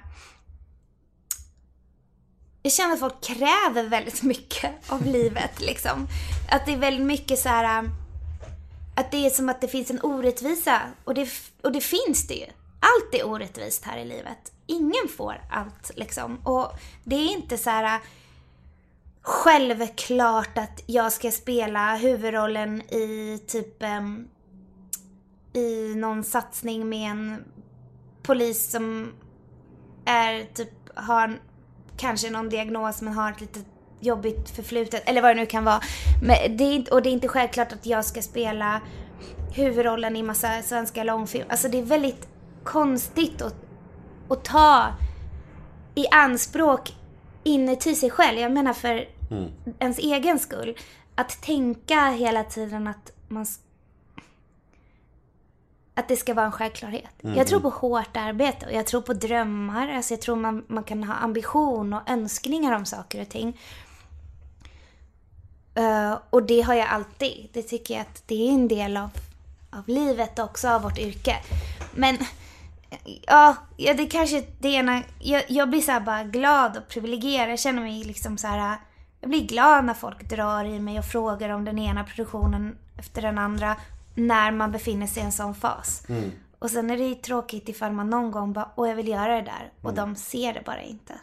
Jag 2.63 2.73
känner 2.73 2.93
att 2.93 2.99
folk 2.99 3.21
kräver 3.21 3.83
väldigt 3.83 4.23
mycket 4.23 4.91
av 4.91 5.05
livet 5.05 5.59
liksom. 5.59 6.07
Att 6.49 6.65
det 6.65 6.73
är 6.73 6.77
väldigt 6.77 7.05
mycket 7.05 7.39
så 7.39 7.49
här. 7.49 7.79
Um, 7.79 7.89
att 8.95 9.11
det 9.11 9.25
är 9.25 9.29
som 9.29 9.49
att 9.49 9.61
det 9.61 9.67
finns 9.67 9.91
en 9.91 10.01
orättvisa. 10.01 10.81
Och 11.03 11.13
det, 11.13 11.29
och 11.61 11.71
det 11.71 11.81
finns 11.81 12.27
det 12.27 12.33
ju. 12.33 12.45
Allt 12.79 13.13
är 13.13 13.27
orättvist 13.27 13.85
här 13.85 13.97
i 13.97 14.05
livet. 14.05 14.51
Ingen 14.67 15.07
får 15.17 15.41
allt 15.51 15.91
liksom. 15.95 16.37
Och 16.43 16.71
det 17.03 17.15
är 17.15 17.31
inte 17.31 17.57
så 17.57 17.69
här. 17.69 17.95
Uh, 17.95 18.03
självklart 19.21 20.57
att 20.57 20.83
jag 20.85 21.11
ska 21.11 21.31
spela 21.31 21.95
huvudrollen 21.95 22.81
i 22.81 23.39
typ 23.47 23.83
um, 23.83 24.27
i 25.53 25.95
någon 25.95 26.23
satsning 26.23 26.89
med 26.89 27.11
en 27.11 27.43
polis 28.23 28.71
som 28.71 29.13
är 30.05 30.45
typ 30.53 30.69
har 30.95 31.39
kanske 32.01 32.29
någon 32.29 32.49
diagnos 32.49 33.01
men 33.01 33.13
har 33.13 33.31
ett 33.31 33.41
lite 33.41 33.59
jobbigt 33.99 34.49
förflutet 34.49 35.03
eller 35.05 35.21
vad 35.21 35.35
det 35.35 35.39
nu 35.41 35.45
kan 35.45 35.63
vara. 35.63 35.81
Men 36.23 36.57
det 36.57 36.63
är, 36.63 36.93
och 36.93 37.01
det 37.01 37.09
är 37.09 37.11
inte 37.11 37.27
självklart 37.27 37.71
att 37.73 37.85
jag 37.85 38.05
ska 38.05 38.21
spela 38.21 38.81
huvudrollen 39.53 40.15
i 40.15 40.23
massa 40.23 40.61
svenska 40.61 41.03
långfilmer. 41.03 41.51
Alltså 41.51 41.67
det 41.67 41.79
är 41.79 41.83
väldigt 41.83 42.27
konstigt 42.63 43.41
att, 43.41 43.55
att 44.29 44.43
ta 44.43 44.87
i 45.95 46.07
anspråk 46.07 46.95
inuti 47.43 47.95
sig 47.95 48.09
själv. 48.09 48.39
Jag 48.39 48.51
menar 48.51 48.73
för 48.73 49.07
ens 49.79 49.97
egen 49.97 50.39
skull. 50.39 50.77
Att 51.15 51.41
tänka 51.41 52.09
hela 52.09 52.43
tiden 52.43 52.87
att 52.87 53.11
man 53.27 53.45
att 55.93 56.07
det 56.07 56.15
ska 56.15 56.33
vara 56.33 56.45
en 56.45 56.51
självklarhet. 56.51 57.23
Mm. 57.23 57.37
Jag 57.37 57.47
tror 57.47 57.59
på 57.59 57.69
hårt 57.69 58.17
arbete 58.17 58.65
och 58.65 58.73
jag 58.73 58.87
tror 58.87 59.01
på 59.01 59.13
drömmar. 59.13 59.87
Alltså 59.87 60.13
jag 60.13 60.21
tror 60.21 60.35
man, 60.35 60.65
man 60.67 60.83
kan 60.83 61.03
ha 61.03 61.13
ambition 61.13 61.93
och 61.93 62.09
önskningar 62.09 62.75
om 62.75 62.85
saker 62.85 63.21
och 63.21 63.29
ting. 63.29 63.59
Eh, 65.75 66.17
och 66.29 66.43
det 66.43 66.61
har 66.61 66.73
jag 66.73 66.87
alltid. 66.87 67.49
Det 67.53 67.61
tycker 67.61 67.93
jag 67.93 68.01
att 68.01 68.23
det 68.27 68.47
är 68.49 68.51
en 68.51 68.67
del 68.67 68.97
av, 68.97 69.09
av 69.69 69.83
livet 69.87 70.39
också, 70.39 70.69
av 70.69 70.81
vårt 70.81 70.97
yrke. 70.97 71.37
Men 71.91 72.17
ja, 73.27 73.55
ja 73.77 73.93
det 73.93 74.05
kanske 74.05 74.43
det 74.59 74.69
ena... 74.69 75.03
Jag, 75.19 75.43
jag 75.47 75.69
blir 75.69 75.81
så 75.81 75.91
här 75.91 75.99
bara 75.99 76.23
glad 76.23 76.77
och 76.77 76.87
privilegierad. 76.87 77.51
Jag 77.51 77.59
känner 77.59 77.81
mig 77.81 78.03
liksom 78.03 78.37
så 78.37 78.47
här 78.47 78.77
Jag 79.21 79.29
blir 79.29 79.47
glad 79.47 79.85
när 79.85 79.93
folk 79.93 80.29
drar 80.29 80.65
i 80.65 80.79
mig 80.79 80.99
och 80.99 81.05
frågar 81.05 81.49
om 81.49 81.65
den 81.65 81.79
ena 81.79 82.03
produktionen 82.03 82.77
efter 82.97 83.21
den 83.21 83.37
andra 83.37 83.75
när 84.15 84.51
man 84.51 84.71
befinner 84.71 85.07
sig 85.07 85.23
i 85.23 85.25
en 85.25 85.31
sån 85.31 85.55
fas. 85.55 86.03
Mm. 86.09 86.31
Och 86.59 86.69
sen 86.71 86.89
är 86.89 86.97
det 86.97 87.03
ju 87.03 87.15
tråkigt 87.15 87.69
ifall 87.69 87.91
man 87.91 88.09
någon 88.09 88.31
gång 88.31 88.53
bara, 88.53 88.71
åh 88.75 88.89
jag 88.89 88.95
vill 88.95 89.07
göra 89.07 89.35
det 89.35 89.41
där. 89.41 89.71
Och 89.81 89.91
Mm. 89.91 89.95
de 89.95 90.15
ser 90.15 90.53
det 90.53 90.61
bara 90.65 90.81
inte. 90.81 91.13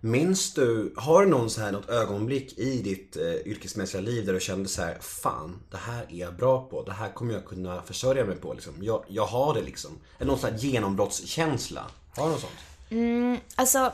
Minns 0.00 0.54
du, 0.54 0.94
har 0.96 1.22
du 1.24 1.30
någon 1.30 1.50
så 1.50 1.60
här, 1.60 1.72
något 1.72 1.88
ögonblick 1.88 2.58
i 2.58 2.82
ditt 2.82 3.16
eh, 3.16 3.22
yrkesmässiga 3.52 4.00
liv 4.00 4.26
där 4.26 4.32
du 4.32 4.40
kände 4.40 4.68
så 4.68 4.82
här, 4.82 4.98
fan, 5.00 5.60
det 5.70 5.76
här 5.76 6.02
är 6.08 6.16
jag 6.16 6.34
bra 6.36 6.68
på, 6.68 6.82
det 6.82 6.92
här 6.92 7.08
kommer 7.12 7.34
jag 7.34 7.44
kunna 7.44 7.82
försörja 7.82 8.24
mig 8.24 8.36
på 8.36 8.54
liksom. 8.54 8.72
Jag, 8.80 9.04
jag 9.08 9.26
har 9.26 9.54
det 9.54 9.62
liksom. 9.62 9.90
Eller 10.18 10.30
någon 10.30 10.38
sån 10.38 10.50
här 10.50 10.58
genombrottskänsla. 10.58 11.82
Har 12.16 12.24
du 12.26 12.30
något 12.32 12.40
sånt? 12.40 12.52
Mm, 12.90 13.38
alltså, 13.54 13.92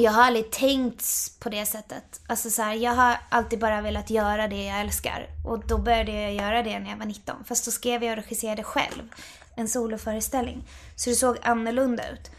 jag 0.00 0.12
har 0.12 0.22
aldrig 0.22 0.50
tänkt 0.50 1.04
på 1.40 1.48
det 1.48 1.66
sättet. 1.66 2.20
Alltså 2.26 2.50
så 2.50 2.62
här, 2.62 2.74
jag 2.74 2.92
har 2.92 3.16
alltid 3.28 3.58
bara 3.58 3.80
velat 3.80 4.10
göra 4.10 4.48
det 4.48 4.64
jag 4.64 4.80
älskar. 4.80 5.26
Och 5.44 5.66
då 5.66 5.78
började 5.78 6.12
jag 6.12 6.34
göra 6.34 6.62
det 6.62 6.78
när 6.78 6.90
jag 6.90 6.96
var 6.96 7.06
19. 7.06 7.44
Fast 7.44 7.64
då 7.64 7.70
skrev 7.70 8.04
jag 8.04 8.18
och 8.18 8.24
regisserade 8.24 8.62
själv. 8.62 9.14
En 9.54 9.68
soloföreställning. 9.68 10.64
Så 10.96 11.10
det 11.10 11.16
såg 11.16 11.38
annorlunda 11.42 12.10
ut. 12.10 12.30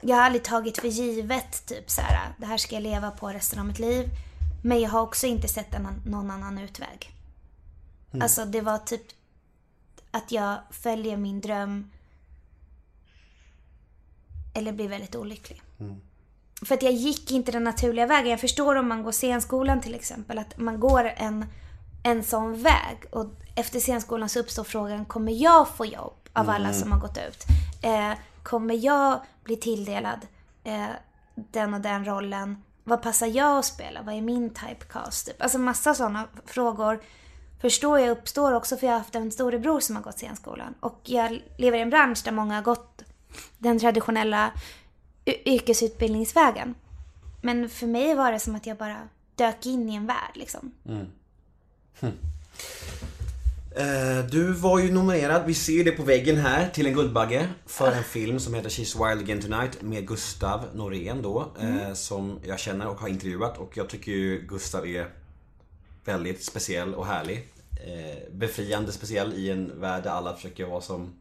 Jag 0.00 0.16
har 0.16 0.22
aldrig 0.22 0.44
tagit 0.44 0.78
för 0.78 0.88
givet 0.88 1.66
typ 1.66 1.90
så 1.90 2.00
här, 2.00 2.34
det 2.38 2.46
här 2.46 2.56
ska 2.56 2.74
jag 2.74 2.82
leva 2.82 3.10
på 3.10 3.28
resten 3.28 3.58
av 3.58 3.66
mitt 3.66 3.78
liv. 3.78 4.08
Men 4.62 4.80
jag 4.80 4.90
har 4.90 5.00
också 5.00 5.26
inte 5.26 5.48
sett 5.48 5.74
en, 5.74 6.02
någon 6.06 6.30
annan 6.30 6.58
utväg. 6.58 7.14
Mm. 8.12 8.22
Alltså 8.22 8.44
det 8.44 8.60
var 8.60 8.78
typ 8.78 9.02
att 10.10 10.32
jag 10.32 10.58
följer 10.70 11.16
min 11.16 11.40
dröm 11.40 11.90
eller 14.54 14.72
blir 14.72 14.88
väldigt 14.88 15.16
olycklig. 15.16 15.62
För 16.64 16.74
att 16.74 16.82
jag 16.82 16.92
gick 16.92 17.30
inte 17.30 17.52
den 17.52 17.64
naturliga 17.64 18.06
vägen. 18.06 18.30
Jag 18.30 18.40
förstår 18.40 18.74
om 18.74 18.88
man 18.88 19.02
går 19.02 19.12
scenskolan 19.12 19.80
till 19.80 19.94
exempel, 19.94 20.38
att 20.38 20.58
man 20.58 20.80
går 20.80 21.04
en, 21.16 21.46
en 22.02 22.24
sån 22.24 22.62
väg. 22.62 23.04
Och 23.10 23.26
efter 23.54 23.80
scenskolan 23.80 24.28
så 24.28 24.40
uppstår 24.40 24.64
frågan, 24.64 25.04
kommer 25.04 25.32
jag 25.32 25.68
få 25.68 25.86
jobb 25.86 26.14
av 26.32 26.50
alla 26.50 26.68
Mm. 26.68 26.80
som 26.80 26.92
har 26.92 27.00
gått 27.00 27.18
ut? 27.28 27.44
Eh, 27.82 28.12
kommer 28.42 28.84
jag 28.84 29.20
bli 29.44 29.56
tilldelad 29.56 30.26
eh, 30.64 30.86
den 31.34 31.74
och 31.74 31.80
den 31.80 32.04
rollen? 32.04 32.62
Vad 32.84 33.02
passar 33.02 33.26
jag 33.26 33.58
att 33.58 33.64
spela? 33.64 34.02
Vad 34.02 34.14
är 34.14 34.20
min 34.20 34.50
typecast? 34.50 35.26
Typ? 35.26 35.42
Alltså 35.42 35.58
massa 35.58 35.94
sådana 35.94 36.24
frågor 36.46 37.00
förstår 37.60 38.00
jag 38.00 38.10
uppstår 38.10 38.52
också 38.52 38.76
för 38.76 38.86
jag 38.86 38.94
har 38.94 38.98
haft 38.98 39.14
en 39.14 39.30
storebror 39.30 39.80
som 39.80 39.96
har 39.96 40.02
gått 40.02 40.18
scenskolan. 40.18 40.74
Och 40.80 41.00
jag 41.04 41.42
lever 41.58 41.78
i 41.78 41.80
en 41.80 41.90
bransch 41.90 42.24
där 42.24 42.32
många 42.32 42.54
har 42.54 42.62
gått 42.62 43.02
den 43.58 43.78
traditionella 43.78 44.50
yrkesutbildningsvägen. 45.26 46.74
Men 47.42 47.68
för 47.68 47.86
mig 47.86 48.14
var 48.14 48.32
det 48.32 48.40
som 48.40 48.54
att 48.54 48.66
jag 48.66 48.76
bara 48.76 49.08
dök 49.34 49.66
in 49.66 49.88
i 49.90 49.94
en 49.94 50.06
värld 50.06 50.32
liksom. 50.34 50.72
Mm. 50.88 51.06
Hm. 52.00 52.12
Eh, 53.76 54.24
Du 54.30 54.52
var 54.52 54.78
ju 54.78 54.92
nominerad, 54.92 55.46
vi 55.46 55.54
ser 55.54 55.72
ju 55.72 55.84
det 55.84 55.92
på 55.92 56.02
väggen 56.02 56.36
här, 56.36 56.68
till 56.68 56.86
en 56.86 56.94
Guldbagge 56.94 57.48
för 57.66 57.92
en 57.92 58.04
film 58.04 58.40
som 58.40 58.54
heter 58.54 58.68
She's 58.70 59.08
Wild 59.08 59.22
Again 59.22 59.42
Tonight 59.42 59.82
med 59.82 60.08
Gustav 60.08 60.60
Norén 60.74 61.22
då, 61.22 61.52
eh, 61.60 61.68
Mm. 61.76 61.94
som 61.96 62.38
jag 62.46 62.58
känner 62.58 62.86
och 62.86 62.96
har 63.00 63.08
intervjuat 63.08 63.58
och 63.58 63.76
jag 63.76 63.88
tycker 63.88 64.12
ju 64.12 64.40
Gustav 64.48 64.86
är 64.86 65.06
väldigt 66.04 66.44
speciell 66.44 66.94
och 66.94 67.06
härlig. 67.06 67.48
Eh, 67.86 68.32
Befriande 68.32 68.92
speciell 68.92 69.32
i 69.34 69.50
en 69.50 69.80
värld 69.80 70.02
där 70.02 70.10
alla 70.10 70.34
försöker 70.36 70.64
vara 70.66 70.80
som 70.80 71.12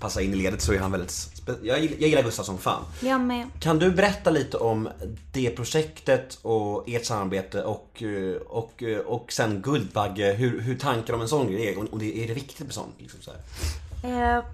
passa 0.00 0.22
in 0.22 0.32
i 0.32 0.36
ledet 0.36 0.62
så 0.62 0.72
är 0.72 0.78
han 0.78 0.90
väldigt, 0.92 1.10
spe- 1.10 1.58
jag, 1.62 1.78
jag 1.84 2.08
gillar 2.08 2.22
Gustav 2.22 2.42
som 2.44 2.58
fan. 2.58 2.82
Jag 3.00 3.20
med. 3.20 3.46
Kan 3.60 3.78
du 3.78 3.90
berätta 3.90 4.30
lite 4.30 4.56
om 4.56 4.88
det 5.32 5.50
projektet 5.50 6.38
och 6.42 6.88
ert 6.88 7.04
samarbete 7.04 7.62
och, 7.62 8.02
eh, 8.02 8.36
och, 8.36 8.82
eh, 8.82 8.98
och 8.98 9.32
sen 9.32 9.62
Guldbagge, 9.62 10.32
hur, 10.32 10.60
hur 10.60 10.78
tankar 10.78 11.14
om 11.14 11.20
en 11.20 11.28
sån 11.28 11.52
grej 11.52 11.68
är? 11.68 11.78
Om 11.92 11.98
det, 11.98 12.24
är 12.24 12.28
det 12.28 12.34
viktigt 12.34 12.66
med 12.66 12.74
sånt? 12.74 12.94
Liksom 12.98 13.20
så 13.22 13.30
här? 13.30 14.36
Eh, 14.36 14.44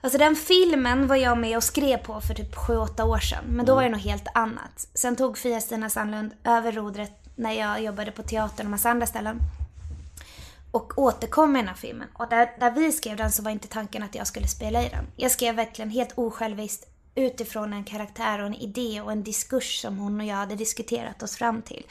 alltså 0.00 0.18
den 0.18 0.36
filmen 0.36 1.06
var 1.06 1.16
jag 1.16 1.38
med 1.38 1.56
och 1.56 1.64
skrev 1.64 1.96
på 1.96 2.20
för 2.20 2.34
typ 2.34 2.54
7-8 2.56 3.02
år 3.04 3.18
sedan. 3.18 3.44
Men 3.48 3.66
då 3.66 3.74
var 3.74 3.82
det 3.82 3.88
något 3.88 4.04
helt 4.04 4.26
annat. 4.34 4.88
Sen 4.94 5.16
tog 5.16 5.38
Fia-Stina 5.38 5.90
Sandlund 5.90 6.30
över 6.44 6.72
rodret 6.72 7.12
när 7.34 7.52
jag 7.52 7.82
jobbade 7.82 8.10
på 8.10 8.22
teatern 8.22 8.66
och 8.66 8.70
massa 8.70 8.90
andra 8.90 9.06
ställen. 9.06 9.40
Och 10.70 10.98
återkom 10.98 11.52
med 11.52 11.60
den 11.60 11.68
här 11.68 11.74
filmen. 11.74 12.08
Och 12.14 12.28
där, 12.28 12.50
där 12.60 12.70
vi 12.70 12.92
skrev 12.92 13.16
den 13.16 13.32
så 13.32 13.42
var 13.42 13.50
inte 13.50 13.68
tanken 13.68 14.02
att 14.02 14.14
jag 14.14 14.26
skulle 14.26 14.46
spela 14.46 14.82
i 14.82 14.88
den. 14.88 15.06
Jag 15.16 15.30
skrev 15.30 15.54
verkligen 15.54 15.90
helt 15.90 16.18
osjälviskt 16.18 16.86
utifrån 17.14 17.72
en 17.72 17.84
karaktär 17.84 18.38
och 18.38 18.46
en 18.46 18.54
idé 18.54 19.00
och 19.00 19.12
en 19.12 19.22
diskurs 19.22 19.80
som 19.80 19.98
hon 19.98 20.20
och 20.20 20.26
jag 20.26 20.36
hade 20.36 20.54
diskuterat 20.54 21.22
oss 21.22 21.36
fram 21.36 21.62
till. 21.62 21.86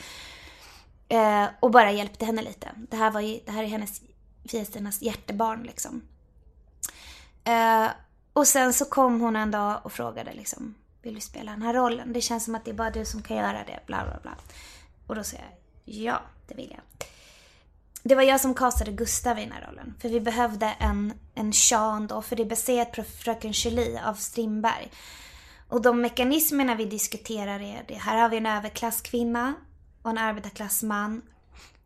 Eh, 1.10 1.46
och 1.60 1.72
bara 1.72 1.92
hjälpte 1.92 2.26
henne 2.26 2.42
lite. 2.42 2.72
Det 2.90 2.98
här, 2.98 3.12
var 3.12 3.22
ju, 3.22 3.40
det 3.46 3.52
här 3.52 3.64
är 3.64 3.68
hennes, 3.68 4.02
Fia-Stinas 4.52 5.02
hjärtebarn 5.02 5.64
liksom. 5.64 6.02
Eh, 7.44 7.88
och 8.34 8.48
sen 8.48 8.74
så 8.74 8.86
kom 8.86 9.22
hon 9.22 9.36
en 9.36 9.52
dag 9.52 9.82
och 9.84 9.92
frågade 9.92 10.34
liksom, 10.34 10.76
vill 11.02 11.16
du 11.16 11.22
spela 11.22 11.52
den 11.52 11.62
här 11.62 11.74
rollen? 11.74 12.14
Det 12.14 12.22
känns 12.22 12.46
som 12.46 12.56
att 12.56 12.66
det 12.66 12.72
är 12.72 12.76
bara 12.76 12.90
du 12.90 13.06
som 13.06 13.22
kan 13.22 13.38
göra 13.38 13.64
det, 13.68 13.80
bla 13.86 14.06
bla 14.06 14.20
bla. 14.22 14.38
Och 15.08 15.16
då 15.16 15.24
sa 15.24 15.38
jag, 15.38 15.56
ja, 15.96 16.22
det 16.48 16.56
vill 16.56 16.72
jag. 16.72 17.08
Det 18.04 18.16
var 18.16 18.24
jag 18.24 18.42
som 18.42 18.54
castade 18.54 18.92
Gustav 18.92 19.40
i 19.40 19.42
den 19.42 19.52
här 19.52 19.68
rollen. 19.68 19.96
För 20.00 20.10
vi 20.10 20.20
behövde 20.20 20.76
en, 20.80 21.14
en 21.36 21.54
Sean 21.54 22.08
då, 22.08 22.22
för 22.22 22.36
det 22.36 22.44
är 22.44 22.50
baserat 22.50 22.92
på 22.92 23.04
Fröken 23.04 23.52
Julie 23.52 24.02
av 24.06 24.14
Strindberg. 24.14 24.92
Och 25.68 25.82
de 25.82 26.02
mekanismerna 26.02 26.76
vi 26.76 26.86
diskuterar 26.86 27.60
är 27.60 27.84
det. 27.88 27.94
Här 27.94 28.18
har 28.18 28.30
vi 28.30 28.38
en 28.38 28.46
överklasskvinna 28.46 29.54
och 30.02 30.10
en 30.10 30.18
arbetarklassman. 30.18 31.22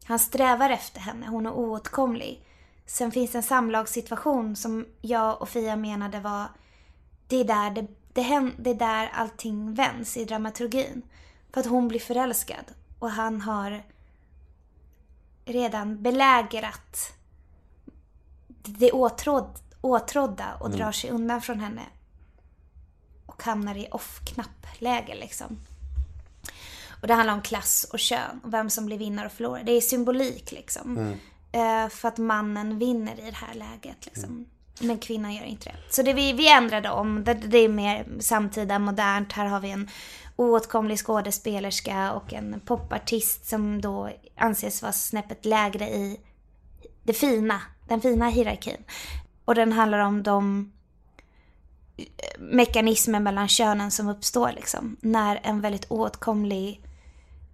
Han 0.05 0.19
strävar 0.19 0.69
efter 0.69 0.99
henne, 0.99 1.27
hon 1.27 1.45
är 1.45 1.51
oåtkomlig. 1.51 2.45
Sen 2.85 3.11
finns 3.11 3.31
det 3.31 3.37
en 3.37 3.43
samlagssituation 3.43 4.55
som 4.55 4.85
jag 5.01 5.41
och 5.41 5.49
Fia 5.49 5.75
menade 5.75 6.19
var 6.19 6.45
det 7.27 7.35
är 7.35 7.43
där, 7.43 7.71
det, 7.71 7.81
det, 8.13 8.51
det 8.57 8.69
är 8.69 8.75
där 8.75 9.09
allting 9.13 9.73
vänds 9.73 10.17
i 10.17 10.25
dramaturgin. 10.25 11.01
För 11.53 11.61
att 11.61 11.67
hon 11.67 11.87
blir 11.87 11.99
förälskad 11.99 12.65
och 12.99 13.11
han 13.11 13.41
har 13.41 13.83
redan 15.45 16.01
belägrat 16.03 17.13
det 18.65 18.91
åtråd, 18.91 19.59
åtrådda 19.81 20.55
och 20.59 20.65
Mm. 20.67 20.79
drar 20.79 20.91
sig 20.91 21.09
undan 21.09 21.41
från 21.41 21.59
henne. 21.59 21.81
Och 23.25 23.43
hamnar 23.43 23.75
i 23.77 23.87
off-knapp-läge 23.91 25.15
liksom. 25.15 25.57
Och 27.01 27.07
det 27.07 27.13
handlar 27.13 27.33
om 27.33 27.41
klass 27.41 27.87
och 27.93 27.99
kön 27.99 28.39
och 28.43 28.53
vem 28.53 28.69
som 28.69 28.85
blir 28.85 28.97
vinnare 28.97 29.25
och 29.25 29.31
förlorare. 29.31 29.63
Det 29.63 29.71
är 29.71 29.81
symbolik 29.81 30.51
liksom. 30.51 30.97
Mm. 30.97 31.17
Eh, 31.51 31.89
för 31.89 32.07
att 32.07 32.17
mannen 32.17 32.79
vinner 32.79 33.19
i 33.19 33.31
det 33.31 33.35
här 33.35 33.53
läget 33.53 34.05
liksom. 34.05 34.45
Men 34.79 34.97
kvinnan 34.97 35.33
gör 35.33 35.43
inte 35.43 35.69
det. 35.69 35.75
Så 35.93 36.01
det 36.03 36.13
vi, 36.13 36.33
vi 36.33 36.51
ändrade 36.51 36.89
om. 36.89 37.23
Det, 37.23 37.33
det 37.33 37.57
är 37.57 37.69
mer 37.69 38.07
samtida, 38.19 38.79
modernt. 38.79 39.31
Här 39.33 39.45
har 39.45 39.59
vi 39.59 39.71
en 39.71 39.89
oåtkomlig 40.35 40.99
skådespelerska 40.99 42.11
och 42.13 42.33
en 42.33 42.59
popartist 42.65 43.45
som 43.49 43.81
då 43.81 44.09
anses 44.35 44.81
vara 44.81 44.91
snäppet 44.91 45.45
lägre 45.45 45.89
i 45.89 46.19
det 47.03 47.13
fina, 47.13 47.61
den 47.87 48.01
fina 48.01 48.29
hierarkin. 48.29 48.83
Och 49.45 49.55
den 49.55 49.71
handlar 49.71 49.99
om 49.99 50.23
de 50.23 50.71
eh, 51.97 52.05
mekanismer 52.39 53.19
mellan 53.19 53.47
könen 53.47 53.91
som 53.91 54.07
uppstår 54.07 54.51
liksom. 54.51 54.97
När 55.01 55.39
en 55.43 55.61
väldigt 55.61 55.91
oåtkomlig 55.91 56.81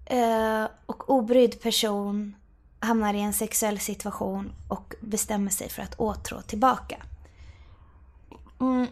eh, 0.05 0.65
och 0.85 1.09
obrydd 1.09 1.61
person 1.61 2.35
hamnar 2.79 3.13
i 3.13 3.21
en 3.21 3.33
sexuell 3.33 3.79
situation 3.79 4.51
och 4.67 4.93
bestämmer 5.01 5.51
sig 5.51 5.69
för 5.69 5.81
att 5.81 5.99
åtrå 5.99 6.41
tillbaka. 6.41 6.97
Mm. 8.59 8.87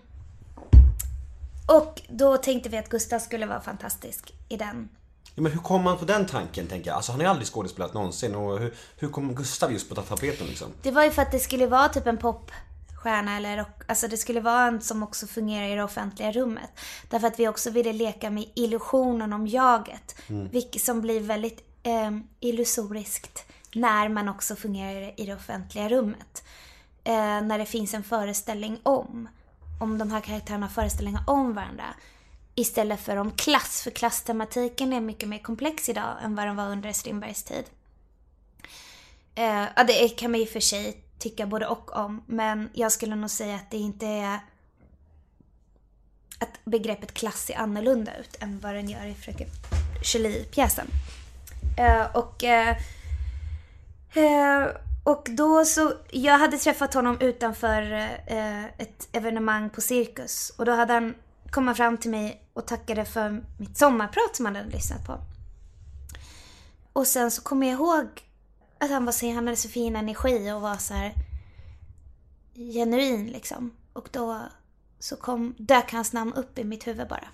Och 1.67 2.01
då 2.09 2.37
tänkte 2.37 2.69
vi 2.69 2.77
att 2.77 2.89
Gustav 2.89 3.19
skulle 3.19 3.45
vara 3.45 3.61
fantastisk 3.61 4.33
i 4.49 4.57
den. 4.57 4.89
Ja, 5.37 5.43
men 5.43 5.51
hur 5.51 5.59
kom 5.59 5.83
man 5.83 5.97
på 5.97 6.05
den 6.05 6.25
tanken 6.25 6.67
tänker 6.67 6.89
jag? 6.89 6.95
Alltså 6.95 7.11
han 7.11 7.19
har 7.19 7.25
ju 7.25 7.29
aldrig 7.29 7.47
skådespelat 7.47 7.93
någonsin 7.93 8.35
och 8.35 8.59
hur, 8.59 8.73
hur 8.97 9.09
kom 9.09 9.35
Gustav 9.35 9.71
just 9.71 9.89
på 9.89 9.95
tapeten 9.95 10.47
liksom? 10.47 10.67
Det 10.81 10.91
var 10.91 11.03
ju 11.03 11.11
för 11.11 11.21
att 11.21 11.31
det 11.31 11.39
skulle 11.39 11.67
vara 11.67 11.89
typ 11.89 12.07
en 12.07 12.17
popstjärna 12.17 13.37
eller 13.37 13.57
rock, 13.57 13.81
alltså 13.87 14.07
det 14.07 14.17
skulle 14.17 14.41
vara 14.41 14.67
en 14.67 14.81
som 14.81 15.03
också 15.03 15.27
fungerar 15.27 15.67
i 15.67 15.75
det 15.75 15.83
offentliga 15.83 16.31
rummet. 16.31 16.69
Därför 17.09 17.27
att 17.27 17.39
vi 17.39 17.47
också 17.47 17.69
ville 17.69 17.93
leka 17.93 18.29
med 18.29 18.45
illusionen 18.55 19.33
om 19.33 19.47
jaget. 19.47 20.15
Mm. 20.27 20.49
Vilket 20.49 20.81
som 20.81 21.01
blir 21.01 21.19
väldigt 21.19 21.63
eh, 21.83 22.11
illusoriskt 22.39 23.45
när 23.73 24.09
man 24.09 24.29
också 24.29 24.55
fungerar 24.55 25.13
i 25.17 25.25
det 25.25 25.35
offentliga 25.35 25.89
rummet. 25.89 26.43
Eh, 27.03 27.41
när 27.41 27.57
det 27.57 27.65
finns 27.65 27.93
en 27.93 28.03
föreställning 28.03 28.79
om, 28.83 29.29
om 29.81 29.97
de 29.97 30.11
här 30.11 30.21
karaktärerna 30.21 30.65
har 30.65 30.73
föreställningar 30.73 31.23
om 31.27 31.53
varandra. 31.53 31.85
Istället 32.59 32.99
för 32.99 33.17
om 33.17 33.31
klass, 33.31 33.81
för 33.81 33.91
klasstematiken 33.91 34.93
är 34.93 35.01
mycket 35.01 35.29
mer 35.29 35.39
komplex 35.39 35.89
idag 35.89 36.17
än 36.21 36.35
vad 36.35 36.47
den 36.47 36.55
var 36.55 36.69
under 36.69 36.93
Strindbergs 36.93 37.43
tid. 37.43 37.63
Eh, 39.35 39.65
ja, 39.75 39.83
det 39.83 40.09
kan 40.09 40.31
man 40.31 40.39
i 40.39 40.43
och 40.43 40.49
för 40.49 40.59
sig 40.59 41.03
tycka 41.19 41.45
både 41.45 41.67
och 41.67 41.95
om. 41.95 42.23
Men 42.27 42.69
jag 42.73 42.91
skulle 42.91 43.15
nog 43.15 43.29
säga 43.29 43.55
att 43.55 43.71
det 43.71 43.77
inte 43.77 44.05
är... 44.05 44.39
Att 46.39 46.65
begreppet 46.65 47.13
klass 47.13 47.45
ser 47.45 47.57
annorlunda 47.57 48.17
ut 48.17 48.35
än 48.39 48.59
vad 48.59 48.75
den 48.75 48.89
gör 48.89 49.05
i 49.05 49.13
Fröken 49.13 49.47
Julie-pjäsen. 50.03 50.87
Eh, 51.77 52.15
och, 52.15 52.43
eh, 52.43 52.77
eh, 54.13 54.67
och 55.03 55.27
då 55.29 55.65
så, 55.65 55.93
jag 56.11 56.39
hade 56.39 56.57
träffat 56.57 56.93
honom 56.93 57.17
utanför 57.19 57.91
eh, 58.27 58.65
ett 58.65 59.07
evenemang 59.11 59.69
på 59.69 59.81
Cirkus. 59.81 60.53
Och 60.57 60.65
då 60.65 60.71
hade 60.71 60.93
han 60.93 61.15
kommit 61.49 61.77
fram 61.77 61.97
till 61.97 62.11
mig 62.11 62.41
och 62.57 62.65
tackade 62.65 63.05
för 63.05 63.43
mitt 63.57 63.77
sommarprat 63.77 64.35
som 64.35 64.45
han 64.45 64.55
hade 64.55 64.69
lyssnat 64.69 65.05
på. 65.05 65.19
Och 66.93 67.07
sen 67.07 67.31
så 67.31 67.41
kommer 67.41 67.67
jag 67.67 67.73
ihåg 67.73 68.07
att 68.79 68.89
han 68.89 69.05
var 69.05 69.11
så, 69.11 69.33
han 69.33 69.47
hade 69.47 69.57
så 69.57 69.69
fin 69.69 69.95
energi 69.95 70.51
och 70.51 70.61
var 70.61 70.77
så 70.77 70.93
här 70.93 71.13
genuin 72.53 73.27
liksom. 73.27 73.71
Och 73.93 74.09
då 74.11 74.41
så 74.99 75.15
kom, 75.15 75.55
dök 75.57 75.91
hans 75.91 76.13
namn 76.13 76.33
upp 76.33 76.59
i 76.59 76.63
mitt 76.63 76.87
huvud 76.87 77.07
bara. 77.07 77.27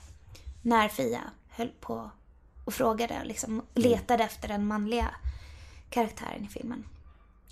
När 0.61 0.87
Fia 0.89 1.21
höll 1.49 1.71
på 1.79 2.11
och 2.65 2.73
frågade 2.73 3.23
liksom, 3.23 3.61
letade 3.73 4.23
efter 4.23 4.47
den 4.47 4.67
manliga 4.67 5.15
karaktären 5.89 6.45
i 6.45 6.47
filmen. 6.47 6.85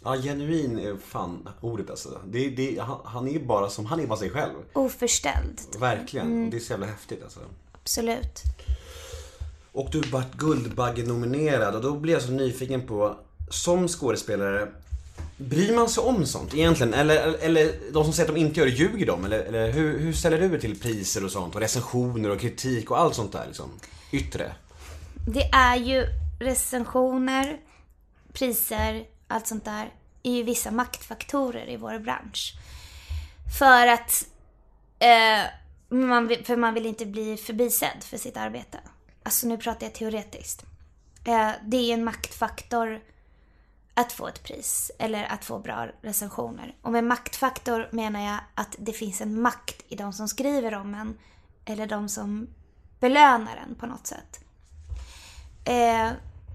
Ja, 0.04 0.16
genuin 0.16 0.80
är 0.80 0.98
fan 1.06 1.50
ordet 1.62 1.90
alltså. 1.90 2.22
Det, 2.26 2.50
det, 2.50 2.80
han, 2.80 3.00
han 3.04 3.28
är 3.28 3.40
bara 3.40 3.70
som, 3.70 3.86
han 3.86 4.00
är 4.00 4.08
bara 4.08 4.20
sig 4.20 4.30
själv. 4.30 4.54
Oförställd. 4.74 5.60
Verkligen. 5.80 6.28
Mm. 6.28 6.50
Det 6.50 6.58
är 6.58 6.60
så 6.62 6.74
jävla 6.74 6.86
häftigt 6.86 7.24
alltså. 7.24 7.40
Absolut. 7.72 8.42
Och 9.72 9.90
du 9.92 10.02
vart 10.02 10.34
Guldbagge-nominerad 10.38 11.76
och 11.76 11.82
då 11.82 11.92
blir 11.92 12.14
jag 12.14 12.22
så 12.22 12.32
nyfiken 12.32 12.88
på, 12.88 13.16
som 13.50 13.88
skådespelare, 13.88 14.68
bryr 15.38 15.76
man 15.76 15.90
sig 15.90 16.04
om 16.04 16.26
sånt 16.26 16.54
egentligen? 16.54 16.94
Eller, 16.94 17.38
eller 17.40 17.72
de 17.94 18.04
som 18.04 18.14
säger 18.14 18.30
att 18.30 18.36
de 18.36 18.42
inte 18.42 18.60
gör 18.60 18.68
det, 18.68 18.74
ljuger 18.74 19.06
de? 19.06 19.26
Eller, 19.26 19.40
eller 19.40 19.72
hur, 19.72 20.00
hur 20.00 20.14
ställer 20.14 20.40
du 20.40 20.50
dig 20.50 20.60
till 20.60 20.80
priser 20.80 21.26
och 21.26 21.32
sånt? 21.32 21.56
Och 21.56 21.62
recensioner 21.62 22.30
och 22.30 22.40
kritik 22.40 22.92
och 22.92 23.00
allt 23.00 23.16
sånt 23.16 23.32
där 23.32 23.46
liksom? 23.48 23.70
Yttre? 24.12 24.52
Det 25.28 25.44
är 25.44 25.76
ju 25.76 26.06
recensioner, 26.40 27.58
priser, 28.34 29.06
allt 29.32 29.48
sånt 29.48 29.66
där 29.66 29.94
är 30.24 30.32
ju 30.32 30.44
vissa 30.44 30.72
maktfaktorer 30.72 31.70
i 31.70 31.78
vår 31.78 32.00
bransch. 32.00 32.54
För 33.60 33.88
att 33.88 34.28
eh, 35.00 35.44
man 35.90 36.28
vill, 36.28 36.46
för 36.46 36.56
man 36.56 36.74
vill 36.74 36.86
inte 36.86 37.06
bli 37.06 37.38
förbisedd 37.38 38.04
för 38.04 38.18
sitt 38.18 38.38
arbete. 38.38 38.80
Alltså 39.24 39.48
nu 39.48 39.58
pratar 39.58 39.86
jag 39.86 39.94
teoretiskt. 39.94 40.66
Eh, 41.26 41.52
det 41.64 41.78
är 41.78 41.94
en 41.94 42.04
maktfaktor 42.04 43.02
att 43.94 44.12
få 44.12 44.28
ett 44.28 44.44
pris 44.44 44.92
eller 45.00 45.24
att 45.24 45.46
få 45.46 45.60
bra 45.60 45.88
recensioner. 46.02 46.76
Och 46.82 46.92
med 46.92 47.04
maktfaktor 47.04 47.90
menar 47.92 48.26
jag 48.26 48.40
att 48.56 48.76
det 48.80 48.94
finns 48.94 49.22
en 49.22 49.42
makt 49.42 49.86
i 49.88 49.96
de 49.96 50.14
som 50.14 50.28
skriver 50.28 50.74
om 50.74 50.94
en 50.94 51.18
eller 51.66 51.88
de 51.88 52.10
som 52.10 52.48
belönar 53.00 53.56
en 53.68 53.76
på 53.76 53.86
något 53.86 54.08
sätt. 54.08 54.40
Eh, 55.66 56.12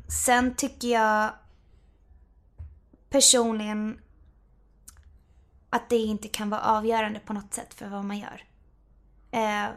sen 0.08 0.54
tycker 0.54 0.88
jag 0.88 1.32
personligen 3.10 4.00
att 5.70 5.90
det 5.90 5.96
inte 5.96 6.28
kan 6.28 6.50
vara 6.50 6.60
avgörande 6.60 7.20
på 7.20 7.32
något 7.32 7.54
sätt 7.54 7.74
för 7.74 7.88
vad 7.88 8.04
man 8.04 8.18
gör. 8.18 8.44
Eh, 9.30 9.70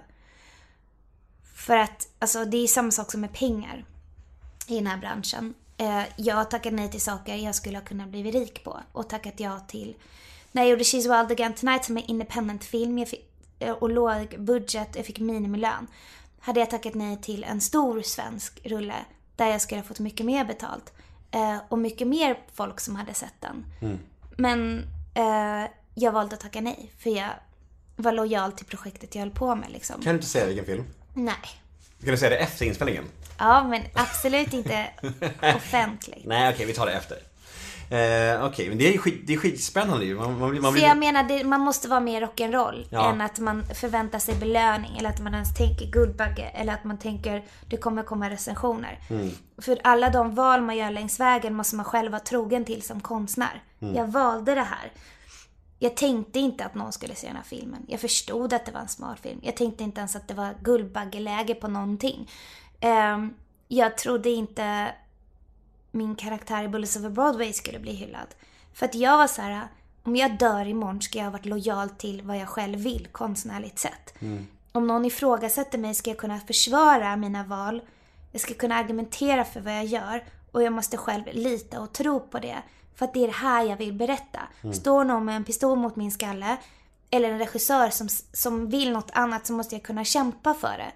för 1.56 1.78
att 1.78 2.08
alltså, 2.20 2.46
det 2.46 2.58
är 2.58 2.68
samma 2.68 2.92
sak 2.92 3.12
som 3.12 3.22
med 3.22 3.34
pengar 3.34 3.86
i 4.68 4.76
den 4.76 4.88
här 4.88 4.98
branschen. 4.98 5.54
Eh, 5.78 6.04
jag 6.18 6.36
har 6.36 6.46
tackat 6.46 6.74
nej 6.74 6.92
till 6.92 7.02
saker 7.02 7.36
jag 7.36 7.56
skulle 7.56 7.78
ha 7.78 7.86
kunnat 7.86 8.10
bli 8.10 8.32
rik 8.32 8.64
på 8.64 8.80
och 8.92 9.10
tackat 9.10 9.40
ja 9.40 9.60
till 9.60 9.96
när 10.52 10.62
jag 10.62 10.70
gjorde 10.70 10.84
She's 10.84 11.18
Wild 11.20 11.32
Again 11.32 11.54
Tonight 11.54 11.86
som 11.86 11.98
är 11.98 12.10
independent 12.10 12.64
film 12.64 12.98
jag 12.98 13.10
fick, 13.10 13.32
eh, 13.60 13.72
och 13.72 13.90
låg 13.90 14.36
budget, 14.40 14.96
jag 14.96 15.06
fick 15.06 15.20
minimilön. 15.20 15.88
Hade 16.40 16.60
jag 16.60 16.70
tackat 16.70 16.94
nej 16.94 17.22
till 17.22 17.44
en 17.44 17.62
stor 17.62 18.02
svensk 18.02 18.60
rulle 18.66 18.96
där 19.36 19.48
jag 19.48 19.62
skulle 19.62 19.82
ha 19.82 19.88
fått 19.88 20.00
mycket 20.00 20.26
mer 20.26 20.46
betalt. 20.46 20.94
Eh, 21.32 21.58
och 21.70 21.80
mycket 21.80 22.08
mer 22.08 22.40
folk 22.54 22.80
som 22.80 22.96
hade 22.96 23.14
sett 23.14 23.34
den. 23.40 23.66
Mm. 23.82 24.00
Men 24.38 24.86
eh, 25.14 25.70
jag 25.96 26.12
valde 26.12 26.36
att 26.36 26.42
tacka 26.42 26.62
nej 26.62 26.92
för 27.00 27.10
jag 27.10 27.30
var 27.96 28.12
lojal 28.12 28.52
till 28.52 28.66
projektet 28.66 29.16
jag 29.16 29.22
höll 29.22 29.32
på 29.32 29.56
med 29.56 29.72
liksom. 29.72 30.02
Kan 30.02 30.14
du 30.14 30.16
inte 30.16 30.28
säga 30.28 30.46
vilken 30.46 30.66
film? 30.66 30.84
Nej. 31.14 31.36
Kan 32.04 32.12
du 32.12 32.18
säga 32.18 32.30
det 32.30 32.38
efter 32.38 32.66
inspelningen? 32.66 33.04
Ja, 33.38 33.64
men 33.64 33.82
absolut 33.94 34.54
inte 34.54 34.90
offentligt. 35.56 36.26
Nej, 36.26 36.54
okej, 36.54 36.66
vi 36.66 36.74
tar 36.74 36.86
det 36.86 36.92
efter. 36.94 37.18
Eh, 37.92 38.46
okej, 38.46 38.70
men 38.70 38.78
det 38.78 38.94
är, 38.94 38.98
skit, 38.98 39.22
det 39.28 39.34
är 39.34 39.38
skitspännande 39.38 40.06
ju. 40.06 40.16
Man, 40.16 40.40
man, 40.40 40.50
blir- 40.50 40.62
man 40.62 40.72
Så 40.72 40.74
blir... 40.74 40.84
jag 40.88 40.98
menar, 40.98 41.24
det, 41.24 41.44
man 41.44 41.62
måste 41.62 41.88
vara 41.88 42.00
mer 42.00 42.22
rock'n'roll 42.22 42.88
Ja. 42.90 43.10
än 43.12 43.22
att 43.22 43.40
man 43.40 43.66
förväntar 43.66 44.20
sig 44.20 44.36
belöning 44.36 44.98
eller 44.98 45.10
att 45.10 45.20
man 45.22 45.34
ens 45.34 45.58
tänker 45.58 45.86
Guldbagge 45.86 46.44
eller 46.54 46.74
att 46.74 46.84
man 46.84 46.98
tänker 46.98 47.44
det 47.70 47.78
kommer 47.78 48.04
komma 48.04 48.30
recensioner. 48.30 49.00
Mm. 49.10 49.30
För 49.58 49.80
alla 49.84 50.10
de 50.10 50.36
val 50.36 50.62
man 50.62 50.78
gör 50.78 50.92
längs 50.92 51.20
vägen 51.20 51.54
måste 51.56 51.76
man 51.76 51.86
själv 51.86 52.12
vara 52.12 52.22
trogen 52.22 52.66
till 52.66 52.82
som 52.82 53.02
konstnär. 53.02 53.64
Mm. 53.82 53.96
Jag 53.96 54.08
valde 54.08 54.56
det 54.56 54.62
här. 54.62 54.92
Jag 55.80 55.96
tänkte 55.98 56.40
inte 56.40 56.66
att 56.66 56.76
någon 56.76 56.92
skulle 56.92 57.16
se 57.16 57.28
den 57.28 57.36
här 57.36 57.44
filmen. 57.44 57.86
Jag 57.88 58.00
förstod 58.00 58.54
att 58.54 58.66
det 58.66 58.72
var 58.72 58.80
en 58.82 58.88
smart 58.88 59.20
film. 59.20 59.40
Jag 59.44 59.56
tänkte 59.58 59.84
inte 59.84 60.00
ens 60.00 60.16
att 60.16 60.28
det 60.28 60.34
var 60.34 60.54
Guldbaggeläge 60.62 61.56
på 61.56 61.68
någonting. 61.68 62.30
Ehm, 62.80 63.34
jag 63.68 63.98
trodde 63.98 64.30
inte 64.30 64.88
min 65.92 66.16
karaktär 66.16 66.64
i 66.64 66.68
Bullets 66.68 66.98
over 66.98 67.10
Broadway 67.10 67.54
skulle 67.54 67.80
bli 67.80 67.92
hyllad. 67.94 68.28
För 68.74 68.86
att 68.86 68.96
jag 68.96 69.18
var 69.18 69.28
så 69.28 69.42
här, 69.42 69.68
om 70.04 70.16
jag 70.16 70.38
dör 70.38 70.68
imorgon 70.68 71.02
ska 71.02 71.18
jag 71.18 71.26
ha 71.26 71.32
varit 71.32 71.46
lojal 71.46 71.90
till 71.90 72.22
vad 72.22 72.38
jag 72.38 72.48
själv 72.48 72.80
vill 72.80 73.08
konstnärligt 73.12 73.80
sett. 73.80 74.14
Om 74.72 74.88
någon 74.88 75.06
ifrågasätter 75.06 75.78
mig 75.78 75.94
ska 75.96 76.10
jag 76.10 76.18
kunna 76.18 76.40
försvara 76.40 77.16
mina 77.16 77.44
val. 77.44 77.82
Jag 78.32 78.42
ska 78.42 78.54
kunna 78.54 78.76
argumentera 78.76 79.46
för 79.46 79.62
vad 79.62 79.74
jag 79.74 79.86
gör. 79.86 80.24
Och 80.52 80.64
jag 80.64 80.74
måste 80.74 80.98
själv 80.98 81.24
lita 81.32 81.80
och 81.80 81.94
tro 81.94 82.20
på 82.20 82.40
det. 82.40 82.58
För 82.96 83.06
att 83.06 83.14
det 83.14 83.24
är 83.24 83.28
det 83.28 83.34
här 83.34 83.64
jag 83.64 83.78
vill 83.78 83.94
berätta. 83.94 84.40
Mm. 84.62 84.74
Står 84.74 85.04
någon 85.04 85.26
med 85.26 85.36
en 85.36 85.44
pistol 85.44 85.78
mot 85.78 85.96
min 85.96 86.12
skalle, 86.12 86.58
eller 87.10 87.32
en 87.32 87.40
regissör 87.40 87.90
som, 87.90 88.10
som 88.34 88.70
vill 88.70 88.92
något 88.92 89.12
annat 89.14 89.46
så 89.46 89.54
måste 89.54 89.76
jag 89.76 89.84
kunna 89.84 90.04
kämpa 90.04 90.54
för 90.54 90.78
det. 90.78 90.92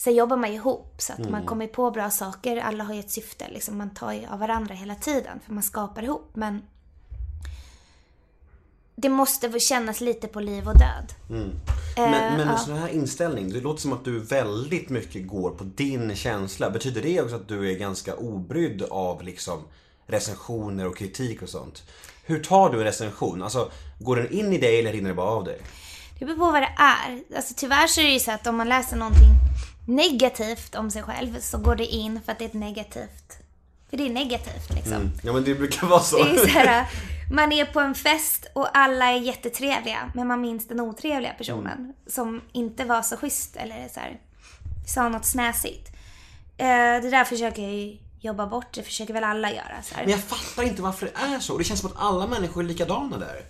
Sen 0.00 0.14
jobbar 0.14 0.36
man 0.36 0.50
ju 0.50 0.56
ihop 0.56 0.94
så 0.98 1.12
att 1.12 1.18
man 1.18 1.28
Mm. 1.28 1.46
kommer 1.46 1.66
på 1.66 1.90
bra 1.90 2.10
saker. 2.10 2.56
Alla 2.56 2.84
har 2.84 2.94
ju 2.94 3.00
ett 3.00 3.10
syfte. 3.10 3.48
Liksom, 3.50 3.78
man 3.78 3.90
tar 3.90 4.12
ju 4.12 4.26
av 4.26 4.38
varandra 4.38 4.74
hela 4.74 4.94
tiden 4.94 5.40
för 5.46 5.52
man 5.54 5.62
skapar 5.62 6.02
ihop. 6.02 6.30
Men 6.34 6.62
det 8.96 9.08
måste 9.08 9.60
kännas 9.60 10.00
lite 10.00 10.28
på 10.28 10.40
liv 10.40 10.68
och 10.68 10.78
död. 10.78 11.12
Mm. 11.30 11.50
Eh, 11.96 12.10
Men, 12.10 12.36
men 12.36 12.46
ja. 12.48 12.52
en 12.52 12.58
sån 12.58 12.76
här 12.76 12.88
inställning, 12.88 13.50
det 13.52 13.60
låter 13.60 13.80
som 13.80 13.92
att 13.92 14.04
du 14.04 14.18
väldigt 14.20 14.88
mycket 14.88 15.28
går 15.28 15.50
på 15.50 15.64
din 15.64 16.16
känsla. 16.16 16.70
Betyder 16.70 17.02
det 17.02 17.22
också 17.22 17.36
att 17.36 17.48
du 17.48 17.70
är 17.70 17.78
ganska 17.78 18.14
obrydd 18.14 18.82
av 18.90 19.22
liksom 19.22 19.62
recensioner 20.06 20.86
och 20.86 20.96
kritik 20.96 21.42
och 21.42 21.48
sånt? 21.48 21.82
Hur 22.24 22.44
tar 22.44 22.70
du 22.70 22.78
en 22.78 22.84
recension? 22.84 23.42
Alltså, 23.42 23.70
går 23.98 24.16
den 24.16 24.32
in 24.32 24.52
i 24.52 24.58
dig 24.58 24.78
eller 24.78 24.92
rinner 24.92 25.08
det 25.08 25.14
bara 25.14 25.30
av 25.30 25.44
dig? 25.44 25.60
Det 26.18 26.24
beror 26.24 26.36
på 26.38 26.50
vad 26.52 26.62
det 26.62 26.74
är. 26.78 27.36
Alltså, 27.36 27.54
tyvärr 27.56 27.86
så 27.86 28.00
är 28.00 28.04
det 28.04 28.12
ju 28.12 28.20
så 28.20 28.30
att 28.32 28.46
om 28.46 28.56
man 28.56 28.68
läser 28.68 28.96
någonting 28.96 29.30
negativt 29.90 30.74
om 30.74 30.90
sig 30.90 31.02
själv 31.02 31.40
så 31.40 31.58
går 31.58 31.76
det 31.76 31.86
in 31.86 32.20
för 32.24 32.32
att 32.32 32.38
det 32.38 32.44
är 32.44 32.48
ett 32.48 32.54
negativt. 32.54 33.36
För 33.90 33.96
det 33.96 34.06
är 34.06 34.10
negativt 34.10 34.70
liksom. 34.74 34.92
Mm. 34.92 35.10
Ja 35.22 35.32
men 35.32 35.44
det 35.44 35.54
brukar 35.54 35.86
vara 35.86 36.00
så. 36.00 36.24
Det 36.24 36.30
är 36.30 36.36
så 36.36 36.46
här, 36.58 36.86
man 37.32 37.52
är 37.52 37.64
på 37.64 37.80
en 37.80 37.94
fest 37.94 38.46
och 38.52 38.78
alla 38.78 39.06
är 39.06 39.18
jättetrevliga 39.18 40.12
men 40.14 40.26
man 40.26 40.40
minns 40.40 40.68
den 40.68 40.80
otrevliga 40.80 41.32
personen 41.32 41.78
Mm. 41.78 41.92
som 42.06 42.40
inte 42.52 42.84
var 42.84 43.02
så 43.02 43.16
schysst 43.16 43.56
eller 43.56 43.88
så 43.88 44.00
här, 44.00 44.20
sa 44.86 45.08
något 45.08 45.24
snäsigt. 45.24 45.88
Eh, 46.56 46.66
det 47.02 47.10
där 47.10 47.24
försöker 47.24 47.62
jag 47.62 47.72
ju 47.72 47.96
jobba 48.20 48.46
bort, 48.46 48.72
det 48.74 48.82
försöker 48.82 49.14
väl 49.14 49.24
alla 49.24 49.50
göra. 49.52 49.82
Så 49.82 49.94
här. 49.94 50.02
Men 50.02 50.10
jag 50.10 50.20
fattar 50.20 50.62
inte 50.62 50.82
varför 50.82 51.06
det 51.06 51.34
är 51.34 51.40
så. 51.40 51.58
Det 51.58 51.64
känns 51.64 51.80
som 51.80 51.90
att 51.90 51.96
alla 51.98 52.26
människor 52.26 52.64
är 52.64 52.68
likadana 52.68 53.18
där. 53.18 53.42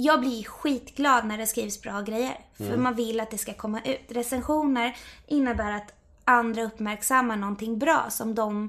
Jag 0.00 0.20
blir 0.20 0.44
skitglad 0.44 1.24
när 1.26 1.38
det 1.38 1.46
skrivs 1.46 1.82
bra 1.82 2.00
grejer. 2.00 2.40
För 2.56 2.64
Mm. 2.64 2.82
man 2.82 2.94
vill 2.94 3.20
att 3.20 3.30
det 3.30 3.38
ska 3.38 3.54
komma 3.54 3.80
ut. 3.84 4.00
Recensioner 4.08 4.96
innebär 5.26 5.72
att 5.72 5.92
andra 6.24 6.62
uppmärksammar 6.62 7.36
någonting 7.36 7.78
bra 7.78 8.06
som 8.10 8.34
de 8.34 8.68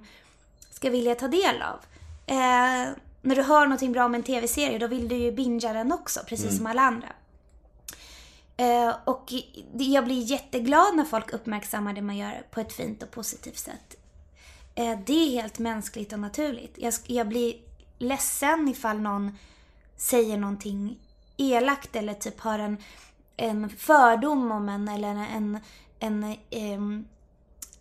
ska 0.72 0.90
vilja 0.90 1.16
ta 1.16 1.28
del 1.28 1.62
av. 1.62 1.80
Eh, 2.26 2.88
när 3.22 3.36
du 3.36 3.42
hör 3.42 3.62
någonting 3.64 3.92
bra 3.92 4.06
om 4.06 4.16
en 4.16 4.24
tv-serie 4.24 4.78
då 4.78 4.88
vill 4.88 5.08
du 5.08 5.16
ju 5.16 5.32
bingea 5.32 5.74
den 5.74 5.92
också, 5.92 6.20
precis 6.28 6.46
Mm. 6.46 6.58
som 6.58 6.66
alla 6.66 6.82
andra. 6.82 7.08
Eh, 8.58 8.96
och 9.06 9.34
jag 9.74 10.06
blir 10.06 10.22
jätteglad 10.24 10.96
när 10.96 11.06
folk 11.06 11.34
uppmärksammar 11.34 11.94
det 11.94 12.02
man 12.02 12.18
gör 12.18 12.44
på 12.52 12.60
ett 12.62 12.74
fint 12.74 13.04
och 13.04 13.12
positivt 13.12 13.58
sätt. 13.58 13.96
Eh, 14.76 15.00
det 15.06 15.14
är 15.14 15.42
helt 15.42 15.60
mänskligt 15.60 16.14
och 16.14 16.20
naturligt. 16.20 16.74
Jag, 16.78 16.94
jag 17.06 17.28
blir 17.28 17.56
ledsen 17.98 18.68
ifall 18.68 19.00
någon 19.00 19.38
säger 19.98 20.38
någonting 20.38 21.00
elakt 21.40 21.96
eller 21.96 22.14
typ 22.14 22.40
har 22.40 22.60
en, 22.60 22.78
en 23.38 23.70
fördom 23.70 24.52
om 24.52 24.70
en 24.70 24.88
eller 24.88 25.08
en, 25.08 25.60
en, 26.00 26.36
en 26.50 27.08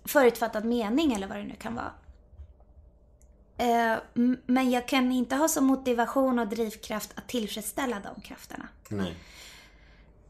förutfattad 0.04 0.64
mening 0.64 1.12
eller 1.12 1.26
vad 1.26 1.36
det 1.36 1.44
nu 1.44 1.54
kan 1.54 1.74
vara. 1.74 1.92
Eh, 3.58 3.98
men 4.46 4.70
jag 4.70 4.88
kan 4.88 5.12
inte 5.12 5.36
ha 5.36 5.48
som 5.48 5.64
motivation 5.64 6.38
och 6.38 6.48
drivkraft 6.48 7.10
att 7.14 7.28
tillfredsställa 7.28 8.00
de 8.00 8.20
krafterna. 8.20 8.68
Nej. 8.88 9.14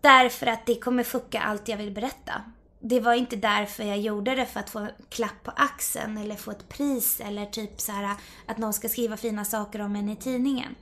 Därför 0.00 0.46
att 0.46 0.66
det 0.66 0.74
kommer 0.74 1.04
fucka 1.04 1.40
allt 1.40 1.68
jag 1.68 1.76
vill 1.76 1.90
berätta. 1.90 2.42
det 2.80 3.00
var 3.00 3.14
inte 3.14 3.36
därför 3.36 3.84
jag 3.84 3.98
gjorde 3.98 4.34
det 4.34 4.46
för 4.46 4.60
att 4.60 4.70
få 4.70 4.78
en 4.78 4.90
klapp 5.08 5.42
på 5.42 5.50
axeln 5.56 6.18
eller 6.18 6.34
få 6.34 6.50
ett 6.50 6.68
pris 6.68 7.20
eller 7.20 7.46
typ 7.46 7.80
så 7.80 7.92
här 7.92 8.16
att 8.46 8.58
någon 8.58 8.72
ska 8.72 8.88
skriva 8.88 9.16
fina 9.16 9.44
saker 9.44 9.80
om 9.80 9.96
en 9.96 10.08
i 10.08 10.16
tidningen. 10.16 10.74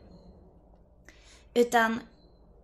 Utan 1.55 2.01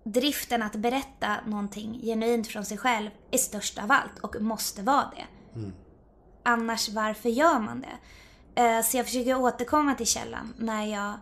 driften 0.04 0.62
att 0.62 0.76
berätta 0.76 1.36
någonting 1.46 2.00
genuint 2.02 2.46
från 2.46 2.64
sig 2.64 2.78
själv 2.78 3.10
är 3.30 3.38
störst 3.38 3.78
av 3.78 3.92
allt 3.92 4.18
och 4.20 4.36
måste 4.42 4.82
vara 4.82 5.10
det. 5.16 5.26
Annars, 6.42 6.88
varför 6.88 7.28
gör 7.28 7.58
man 7.58 7.80
det? 7.80 7.98
Eh, 8.62 8.82
Så 8.82 8.96
jag 8.96 9.06
försöker 9.06 9.40
återkomma 9.40 9.94
till 9.94 10.06
källan 10.06 10.54
när 10.58 10.84
jag 10.86 11.12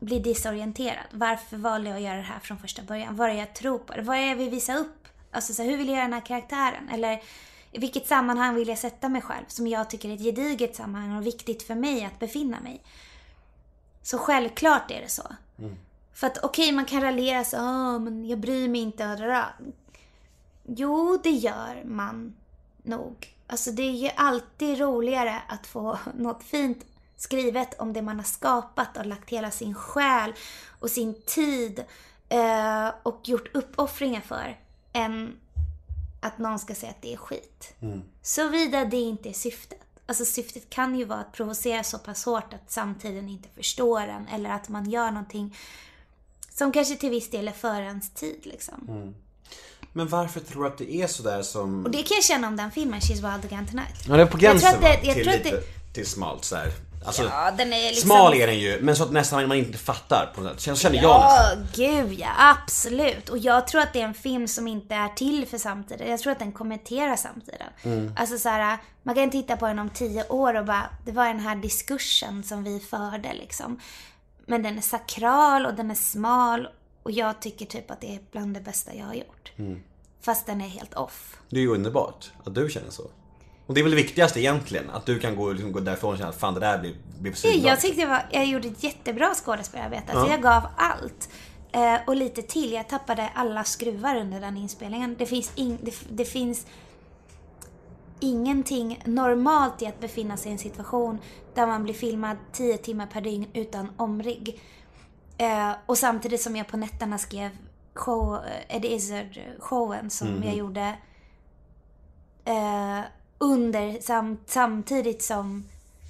blir 0.00 0.20
disorienterad. 0.20 1.04
Varför 1.10 1.56
valde 1.56 1.88
jag 1.90 1.96
att 1.96 2.02
göra 2.02 2.16
det 2.16 2.22
här 2.22 2.38
från 2.40 2.58
första 2.58 2.82
början? 2.82 3.16
Vad 3.16 3.28
är 3.30 3.34
det 3.34 3.38
jag 3.40 3.54
tror 3.54 3.78
på? 3.78 3.94
Vad 4.02 4.16
är 4.16 4.20
det 4.20 4.26
jag 4.28 4.36
vill 4.36 4.50
visa 4.50 4.74
upp? 4.76 5.08
Alltså 5.30 5.54
så 5.54 5.62
här, 5.62 5.70
hur 5.70 5.76
vill 5.76 5.86
jag 5.88 5.94
göra 5.96 6.04
den 6.04 6.12
här 6.12 6.26
karaktären? 6.26 6.88
Eller 6.88 7.22
i 7.72 7.78
vilket 7.78 8.06
sammanhang 8.06 8.54
vill 8.54 8.68
jag 8.68 8.78
sätta 8.78 9.08
mig 9.08 9.22
själv? 9.22 9.44
Som 9.48 9.66
jag 9.66 9.90
tycker 9.90 10.08
är 10.08 10.14
ett 10.14 10.20
gediget 10.22 10.76
sammanhang 10.76 11.16
och 11.16 11.26
viktigt 11.26 11.62
för 11.62 11.74
mig 11.74 12.04
att 12.04 12.18
befinna 12.18 12.60
mig. 12.60 12.82
Så 14.02 14.18
självklart 14.18 14.90
är 14.90 15.00
det 15.00 15.08
så. 15.10 15.22
För 16.14 16.26
att 16.26 16.44
okej, 16.44 16.72
man 16.72 16.84
kan 16.84 17.00
raljera 17.00 17.44
så, 17.44 17.56
"Åh, 17.56 17.98
men 17.98 18.28
jag 18.28 18.38
bryr 18.38 18.68
mig 18.68 18.80
inte. 18.80 19.04
och 19.04 19.10
dadada." 19.10 19.48
Jo, 20.66 21.18
det 21.22 21.30
gör 21.30 21.84
man 21.84 22.34
nog. 22.82 23.34
Alltså 23.46 23.70
det 23.70 23.82
är 23.82 23.92
ju 23.92 24.10
alltid 24.16 24.78
roligare 24.78 25.42
att 25.48 25.66
få 25.66 25.98
något 26.14 26.42
fint 26.42 26.84
skrivet 27.16 27.80
om 27.80 27.92
det 27.92 28.02
man 28.02 28.16
har 28.16 28.24
skapat 28.24 28.96
och 28.96 29.06
lagt 29.06 29.30
hela 29.30 29.50
sin 29.50 29.74
själ 29.74 30.32
och 30.80 30.90
sin 30.90 31.22
tid 31.26 31.84
eh, 32.28 32.88
och 33.02 33.20
gjort 33.24 33.56
uppoffringar 33.56 34.20
för 34.20 34.58
än 34.92 35.36
att 36.20 36.38
någon 36.38 36.58
ska 36.58 36.74
säga 36.74 36.90
att 36.90 37.02
det 37.02 37.12
är 37.12 37.16
skit. 37.16 37.74
Såvida 38.22 38.84
det 38.84 38.96
inte 38.96 39.28
är 39.28 39.32
syftet. 39.32 39.78
Alltså 40.06 40.24
syftet 40.24 40.70
kan 40.70 40.94
ju 40.94 41.04
vara 41.04 41.18
att 41.18 41.32
provocera 41.32 41.82
så 41.84 41.98
pass 41.98 42.24
hårt 42.24 42.54
att 42.54 42.70
samtiden 42.70 43.28
inte 43.28 43.48
förstår 43.48 44.00
en 44.00 44.28
eller 44.28 44.50
att 44.50 44.68
man 44.68 44.90
gör 44.90 45.10
någonting 45.10 45.56
som 46.54 46.72
kanske 46.72 46.96
till 46.96 47.10
viss 47.10 47.30
del 47.30 47.48
är 47.48 47.52
före 47.52 47.84
ens 47.84 48.10
tid 48.14 48.40
liksom. 48.42 49.14
Men 49.92 50.08
varför 50.08 50.40
tror 50.40 50.62
du 50.62 50.68
att 50.68 50.78
det 50.78 50.94
är 50.94 51.06
sådär 51.06 51.42
som... 51.42 51.84
Och 51.84 51.90
det 51.90 52.02
kan 52.02 52.14
jag 52.14 52.24
känna 52.24 52.48
om 52.48 52.56
den 52.56 52.70
filmen, 52.70 53.00
She's 53.00 53.14
Wild 53.14 53.44
Again 53.44 53.66
Tonight. 53.66 54.04
Ja, 54.08 54.16
det 54.16 54.22
är 54.22 54.26
på 54.26 54.36
gränsen 54.38 54.70
jag 54.70 54.80
tror 54.80 54.90
att 54.90 55.00
det, 55.02 55.06
jag 55.06 55.14
till 55.14 55.24
tror 55.24 55.34
att 55.34 55.44
lite, 55.44 55.56
det, 55.56 55.94
till 55.94 56.06
smalt 56.06 56.44
såhär. 56.44 56.72
Alltså, 57.06 57.22
Ja, 57.22 57.50
den 57.50 57.72
är 57.72 57.88
liksom- 57.88 58.08
Smal 58.08 58.34
är 58.34 58.46
den 58.46 58.58
ju, 58.58 58.80
men 58.82 58.96
så 58.96 59.02
att 59.04 59.12
nästan 59.12 59.48
man 59.48 59.56
inte 59.56 59.78
fattar 59.78 60.32
på 60.34 60.40
något 60.40 60.60
sätt. 60.60 60.78
Känner 60.78 60.96
jag 60.96 61.04
Ja, 61.04 61.38
nästan. 61.56 61.66
gud 61.74 62.18
ja, 62.18 62.28
absolut. 62.36 63.28
Och 63.28 63.38
jag 63.38 63.68
tror 63.68 63.80
att 63.80 63.92
det 63.92 64.00
är 64.00 64.04
en 64.04 64.14
film 64.14 64.48
som 64.48 64.68
inte 64.68 64.94
är 64.94 65.08
till 65.08 65.46
för 65.46 65.58
samtiden. 65.58 66.10
Jag 66.10 66.20
tror 66.20 66.32
att 66.32 66.38
den 66.38 66.52
kommenterar 66.52 67.16
samtiden. 67.16 67.68
Mm. 67.82 68.12
Alltså 68.16 68.38
så 68.38 68.48
här, 68.48 68.78
man 69.02 69.14
kan 69.14 69.30
titta 69.30 69.56
på 69.56 69.66
den 69.66 69.78
om 69.78 69.90
tio 69.90 70.26
år 70.28 70.54
och 70.54 70.64
bara, 70.64 70.82
det 71.04 71.12
var 71.12 71.26
den 71.26 71.40
här 71.40 71.56
diskursen 71.56 72.42
som 72.42 72.64
vi 72.64 72.80
förde 72.80 73.32
liksom. 73.34 73.80
Men 74.46 74.62
den 74.62 74.78
är 74.78 74.82
sakral 74.82 75.66
och 75.66 75.74
den 75.74 75.90
är 75.90 75.94
smal 75.94 76.68
och 77.02 77.10
jag 77.10 77.40
tycker 77.40 77.66
typ 77.66 77.90
att 77.90 78.00
det 78.00 78.14
är 78.14 78.20
bland 78.32 78.54
det 78.54 78.60
bästa 78.60 78.94
jag 78.94 79.06
har 79.06 79.14
gjort. 79.14 79.52
Mm. 79.56 79.80
Fast 80.20 80.46
den 80.46 80.60
är 80.60 80.68
helt 80.68 80.94
off. 80.94 81.36
Det 81.50 81.56
är 81.56 81.60
ju 81.60 81.68
underbart 81.68 82.32
att 82.44 82.54
du 82.54 82.70
känner 82.70 82.90
så. 82.90 83.02
Och 83.66 83.74
det 83.74 83.80
är 83.80 83.82
väl 83.82 83.90
det 83.90 83.96
viktigaste 83.96 84.40
egentligen, 84.40 84.90
att 84.90 85.06
du 85.06 85.18
kan 85.18 85.36
gå, 85.36 85.52
liksom, 85.52 85.72
gå 85.72 85.80
därifrån 85.80 86.12
och 86.12 86.18
känna 86.18 86.30
att 86.30 86.40
fan 86.40 86.54
det 86.54 86.60
där 86.60 86.78
blev, 86.78 86.94
blev 87.20 87.34
svinbra. 87.34 87.70
Jag 87.70 87.80
tyckte 87.80 88.00
det 88.00 88.06
var, 88.06 88.26
jag 88.30 88.46
gjorde 88.46 88.68
ett 88.68 88.82
jättebra 88.84 89.34
skådespelararbete. 89.34 90.12
Alltså 90.12 90.26
Ja. 90.26 90.30
jag 90.32 90.42
gav 90.42 90.62
allt. 90.76 91.28
Eh, 91.72 91.96
och 92.06 92.16
lite 92.16 92.42
till. 92.42 92.72
Jag 92.72 92.88
tappade 92.88 93.28
alla 93.34 93.64
skruvar 93.64 94.16
under 94.16 94.40
den 94.40 94.56
inspelningen. 94.56 95.16
Det 95.18 95.26
finns, 95.26 95.52
in, 95.54 95.78
det, 95.82 95.94
det 96.10 96.24
finns 96.24 96.66
ingenting 98.20 99.02
normalt 99.04 99.82
i 99.82 99.86
att 99.86 100.00
befinna 100.00 100.36
sig 100.36 100.48
i 100.48 100.52
en 100.52 100.58
situation 100.58 101.18
där 101.54 101.66
man 101.66 101.82
blir 101.84 101.94
filmad 101.94 102.36
10 102.52 102.78
timmar 102.78 103.06
per 103.06 103.20
dygn 103.20 103.46
utan 103.52 103.88
omrigg. 103.96 104.60
Eh, 105.38 105.70
och 105.86 105.98
samtidigt 105.98 106.40
som 106.42 106.56
jag 106.56 106.68
på 106.68 106.76
nätterna 106.76 107.18
skrev 107.18 107.50
show, 107.94 108.34
eh, 108.34 108.76
Eddie 108.76 108.88
Izzard-showen 108.98 110.08
som 110.10 110.28
Mhm. 110.28 110.42
jag 110.42 110.54
gjorde 110.56 110.96
eh, 112.44 113.00
under, 113.38 114.00
sam, 114.02 114.38
samtidigt 114.46 115.22
som 115.22 115.64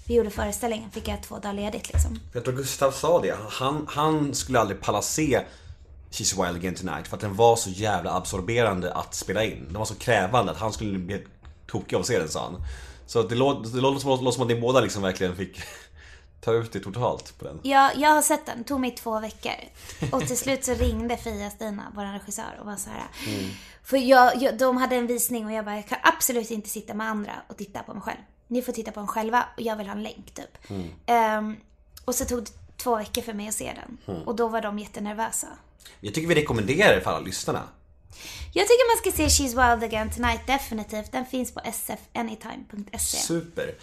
vi 0.07 0.15
gjorde 0.15 0.31
föreställningen 0.31 0.91
fick 0.91 1.09
jag 1.09 1.23
två 1.23 1.39
dagar 1.39 1.53
ledigt 1.53 1.93
liksom. 1.93 2.19
Jag 2.33 2.45
tror 2.45 2.55
Gustav 2.55 2.91
sa 2.91 3.21
det. 3.21 3.37
Han, 3.51 3.87
han 3.91 4.35
skulle 4.35 4.61
aldrig 4.61 4.81
palla 4.81 5.03
se 5.03 5.41
She's 6.11 6.45
Wild 6.47 6.57
Again 6.57 6.75
Tonight 6.75 7.09
för 7.09 7.17
att 7.17 7.21
den 7.21 7.35
var 7.37 7.57
så 7.57 7.71
jävla 7.71 8.17
absorberande 8.17 8.95
att 8.95 9.15
spela 9.15 9.45
in. 9.45 9.65
Den 9.69 9.79
var 9.79 9.85
så 9.85 9.95
krävande 9.95 10.53
att 10.53 10.59
han 10.59 10.73
skulle 10.73 10.99
bli 10.99 11.25
helt 11.65 11.67
tokig 11.67 11.97
av 11.97 12.01
att 12.01 12.07
se 12.07 12.19
den 12.19 12.29
sa 12.29 12.45
han. 12.45 12.63
Så 13.07 13.23
det 13.23 13.35
låter 13.35 13.71
det 13.71 13.81
låter 13.81 14.01
som, 14.01 14.43
att 14.43 14.49
ni 14.49 14.61
båda 14.61 14.81
liksom 14.81 15.03
verkligen 15.03 15.37
fick 15.37 15.61
ta 16.41 16.53
ut 16.53 16.73
det 16.73 16.81
totalt 16.81 17.39
på 17.39 17.45
den. 17.45 17.61
Jag, 17.63 17.97
jag 17.97 18.11
har 18.11 18.23
sett 18.23 18.47
den, 18.47 18.65
tog 18.65 18.81
mig 18.81 18.91
två 18.91 19.21
veckor. 19.21 19.53
Och 20.13 20.27
till 20.27 20.37
slut 20.37 20.65
så 20.65 20.75
ringde 20.75 21.17
Fia-Stina, 21.17 21.93
vår 21.95 22.13
regissör, 22.13 22.59
och 22.61 22.67
var 22.67 22.77
så 22.77 22.91
här. 22.91 23.05
För 23.85 23.97
jag, 23.97 24.43
jag, 24.43 24.59
de 24.59 24.77
hade 24.77 24.97
en 24.97 25.07
visning 25.07 25.47
och 25.47 25.53
jag 25.53 25.65
bara, 25.65 25.77
jag 25.77 25.89
kan 25.89 25.99
absolut 26.03 26.51
inte 26.51 26.69
sitta 26.69 26.95
med 26.95 27.09
andra 27.09 27.33
och 27.49 27.57
titta 27.57 27.83
på 27.83 27.95
mig 27.95 28.03
själv. 28.03 28.19
Ni 28.49 28.63
får 28.63 28.73
titta 28.73 28.93
på 28.93 29.01
den 29.01 29.07
själva 29.07 29.45
och 29.57 29.63
jag 29.63 29.77
vill 29.77 29.87
ha 29.87 29.95
en 29.95 30.03
länk 30.03 30.35
typ. 30.35 30.71
Ehm, 31.07 31.57
och 32.05 32.15
så 32.15 32.25
tog 32.25 32.45
det 32.45 32.51
två 32.77 32.97
veckor 32.97 33.23
för 33.23 33.33
mig 33.33 33.49
att 33.49 33.55
se 33.55 33.73
den. 33.75 34.17
Mm. 34.17 34.29
Och 34.29 34.37
då 34.37 34.49
var 34.49 34.61
de 34.61 34.79
jättenervösa. 34.79 35.47
Jag 36.01 36.15
tycker 36.15 36.29
vi 36.29 36.35
rekommenderar 36.35 36.95
det 36.95 37.01
för 37.01 37.11
alla 37.11 37.21
lyssnarna. 37.21 37.63
Jag 38.53 38.67
tycker 38.67 38.95
man 38.95 39.13
ska 39.13 39.23
se 39.23 39.43
She's 39.43 39.49
Wild 39.49 39.85
Again 39.85 40.11
Tonight, 40.11 40.47
definitivt. 40.47 41.13
Den 41.13 41.27
finns 41.27 41.55
på 41.55 41.61
sfanytime.se. 41.73 43.17
Super. 43.17 43.75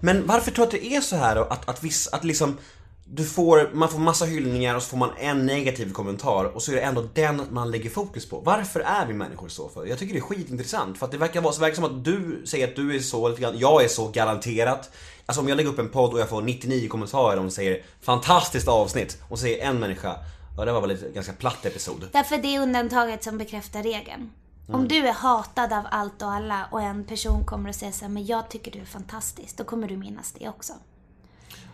Men 0.00 0.26
varför 0.26 0.50
tror 0.50 0.66
du 0.66 0.76
att 0.76 0.82
det 0.82 0.86
är 0.86 1.00
så 1.00 1.16
här 1.16 1.34
då? 1.34 1.42
Att, 1.42 1.68
att, 1.68 1.84
viss, 1.84 2.08
att 2.08 2.24
liksom 2.24 2.58
du 3.08 3.24
får, 3.24 3.70
man 3.72 3.88
får 3.88 3.98
massa 3.98 4.24
hyllningar 4.24 4.74
och 4.74 4.82
så 4.82 4.88
får 4.88 4.96
man 4.96 5.10
en 5.18 5.46
negativ 5.46 5.92
kommentar 5.92 6.44
och 6.44 6.62
så 6.62 6.72
är 6.72 6.76
det 6.76 6.82
ändå 6.82 7.08
den 7.14 7.42
man 7.50 7.70
lägger 7.70 7.90
fokus 7.90 8.28
på. 8.28 8.40
Varför 8.40 8.80
är 8.80 9.06
vi 9.06 9.14
människor 9.14 9.48
så 9.48 9.68
för? 9.68 9.86
Jag 9.86 9.98
tycker 9.98 10.14
det 10.14 10.18
är 10.18 10.22
skitintressant 10.22 10.98
för 10.98 11.06
att 11.06 11.12
det 11.12 11.18
verkar 11.18 11.40
vara 11.40 11.52
så 11.52 11.60
verkar 11.60 11.74
som 11.74 11.84
att 11.84 12.04
du 12.04 12.42
säger 12.46 12.68
att 12.68 12.76
du 12.76 12.96
är 12.96 13.00
så, 13.00 13.28
lite 13.28 13.40
grann, 13.40 13.58
jag 13.58 13.84
är 13.84 13.88
så 13.88 14.08
garanterat. 14.08 14.90
Alltså 15.26 15.40
om 15.40 15.48
jag 15.48 15.56
lägger 15.56 15.70
upp 15.70 15.78
en 15.78 15.88
podd 15.88 16.12
och 16.12 16.20
jag 16.20 16.28
får 16.28 16.42
99 16.42 16.88
kommentarer 16.88 17.36
och 17.36 17.44
de 17.44 17.50
säger 17.50 17.82
fantastiskt 18.00 18.68
avsnitt 18.68 19.18
och 19.28 19.38
säger 19.38 19.64
en 19.64 19.78
människa 19.80 20.16
Ja 20.56 20.64
det 20.64 20.72
var 20.72 20.80
väl 20.80 20.90
ett 20.90 21.14
ganska 21.14 21.32
platt 21.32 21.66
episod. 21.66 22.08
Därför 22.12 22.38
det 22.38 22.56
är 22.56 22.60
undantaget 22.60 23.24
som 23.24 23.38
bekräftar 23.38 23.82
regeln. 23.82 24.30
Om 24.68 24.74
Mm. 24.74 24.88
du 24.88 24.96
är 25.08 25.12
hatad 25.12 25.72
av 25.72 25.84
allt 25.90 26.22
och 26.22 26.30
alla 26.32 26.68
och 26.70 26.82
en 26.82 27.04
person 27.04 27.44
kommer 27.44 27.68
och 27.68 27.74
säger 27.74 27.92
så 27.92 28.04
här, 28.04 28.12
men 28.12 28.26
jag 28.26 28.48
tycker 28.48 28.70
du 28.70 28.78
är 28.80 28.84
fantastisk, 28.84 29.56
då 29.56 29.64
kommer 29.64 29.88
du 29.88 29.96
minnas 29.96 30.32
det 30.32 30.48
också. 30.48 30.72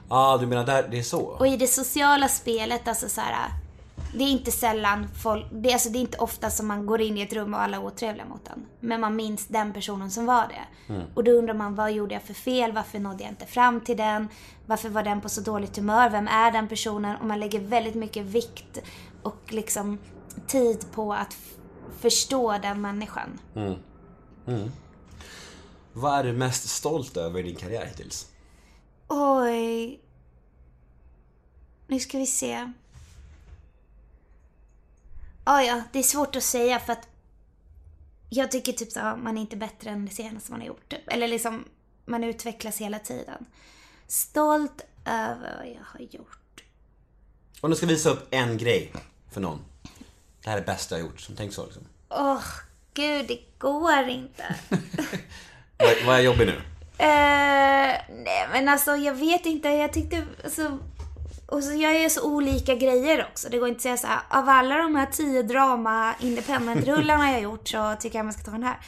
Ja 0.08 0.16
ah, 0.16 0.38
du 0.38 0.46
menar 0.46 0.66
där, 0.66 0.88
det 0.90 0.98
är 0.98 1.02
så? 1.02 1.20
Och 1.20 1.46
i 1.46 1.56
det 1.56 1.66
sociala 1.66 2.28
spelet, 2.28 2.88
alltså 2.88 3.08
så 3.08 3.20
här, 3.20 3.48
det 4.14 4.24
är 4.24 4.28
inte 4.28 4.50
sällan 4.50 5.08
folk, 5.22 5.46
det, 5.52 5.68
är- 5.68 5.72
alltså 5.72 5.88
det 5.88 5.98
är 5.98 6.00
inte 6.00 6.18
ofta 6.18 6.50
som 6.50 6.66
man 6.66 6.86
går 6.86 7.00
in 7.00 7.18
i 7.18 7.20
ett 7.22 7.32
rum 7.32 7.54
och 7.54 7.60
alla 7.62 7.76
är 7.76 7.84
otrevliga 7.84 8.24
mot 8.26 8.48
en. 8.48 8.66
Men 8.80 9.00
man 9.00 9.16
minns 9.16 9.46
den 9.46 9.72
personen 9.72 10.10
som 10.10 10.26
var 10.26 10.48
det. 10.48 10.92
Mm. 10.94 11.06
Och 11.14 11.24
då 11.24 11.30
undrar 11.30 11.54
man, 11.54 11.74
vad 11.74 11.92
gjorde 11.92 12.14
jag 12.14 12.22
för 12.22 12.34
fel? 12.34 12.72
Varför 12.72 12.98
nådde 12.98 13.22
jag 13.22 13.32
inte 13.32 13.46
fram 13.46 13.80
till 13.80 13.96
den? 13.96 14.28
Varför 14.66 14.88
var 14.88 15.02
den 15.02 15.20
på 15.20 15.28
så 15.28 15.40
dåligt 15.40 15.76
humör? 15.76 16.10
Vem 16.10 16.28
är 16.28 16.52
den 16.52 16.68
personen? 16.68 17.16
Och 17.16 17.26
man 17.26 17.40
lägger 17.40 17.60
väldigt 17.60 17.94
mycket 17.94 18.24
vikt 18.26 18.78
och 19.22 19.38
liksom 19.52 19.98
tid 20.46 20.84
på 20.92 21.14
att 21.14 21.36
förstå 22.00 22.58
den 22.62 22.80
människan. 22.80 23.40
Mm. 23.54 23.74
Mm. 24.46 24.70
Vad 25.92 26.18
är 26.18 26.24
du 26.24 26.32
mest 26.32 26.68
stolt 26.68 27.16
över 27.16 27.40
i 27.40 27.42
din 27.42 27.56
karriär 27.56 27.84
hittills? 27.86 28.26
Oj. 29.08 30.00
Nu 31.86 32.00
ska 32.00 32.18
vi 32.18 32.26
se. 32.26 32.72
Ja, 35.44 35.62
ja, 35.62 35.82
det 35.92 35.98
är 35.98 36.02
svårt 36.02 36.36
att 36.36 36.42
säga 36.42 36.78
för 36.78 36.92
att 36.92 37.08
jag 38.28 38.50
tycker 38.50 38.72
typ 38.72 38.92
så 38.92 39.00
här, 39.00 39.16
man 39.16 39.36
är 39.36 39.40
inte 39.40 39.56
bättre 39.56 39.90
än 39.90 40.06
det 40.06 40.12
senaste 40.12 40.52
man 40.52 40.60
har 40.60 40.68
gjort. 40.68 40.88
Typ. 40.88 41.08
Eller 41.12 41.28
liksom, 41.28 41.64
man 42.04 42.24
utvecklas 42.24 42.78
hela 42.78 42.98
tiden. 42.98 43.46
Stolt 44.06 44.80
över 45.04 45.56
vad 45.58 45.66
jag 45.66 45.84
har 45.84 46.00
gjort. 46.10 46.64
Om 47.60 47.70
du 47.70 47.76
ska 47.76 47.86
visa 47.86 48.10
upp 48.10 48.28
en 48.30 48.58
grej 48.58 48.92
för 49.30 49.40
någon. 49.40 49.58
Det 50.42 50.50
här 50.50 50.56
är 50.56 50.60
det 50.60 50.66
bästa 50.66 50.94
jag 50.98 51.04
har 51.04 51.10
gjort. 51.10 51.20
Som 51.20 51.36
tänk 51.36 51.52
så 51.52 51.64
liksom. 51.64 51.82
Åh, 52.08 52.44
gud, 52.94 53.28
det 53.28 53.40
går 53.58 54.08
inte. 54.08 54.56
Vad, 55.78 56.06
vad 56.06 56.16
är 56.16 56.20
jobbig 56.20 56.46
nu? 56.46 56.62
Eh, 56.98 58.00
nej 58.08 58.48
men 58.52 58.68
alltså 58.68 58.96
jag 58.96 59.14
vet 59.14 59.46
inte, 59.46 59.68
jag 59.68 59.92
tyckte 59.92 60.26
alltså, 60.44 60.78
och 61.52 61.64
så 61.64 61.72
jag 61.72 62.00
gör 62.00 62.08
så 62.08 62.24
olika 62.24 62.74
grejer 62.74 63.26
också. 63.30 63.48
Det 63.48 63.58
går 63.58 63.68
inte 63.68 63.78
att 63.78 63.82
säga 63.82 63.96
så 63.96 64.06
här, 64.06 64.20
av 64.30 64.48
alla 64.48 64.76
de 64.76 64.94
här 64.94 65.06
tio 65.06 65.42
drama 65.42 66.14
independent-rullarna 66.20 67.32
jag 67.32 67.42
gjort 67.42 67.68
så 67.68 67.96
tycker 68.00 68.18
jag 68.18 68.24
man 68.24 68.32
ska 68.32 68.42
ta 68.42 68.50
den 68.50 68.64
här. 68.64 68.78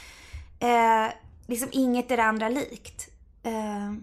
Eh, 1.05 1.11
liksom 1.47 1.69
inget 1.71 2.11
är 2.11 2.17
det 2.17 2.23
andra 2.23 2.49
likt. 2.49 3.07
Eh, 3.43 3.93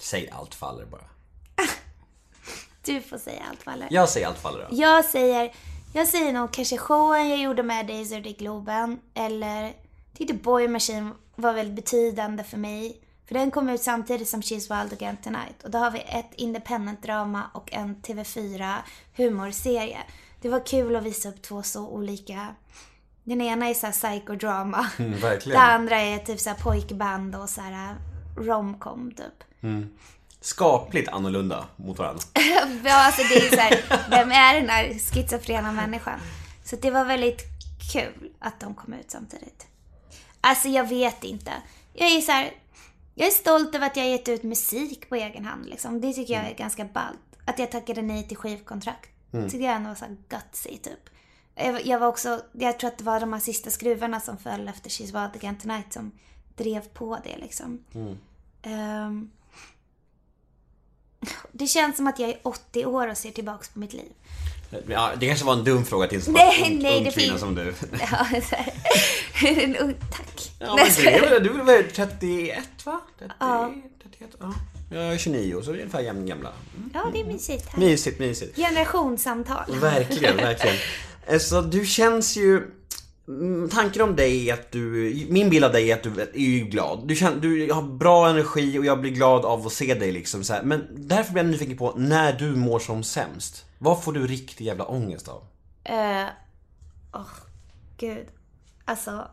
Säg 0.00 0.30
allt 0.30 0.54
faller 0.54 0.86
bara. 0.86 1.04
du 2.84 3.00
får 3.00 3.18
säga 3.18 3.42
allt 3.50 3.66
Valle. 3.66 3.86
Jag 3.90 4.08
säger 4.08 4.26
allt 4.26 4.38
faller 4.38 4.58
då. 4.58 4.66
Jag 4.70 5.04
säger, 5.04 5.52
jag 5.94 6.08
säger 6.08 6.32
nog 6.32 6.52
kanske 6.52 6.78
showen 6.78 7.28
jag 7.28 7.38
gjorde 7.38 7.62
med 7.62 7.86
Daisy 7.86 8.16
i 8.16 8.32
Globen 8.32 9.00
eller 9.14 9.72
tyckte 10.16 10.34
Boy 10.34 10.68
Machine 10.68 11.14
var 11.34 11.52
väldigt 11.52 11.76
betydande 11.76 12.44
för 12.44 12.56
mig. 12.56 13.00
För 13.28 13.34
den 13.34 13.50
kom 13.50 13.68
ut 13.68 13.82
samtidigt 13.82 14.28
som 14.28 14.40
She's 14.40 14.80
Wild 14.80 14.92
Again 14.92 15.16
Tonight. 15.16 15.62
Och 15.64 15.70
då 15.70 15.78
har 15.78 15.90
vi 15.90 15.98
ett 15.98 16.30
independent 16.36 17.02
drama 17.02 17.50
och 17.54 17.72
en 17.72 17.96
TV4 17.96 18.76
humorserie. 19.16 19.98
Det 20.40 20.48
var 20.48 20.66
kul 20.66 20.96
att 20.96 21.02
visa 21.02 21.28
upp 21.28 21.42
två 21.42 21.62
så 21.62 21.88
olika... 21.88 22.54
Den 23.24 23.40
ena 23.40 23.68
är 23.68 23.74
såhär 23.74 23.92
psychodrama. 23.92 24.86
Mm, 24.98 25.20
verkligen. 25.20 25.60
Det 25.60 25.66
andra 25.66 26.00
är 26.00 26.18
typ 26.18 26.40
såhär 26.40 26.56
pojkband 26.56 27.36
och 27.36 27.48
såhär 27.48 27.96
romcom 28.36 29.12
typ. 29.16 29.44
Mm. 29.62 29.90
Skapligt 30.40 31.08
annorlunda 31.08 31.68
mot 31.76 31.98
varandra. 31.98 32.22
ja, 32.84 33.06
alltså 33.06 33.22
det 33.22 33.46
är 33.46 33.50
så 33.50 33.60
här, 33.60 34.10
vem 34.10 34.32
är 34.32 34.60
den 34.60 34.68
här 34.70 34.98
schizofrena 34.98 35.72
människan? 35.72 36.20
Så 36.64 36.76
det 36.76 36.90
var 36.90 37.04
väldigt 37.04 37.42
kul 37.92 38.30
att 38.38 38.60
de 38.60 38.74
kom 38.74 38.92
ut 38.92 39.10
samtidigt. 39.10 39.66
Alltså 40.40 40.68
jag 40.68 40.88
vet 40.88 41.24
inte. 41.24 41.52
Jag 41.92 42.08
är 42.08 42.20
så 42.20 42.32
här, 42.32 42.50
jag 43.18 43.26
är 43.26 43.32
stolt 43.32 43.74
över 43.74 43.86
att 43.86 43.96
jag 43.96 44.08
gett 44.08 44.28
ut 44.28 44.42
musik 44.42 45.08
på 45.08 45.14
egen 45.14 45.44
hand 45.44 45.66
liksom. 45.66 46.00
Det 46.00 46.12
tycker 46.12 46.34
jag 46.34 46.50
är 46.50 46.54
ganska 46.54 46.84
ballt. 46.84 47.38
Att 47.44 47.58
jag 47.58 47.70
tackade 47.70 48.02
nej 48.02 48.28
till 48.28 48.36
skivkontrakt. 48.36 49.10
Mm. 49.32 49.50
Tyckte 49.50 49.64
jag 49.64 49.74
ändå 49.74 49.88
var 49.88 49.94
så 49.94 50.04
gutsy 50.28 50.76
typ. 50.76 51.10
Jag, 51.54 51.86
jag 51.86 51.98
var 51.98 52.06
också, 52.06 52.40
jag 52.52 52.78
tror 52.78 52.90
att 52.90 52.98
det 52.98 53.04
var 53.04 53.20
de 53.20 53.32
här 53.32 53.40
sista 53.40 53.70
skruvarna 53.70 54.20
som 54.20 54.38
föll 54.38 54.68
efter 54.68 54.90
She's 54.90 55.04
Wild 55.04 55.36
Again 55.36 55.58
Tonight 55.58 55.92
som 55.92 56.12
drev 56.56 56.88
på 56.88 57.18
det 57.24 57.36
liksom. 57.36 57.84
Mm. 57.94 58.18
Ehm, 58.62 59.30
det 61.52 61.66
känns 61.66 61.96
som 61.96 62.06
att 62.06 62.18
jag 62.18 62.30
är 62.30 62.38
80 62.42 62.86
år 62.86 63.08
och 63.08 63.16
ser 63.16 63.30
tillbaks 63.30 63.68
på 63.68 63.78
mitt 63.78 63.92
liv. 63.92 64.12
Ja, 64.88 65.10
det 65.20 65.26
kanske 65.26 65.44
var 65.44 65.52
en 65.52 65.64
dum 65.64 65.84
fråga 65.84 66.08
till 66.08 66.18
en 66.18 66.24
sån 66.24 66.34
Nej, 66.34 66.72
ung, 66.72 66.78
nej, 66.82 66.98
ung 66.98 67.04
det 67.04 67.10
kvinna 67.10 67.28
finns- 67.28 67.40
som 67.40 67.54
du. 67.54 67.74
Ja, 68.10 68.26
så. 68.50 68.56
En 69.46 69.76
ung- 69.80 69.94
Tack. 70.12 70.50
Ja, 70.58 70.76
men 70.76 70.86
du 70.96 71.08
är 71.08 71.30
väl, 71.30 71.42
du 71.44 71.60
är 71.60 71.64
väl 71.64 71.84
31 71.94 72.58
va? 72.84 73.00
30, 73.18 73.32
Ja. 73.40 73.74
31, 74.02 74.30
ja. 74.40 74.54
Jag 74.92 75.12
är 75.14 75.18
29 75.18 75.60
så 75.62 75.70
vi 75.72 75.78
är 75.78 75.82
ungefär 75.82 76.00
jämn 76.00 76.26
gamla. 76.26 76.52
Mm. 76.76 76.90
Ja, 76.94 77.06
det 77.12 77.20
är 77.20 77.24
mysigt. 77.24 77.66
här. 77.68 77.78
Mysigt, 77.80 78.18
mysigt. 78.20 78.56
Generationssamtal. 78.56 79.64
Verkligen, 79.80 80.36
verkligen. 80.46 80.76
Alltså 81.32 81.62
du 81.62 81.86
känns 81.86 82.36
ju... 82.36 82.62
mm, 83.28 83.68
Tanken 83.68 84.02
om 84.02 84.16
dig 84.16 84.50
är 84.50 84.54
att 84.54 84.72
du, 84.72 84.80
min 85.30 85.50
bild 85.50 85.64
av 85.64 85.72
dig 85.72 85.90
är 85.90 85.94
att 85.96 86.02
du 86.02 86.20
är 86.20 86.38
ju 86.38 86.60
glad. 86.64 87.08
Du, 87.08 87.16
känner, 87.16 87.40
du 87.40 87.72
har 87.72 87.82
bra 87.82 88.28
energi 88.28 88.78
och 88.78 88.84
jag 88.84 89.00
blir 89.00 89.10
glad 89.10 89.44
av 89.44 89.66
att 89.66 89.72
se 89.72 89.94
dig 89.94 90.12
liksom 90.12 90.44
så 90.44 90.52
här. 90.52 90.62
Men 90.62 90.86
därför 90.96 91.32
blir 91.32 91.42
jag 91.42 91.50
nyfiken 91.50 91.76
på 91.76 91.94
när 91.96 92.32
du 92.32 92.46
mår 92.56 92.78
som 92.78 93.02
sämst. 93.04 93.64
Vad 93.78 94.04
får 94.04 94.12
du 94.12 94.26
riktig 94.26 94.64
jävla 94.64 94.84
ångest 94.84 95.28
av? 95.28 95.42
Eh, 95.84 96.26
Åh, 97.12 97.32
gud. 97.96 98.26
Alltså. 98.84 99.28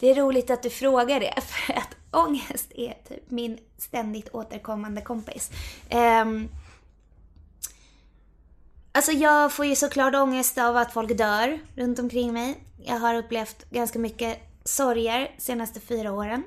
Det 0.00 0.10
är 0.10 0.14
roligt 0.14 0.50
att 0.50 0.62
du 0.62 0.70
frågar 0.70 1.20
det, 1.20 1.40
för 1.40 1.72
att 1.72 1.96
ångest 2.10 2.72
är 2.74 2.96
typ 3.08 3.30
min 3.30 3.58
ständigt 3.78 4.28
återkommande 4.34 5.00
kompis. 5.00 5.50
Ehm, 5.88 6.48
alltså 8.92 9.12
jag 9.12 9.52
får 9.52 9.66
ju 9.66 9.76
såklart 9.76 10.14
ångest 10.14 10.58
av 10.58 10.76
att 10.76 10.92
folk 10.92 11.18
dör 11.18 11.58
runt 11.76 11.98
omkring 11.98 12.32
mig. 12.32 12.60
Jag 12.84 12.98
har 12.98 13.14
upplevt 13.14 13.70
ganska 13.70 13.98
mycket 13.98 14.38
sorger 14.64 15.32
de 15.36 15.42
senaste 15.42 15.80
fyra 15.80 16.12
åren. 16.12 16.42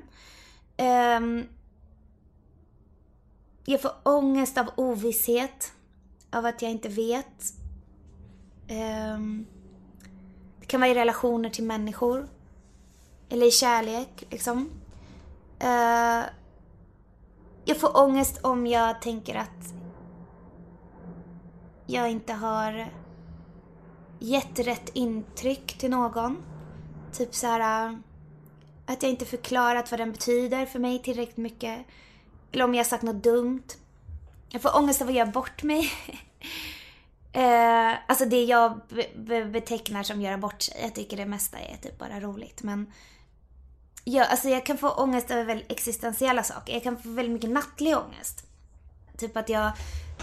Um, 0.78 1.48
jag 3.64 3.82
får 3.82 3.92
ångest 4.02 4.58
av 4.58 4.70
ovisshet. 4.76 5.72
Av 6.32 6.46
att 6.46 6.62
jag 6.62 6.70
inte 6.70 6.88
vet. 6.88 7.52
Um, 9.14 9.46
det 10.60 10.66
kan 10.66 10.80
vara 10.80 10.90
i 10.90 10.94
relationer 10.94 11.50
till 11.50 11.64
människor. 11.64 12.28
Eller 13.28 13.46
i 13.46 13.50
kärlek, 13.50 14.24
liksom. 14.30 14.70
Uh, 15.62 16.24
jag 17.64 17.80
får 17.80 17.96
ångest 17.96 18.38
om 18.42 18.66
jag 18.66 19.02
tänker 19.02 19.34
att 19.34 19.74
jag 21.86 22.10
inte 22.10 22.32
har 22.32 22.90
gett 24.18 24.58
rätt 24.58 24.90
intryck 24.92 25.78
till 25.78 25.90
någon. 25.90 26.42
Typ 27.12 27.34
så 27.34 27.46
här 27.46 27.88
eh, 27.88 27.98
att 28.86 29.02
jag 29.02 29.10
inte 29.10 29.24
förklarat 29.24 29.90
vad 29.90 30.00
den 30.00 30.12
betyder 30.12 30.66
för 30.66 30.78
mig 30.78 30.98
tillräckligt 30.98 31.36
mycket. 31.36 31.86
Eller 32.52 32.64
om 32.64 32.74
jag 32.74 32.86
sagt 32.86 33.02
något 33.02 33.22
dumt. 33.22 33.62
Jag 34.50 34.62
får 34.62 34.76
ångest 34.76 35.02
av 35.02 35.08
att 35.08 35.14
göra 35.14 35.30
bort 35.30 35.62
mig. 35.62 35.90
Eh, 37.32 37.92
alltså 38.06 38.24
det 38.24 38.44
jag 38.44 38.80
be- 38.88 39.10
be- 39.16 39.44
betecknar 39.44 40.02
som 40.02 40.20
göra 40.20 40.38
bort 40.38 40.62
sig. 40.62 40.80
Jag 40.82 40.94
tycker 40.94 41.16
det 41.16 41.26
mesta 41.26 41.58
är 41.58 41.76
typ 41.76 41.98
bara 41.98 42.20
roligt. 42.20 42.62
Men 42.62 42.92
jag, 44.04 44.26
alltså 44.26 44.48
jag 44.48 44.66
kan 44.66 44.78
få 44.78 44.90
ångest 44.90 45.30
över 45.30 45.44
väldigt 45.44 45.72
existentiella 45.72 46.42
saker. 46.42 46.72
Jag 46.72 46.82
kan 46.82 47.02
få 47.02 47.08
väldigt 47.08 47.32
mycket 47.32 47.50
nattlig 47.50 47.96
ångest. 47.96 48.44
Typ 49.18 49.36
att 49.36 49.48
jag 49.48 49.72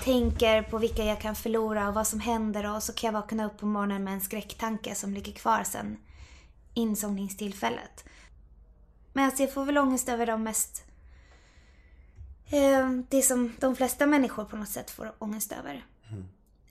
tänker 0.04 0.62
på 0.62 0.78
vilka 0.78 1.04
jag 1.04 1.22
kan 1.22 1.36
förlora 1.36 1.88
och 1.88 1.94
vad 1.94 2.08
som 2.08 2.20
händer 2.20 2.76
och 2.76 2.84
så 2.84 2.94
kan 2.94 3.08
jag 3.08 3.22
vakna 3.22 3.46
upp 3.46 3.58
på 3.58 3.66
morgonen 3.66 4.04
med 4.04 4.14
en 4.14 4.22
skräcktanke 4.22 4.96
som 4.96 5.14
ligger 5.14 5.32
kvar 5.34 5.64
sen 5.64 5.98
insomningstillfället. 6.74 8.06
Men 9.14 9.26
alltså 9.26 9.44
jag 9.44 9.54
får 9.54 9.66
väl 9.66 9.78
ångest 9.78 10.10
över 10.10 10.26
de 10.26 10.44
mest... 10.44 10.84
Eh, 12.50 12.90
det 13.10 13.22
som 13.22 13.54
de 13.60 13.76
flesta 13.76 14.06
människor 14.06 14.46
på 14.46 14.58
något 14.58 14.70
sätt 14.70 14.92
får 14.92 15.12
ångest 15.20 15.52
över. 15.52 15.86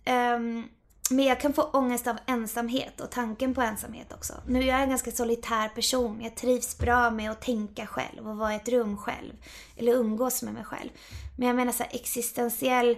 Ehm, 0.05 0.65
men 1.11 1.24
jag 1.24 1.40
kan 1.40 1.53
få 1.53 1.62
ångest 1.62 2.07
av 2.07 2.16
ensamhet 2.27 3.01
och 3.01 3.11
tanken 3.11 3.55
på 3.55 3.62
ensamhet 3.62 4.12
också. 4.12 4.35
Nu 4.47 4.62
är 4.62 4.66
jag 4.66 4.82
en 4.82 4.89
ganska 4.89 5.11
solitär 5.11 5.69
person. 5.69 6.20
Jag 6.20 6.35
trivs 6.35 6.78
bra 6.78 7.11
med 7.11 7.31
att 7.31 7.40
tänka 7.40 7.86
själv 7.86 8.28
och 8.28 8.36
vara 8.36 8.53
i 8.53 8.57
ett 8.57 8.69
rum 8.69 8.97
själv. 8.97 9.32
Eller 9.77 9.93
umgås 9.93 10.43
med 10.43 10.55
mig 10.55 10.65
själv. 10.65 10.90
Men 11.36 11.48
jag 11.48 11.57
menar 11.57 11.73
så 11.73 11.82
här 11.82 11.94
existentiell 11.94 12.97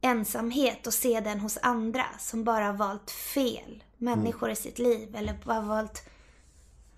ensamhet 0.00 0.86
och 0.86 0.94
se 0.94 1.20
den 1.20 1.40
hos 1.40 1.58
andra 1.62 2.04
som 2.18 2.44
bara 2.44 2.64
har 2.64 2.72
valt 2.72 3.10
fel 3.10 3.84
människor 3.96 4.50
i 4.50 4.56
sitt 4.56 4.78
liv. 4.78 5.16
Eller 5.16 5.38
bara 5.44 5.60
valt 5.60 6.02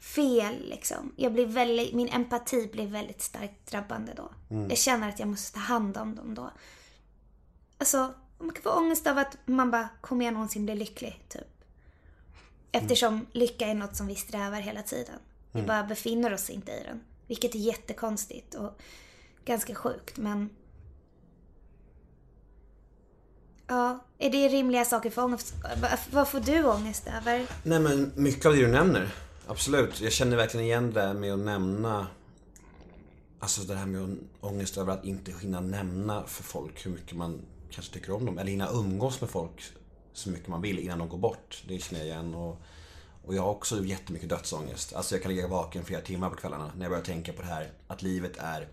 fel 0.03 0.69
liksom. 0.69 1.13
Jag 1.17 1.33
blir 1.33 1.47
väldigt, 1.47 1.95
min 1.95 2.09
empati 2.09 2.69
blir 2.73 2.87
väldigt 2.87 3.23
starkt 3.23 3.71
drabbande 3.71 4.13
då. 4.17 4.31
Mm. 4.51 4.69
Jag 4.69 4.79
känner 4.79 5.09
att 5.09 5.19
jag 5.19 5.29
måste 5.29 5.53
ta 5.55 5.61
hand 5.61 5.97
om 5.97 6.15
dem 6.15 6.35
då. 6.35 6.51
Alltså, 7.79 8.15
man 8.39 8.51
kan 8.53 8.63
få 8.63 8.71
ångest 8.71 9.07
av 9.07 9.19
att 9.19 9.37
man 9.47 9.71
bara, 9.71 9.89
kommer 10.01 10.25
jag 10.25 10.35
någonsin 10.35 10.65
bli 10.65 10.75
lycklig? 10.75 11.25
Typ. 11.29 11.65
Eftersom 12.73 13.27
lycka 13.33 13.67
är 13.67 13.75
något 13.75 13.97
som 13.97 14.07
vi 14.07 14.15
strävar 14.15 14.61
hela 14.61 14.83
tiden. 14.83 15.19
Vi 15.53 15.59
Mm. 15.61 15.67
bara 15.69 15.85
befinner 15.85 16.33
oss 16.35 16.51
inte 16.51 16.73
i 16.73 16.83
den. 16.87 17.01
Vilket 17.27 17.55
är 17.55 17.59
jättekonstigt 17.59 18.55
och 18.55 18.79
ganska 19.45 19.75
sjukt 19.75 20.17
men... 20.17 20.51
Ja, 23.67 24.05
är 24.19 24.31
det 24.31 24.49
rimliga 24.49 24.85
saker 24.85 25.11
för 25.11 25.25
ångest? 25.25 25.55
Vad- 25.83 25.99
Vad 26.11 26.29
får 26.29 26.41
du 26.41 26.65
ångest 26.65 27.07
över? 27.07 27.47
Nej 27.63 27.81
men 27.81 28.13
mycket 28.17 28.47
av 28.47 28.53
det 28.53 28.59
du 28.61 28.69
nämner. 28.69 29.15
Absolut. 29.47 30.01
Jag 30.01 30.13
känner 30.13 30.37
verkligen 30.37 30.67
igen 30.67 30.93
det 30.93 31.01
där 31.01 31.15
med 31.15 31.33
att 31.33 31.39
nämna 31.39 32.07
Alltså 33.43 33.63
det 33.63 33.75
här 33.75 33.87
med 33.87 34.19
ångest 34.41 34.79
över 34.79 34.93
att 34.93 35.05
inte 35.05 35.33
hinna 35.41 35.61
nämna 35.61 36.25
för 36.27 36.43
folk 36.43 36.87
hur 36.87 36.91
mycket 36.91 37.17
man 37.17 37.43
kanske 37.71 37.95
tycker 37.95 38.13
om 38.13 38.27
dem. 38.27 38.39
Eller 38.39 38.51
hinna 38.51 38.69
umgås 38.69 39.21
med 39.21 39.31
folk 39.31 39.63
så 40.13 40.31
mycket 40.31 40.49
man 40.49 40.63
vill 40.63 40.79
innan 40.79 40.99
de 40.99 41.09
går 41.09 41.19
bort. 41.19 41.63
Det 41.69 41.79
känner 41.79 42.01
jag 42.01 42.09
igen. 42.09 42.35
Och, 42.35 42.63
och 43.25 43.35
jag 43.35 43.43
har 43.43 43.51
också 43.51 43.85
jättemycket 43.85 44.29
dödsångest. 44.29 44.95
Alltså 44.95 45.15
jag 45.15 45.23
kan 45.23 45.35
ligga 45.35 45.49
vaken 45.49 45.85
flera 45.85 46.01
timmar 46.01 46.31
på 46.31 46.37
kvällarna 46.37 46.73
när 46.77 46.85
jag 46.85 46.91
börjar 46.91 47.05
tänka 47.05 47.33
på 47.33 47.43
det 47.43 47.49
här. 47.49 47.71
Att 47.89 48.03
livet 48.03 48.37
är 48.37 48.69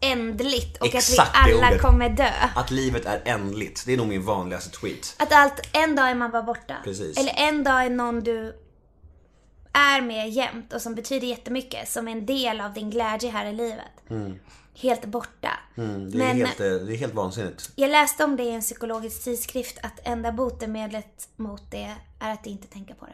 Ändligt 0.00 0.76
och 0.80 0.94
Exakt 0.94 1.30
att 1.34 1.48
vi 1.48 1.52
alla 1.52 1.78
kommer 1.78 2.08
dö. 2.08 2.30
Att 2.54 2.70
livet 2.70 3.06
är 3.06 3.22
ändligt. 3.24 3.86
Det 3.86 3.92
är 3.92 3.96
nog 3.96 4.06
min 4.08 4.24
vanligaste 4.24 4.70
tweet. 4.70 5.16
Att 5.18 5.32
allt, 5.32 5.60
en 5.72 5.96
dag 5.96 6.10
är 6.10 6.14
man 6.14 6.30
bara 6.30 6.42
borta. 6.42 6.76
Precis. 6.84 7.18
Eller 7.18 7.32
en 7.36 7.64
dag 7.64 7.84
är 7.84 7.90
någon 7.90 8.20
du 8.20 8.56
är 9.72 10.00
med 10.00 10.30
jämt 10.30 10.72
och 10.72 10.82
som 10.82 10.94
betyder 10.94 11.26
jättemycket. 11.26 11.88
Som 11.88 12.08
en 12.08 12.26
del 12.26 12.60
av 12.60 12.72
din 12.72 12.90
glädje 12.90 13.30
här 13.30 13.46
i 13.46 13.52
livet. 13.52 14.10
Mm. 14.10 14.38
Helt 14.74 15.04
borta. 15.04 15.50
Mm, 15.76 16.10
det, 16.10 16.16
är 16.18 16.18
Men- 16.34 16.36
helt, 16.36 16.60
eh, 16.60 16.66
det 16.66 16.92
är 16.94 16.96
helt 16.96 17.14
vansinnigt. 17.14 17.70
Jag 17.76 17.90
läste 17.90 18.24
om 18.24 18.36
det 18.36 18.42
i 18.42 18.50
en 18.50 18.60
psykologisk 18.60 19.24
tidskrift 19.24 19.78
att 19.82 20.00
enda 20.04 20.32
botemedlet 20.32 21.28
mot 21.36 21.62
det 21.70 21.90
är 22.20 22.32
att 22.32 22.46
inte 22.46 22.66
tänka 22.66 22.94
på 22.94 23.06
det. 23.06 23.12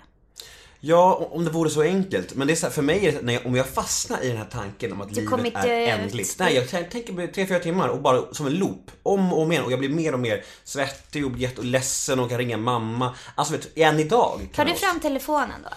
Ja, 0.81 1.29
om 1.33 1.45
det 1.45 1.51
vore 1.51 1.71
så 1.71 1.83
enkelt. 1.83 2.35
Men 2.35 2.47
det 2.47 2.53
är 2.53 2.57
så 2.57 2.67
här, 2.67 2.73
för 2.73 2.83
mig 2.83 3.07
är 3.07 3.13
det, 3.13 3.23
när 3.23 3.33
jag, 3.35 3.47
om 3.47 3.55
jag 3.57 3.67
fastnar 3.69 4.25
i 4.25 4.29
den 4.29 4.37
här 4.37 4.45
tanken 4.51 4.93
om 4.93 5.01
att 5.01 5.15
Du 5.15 5.21
livet 5.37 5.65
är 5.65 5.81
ut. 5.83 5.89
ändligt. 5.89 6.39
Nej, 6.39 6.55
jag 6.55 6.65
tän- 6.67 6.89
tänker 6.91 7.13
på 7.13 7.33
tre, 7.35 7.47
fyra 7.47 7.59
timmar 7.59 7.89
och 7.89 8.03
bara 8.03 8.35
som 8.35 8.47
en 8.47 8.55
loop. 8.55 8.91
Om 9.03 9.33
och 9.33 9.43
om 9.43 9.53
igen. 9.53 9.65
Och 9.65 9.73
jag 9.73 9.79
blir 9.79 9.89
mer 9.89 10.13
och 10.13 10.21
mer 10.21 10.45
svettig 10.65 11.25
och 11.25 11.31
blir 11.31 11.43
jätteledsen 11.43 12.21
och 12.21 12.29
kan 12.29 12.39
ringa 12.39 12.57
mamma. 12.57 13.15
Alltså 13.35 13.53
vet 13.53 13.75
du, 13.75 13.83
än 13.83 14.01
idag. 14.01 14.49
Tar 14.55 14.65
du 14.65 14.75
fram 14.75 15.01
telefonen 15.01 15.63
då? 15.65 15.71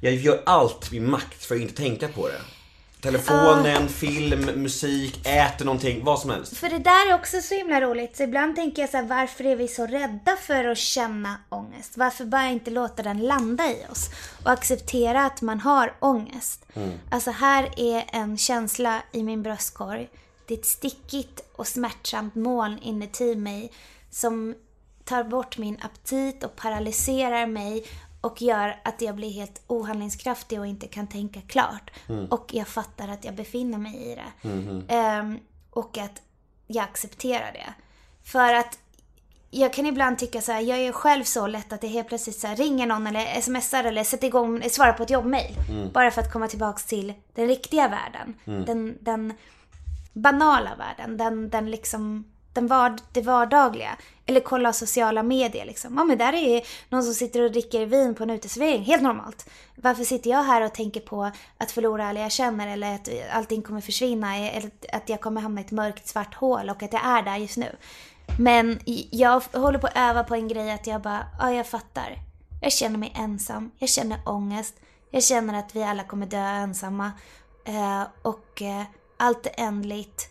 Jag 0.00 0.14
gör 0.14 0.42
allt 0.46 0.92
min 0.92 1.10
makt 1.10 1.44
för 1.44 1.54
att 1.54 1.60
inte 1.60 1.74
tänka 1.74 2.08
på 2.08 2.28
det. 2.28 2.40
Telefonen, 3.00 3.88
film, 3.88 4.40
musik, 4.40 5.26
äter 5.26 5.64
någonting, 5.64 6.04
vad 6.04 6.18
som 6.18 6.30
helst. 6.30 6.56
För 6.56 6.68
det 6.68 6.78
där 6.78 7.10
är 7.10 7.14
också 7.14 7.40
så 7.40 7.54
himla 7.54 7.80
roligt. 7.80 8.16
Så 8.16 8.22
ibland 8.22 8.56
tänker 8.56 8.82
jag 8.82 8.90
så 8.90 8.96
här, 8.96 9.04
varför 9.04 9.46
är 9.46 9.56
vi 9.56 9.68
så 9.68 9.86
rädda 9.86 10.36
för 10.36 10.64
att 10.64 10.78
känna 10.78 11.36
ångest? 11.48 11.96
Varför 11.96 12.24
bara 12.24 12.46
inte 12.46 12.70
låta 12.70 13.02
den 13.02 13.18
landa 13.18 13.70
i 13.70 13.86
oss? 13.90 14.10
Och 14.44 14.50
acceptera 14.50 15.24
att 15.24 15.42
man 15.42 15.60
har 15.60 15.94
ångest. 15.98 16.66
Mm. 16.74 16.90
Alltså 17.10 17.30
här 17.30 17.68
är 17.76 18.04
en 18.12 18.38
känsla 18.38 19.02
i 19.12 19.22
min 19.22 19.42
bröstkorg. 19.42 20.08
Det 20.46 20.54
är 20.54 20.58
ett 20.58 20.66
stickigt 20.66 21.40
och 21.52 21.66
smärtsamt 21.66 22.34
moln 22.34 22.78
inuti 22.82 23.36
mig 23.36 23.72
som 24.10 24.54
tar 25.04 25.24
bort 25.24 25.58
min 25.58 25.78
aptit 25.82 26.44
och 26.44 26.56
paralyserar 26.56 27.46
mig 27.46 27.84
och 28.20 28.42
gör 28.42 28.80
att 28.84 29.02
jag 29.02 29.14
blir 29.14 29.30
helt 29.30 29.62
ohandlingskraftig 29.66 30.60
och 30.60 30.66
inte 30.66 30.86
kan 30.86 31.06
tänka 31.06 31.40
klart. 31.40 31.90
Mm. 32.08 32.26
Och 32.26 32.50
jag 32.54 32.68
fattar 32.68 33.08
att 33.08 33.24
jag 33.24 33.34
befinner 33.34 33.78
mig 33.78 34.12
i 34.12 34.14
det. 34.14 34.48
Mhm. 34.48 34.84
Ehm, 34.88 35.38
och 35.70 35.98
att 35.98 36.22
jag 36.66 36.84
accepterar 36.84 37.52
det. 37.52 37.74
För 38.24 38.54
att 38.54 38.78
jag 39.50 39.72
kan 39.72 39.86
ibland 39.86 40.18
tycka 40.18 40.40
så 40.40 40.52
här, 40.52 40.60
jag 40.60 40.78
är 40.78 40.92
själv 40.92 41.24
så 41.24 41.46
lätt 41.46 41.72
att 41.72 41.80
det 41.80 41.86
helt 41.86 42.08
plötsligt 42.08 42.38
så 42.38 42.46
här, 42.46 42.56
ringer 42.56 42.86
någon 42.86 43.06
eller 43.06 43.40
smsar 43.40 43.84
eller 43.84 44.04
sätter 44.04 44.26
igång, 44.26 44.62
svarar 44.70 44.92
på 44.92 45.02
ett 45.02 45.10
jobbmail. 45.10 45.56
Mm. 45.68 45.92
Bara 45.92 46.10
för 46.10 46.20
att 46.22 46.32
komma 46.32 46.48
tillbaks 46.48 46.86
till 46.86 47.12
den 47.34 47.46
riktiga 47.46 47.88
världen. 47.88 48.34
Mm. 48.46 48.64
Den, 48.64 48.98
den 49.00 49.34
banala 50.12 50.70
världen. 50.76 51.16
Den, 51.16 51.50
den 51.50 51.70
liksom, 51.70 52.24
den 52.52 52.66
var, 52.66 52.96
det 53.12 53.22
vardagliga. 53.22 53.96
Eller 54.26 54.40
kolla 54.40 54.72
sociala 54.72 55.22
medier 55.22 55.64
liksom. 55.66 55.96
Ja 55.96 56.04
men 56.04 56.18
där 56.18 56.32
är 56.32 56.62
någon 56.88 57.02
som 57.02 57.14
sitter 57.14 57.42
och 57.42 57.52
dricker 57.52 57.86
vin 57.86 58.14
på 58.14 58.22
en 58.22 58.30
uteservering. 58.30 58.82
Helt 58.82 59.02
normalt. 59.02 59.50
Varför 59.76 60.04
sitter 60.04 60.30
jag 60.30 60.42
här 60.42 60.62
och 60.62 60.74
tänker 60.74 61.00
på 61.00 61.30
att 61.58 61.70
förlora 61.70 62.08
alla 62.08 62.20
jag 62.20 62.32
känner 62.32 62.68
eller 62.68 62.94
att 62.94 63.08
allting 63.32 63.62
kommer 63.62 63.80
försvinna 63.80 64.36
eller 64.36 64.70
att 64.92 65.08
jag 65.08 65.20
kommer 65.20 65.40
hamna 65.40 65.60
i 65.60 65.64
ett 65.64 65.70
mörkt 65.70 66.08
svart 66.08 66.34
hål 66.34 66.70
och 66.70 66.82
att 66.82 66.92
jag 66.92 67.06
är 67.06 67.22
där 67.22 67.36
just 67.36 67.56
nu. 67.56 67.76
Men 68.38 68.80
jag 69.10 69.42
håller 69.52 69.78
på 69.78 69.86
att 69.86 69.96
öva 69.96 70.24
på 70.24 70.34
en 70.34 70.48
grej 70.48 70.70
att 70.70 70.86
jag 70.86 71.02
bara, 71.02 71.26
ja 71.38 71.52
jag 71.52 71.66
fattar. 71.66 72.16
Jag 72.62 72.72
känner 72.72 72.98
mig 72.98 73.12
ensam, 73.16 73.70
jag 73.78 73.88
känner 73.88 74.28
ångest, 74.28 74.74
jag 75.10 75.24
känner 75.24 75.58
att 75.58 75.76
vi 75.76 75.82
alla 75.82 76.04
kommer 76.04 76.26
dö 76.26 76.38
ensamma. 76.38 77.12
Eh, 77.64 78.02
och 78.22 78.62
eh, 78.62 78.82
allt 79.16 79.46
är 79.46 79.52
ändligt. 79.56 80.30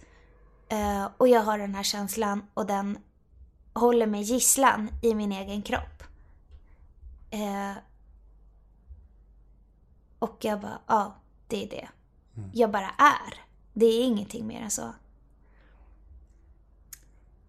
Eh, 0.70 1.08
och 1.18 1.28
jag 1.28 1.41
har 1.41 1.58
den 1.58 1.76
här 1.76 1.84
känslan 1.84 2.44
och 2.54 2.66
den 2.66 2.98
håller 3.74 4.08
mig 4.08 4.22
gisslan 4.22 4.90
i 5.02 5.16
min 5.16 5.32
egen 5.32 5.62
kropp. 5.62 6.04
Eh, 7.30 7.74
och 10.20 10.38
jag 10.40 10.62
bara, 10.62 10.80
ja, 10.88 11.16
det 11.48 11.64
är 11.64 11.70
det. 11.70 11.90
Jag 12.54 12.72
bara 12.72 12.90
är. 12.98 13.44
Det 13.74 13.86
är 13.86 14.04
ingenting 14.04 14.48
mer 14.48 14.62
än 14.62 14.72
så. 14.72 14.94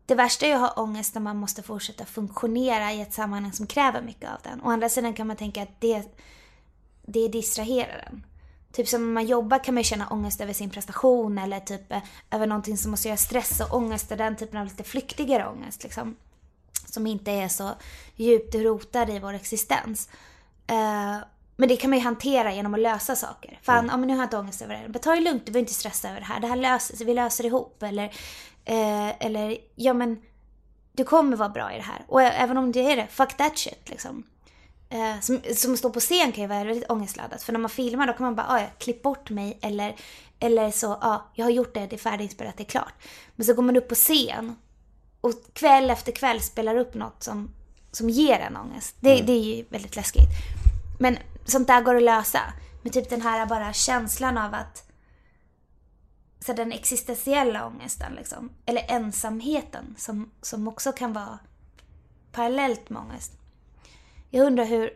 Det 0.07 0.15
värsta 0.15 0.47
är 0.47 0.55
att 0.55 0.61
ha 0.61 0.83
ångest 0.83 1.15
när 1.15 1.23
man 1.23 1.37
måste 1.37 1.63
fortsätta 1.63 2.05
funktionera 2.05 2.93
i 2.93 3.01
ett 3.01 3.13
sammanhang 3.13 3.53
som 3.53 3.67
kräver 3.67 4.03
mycket 4.03 4.31
av 4.31 4.39
den. 4.43 4.63
Å 4.63 4.71
andra 4.71 4.89
sidan 4.89 5.15
kan 5.15 5.27
man 5.27 5.37
tänka 5.37 5.63
att 5.63 5.81
det, 5.81 6.17
det 7.03 7.29
distraherar 7.29 8.09
en. 8.13 8.27
Typ 8.73 8.89
som 8.89 9.07
när 9.07 9.13
man 9.13 9.27
jobbar 9.27 9.65
kan 9.65 9.75
man 9.75 9.81
ju 9.81 9.89
känna 9.89 10.09
ångest 10.09 10.41
över 10.41 10.53
sin 10.53 10.71
prestation 10.71 11.39
eller 11.39 11.61
typ 11.61 11.93
eh, 11.93 12.03
över 12.31 12.47
någonting 12.47 12.77
som 12.77 12.91
måste 12.91 13.09
göra 13.09 13.17
stress 13.17 13.61
och 13.61 13.77
ångest 13.77 14.13
är 14.13 14.17
den 14.17 14.37
typen 14.37 14.61
av 14.61 14.67
lite 14.67 14.85
flyktigare 14.85 15.49
ångest 15.49 15.83
liksom. 15.83 16.17
Som 16.87 17.07
inte 17.07 17.31
är 17.31 17.49
så 17.49 17.71
djupt 18.17 18.55
rotad 18.55 19.11
i 19.11 19.19
vår 19.19 19.33
existens. 19.33 20.09
Eh, 20.67 21.17
men 21.57 21.69
det 21.69 21.77
kan 21.77 21.91
man 21.91 21.99
ju 21.99 22.05
hantera 22.05 22.53
genom 22.55 22.75
att 22.75 22.81
lösa 22.81 23.17
saker. 23.17 23.59
Fan, 23.63 23.89
ja, 23.91 23.97
men 23.97 24.07
nu 24.09 24.15
har 24.15 24.21
jag 24.21 24.27
inte 24.27 24.39
ångest 24.39 24.63
över 24.63 24.75
det. 24.75 24.89
Men 24.89 25.01
ta 25.01 25.15
det 25.15 25.21
lugnt, 25.21 25.47
du 25.47 25.53
behöver 25.53 25.61
inte 25.61 25.75
stressa 25.75 26.09
över 26.09 26.21
det 26.21 26.27
här. 26.27 26.41
Det 26.41 26.47
här 26.47 26.57
löser 26.57 26.97
sig, 26.97 27.07
vi 27.07 27.15
löser 27.15 27.45
det 27.45 27.49
ihop. 27.49 27.83
Eller, 27.83 28.05
eh, 28.65 29.27
eller 29.27 29.59
ja 29.75 29.93
men, 29.95 30.23
du 30.93 31.05
kommer 31.05 31.37
vara 31.37 31.49
bra 31.49 31.73
i 31.73 31.77
det 31.77 31.83
här. 31.83 32.05
Och 32.09 32.23
även 32.23 32.59
om 32.59 32.73
du 32.73 32.81
är 32.81 32.97
det, 32.97 33.07
fuck 33.07 33.37
that 33.37 33.59
shit 33.59 33.89
liksom. 33.89 34.25
Eh, 34.91 35.21
som, 35.21 35.41
som 35.55 35.77
står 35.77 35.91
på 35.91 36.01
scen 36.01 36.33
kan 36.33 36.43
ju 36.43 36.49
vara 36.49 36.65
väldigt 36.65 36.91
ångestladdat. 36.91 37.43
För 37.43 37.53
när 37.53 37.61
man 37.61 37.71
filmar 37.71 38.07
då 38.07 38.13
kan 38.13 38.25
man 38.25 38.35
bara, 38.35 38.47
ah, 38.49 38.61
ja, 38.61 38.67
klipp 38.79 39.03
bort 39.03 39.31
mig. 39.31 39.59
Eller, 39.63 39.97
eller 40.41 40.71
så, 40.71 40.87
ja, 40.87 40.99
ah, 41.01 41.31
jag 41.35 41.47
har 41.47 41.51
gjort 41.51 41.75
det, 41.75 41.87
det 41.87 41.97
är 41.97 41.99
färdiginspelat, 41.99 42.57
det 42.57 42.63
är 42.63 42.71
klart. 42.71 42.95
Men 43.37 43.47
så 43.47 43.55
går 43.55 43.63
man 43.63 43.77
upp 43.77 43.89
på 43.89 43.95
scen 43.95 44.57
och 45.21 45.33
kväll 45.53 45.91
efter 45.91 46.13
kväll 46.13 46.41
spelar 46.41 46.77
upp 46.77 46.95
något 46.95 47.23
som, 47.23 47.51
som 47.93 48.11
ger 48.11 48.39
en 48.39 48.57
ångest. 48.57 48.97
Det, 49.01 49.23
det 49.23 49.33
är 49.33 49.57
ju 49.57 49.65
väldigt 49.69 49.97
läskigt. 49.97 50.29
Men 50.99 51.19
sånt 51.45 51.67
där 51.67 51.81
går 51.81 51.97
att 51.97 52.03
lösa. 52.03 52.41
Men 52.83 52.93
typ 52.93 53.11
den 53.11 53.23
här 53.23 53.47
bara 53.47 53.73
känslan 53.73 54.39
av 54.39 54.55
att 54.55 54.91
så 56.41 56.53
den 56.53 56.73
existentiella 56.73 57.67
ångesten 57.67 58.15
liksom. 58.15 58.51
Eller 58.67 58.85
ensamheten 58.89 59.95
som, 59.99 60.31
som 60.43 60.69
också 60.69 60.93
kan 60.93 61.13
vara 61.13 61.39
parallellt 62.33 62.91
med 62.91 63.03
ångest. 63.03 63.40
Jag 64.31 64.47
undrar 64.47 64.65
hur, 64.65 64.91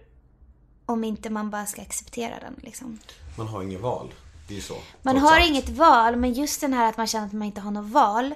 om 0.86 1.04
inte 1.04 1.30
man 1.30 1.50
bara 1.50 1.66
ska 1.66 1.82
acceptera 1.82 2.40
den 2.40 2.54
liksom. 2.62 2.98
Man 3.36 3.48
har 3.48 3.62
inget 3.62 3.80
val. 3.80 4.14
Det 4.48 4.56
är 4.56 4.60
så. 4.60 4.76
Man 5.02 5.16
har 5.16 5.36
allt. 5.36 5.48
inget 5.48 5.68
val, 5.68 6.16
men 6.16 6.32
just 6.32 6.60
den 6.60 6.72
här 6.72 6.88
att 6.88 6.96
man 6.96 7.06
känner 7.06 7.26
att 7.26 7.32
man 7.32 7.42
inte 7.42 7.60
har 7.60 7.70
något 7.70 7.90
val 7.90 8.34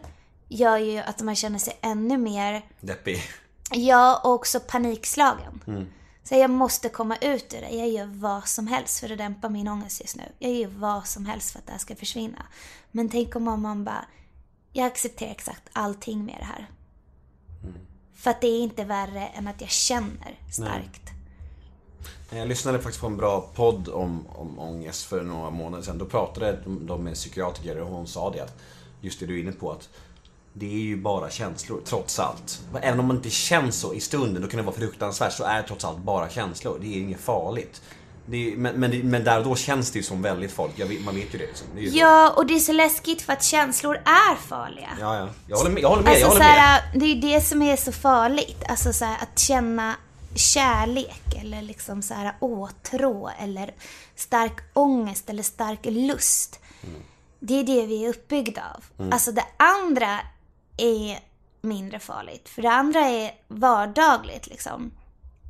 gör 0.48 0.78
ju 0.78 0.98
att 0.98 1.20
man 1.20 1.36
känner 1.36 1.58
sig 1.58 1.78
ännu 1.80 2.18
mer, 2.18 2.66
Deppig. 2.80 3.22
ja, 3.70 4.20
och 4.24 4.32
också 4.32 4.60
panikslagen. 4.60 5.62
Mm. 5.66 5.86
Så 6.24 6.34
jag 6.34 6.50
måste 6.50 6.88
komma 6.88 7.16
ut 7.16 7.54
ur 7.54 7.60
det. 7.60 7.70
Jag 7.70 7.88
gör 7.88 8.06
vad 8.06 8.48
som 8.48 8.66
helst 8.66 9.00
för 9.00 9.12
att 9.12 9.18
dämpa 9.18 9.48
min 9.48 9.68
ångest 9.68 10.00
just 10.00 10.16
nu. 10.16 10.22
Jag 10.38 10.52
gör 10.52 10.68
vad 10.68 11.06
som 11.06 11.26
helst 11.26 11.50
för 11.50 11.58
att 11.58 11.66
det 11.66 11.72
här 11.72 11.78
ska 11.78 11.96
försvinna. 11.96 12.46
Men 12.90 13.08
tänk 13.08 13.36
om 13.36 13.42
man 13.62 13.84
bara, 13.84 14.04
jag 14.72 14.86
accepterar 14.86 15.30
exakt 15.30 15.62
allting 15.72 16.24
med 16.24 16.36
det 16.38 16.44
här. 16.44 16.68
För 18.18 18.30
att 18.30 18.40
det 18.40 18.46
är 18.46 18.60
inte 18.60 18.84
värre 18.84 19.26
än 19.26 19.48
att 19.48 19.60
jag 19.60 19.70
känner 19.70 20.38
starkt. 20.50 21.02
Jag 22.30 22.48
lyssnade 22.48 22.78
faktiskt 22.78 23.00
på 23.00 23.06
en 23.06 23.16
bra 23.16 23.40
podd 23.54 23.88
om, 23.88 24.26
om 24.28 24.58
ångest 24.58 25.04
för 25.04 25.22
några 25.22 25.50
månader 25.50 25.84
sedan. 25.84 25.98
Då 25.98 26.04
pratade 26.04 26.60
de 26.64 26.86
de 26.86 27.04
med 27.04 27.14
psykiatriker 27.14 27.80
och 27.80 27.88
hon 27.88 28.06
sa 28.06 28.30
det 28.30 28.40
att 28.40 28.56
just 29.00 29.20
det 29.20 29.26
du 29.26 29.36
är 29.36 29.42
inne 29.42 29.52
på 29.52 29.72
att 29.72 29.88
det 30.52 30.66
är 30.66 30.80
ju 30.80 30.96
bara 30.96 31.30
känslor, 31.30 31.80
trots 31.84 32.18
allt. 32.18 32.62
Även 32.82 33.00
om 33.00 33.06
man 33.06 33.16
inte 33.16 33.30
känns 33.30 33.76
så 33.76 33.94
i 33.94 34.00
stunden, 34.00 34.42
då 34.42 34.48
kan 34.48 34.58
det 34.58 34.64
vara 34.66 34.76
fruktansvärt, 34.76 35.32
så 35.32 35.44
är 35.44 35.62
det 35.62 35.68
trots 35.68 35.84
allt 35.84 35.98
bara 35.98 36.28
känslor. 36.28 36.78
Det 36.80 36.86
är 36.86 37.00
inget 37.00 37.20
farligt. 37.20 37.82
Är, 38.32 38.56
men, 38.56 38.80
men, 38.80 39.10
men 39.10 39.24
där 39.24 39.38
och 39.38 39.44
då 39.44 39.56
känns 39.56 39.90
det 39.90 39.98
ju 39.98 40.02
som 40.02 40.22
väldigt 40.22 40.52
farligt. 40.52 40.78
Vet, 40.78 41.04
man 41.04 41.14
vet 41.14 41.34
ju 41.34 41.38
det. 41.38 41.46
Liksom. 41.46 41.66
det 41.74 41.80
ju. 41.80 41.98
Ja, 41.98 42.30
och 42.36 42.46
det 42.46 42.54
är 42.54 42.58
så 42.58 42.72
läskigt 42.72 43.22
för 43.22 43.32
att 43.32 43.42
känslor 43.42 43.96
är 43.96 44.36
farliga. 44.48 44.88
ja, 45.00 45.16
ja. 45.16 45.28
Jag 45.46 45.56
håller 45.56 45.70
med. 45.70 45.82
Jag 45.82 45.88
håller 45.88 46.02
med. 46.02 46.10
Alltså 46.10 46.24
jag 46.24 46.28
håller 46.28 46.44
med. 46.44 46.54
här, 46.54 46.82
det 46.94 47.04
är 47.04 47.14
ju 47.14 47.20
det 47.20 47.40
som 47.40 47.62
är 47.62 47.76
så 47.76 47.92
farligt. 47.92 48.64
Alltså 48.68 48.92
så 48.92 49.04
här, 49.04 49.16
att 49.22 49.38
känna 49.38 49.96
kärlek 50.34 51.22
eller 51.42 51.62
liksom 51.62 52.02
så 52.02 52.14
här 52.14 52.34
åtrå 52.40 53.30
eller 53.38 53.74
stark 54.14 54.60
ångest 54.72 55.30
eller 55.30 55.42
stark 55.42 55.80
lust. 55.84 56.60
Det 57.40 57.54
är 57.54 57.64
det 57.64 57.86
vi 57.86 58.04
är 58.04 58.08
uppbyggda 58.08 58.62
av. 58.74 58.84
Mm. 58.98 59.12
Alltså 59.12 59.32
det 59.32 59.44
andra 59.56 60.20
är 60.76 61.18
mindre 61.60 61.98
farligt. 61.98 62.48
För 62.48 62.62
det 62.62 62.70
andra 62.70 63.00
är 63.00 63.30
vardagligt 63.48 64.46
liksom. 64.46 64.90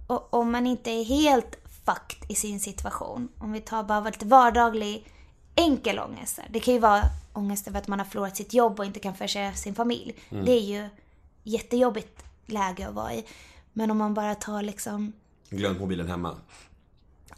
Och 0.07 0.35
om 0.35 0.53
man 0.53 0.67
inte 0.67 0.91
är 0.91 1.05
helt 1.05 1.58
fucked 1.89 2.31
i 2.31 2.35
sin 2.35 2.61
situation. 2.61 3.29
Om 3.39 3.53
vi 3.53 3.61
tar 3.61 3.83
bara 3.83 4.01
lite 4.01 4.27
vardaglig 4.27 5.13
enkel 5.55 5.99
ångest. 5.99 6.39
Det 6.51 6.61
kan 6.61 6.75
ju 6.75 6.81
vara 6.81 7.03
ångest 7.33 7.69
över 7.69 7.79
att 7.79 7.89
man 7.89 7.99
har 7.99 8.07
förlorat 8.07 8.37
sitt 8.37 8.55
jobb 8.55 8.79
och 8.81 8.87
inte 8.87 9.01
kan 9.01 9.15
försörja 9.15 9.53
sin 9.53 9.75
familj. 9.75 10.15
Mm. 10.31 10.45
Det 10.45 10.53
är 10.53 10.61
ju 10.61 10.89
jättejobbigt 11.43 12.25
läge 12.47 12.89
att 12.89 12.95
vara 12.95 13.15
i. 13.15 13.25
Men 13.73 13.91
om 13.91 13.99
man 13.99 14.15
bara 14.15 14.35
tar 14.35 14.63
liksom, 14.63 15.13
Glömt 15.51 15.81
mobilen 15.81 16.09
hemma. 16.09 16.37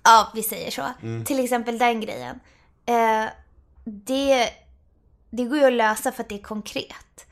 ja 0.02 0.32
vi 0.34 0.42
säger 0.42 0.70
så. 0.70 0.82
Mm. 1.02 1.24
Till 1.24 1.44
exempel 1.44 1.78
den 1.78 2.00
grejen. 2.00 2.40
Eh, 2.86 3.24
det, 3.84 4.50
det 5.30 5.44
går 5.44 5.58
ju 5.58 5.64
att 5.64 5.72
lösa 5.72 6.12
för 6.12 6.22
att 6.22 6.28
det 6.28 6.34
är 6.34 6.42
konkret. 6.42 7.26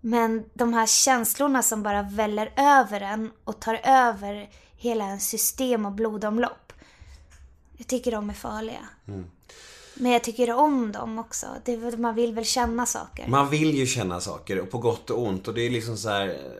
Men 0.00 0.44
de 0.54 0.74
här 0.74 0.86
känslorna 0.86 1.62
som 1.62 1.82
bara 1.82 2.02
väller 2.02 2.52
över 2.56 3.00
en 3.00 3.30
och 3.44 3.60
tar 3.60 3.80
över 3.84 4.48
hela 4.78 5.04
en 5.04 5.20
system 5.20 5.86
och 5.86 5.92
blodomlopp. 5.92 6.72
Jag 7.76 7.86
tycker 7.86 8.10
de 8.10 8.30
är 8.30 8.34
farliga. 8.34 8.88
Mm. 9.08 9.24
Men 9.94 10.12
jag 10.12 10.24
tycker 10.24 10.50
om 10.50 10.92
dem 10.92 11.18
också. 11.18 11.46
Det, 11.64 11.98
man 11.98 12.14
vill 12.14 12.34
väl 12.34 12.44
känna 12.44 12.86
saker. 12.86 13.28
Man 13.28 13.50
vill 13.50 13.74
ju 13.74 13.86
känna 13.86 14.20
saker, 14.20 14.60
och 14.60 14.70
på 14.70 14.78
gott 14.78 15.10
och 15.10 15.22
ont. 15.22 15.48
Och 15.48 15.54
det 15.54 15.62
är 15.62 15.70
liksom 15.70 15.96
så 15.96 16.08
här. 16.08 16.54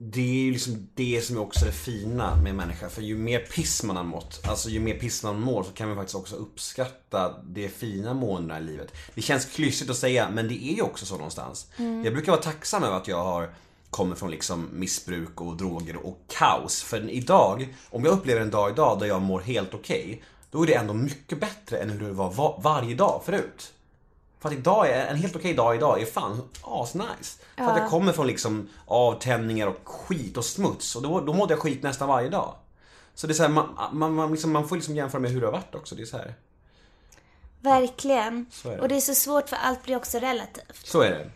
Det 0.00 0.20
är 0.20 0.44
ju 0.44 0.52
liksom 0.52 0.88
det 0.94 1.24
som 1.24 1.36
är 1.36 1.40
också 1.40 1.64
det 1.64 1.72
fina 1.72 2.36
med 2.36 2.54
människa. 2.54 2.88
För 2.88 3.02
ju 3.02 3.18
mer 3.18 3.38
piss 3.38 3.82
man 3.82 3.96
har 3.96 4.04
mått, 4.04 4.40
alltså 4.48 4.68
ju 4.68 4.80
mer 4.80 4.98
piss 4.98 5.22
man 5.22 5.40
mår 5.40 5.62
så 5.62 5.70
kan 5.70 5.88
man 5.88 5.96
faktiskt 5.96 6.14
också 6.14 6.36
uppskatta 6.36 7.34
det 7.42 7.68
fina 7.68 8.14
måendena 8.14 8.60
i 8.60 8.62
livet. 8.62 8.92
Det 9.14 9.22
känns 9.22 9.44
klyschigt 9.44 9.90
att 9.90 9.96
säga, 9.96 10.30
men 10.30 10.48
det 10.48 10.64
är 10.64 10.74
ju 10.74 10.82
också 10.82 11.06
så 11.06 11.14
någonstans. 11.14 11.66
Mm. 11.76 12.04
Jag 12.04 12.12
brukar 12.12 12.32
vara 12.32 12.42
tacksam 12.42 12.82
över 12.84 12.96
att 12.96 13.08
jag 13.08 13.24
har 13.24 13.50
kommer 13.90 14.16
från 14.16 14.30
liksom 14.30 14.68
missbruk 14.72 15.40
och 15.40 15.56
droger 15.56 15.96
och 15.96 16.18
kaos. 16.28 16.82
För 16.82 17.10
idag, 17.10 17.74
om 17.90 18.04
jag 18.04 18.12
upplever 18.12 18.40
en 18.40 18.50
dag 18.50 18.70
idag 18.70 18.98
där 18.98 19.06
jag 19.06 19.22
mår 19.22 19.40
helt 19.40 19.74
okej. 19.74 20.22
Då 20.50 20.62
är 20.62 20.66
det 20.66 20.74
ändå 20.74 20.94
mycket 20.94 21.40
bättre 21.40 21.78
än 21.78 21.90
hur 21.90 22.08
det 22.08 22.12
var 22.14 22.30
va- 22.32 22.58
varje 22.62 22.94
dag 22.94 23.22
förut. 23.24 23.72
För 24.40 24.48
att 24.48 24.54
idag 24.54 24.88
är, 24.90 25.06
en 25.06 25.16
helt 25.16 25.36
okej 25.36 25.54
dag 25.54 25.74
idag 25.76 26.00
är 26.02 26.06
fan 26.06 26.42
asnice. 26.62 27.38
För 27.56 27.64
att 27.64 27.76
Ja. 27.76 27.78
jag 27.78 27.90
kommer 27.90 28.12
från 28.12 28.26
liksom 28.26 28.68
avtändningar 28.86 29.66
och 29.66 29.80
skit 29.88 30.36
och 30.36 30.44
smuts. 30.44 30.96
Och 30.96 31.02
då, 31.02 31.20
då 31.20 31.32
mådde 31.32 31.52
jag 31.54 31.60
skit 31.62 31.82
nästan 31.82 32.08
varje 32.08 32.28
dag. 32.28 32.54
Så 33.14 33.26
det 33.26 33.32
är 33.32 33.34
så 33.34 33.42
här, 33.42 33.50
man, 33.50 33.68
man, 33.92 34.12
man, 34.14 34.30
liksom, 34.32 34.52
man 34.52 34.68
får 34.68 34.76
liksom 34.76 34.96
jämföra 34.96 35.20
med 35.20 35.30
hur 35.30 35.40
det 35.40 35.46
har 35.46 35.52
varit 35.52 35.74
också. 35.74 35.94
Det 35.94 36.02
är 36.02 36.06
så 36.06 36.16
här. 36.16 36.34
Verkligen. 37.60 38.46
Så 38.52 38.68
är 38.70 38.76
det. 38.76 38.82
Och 38.82 38.88
det 38.88 38.96
är 38.96 39.00
så 39.00 39.14
svårt 39.14 39.48
för 39.48 39.56
allt 39.56 39.82
blir 39.84 39.96
också 39.96 40.18
relativt. 40.18 40.86
Så 40.86 41.00
är 41.00 41.10
det. 41.10 41.30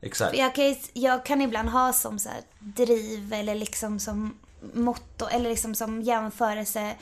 Exakt. 0.00 0.30
För 0.30 0.38
jag, 0.38 0.54
kan, 0.54 0.64
ju- 0.64 0.76
jag 0.92 1.26
kan 1.26 1.42
ibland 1.42 1.68
ha 1.68 1.92
som 1.92 2.18
så 2.18 2.28
driv 2.58 3.32
eller 3.32 3.54
liksom 3.54 3.98
som 3.98 4.38
motto 4.74 5.26
eller 5.26 5.50
liksom 5.50 5.74
som 5.74 6.02
jämförelse 6.02 6.94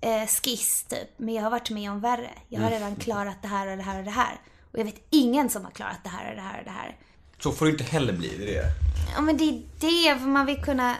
eh, 0.00 0.26
skiss 0.26 0.84
typ. 0.88 1.08
Men 1.16 1.34
jag 1.34 1.42
har 1.42 1.50
varit 1.50 1.70
med 1.70 1.90
om 1.90 2.00
värre. 2.00 2.30
Jag 2.48 2.60
har 2.60 2.66
Mm. 2.68 2.78
redan 2.80 2.96
klarat 2.96 3.36
det 3.42 3.48
här 3.48 3.66
och 3.66 3.76
det 3.76 3.82
här 3.82 3.98
och 3.98 4.04
det 4.04 4.10
här. 4.10 4.40
Och 4.72 4.78
jag 4.78 4.84
vet 4.84 5.06
ingen 5.10 5.50
som 5.50 5.64
har 5.64 5.70
klarat 5.72 5.98
det 6.02 6.08
här 6.08 6.30
och 6.30 6.36
det 6.36 6.42
här 6.42 6.58
och 6.58 6.64
det 6.64 6.70
här. 6.70 6.96
Så 7.38 7.52
får 7.52 7.64
det 7.66 7.70
inte 7.72 7.84
heller 7.84 8.12
bli. 8.12 8.36
Det 8.38 8.56
är 8.56 8.62
det. 8.62 8.68
Ja 9.14 9.20
men 9.20 9.36
det 9.36 9.44
är 9.44 9.62
det, 9.80 10.18
för 10.20 10.26
man 10.26 10.46
vill 10.46 10.62
kunna 10.64 10.96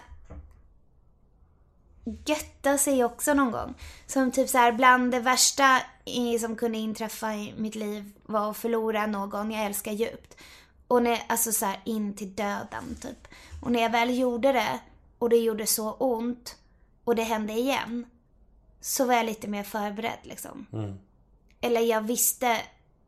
götta 2.26 2.78
sig 2.78 3.04
också 3.04 3.34
någon 3.34 3.50
gång. 3.52 3.74
Som 4.06 4.32
typ 4.32 4.48
så 4.48 4.58
här, 4.58 4.72
bland 4.72 5.12
det 5.12 5.20
värsta 5.20 5.80
som 6.40 6.56
kunde 6.56 6.78
inträffa 6.78 7.34
i 7.34 7.54
mitt 7.56 7.74
liv 7.74 8.12
var 8.22 8.50
att 8.50 8.56
förlora 8.56 9.06
någon 9.06 9.50
jag 9.50 9.64
älskar 9.66 9.92
djupt. 9.92 10.36
Och 10.92 11.02
när, 11.02 11.22
alltså 11.26 11.52
så 11.52 11.66
här, 11.66 11.80
in 11.84 12.14
till 12.14 12.34
döden 12.34 12.96
typ. 13.00 13.28
Och 13.62 13.72
när 13.72 13.82
jag 13.82 13.90
väl 13.90 14.18
gjorde 14.18 14.52
det 14.52 14.80
och 15.18 15.28
det 15.30 15.36
gjorde 15.36 15.66
så 15.66 15.92
ont 15.92 16.56
och 17.04 17.16
det 17.16 17.22
hände 17.22 17.52
igen. 17.52 18.06
Så 18.80 19.04
var 19.04 19.14
jag 19.14 19.26
lite 19.26 19.48
mer 19.48 19.62
förberedd 19.62 20.18
liksom. 20.22 20.66
Eller 21.60 21.80
jag 21.80 22.00
visste 22.00 22.60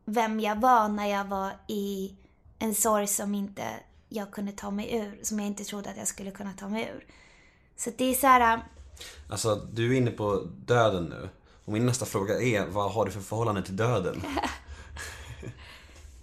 vem 0.05 0.41
jag 0.41 0.61
var 0.61 0.89
när 0.89 1.07
jag 1.07 1.25
var 1.25 1.53
i 1.69 2.17
en 2.59 2.75
sorg 2.75 3.07
som 3.07 3.35
inte 3.35 3.65
jag 4.09 4.31
kunde 4.31 4.53
ta 4.53 4.71
mig 4.71 4.95
ur. 4.97 5.19
Som 5.23 5.39
jag 5.39 5.47
inte 5.47 5.65
trodde 5.65 5.91
att 5.91 5.97
jag 5.97 6.09
skulle 6.09 6.31
kunna 6.31 6.53
ta 6.53 6.69
mig 6.69 6.91
ur. 6.97 7.07
Så 7.77 7.91
det 7.97 8.05
är 8.05 8.15
så 8.15 8.27
här... 8.27 8.61
Alltså, 9.31 9.55
du 9.73 9.93
är 9.93 9.97
inne 9.97 10.11
på 10.11 10.49
döden 10.67 11.05
nu. 11.05 11.29
Och 11.65 11.73
min 11.73 11.87
nästa 11.87 12.07
fråga 12.07 12.41
är, 12.41 12.67
vad 12.67 12.93
har 12.93 13.05
du 13.05 13.11
för 13.11 13.21
förhållande 13.21 13.63
till 13.63 13.77
döden? 13.77 14.23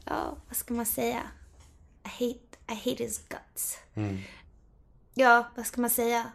Ja, 0.05 0.35
vad 0.47 0.57
ska 0.57 0.73
man 0.73 0.85
säga? 0.85 1.21
I 2.03 2.07
hate, 2.09 2.57
I 2.67 2.89
hate 2.89 3.03
his 3.03 3.21
guts. 3.29 3.77
Mm. 3.95 4.19
Ja, 5.13 5.47
vad 5.55 5.65
ska 5.65 5.81
man 5.81 5.89
säga? 5.89 6.31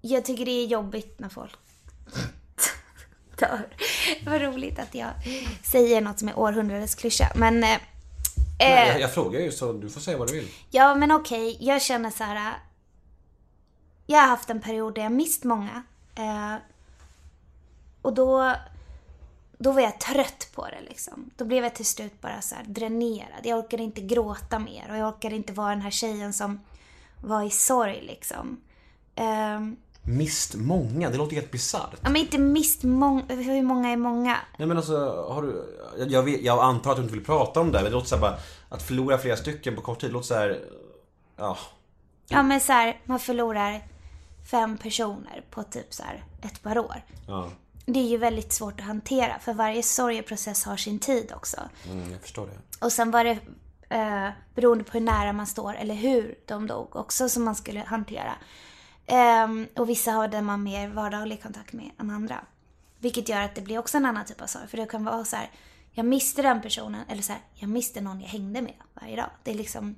Jag 0.00 0.24
tycker 0.24 0.44
det 0.44 0.50
är 0.50 0.66
jobbigt 0.66 1.18
när 1.18 1.28
folk 1.28 1.54
dör. 3.38 3.68
Vad 4.26 4.40
roligt 4.42 4.78
att 4.78 4.94
jag 4.94 5.10
säger 5.64 6.00
något 6.00 6.18
som 6.18 6.28
är 6.28 6.38
århundradets 6.38 6.94
klyscha. 6.94 7.32
Men... 7.34 7.64
Eh, 7.64 7.78
Nej, 8.58 8.82
eh, 8.82 8.88
jag, 8.88 9.00
jag 9.00 9.14
frågar 9.14 9.40
ju 9.40 9.52
så 9.52 9.72
du 9.72 9.90
får 9.90 10.00
säga 10.00 10.18
vad 10.18 10.28
du 10.28 10.32
vill. 10.34 10.48
Ja, 10.70 10.94
men 10.94 11.12
okej. 11.12 11.56
Jag 11.60 11.82
känner 11.82 12.10
så 12.10 12.24
här. 12.24 12.36
äh, 12.36 12.52
Jag 14.06 14.20
har 14.20 14.26
haft 14.28 14.50
en 14.50 14.60
period 14.60 14.94
där 14.94 15.02
jag 15.02 15.12
mist 15.12 15.44
många. 15.44 15.82
Eh, 16.14 16.54
och 18.02 18.12
då, 18.14 18.54
då 19.62 19.72
var 19.72 19.80
jag 19.80 20.00
trött 20.00 20.48
på 20.54 20.66
det 20.66 20.80
liksom. 20.88 21.30
Då 21.36 21.44
blev 21.44 21.64
jag 21.64 21.74
till 21.74 21.86
slut 21.86 22.20
bara 22.20 22.40
så 22.40 22.54
här 22.54 22.64
dränerad. 22.64 23.40
Jag 23.42 23.58
orkade 23.58 23.82
inte 23.82 24.00
gråta 24.00 24.58
mer 24.58 24.90
och 24.90 24.96
jag 24.96 25.08
orkade 25.08 25.36
inte 25.36 25.52
vara 25.52 25.70
den 25.70 25.80
här 25.80 25.90
tjejen 25.90 26.32
som 26.32 26.60
var 27.20 27.42
i 27.42 27.50
sorg 27.50 28.02
liksom. 28.02 28.60
Ehm, 29.14 29.76
Mist 30.04 30.54
många, 30.54 31.10
det 31.10 31.16
låter 31.16 31.34
helt 31.36 31.50
bisarrt. 31.50 31.90
ja, 32.02 32.10
men 32.10 32.16
inte 32.16 32.38
mist 32.38 32.82
många, 32.82 33.22
hur 33.28 33.62
många 33.62 33.88
är 33.88 33.96
många? 33.96 34.36
Nej 34.56 34.68
men 34.68 34.76
alltså, 34.76 35.26
har 35.28 35.42
du... 35.42 35.78
Jag, 35.98 36.10
jag, 36.10 36.22
vet, 36.22 36.42
jag 36.42 36.58
antar 36.64 36.90
att 36.90 36.96
du 36.96 37.02
inte 37.02 37.14
vill 37.14 37.24
prata 37.24 37.60
om 37.60 37.72
det, 37.72 37.78
men 37.78 37.84
det 37.84 37.90
låter 37.90 38.08
så 38.08 38.14
här 38.14 38.22
bara... 38.22 38.38
Att 38.68 38.82
förlora 38.82 39.18
flera 39.18 39.36
stycken 39.36 39.76
på 39.76 39.82
kort 39.82 40.00
tid, 40.00 40.12
låter 40.12 40.26
så 40.26 40.34
här... 40.34 40.60
Ja. 41.36 41.58
Ja 42.28 42.42
men 42.42 42.60
så 42.60 42.72
här, 42.72 43.00
man 43.04 43.18
förlorar 43.18 43.80
fem 44.50 44.78
personer 44.78 45.44
på 45.50 45.62
typ 45.62 45.94
så 45.94 46.02
här 46.02 46.24
ett 46.42 46.62
par 46.62 46.78
år. 46.78 47.02
Ja. 47.28 47.48
Det 47.92 48.00
är 48.00 48.08
ju 48.08 48.16
väldigt 48.16 48.52
svårt 48.52 48.80
att 48.80 48.86
hantera 48.86 49.38
för 49.38 49.54
varje 49.54 49.82
sorgeprocess 49.82 50.64
har 50.64 50.76
sin 50.76 50.98
tid 50.98 51.32
också. 51.36 51.60
Mm, 51.90 52.12
jag 52.12 52.20
förstår 52.20 52.46
det. 52.46 52.84
Och 52.86 52.92
sen 52.92 53.10
var 53.10 53.24
det 53.24 53.38
eh, 53.88 54.30
beroende 54.54 54.84
på 54.84 54.92
hur 54.92 55.00
nära 55.00 55.32
man 55.32 55.46
står 55.46 55.74
eller 55.74 55.94
hur 55.94 56.38
de 56.46 56.66
dog 56.66 56.96
också 56.96 57.28
som 57.28 57.44
man 57.44 57.54
skulle 57.54 57.80
hantera. 57.80 58.34
Ehm, 59.06 59.68
och 59.76 59.88
vissa 59.88 60.10
hade 60.10 60.42
man 60.42 60.62
mer 60.62 60.88
vardaglig 60.88 61.42
kontakt 61.42 61.72
med 61.72 61.90
än 61.98 62.10
andra. 62.10 62.44
Vilket 62.98 63.28
gör 63.28 63.40
att 63.40 63.54
det 63.54 63.60
blir 63.60 63.78
också 63.78 63.96
en 63.96 64.06
annan 64.06 64.24
typ 64.24 64.40
av 64.40 64.46
sorg. 64.46 64.68
För 64.68 64.76
det 64.76 64.86
kan 64.86 65.04
vara 65.04 65.24
så 65.24 65.36
här, 65.36 65.50
jag 65.92 66.06
miste 66.06 66.42
den 66.42 66.62
personen 66.62 67.04
eller 67.08 67.22
så 67.22 67.32
här, 67.32 67.42
jag 67.54 67.70
miste 67.70 68.00
någon 68.00 68.20
jag 68.20 68.28
hängde 68.28 68.62
med 68.62 68.74
varje 68.94 69.16
dag. 69.16 69.30
Det 69.42 69.50
är 69.50 69.54
liksom 69.54 69.94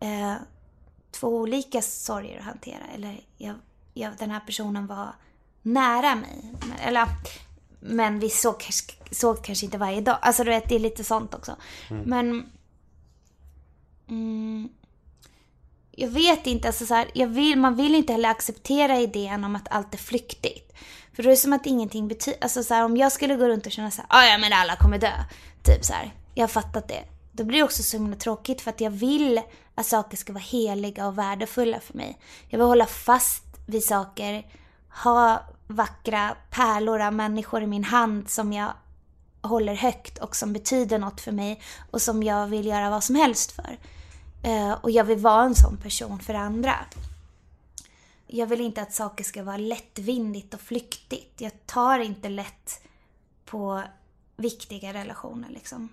eh, 0.00 0.34
två 1.10 1.28
olika 1.28 1.82
sorger 1.82 2.38
att 2.38 2.44
hantera. 2.44 2.82
Eller 2.94 3.20
jag, 3.36 3.54
jag, 3.94 4.12
den 4.18 4.30
här 4.30 4.40
personen 4.40 4.86
var 4.86 5.14
nära 5.62 6.14
mig. 6.14 6.52
Eller, 6.82 7.06
men 7.80 8.18
vi 8.18 8.30
såg, 8.30 8.60
kanske- 8.60 8.94
såg 9.14 9.44
kanske 9.44 9.64
inte 9.66 9.78
varje 9.78 10.00
dag. 10.00 10.18
Alltså 10.22 10.44
du 10.44 10.50
vet, 10.50 10.68
det 10.68 10.74
är 10.74 10.78
lite 10.78 11.04
sånt 11.04 11.34
också. 11.34 11.56
Mm. 11.90 12.02
Men... 12.06 12.50
Mm, 14.08 14.68
jag 15.92 16.08
vet 16.08 16.46
inte, 16.46 16.68
alltså 16.68 16.86
så 16.86 16.94
här, 16.94 17.10
jag 17.14 17.26
vill, 17.26 17.58
man 17.58 17.76
vill 17.76 17.94
inte 17.94 18.12
heller 18.12 18.28
acceptera 18.28 18.98
idén 19.00 19.44
om 19.44 19.56
att 19.56 19.68
allt 19.70 19.94
är 19.94 19.98
flyktigt. 19.98 20.72
För 21.14 21.22
då 21.22 21.28
är 21.28 21.30
det 21.30 21.36
som 21.36 21.52
att 21.52 21.66
ingenting 21.66 22.08
betyder, 22.08 22.38
alltså 22.42 22.62
så 22.64 22.74
här, 22.74 22.84
om 22.84 22.96
jag 22.96 23.12
skulle 23.12 23.36
gå 23.36 23.48
runt 23.48 23.66
och 23.66 23.72
känna 23.72 23.90
så 23.90 24.02
här, 24.02 24.06
"Ah, 24.10 24.24
ja 24.32 24.38
men 24.38 24.52
alla 24.52 24.76
kommer 24.76 24.98
dö. 24.98 25.12
Typ 25.62 25.84
så 25.84 25.92
här, 25.92 26.14
jag 26.34 26.42
har 26.42 26.48
fattat 26.48 26.88
det. 26.88 27.04
Då 27.32 27.44
blir 27.44 27.58
det 27.58 27.64
också 27.64 27.82
så 27.82 27.96
himla 27.96 28.16
tråkigt 28.16 28.60
för 28.60 28.70
att 28.70 28.80
jag 28.80 28.90
vill 28.90 29.40
att 29.74 29.86
saker 29.86 30.16
ska 30.16 30.32
vara 30.32 30.42
heliga 30.44 31.06
och 31.06 31.18
värdefulla 31.18 31.80
för 31.80 31.94
mig. 31.96 32.18
Jag 32.48 32.58
vill 32.58 32.66
hålla 32.66 32.86
fast 32.86 33.44
vid 33.66 33.84
saker, 33.84 34.46
ha 34.90 35.42
vackra 35.66 36.36
pärlor 36.50 37.00
av 37.00 37.12
människor 37.12 37.62
i 37.62 37.66
min 37.66 37.84
hand 37.84 38.30
som 38.30 38.52
jag 38.52 38.72
håller 39.42 39.74
högt 39.74 40.18
och 40.18 40.36
som 40.36 40.52
betyder 40.52 40.98
något 40.98 41.20
för 41.20 41.32
mig 41.32 41.62
och 41.90 42.02
som 42.02 42.22
jag 42.22 42.46
vill 42.46 42.66
göra 42.66 42.90
vad 42.90 43.04
som 43.04 43.14
helst 43.14 43.52
för. 43.52 43.78
Eh, 44.42 44.72
och 44.72 44.90
jag 44.90 45.04
vill 45.04 45.18
vara 45.18 45.42
en 45.42 45.54
sån 45.54 45.76
person 45.76 46.20
för 46.20 46.34
andra. 46.34 46.74
Jag 48.26 48.46
vill 48.46 48.60
inte 48.60 48.82
att 48.82 48.94
saker 48.94 49.24
ska 49.24 49.42
vara 49.42 49.56
lättvindigt 49.56 50.54
och 50.54 50.60
flyktigt. 50.60 51.40
Jag 51.40 51.66
tar 51.66 51.98
inte 51.98 52.28
lätt 52.28 52.82
på 53.44 53.82
viktiga 54.36 54.92
relationer 54.92 55.48
liksom. 55.50 55.88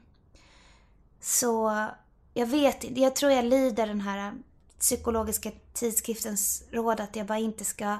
Så 1.21 1.85
jag 2.33 2.47
vet 2.47 2.83
inte, 2.83 3.01
jag 3.01 3.15
tror 3.15 3.31
jag 3.31 3.45
lyder 3.45 3.87
den 3.87 4.01
här 4.01 4.33
psykologiska 4.79 5.51
tidskriftens 5.73 6.63
råd 6.71 6.99
att 6.99 7.15
jag 7.15 7.25
bara 7.25 7.37
inte 7.37 7.65
ska 7.65 7.97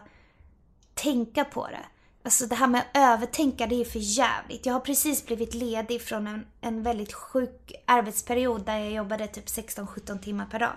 tänka 0.97 1.45
på 1.45 1.67
det. 1.67 1.85
Alltså 2.23 2.45
det 2.45 2.55
här 2.55 2.67
med 2.67 2.81
att 2.81 2.97
övertänka, 2.97 3.67
det 3.67 3.81
är 3.81 3.85
för 3.85 3.99
jävligt. 3.99 4.65
Jag 4.65 4.73
har 4.73 4.79
precis 4.79 5.25
blivit 5.25 5.53
ledig 5.53 6.01
från 6.01 6.27
en, 6.27 6.45
en 6.61 6.83
väldigt 6.83 7.13
sjuk 7.13 7.71
arbetsperiod 7.85 8.65
där 8.65 8.77
jag 8.77 8.91
jobbade 8.91 9.27
typ 9.27 9.45
16-17 9.45 10.19
timmar 10.19 10.45
per 10.45 10.59
dag. 10.59 10.73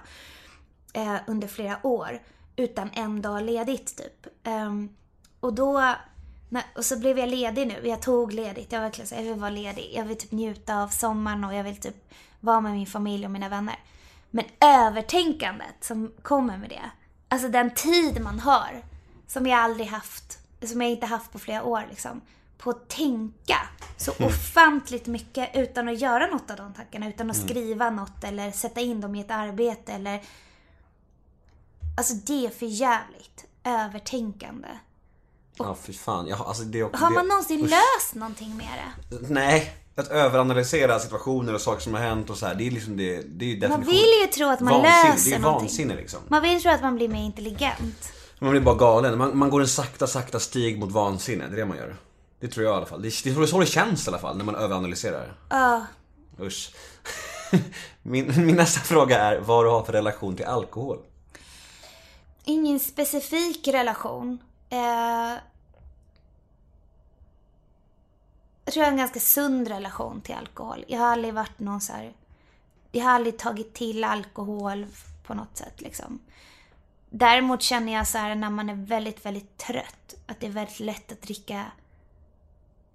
Eh, 0.92 1.16
under 1.26 1.48
flera 1.48 1.86
år. 1.86 2.22
Utan 2.56 2.90
en 2.92 3.22
dag 3.22 3.42
ledigt 3.42 3.96
typ. 3.96 4.46
Eh, 4.46 4.74
och 5.40 5.54
då, 5.54 5.94
när, 6.48 6.64
och 6.76 6.84
så 6.84 6.98
blev 6.98 7.18
jag 7.18 7.28
ledig 7.28 7.66
nu. 7.66 7.88
Jag 7.88 8.02
tog 8.02 8.32
ledigt. 8.32 8.72
Jag 8.72 8.80
var 8.80 8.86
verkligen 8.86 9.08
så 9.08 9.14
jag 9.14 9.22
vill 9.22 9.34
vara 9.34 9.50
ledig. 9.50 9.92
Jag 9.94 10.04
vill 10.04 10.18
typ 10.18 10.32
njuta 10.32 10.82
av 10.82 10.88
sommaren 10.88 11.44
och 11.44 11.54
jag 11.54 11.64
vill 11.64 11.76
typ 11.76 12.12
vara 12.40 12.60
med 12.60 12.72
min 12.72 12.86
familj 12.86 13.24
och 13.24 13.30
mina 13.30 13.48
vänner. 13.48 13.78
Men 14.30 14.44
övertänkandet 14.60 15.74
som 15.80 16.12
kommer 16.22 16.56
med 16.56 16.68
det. 16.68 16.90
Alltså 17.28 17.48
den 17.48 17.74
tid 17.74 18.20
man 18.22 18.40
har. 18.40 18.82
Som 19.32 19.46
jag 19.46 19.58
aldrig 19.58 19.86
haft. 19.86 20.38
Som 20.66 20.80
jag 20.82 20.90
inte 20.90 21.06
haft 21.06 21.32
på 21.32 21.38
flera 21.38 21.62
år 21.64 21.86
liksom. 21.90 22.20
På 22.58 22.70
att 22.70 22.88
tänka 22.88 23.56
så 23.96 24.12
Mm. 24.18 24.28
ofantligt 24.28 25.06
mycket 25.06 25.50
utan 25.56 25.88
att 25.88 26.00
göra 26.00 26.26
något 26.26 26.50
av 26.50 26.56
de 26.56 26.74
tankarna. 26.74 27.08
Utan 27.08 27.30
att 27.30 27.36
Mm. 27.36 27.48
skriva 27.48 27.90
något 27.90 28.24
eller 28.24 28.50
sätta 28.52 28.80
in 28.80 29.00
dem 29.00 29.14
i 29.14 29.20
ett 29.20 29.30
arbete 29.30 29.92
eller... 29.92 30.22
Alltså 31.96 32.14
det 32.14 32.46
är 32.46 32.50
för 32.50 32.66
jävligt. 32.66 33.44
Övertänkande. 33.64 34.68
Ja, 35.58 35.76
fy 35.82 35.92
fan. 35.92 36.26
Jag, 36.26 36.36
har- 36.36 36.46
alltså, 36.46 36.62
det, 36.62 36.80
Har 36.82 37.08
det, 37.08 37.14
man 37.14 37.28
någonsin 37.28 37.64
usch. 37.64 37.70
löst 37.70 38.14
någonting 38.14 38.56
med 38.56 38.68
det? 39.10 39.16
Nej. 39.28 39.74
Att 39.96 40.08
överanalysera 40.08 40.98
situationer 40.98 41.54
och 41.54 41.60
saker 41.60 41.80
som 41.82 41.94
har 41.94 42.00
hänt 42.00 42.30
och 42.30 42.36
så 42.38 42.46
här. 42.46 42.54
Det 42.54 42.66
är 42.66 42.70
liksom 42.70 42.96
det. 42.96 43.22
Det 43.22 43.44
är 43.44 43.48
ju 43.48 43.68
Man 43.68 43.80
vill 43.84 44.20
ju 44.22 44.26
tro 44.26 44.48
att 44.48 44.60
man 44.60 44.72
vansinne. 44.82 45.12
löser 45.12 45.30
Det 45.30 45.36
är 45.36 45.40
någonting. 45.40 45.66
vansinne 45.66 45.94
liksom. 45.96 46.20
Man 46.28 46.42
vill 46.42 46.62
tro 46.62 46.70
att 46.70 46.82
man 46.82 46.94
blir 46.94 47.08
mer 47.08 47.22
intelligent. 47.24 48.12
Man 48.42 48.50
blir 48.50 48.60
bara 48.60 48.74
galen. 48.74 49.18
Man, 49.18 49.38
man 49.38 49.50
går 49.50 49.60
en 49.60 49.68
sakta, 49.68 50.06
sakta 50.06 50.40
stig 50.40 50.78
mot 50.78 50.92
vansinne. 50.92 51.46
Det 51.46 51.54
är 51.54 51.56
det 51.56 51.66
man 51.66 51.76
gör. 51.76 51.96
Det 52.40 52.48
tror 52.48 52.66
jag 52.66 52.74
i 52.74 52.76
alla 52.76 52.86
fall. 52.86 53.02
Det, 53.02 53.24
det 53.24 53.30
är 53.30 53.46
så 53.46 53.60
det 53.60 53.66
känns 53.66 54.06
i 54.06 54.10
alla 54.10 54.18
fall 54.18 54.36
när 54.36 54.44
man 54.44 54.54
överanalyserar. 54.54 55.36
Ja. 55.48 55.86
Usch. 56.40 56.74
Min, 58.02 58.46
min 58.46 58.56
nästa 58.56 58.80
fråga 58.80 59.18
är 59.18 59.40
vad 59.40 59.64
du 59.64 59.70
har 59.70 59.82
för 59.82 59.92
relation 59.92 60.36
till 60.36 60.44
alkohol. 60.44 60.98
Ingen 62.44 62.80
specifik 62.80 63.68
relation. 63.68 64.38
Eh, 64.70 64.78
jag 68.64 68.72
tror 68.74 68.82
jag 68.82 68.84
har 68.84 68.92
en 68.92 68.96
ganska 68.96 69.20
sund 69.20 69.68
relation 69.68 70.20
till 70.20 70.34
alkohol. 70.34 70.84
Jag 70.88 70.98
har 70.98 71.06
aldrig 71.06 71.34
varit 71.34 71.58
någon 71.58 71.80
så 71.80 71.92
här, 71.92 72.12
jag 72.92 73.04
har 73.04 73.10
aldrig 73.10 73.38
tagit 73.38 73.74
till 73.74 74.04
alkohol 74.04 74.86
på 75.26 75.34
något 75.34 75.56
sätt 75.56 75.80
liksom. 75.80 76.18
Däremot 77.10 77.62
känner 77.62 77.92
jag 77.92 78.08
så 78.08 78.18
här 78.18 78.34
när 78.34 78.50
man 78.50 78.70
är 78.70 78.74
väldigt, 78.74 79.26
väldigt 79.26 79.58
trött, 79.58 80.14
att 80.26 80.40
det 80.40 80.46
är 80.46 80.50
väldigt 80.50 80.80
lätt 80.80 81.12
att 81.12 81.22
dricka 81.22 81.64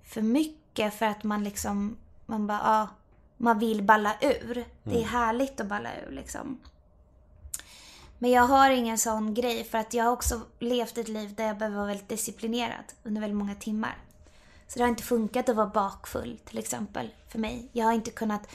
för 0.04 0.22
mycket 0.22 0.94
för 0.94 1.06
att 1.06 1.24
man 1.24 1.44
liksom, 1.44 1.98
man 2.26 2.48
bara, 2.48 2.60
ja, 2.64 2.88
man 3.38 3.60
vill 3.60 3.84
balla 3.84 4.16
ur. 4.22 4.66
Det 4.84 4.92
är 4.92 4.98
Mm. 4.98 5.10
härligt 5.10 5.60
att 5.62 5.68
balla 5.68 5.90
ur 6.08 6.12
liksom. 6.12 6.60
Men 8.20 8.32
jag 8.32 8.44
har 8.44 8.70
ingen 8.70 8.98
sån 8.98 9.34
grej 9.34 9.64
för 9.64 9.78
att 9.78 9.94
jag 9.94 10.04
har 10.06 10.12
också 10.12 10.42
levt 10.60 10.98
ett 10.98 11.08
liv 11.08 11.36
där 11.36 11.48
jag 11.48 11.58
behöver 11.58 11.78
vara 11.78 11.88
väldigt 11.88 12.10
disciplinerad 12.10 12.84
under 13.04 13.22
väldigt 13.22 13.38
många 13.38 13.56
timmar. 13.56 13.98
Så 14.68 14.80
det 14.80 14.84
har 14.84 14.90
inte 14.90 15.04
funkat 15.04 15.50
att 15.50 15.56
vara 15.56 15.68
bakfull 15.68 16.40
till 16.46 16.58
exempel 16.58 17.10
för 17.30 17.40
mig. 17.40 17.70
Jag 17.72 17.86
har 17.86 17.94
inte 17.94 18.12
kunnat 18.12 18.48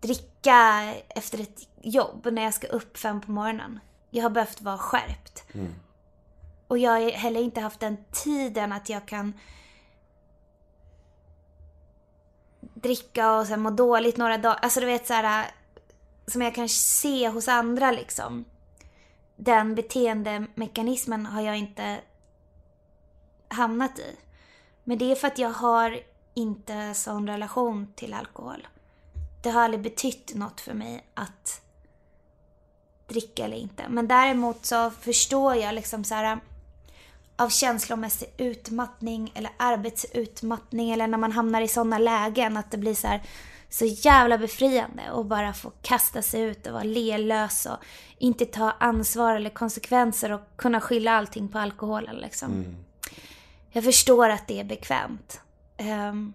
dricka 0.00 0.94
efter 1.08 1.40
ett 1.40 1.68
jobb 1.82 2.28
när 2.32 2.42
jag 2.42 2.54
ska 2.54 2.66
upp 2.66 2.98
fem 2.98 3.20
på 3.20 3.30
morgonen. 3.30 3.80
Jag 4.10 4.22
har 4.22 4.30
behövt 4.30 4.60
vara 4.60 4.78
skärpt. 4.78 5.44
Och 6.68 6.78
jag 6.78 6.90
har 6.90 7.10
heller 7.10 7.40
inte 7.40 7.60
haft 7.60 7.80
den 7.80 7.96
tiden 8.10 8.72
att 8.72 8.88
jag 8.88 9.06
kan 9.06 9.32
dricka 12.60 13.32
och 13.32 13.46
sen 13.46 13.60
må 13.60 13.70
dåligt 13.70 14.16
några 14.16 14.38
dagar. 14.38 14.58
Alltså 14.62 14.80
du 14.80 14.86
vet 14.86 15.06
så 15.06 15.14
här 15.14 15.50
som 16.26 16.42
jag 16.42 16.54
kan 16.54 16.68
se 16.68 17.28
hos 17.28 17.48
andra 17.48 17.90
liksom. 17.90 18.44
Den 19.36 19.74
beteendemekanismen 19.74 21.26
har 21.26 21.42
jag 21.42 21.56
inte 21.56 22.00
hamnat 23.48 23.98
i. 23.98 24.16
Men 24.84 24.98
det 24.98 25.12
är 25.12 25.16
för 25.16 25.26
att 25.26 25.38
jag 25.38 25.50
har 25.50 26.00
inte 26.34 26.94
sån 26.94 27.28
relation 27.28 27.92
till 27.94 28.14
alkohol. 28.14 28.66
Det 29.42 29.50
har 29.50 29.62
aldrig 29.62 29.82
betytt 29.82 30.34
något 30.34 30.60
för 30.60 30.74
mig 30.74 31.06
att 31.14 31.62
dricka 33.08 33.44
eller 33.44 33.56
inte. 33.56 33.84
Men 33.88 34.08
däremot 34.08 34.66
så 34.66 34.90
förstår 34.90 35.54
jag 35.54 35.74
liksom 35.74 36.04
så 36.04 36.14
här 36.14 36.38
av 37.36 37.48
känslomässig 37.48 38.28
utmattning 38.36 39.32
eller 39.34 39.50
arbetsutmattning 39.56 40.90
eller 40.90 41.06
när 41.06 41.18
man 41.18 41.32
hamnar 41.32 41.60
i 41.62 41.68
sådana 41.68 41.98
lägen 41.98 42.56
att 42.56 42.70
det 42.70 42.78
blir 42.78 42.94
så 42.94 43.06
här 43.06 43.22
så 43.68 43.84
jävla 43.84 44.38
befriande 44.38 45.02
att 45.12 45.26
bara 45.26 45.52
få 45.52 45.72
kasta 45.82 46.22
sig 46.22 46.40
ut 46.40 46.66
och 46.66 46.72
vara 46.72 46.82
lelös 46.82 47.66
och 47.66 47.76
inte 48.18 48.46
ta 48.46 48.70
ansvar 48.70 49.36
eller 49.36 49.50
konsekvenser 49.50 50.32
och 50.32 50.40
kunna 50.56 50.80
skylla 50.80 51.12
allting 51.12 51.48
på 51.48 51.58
alkoholen 51.58 52.16
liksom. 52.16 52.52
Mm. 52.52 52.76
Jag 53.70 53.84
förstår 53.84 54.28
att 54.28 54.48
det 54.48 54.60
är 54.60 54.64
bekvämt. 54.64 55.40
Ehm, 55.76 56.32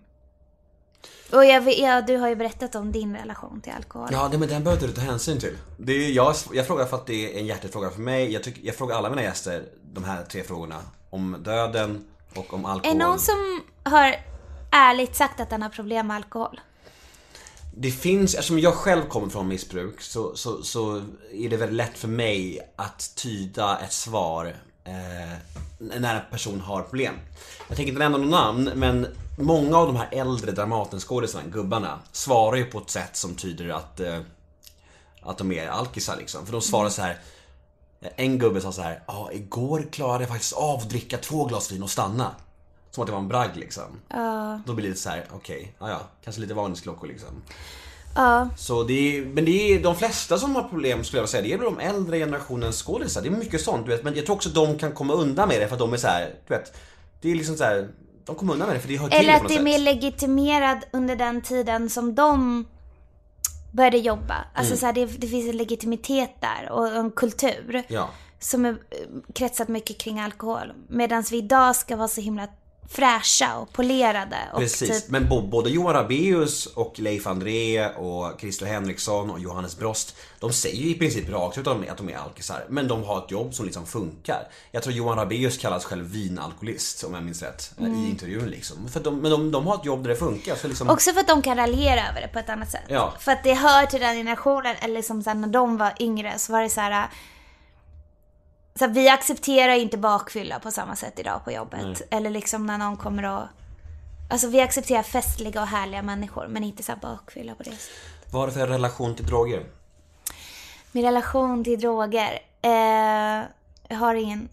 och 1.32 1.46
jag, 1.46 1.62
vet- 1.62 1.78
ja, 1.80 2.02
du 2.02 2.18
har 2.18 2.30
ju 2.30 2.36
berättat 2.36 2.76
om 2.76 2.92
din 2.92 3.16
relation 3.16 3.62
till 3.62 3.74
alkohol. 3.74 4.10
Ja, 4.12 4.28
det, 4.32 4.38
men 4.38 4.50
den 4.50 4.64
behöver 4.64 4.88
du 4.88 4.94
ta 4.94 5.02
hänsyn 5.02 5.40
till. 5.40 5.58
Det 5.78 5.92
är, 5.94 6.10
jag, 6.12 6.36
jag 6.54 6.68
frågar 6.68 6.86
för 6.86 6.98
att 6.98 7.06
det 7.08 7.36
är 7.36 7.40
en 7.40 7.46
hjärtefråga 7.46 7.90
för 7.90 8.02
mig. 8.02 8.32
Jag, 8.34 8.44
tycker, 8.44 8.66
jag 8.66 8.76
frågar 8.76 8.96
alla 8.96 9.10
mina 9.10 9.24
gäster 9.24 9.64
de 9.94 10.04
här 10.04 10.24
tre 10.24 10.44
frågorna. 10.44 10.82
Om 11.10 11.36
döden 11.40 12.06
och 12.36 12.54
om 12.54 12.66
Är 12.66 12.70
alkohol. 12.70 12.98
någon 12.98 13.20
som 13.20 13.62
har 13.84 14.16
ärligt 14.72 15.16
sagt 15.16 15.40
att 15.40 15.50
den 15.50 15.62
har 15.62 15.70
problem 15.70 16.08
med 16.08 16.16
alkohol? 16.16 16.60
Det 17.76 17.92
finns, 17.92 18.34
eftersom 18.36 18.60
jag 18.60 18.74
själv 18.74 19.08
kommer 19.08 19.30
från 19.30 19.48
missbruk 19.48 20.02
så, 20.02 20.36
så, 20.36 20.64
så 20.64 20.96
är 21.34 21.50
det 21.50 21.58
väldigt 21.58 21.76
lätt 21.78 21.98
för 21.98 22.08
mig 22.08 22.60
att 22.76 23.16
tyda 23.16 23.80
ett 23.80 23.94
svar 23.94 24.56
eh, 24.84 25.38
när 25.78 26.16
en 26.16 26.22
person 26.32 26.62
har 26.62 26.82
problem. 26.82 27.16
Jag 27.68 27.78
tänker 27.78 27.92
inte 27.92 28.00
nämna 28.00 28.18
någon 28.18 28.30
namn, 28.30 28.72
men 28.76 29.08
många 29.38 29.78
av 29.78 29.88
de 29.88 29.96
här 29.96 30.10
äldre 30.12 30.52
Dramatenskådisarna, 30.52 31.44
gubbarna, 31.48 32.00
svarar 32.12 32.58
ju 32.58 32.66
på 32.66 32.80
ett 32.80 32.90
sätt 32.90 33.16
som 33.16 33.36
tyder 33.36 33.70
att, 33.70 34.00
eh, 34.00 34.20
att 35.22 35.38
de 35.38 35.52
är 35.52 35.68
alkisar 35.68 36.18
liksom. 36.18 36.46
För 36.46 36.52
de 36.52 36.62
svarar 36.62 36.90
så 36.90 37.02
här. 37.02 37.20
En 38.16 38.40
gubbe 38.40 38.62
sa 38.62 38.72
så 38.72 38.82
här, 38.82 39.04
ja 39.08 39.30
igår 39.32 39.88
klarade 39.92 40.24
jag 40.24 40.30
faktiskt 40.30 40.54
av 40.54 40.78
att 40.80 40.90
dricka 40.90 41.18
två 41.18 41.46
glas 41.46 41.72
vin 41.72 41.84
och 41.84 41.90
stanna. 41.90 42.36
Som 42.92 43.02
att 43.02 43.08
det 43.08 43.12
var 43.12 43.20
en 43.20 43.28
bragd 43.28 43.58
liksom. 43.58 44.00
Ja. 44.08 44.62
Då 44.66 44.74
blir 44.74 44.84
det 44.84 44.90
lite 44.90 45.02
så 45.02 45.10
här, 45.10 45.26
okej, 45.32 45.76
ja 45.80 45.90
ja, 45.90 46.02
kanske 46.24 46.42
lite 46.42 46.54
varningsklockor 46.54 47.08
liksom. 47.08 47.44
Ja. 48.16 48.50
Så 48.58 48.84
det 48.84 49.18
är, 49.18 49.26
men 49.26 49.46
det 49.46 49.52
är 49.74 49.80
de 49.84 49.96
flesta 49.96 50.38
som 50.38 50.56
har 50.56 50.64
problem 50.64 51.04
skulle 51.04 51.22
jag 51.22 51.30
säga, 51.30 51.44
det 51.44 51.54
är 51.54 51.58
väl 51.58 51.66
de 51.66 51.80
äldre 51.80 52.18
generationens 52.20 52.84
skådisar. 52.84 53.22
Det 53.22 53.28
är 53.28 53.32
mycket 53.32 53.62
sånt, 53.62 53.86
du 53.86 53.92
vet. 53.92 54.04
Men 54.04 54.16
jag 54.16 54.26
tror 54.26 54.36
också 54.36 54.50
de 54.50 54.78
kan 54.78 54.92
komma 54.92 55.14
undan 55.14 55.48
med 55.48 55.62
det 55.62 55.68
för 55.68 55.76
att 55.76 55.80
de 55.80 55.94
är 55.94 55.98
så 55.98 56.08
här, 56.08 56.30
du 56.48 56.54
vet. 56.54 56.78
Det 57.22 57.32
är 57.32 57.36
liksom 57.36 57.56
så 57.58 57.64
här, 57.64 57.88
de 58.26 58.36
kommer 58.36 58.54
undan 58.54 58.68
med 58.68 58.78
det 58.78 58.82
för 58.82 58.88
det 58.88 58.98
hör 58.98 59.10
till 59.10 59.20
Eller 59.20 59.34
att 59.34 59.48
det 59.48 59.56
är 59.56 59.64
mer 59.64 59.80
legitimerad 59.80 60.78
under 60.94 61.16
den 61.16 61.42
tiden 61.42 61.90
som 61.90 62.16
de 62.16 62.66
började 63.72 63.98
jobba. 63.98 64.36
Alltså 64.54 64.72
Mm. 64.74 64.78
så 64.80 64.86
här, 64.86 64.94
det, 64.94 65.06
det 65.06 65.28
finns 65.28 65.50
en 65.50 65.58
legitimitet 65.58 66.32
där 66.40 66.72
och 66.72 66.88
en 66.88 67.12
kultur 67.12 67.84
Ja. 67.88 68.10
som 68.40 68.66
är 68.66 68.70
eh, 68.70 68.76
kretsat 69.36 69.68
mycket 69.68 69.98
kring 69.98 70.20
alkohol. 70.20 70.74
Medan 70.90 71.24
vi 71.32 71.38
idag 71.38 71.76
ska 71.76 71.96
vara 71.96 72.08
så 72.08 72.22
himla 72.22 72.48
fräscha 72.92 73.58
och 73.58 73.74
polerade. 73.74 74.38
Och 74.54 74.60
Precis, 74.60 75.02
typ, 75.02 75.10
men 75.12 75.50
både 75.50 75.70
Johan 75.70 75.94
Rabaeus 75.94 76.66
och 76.66 77.00
Leif 77.00 77.28
André 77.28 77.90
och 77.90 78.40
Christer 78.40 78.66
Henriksson 78.66 79.30
och 79.30 79.40
Johannes 79.40 79.78
Brost 79.78 80.16
De 80.40 80.54
säger 80.54 80.82
ju 80.84 80.90
i 80.90 80.94
princip 80.94 81.30
rakt 81.30 81.58
ut 81.58 81.68
att 81.68 81.98
de 81.98 82.10
är- 82.10 82.18
alkisar 82.18 82.66
Men 82.70 82.88
de 82.88 83.04
har 83.04 83.26
ett 83.26 83.32
jobb 83.32 83.54
som 83.54 83.66
liksom 83.66 83.86
funkar 83.86 84.48
Jag 84.72 84.84
tror 84.84 84.96
Johan 84.96 85.18
Rabaeus 85.18 85.58
kallas 85.58 85.86
själv 85.86 86.06
vinalkoholist 86.06 87.04
om 87.04 87.14
jag 87.14 87.24
minns 87.24 87.42
rätt 87.42 87.72
eh, 87.78 87.86
Mm. 87.86 88.06
I 88.06 88.10
intervjun 88.10 88.50
liksom 88.50 88.88
för 88.90 89.00
de, 89.00 89.20
Men 89.20 89.32
de, 89.32 89.52
de 89.52 89.68
har 89.68 89.76
ett 89.76 89.86
jobb 89.86 90.04
där 90.04 90.10
det 90.10 90.16
funkar 90.16 90.56
så 90.56 90.68
liksom 90.68 90.90
Också 90.90 91.12
för 91.14 91.20
att 91.20 91.28
de 91.28 91.42
kan 91.42 91.58
raljera 91.58 92.10
över 92.10 92.22
det 92.22 92.28
på 92.28 92.40
ett 92.40 92.50
annat 92.50 92.72
sätt. 92.72 92.82
Ja. 92.88 93.14
För 93.20 93.32
att 93.32 93.44
det 93.44 93.54
hör 93.54 93.86
till 93.86 94.00
den 94.00 94.16
generationen, 94.16 94.76
eller 94.82 95.02
som 95.02 95.24
sen 95.24 95.42
när 95.42 95.48
de 95.48 95.78
var 95.78 95.94
yngre 96.00 96.34
så 96.38 96.52
var 96.52 96.62
det 96.62 96.70
så 96.70 96.82
här. 96.82 97.08
Så 98.76 98.86
här, 98.86 98.94
vi 98.94 99.10
accepterar 99.10 99.74
inte 99.74 99.98
bakfylla 99.98 100.60
på 100.60 100.72
samma 100.72 100.96
sätt 100.96 101.20
idag 101.20 101.42
på 101.44 101.52
jobbet. 101.52 101.82
Nej. 101.84 102.08
Eller 102.10 102.30
liksom 102.30 102.66
när 102.66 102.78
någon 102.78 102.98
kommer 102.98 103.24
och... 103.24 103.44
Alltså 104.30 104.48
vi 104.48 104.62
accepterar 104.62 105.04
festliga 105.04 105.62
och 105.62 105.68
härliga 105.68 106.02
människor 106.02 106.48
men 106.48 106.64
inte 106.64 106.84
så 106.84 106.92
här 106.92 107.00
bakfylla 107.00 107.56
på 107.56 107.64
det 107.64 107.70
sättet. 107.70 107.90
Vad 108.32 108.42
har 108.42 108.48
du 108.48 108.54
för 108.54 108.68
relation 108.68 109.16
till 109.16 109.26
droger? 109.26 109.66
Min 110.92 111.06
relation 111.06 111.64
till 111.64 111.80
droger. 111.80 112.40
Eh, 112.62 113.46
jag 113.88 113.98
har 113.98 114.16
ingen... 114.16 114.50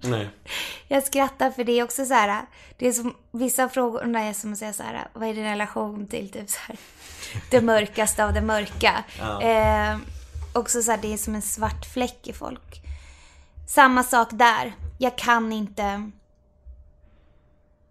Nej 0.00 0.30
Jag 0.88 1.02
skrattar 1.02 1.50
för 1.50 1.64
det 1.64 1.72
är 1.72 1.84
också 1.84 2.04
så 2.04 2.14
här. 2.14 2.46
Det 2.76 2.88
är 2.88 2.92
som, 2.92 3.14
vissa 3.30 3.68
frågor 3.68 4.16
är 4.16 4.32
som 4.32 4.52
att 4.52 4.58
säga 4.58 4.72
så 4.72 4.82
här. 4.82 5.08
Vad 5.12 5.28
är 5.28 5.34
din 5.34 5.44
relation 5.44 6.06
till 6.06 6.30
typ 6.30 6.50
så 6.50 6.58
här, 6.66 6.76
det 7.50 7.60
mörkaste 7.60 8.24
av 8.24 8.32
det 8.32 8.40
mörka? 8.40 9.04
Ja. 9.18 9.42
Eh, 9.42 9.96
också 10.52 10.82
så 10.82 10.90
här, 10.90 10.98
det 11.02 11.12
är 11.12 11.16
som 11.16 11.34
en 11.34 11.42
svart 11.42 11.86
fläck 11.92 12.28
i 12.28 12.32
folk. 12.32 12.82
Samma 13.68 14.02
sak 14.02 14.28
där. 14.32 14.74
Jag 14.98 15.18
kan 15.18 15.52
inte... 15.52 16.10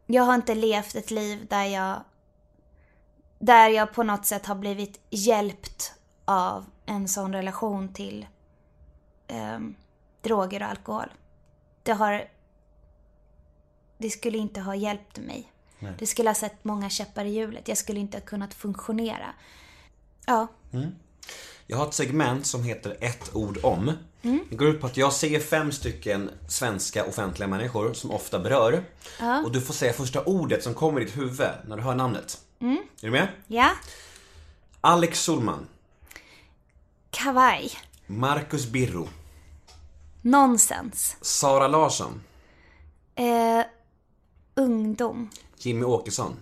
Jag 0.06 0.24
har 0.24 0.36
inte 0.36 0.56
levt 0.56 0.96
ett 0.96 1.12
liv 1.12 1.48
där 1.50 1.64
jag... 1.64 2.04
Där 3.40 3.70
jag 3.70 3.94
på 3.94 4.04
något 4.04 4.26
sätt 4.26 4.46
har 4.46 4.56
blivit 4.56 5.00
hjälpt 5.10 5.94
av 6.26 6.66
en 6.86 7.08
sån 7.08 7.34
relation 7.34 7.94
till 7.94 8.28
ehm, 9.28 9.76
droger 10.22 10.62
och 10.62 10.70
alkohol. 10.70 11.14
Det 11.84 11.92
har... 11.92 12.28
Det 13.98 14.10
skulle 14.10 14.38
inte 14.38 14.62
ha 14.62 14.76
hjälpt 14.76 15.18
mig. 15.18 15.52
Nej. 15.80 15.94
Det 16.00 16.06
skulle 16.06 16.30
ha 16.30 16.36
sett 16.36 16.64
många 16.64 16.90
käppar 16.90 17.26
i 17.26 17.30
hjulet. 17.30 17.68
Jag 17.68 17.78
skulle 17.78 18.00
inte 18.00 18.18
ha 18.18 18.26
kunnat 18.26 18.54
funktionera. 18.54 19.34
Ja. 20.26 20.48
Mm. 20.74 20.96
Jag 21.70 21.78
har 21.78 21.88
ett 21.88 21.94
segment 21.94 22.46
som 22.46 22.64
heter 22.64 22.98
ett 23.02 23.36
ord 23.36 23.60
om. 23.64 23.92
Mm. 24.22 24.40
Det 24.50 24.56
går 24.56 24.68
ut 24.68 24.82
på 24.82 24.88
att 24.88 24.98
jag 24.98 25.14
säger 25.14 25.40
fem 25.40 25.72
stycken 25.72 26.30
svenska 26.48 27.06
offentliga 27.06 27.48
människor 27.48 27.94
som 27.94 28.12
ofta 28.12 28.40
berör. 28.40 28.84
Ja. 29.20 29.44
Och 29.44 29.52
du 29.52 29.62
får 29.62 29.74
säga 29.74 29.94
första 29.94 30.24
ordet 30.24 30.64
som 30.64 30.74
kommer 30.74 31.02
i 31.02 31.06
ditt 31.06 31.18
huvud 31.18 31.48
när 31.68 31.78
du 31.78 31.82
hör 31.84 31.96
namnet. 31.96 32.42
Mm. 32.60 32.78
Är 33.02 33.06
du 33.06 33.12
med? 33.12 33.28
Ja. 33.48 33.70
Alex 34.82 35.22
Solman. 35.22 35.68
Kavaj. 37.10 37.72
Marcus 38.08 38.68
Birro. 38.68 39.10
Nonsens. 40.22 41.18
Sara 41.22 41.68
Larsson. 41.68 42.22
Eh, 43.16 43.66
ungdom. 44.56 45.30
Jimmy 45.58 45.86
Åkesson. 45.86 46.36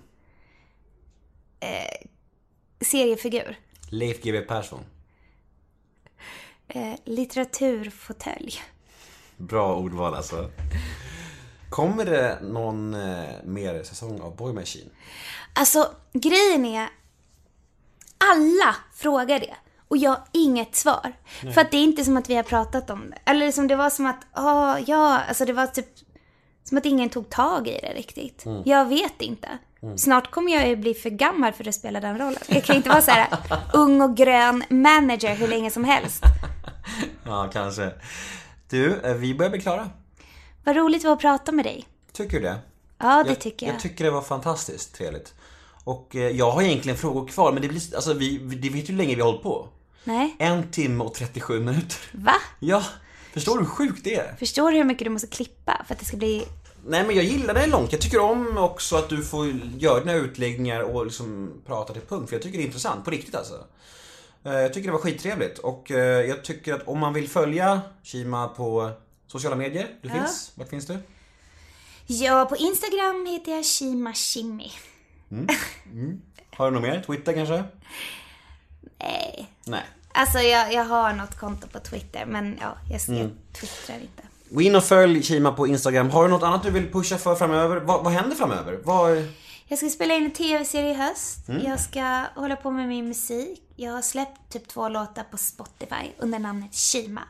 Eh, 1.59 2.07
seriefigur. 2.81 3.59
Leif 3.89 4.21
GW 4.23 4.41
Persson. 4.41 4.79
Eh, 6.67 6.93
litteraturfåtölj. 7.03 8.61
Bra 9.37 9.75
ordval 9.75 10.13
alltså. 10.13 10.49
Kommer 11.69 12.05
det 12.05 12.39
någon 12.41 12.93
eh, 12.93 13.43
mer 13.43 13.83
säsong 13.83 14.21
av 14.21 14.35
Boy 14.35 14.53
Machine? 14.53 14.89
Alltså, 15.53 15.91
grejen 16.13 16.65
är... 16.65 16.89
Alla 18.17 18.75
frågar 18.93 19.39
det. 19.39 19.55
Och 19.87 19.97
jag 19.97 20.09
har 20.09 20.23
inget 20.31 20.75
svar. 20.75 21.13
Nej. 21.43 21.53
För 21.53 21.61
att 21.61 21.71
det 21.71 21.77
är 21.77 21.83
inte 21.83 22.05
som 22.05 22.17
att 22.17 22.29
vi 22.29 22.35
har 22.35 22.43
pratat 22.43 22.89
om 22.89 23.09
det. 23.09 23.31
Eller 23.31 23.45
liksom 23.45 23.67
det 23.67 23.75
var 23.75 23.89
som 23.89 24.05
att, 24.05 24.27
ja, 24.33 24.79
ja, 24.79 25.19
alltså 25.19 25.45
det 25.45 25.53
var 25.53 25.67
typ 25.67 25.87
som 26.63 26.77
att 26.77 26.85
ingen 26.85 27.09
tog 27.09 27.29
tag 27.29 27.67
i 27.67 27.79
det 27.81 27.93
riktigt. 27.93 28.45
Mm. 28.45 28.61
Jag 28.65 28.85
vet 28.85 29.21
inte. 29.21 29.47
Mm. 29.85 29.97
Snart 29.97 30.31
kommer 30.31 30.51
jag 30.51 30.67
ju 30.67 30.75
bli 30.75 30.93
för 30.93 31.09
gammal 31.09 31.53
för 31.53 31.67
att 31.67 31.75
spela 31.75 31.99
den 31.99 32.17
rollen. 32.17 32.39
Jag 32.47 32.63
kan 32.63 32.75
inte 32.75 32.89
vara 32.89 33.01
så 33.01 33.11
här 33.11 33.27
ung 33.73 34.01
och 34.01 34.17
grön 34.17 34.63
manager 34.69 35.35
hur 35.35 35.47
länge 35.47 35.71
som 35.71 35.83
helst. 35.83 36.23
Ja, 37.25 37.49
kanske. 37.53 37.91
Du, 38.69 38.99
eh, 38.99 39.13
vi 39.13 39.35
börjar 39.35 39.49
bli 39.51 39.61
klara. 39.61 39.89
Vad 40.63 40.75
roligt 40.75 41.01
det 41.01 41.07
var 41.07 41.13
att 41.15 41.21
prata 41.21 41.51
med 41.51 41.65
dig. 41.65 41.85
Tycker 42.13 42.37
du 42.37 42.43
det? 42.43 42.57
Ja, 42.97 43.23
det 43.27 43.35
tycker 43.35 43.65
jag. 43.65 43.75
Jag 43.75 43.81
tycker 43.81 44.03
det 44.03 44.11
var 44.11 44.21
fantastiskt 44.21 44.95
trevligt. 44.95 45.33
Och 45.83 46.15
eh, 46.15 46.21
jag 46.21 46.51
har 46.51 46.61
egentligen 46.61 46.97
frågor 46.97 47.27
kvar, 47.27 47.51
men 47.51 47.61
det 47.61 47.67
blir, 47.67 47.95
alltså 47.95 48.13
vi, 48.13 48.37
vi- 48.43 48.55
det 48.55 48.69
vet 48.69 48.89
ju 48.89 48.93
hur 48.93 48.97
länge 48.97 49.15
vi 49.15 49.21
har 49.21 49.27
hållit 49.27 49.43
på. 49.43 49.67
Nej. 50.03 50.35
En 50.39 50.71
timme 50.71 51.03
och 51.03 51.13
37 51.13 51.59
minuter. 51.59 51.97
Va? 52.11 52.33
Ja, 52.59 52.83
förstår 53.33 53.53
du 53.57 53.59
hur 53.63 53.69
sjukt 53.69 54.03
det 54.03 54.15
är? 54.15 54.35
Förstår 54.39 54.71
du 54.71 54.77
hur 54.77 54.83
mycket 54.83 55.03
du 55.05 55.09
måste 55.11 55.27
klippa 55.27 55.81
för 55.87 55.93
att 55.93 55.99
det 55.99 56.05
ska 56.05 56.17
bli... 56.17 56.45
Nej 56.87 57.03
men 57.07 57.15
jag 57.15 57.25
gillar 57.25 57.53
det 57.53 57.67
långt. 57.67 57.91
Jag 57.91 58.01
tycker 58.01 58.19
om 58.19 58.57
också 58.57 58.95
att 58.95 59.09
du 59.09 59.23
får 59.23 59.47
göra 59.77 59.99
dina 59.99 60.13
utläggningar 60.13 60.81
och 60.81 61.05
liksom 61.05 61.53
prata 61.65 61.93
till 61.93 62.01
punkt. 62.01 62.29
För 62.29 62.35
jag 62.35 62.43
tycker 62.43 62.57
det 62.57 62.63
är 62.63 62.65
intressant, 62.65 63.05
på 63.05 63.11
riktigt 63.11 63.35
alltså. 63.35 63.65
Eh, 64.43 64.53
Jag 64.53 64.73
tycker 64.73 64.87
det 64.87 64.91
var 64.93 64.99
skittrevligt 64.99 65.57
och 65.59 65.91
eh, 65.91 65.97
jag 66.25 66.43
tycker 66.43 66.73
att 66.73 66.87
om 66.87 66.99
man 66.99 67.13
vill 67.13 67.29
följa 67.29 67.81
Kima 68.03 68.47
på 68.47 68.91
sociala 69.27 69.55
medier, 69.55 69.87
du 70.01 70.09
Ja. 70.09 70.15
finns, 70.15 70.51
vart 70.55 70.69
finns 70.69 70.87
du? 70.87 70.97
Ja, 72.07 72.45
på 72.45 72.55
Instagram 72.55 73.25
heter 73.25 73.51
jag 73.51 73.65
Shima 73.65 74.13
Shimmy. 74.13 74.71
Mm. 75.31 75.47
Mm. 75.91 76.21
Har 76.55 76.65
du 76.65 76.73
något 76.75 76.83
mer? 76.83 77.03
Twitter 77.07 77.33
kanske? 77.33 77.63
Nej. 78.99 79.47
Nej. 79.65 79.83
Alltså 80.11 80.39
jag, 80.39 80.73
jag 80.73 80.85
har 80.85 81.13
något 81.13 81.39
konto 81.39 81.67
på 81.67 81.79
Twitter 81.79 82.25
men 82.25 82.57
ja, 82.61 82.77
jag, 82.91 83.01
jag 83.07 83.19
Mm. 83.25 83.37
twittrar 83.53 83.95
inte. 83.95 84.23
Gå 84.55 84.61
in 84.61 84.75
och 84.75 84.83
följ 84.83 85.23
Kima 85.23 85.51
på 85.51 85.67
Instagram. 85.67 86.09
Har 86.09 86.23
du 86.23 86.29
något 86.29 86.43
annat 86.43 86.63
du 86.63 86.71
vill 86.71 86.91
pusha 86.91 87.17
för 87.17 87.35
framöver? 87.35 87.77
Vad, 87.77 88.03
vad 88.03 88.13
händer 88.13 88.35
framöver? 88.35 88.79
Vad... 88.83 89.27
Jag 89.67 89.77
ska 89.77 89.89
spela 89.89 90.13
in 90.13 90.25
en 90.25 90.31
tv-serie 90.31 90.91
i 90.91 90.93
höst. 90.93 91.49
Mm. 91.49 91.65
Jag 91.65 91.79
ska 91.79 92.23
hålla 92.35 92.55
på 92.55 92.71
med 92.71 92.87
min 92.87 93.07
musik. 93.07 93.61
Jag 93.75 93.91
har 93.91 94.01
släppt 94.01 94.53
typ 94.53 94.67
två 94.67 94.89
låtar 94.89 95.23
på 95.31 95.37
Spotify 95.37 96.11
under 96.17 96.39
namnet 96.39 96.75
Shima. 96.75 97.21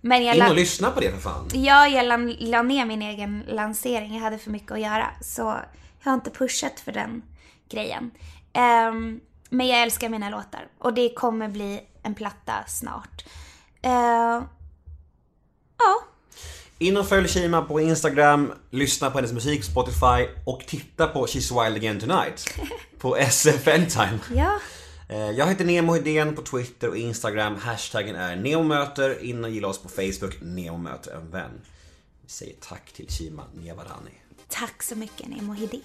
Men 0.00 0.24
jag 0.24 0.36
In 0.36 0.42
och 0.42 0.54
lyssna 0.54 0.90
på 0.90 1.00
det 1.00 1.10
för 1.10 1.20
fan. 1.20 1.48
Ja, 1.52 1.86
jag 1.88 2.06
la, 2.06 2.16
la 2.38 2.62
ner 2.62 2.84
min 2.84 3.02
egen 3.02 3.44
lansering. 3.48 4.14
Jag 4.14 4.22
hade 4.22 4.38
för 4.38 4.50
mycket 4.50 4.72
att 4.72 4.80
göra. 4.80 5.06
Så 5.20 5.42
jag 6.02 6.10
har 6.10 6.14
inte 6.14 6.30
pushat 6.30 6.80
för 6.80 6.92
den 6.92 7.22
grejen. 7.68 8.10
Ehm, 8.52 9.20
men 9.50 9.66
jag 9.66 9.82
älskar 9.82 10.08
mina 10.08 10.30
låtar. 10.30 10.68
Och 10.78 10.94
det 10.94 11.14
kommer 11.14 11.48
bli 11.48 11.80
en 12.02 12.14
platta 12.14 12.52
snart. 12.66 13.24
Uh, 13.86 14.42
ja, 15.78 16.04
In 16.78 16.96
och 16.96 17.08
följ 17.08 17.28
Kima 17.28 17.62
på 17.62 17.80
Instagram, 17.80 18.52
lyssna 18.70 19.10
på 19.10 19.18
hennes 19.18 19.32
musik 19.32 19.60
på 19.60 19.66
Spotify 19.70 20.26
och 20.44 20.60
titta 20.66 21.06
på 21.06 21.26
She's 21.26 21.64
Wild 21.64 21.76
Again 21.76 22.00
Tonight 22.00 22.54
på 22.98 23.16
SF 23.16 23.68
Anytime. 23.68 24.18
ja. 24.34 24.58
Eh, 25.08 25.30
Jag 25.30 25.46
heter 25.46 25.64
Nemo 25.64 25.94
Hedén 25.94 26.36
på 26.36 26.42
Twitter 26.42 26.88
och 26.88 26.96
Instagram. 26.96 27.56
Hashtaggen 27.56 28.16
är 28.16 28.36
neomöter. 28.36 29.24
In 29.24 29.44
och 29.44 29.50
gilla 29.50 29.68
oss 29.68 29.78
på 29.82 29.88
Facebook, 29.88 30.36
neomöter 30.40 31.12
en 31.14 31.30
vän. 31.30 31.60
Vi 32.22 32.30
säger 32.30 32.54
tack 32.60 32.92
till 32.92 33.08
Kima 33.08 33.44
Niavarani. 33.54 34.10
Tack 34.48 34.82
så 34.82 34.96
mycket 34.96 35.28
Nemo 35.28 35.52
Hedén. 35.52 35.80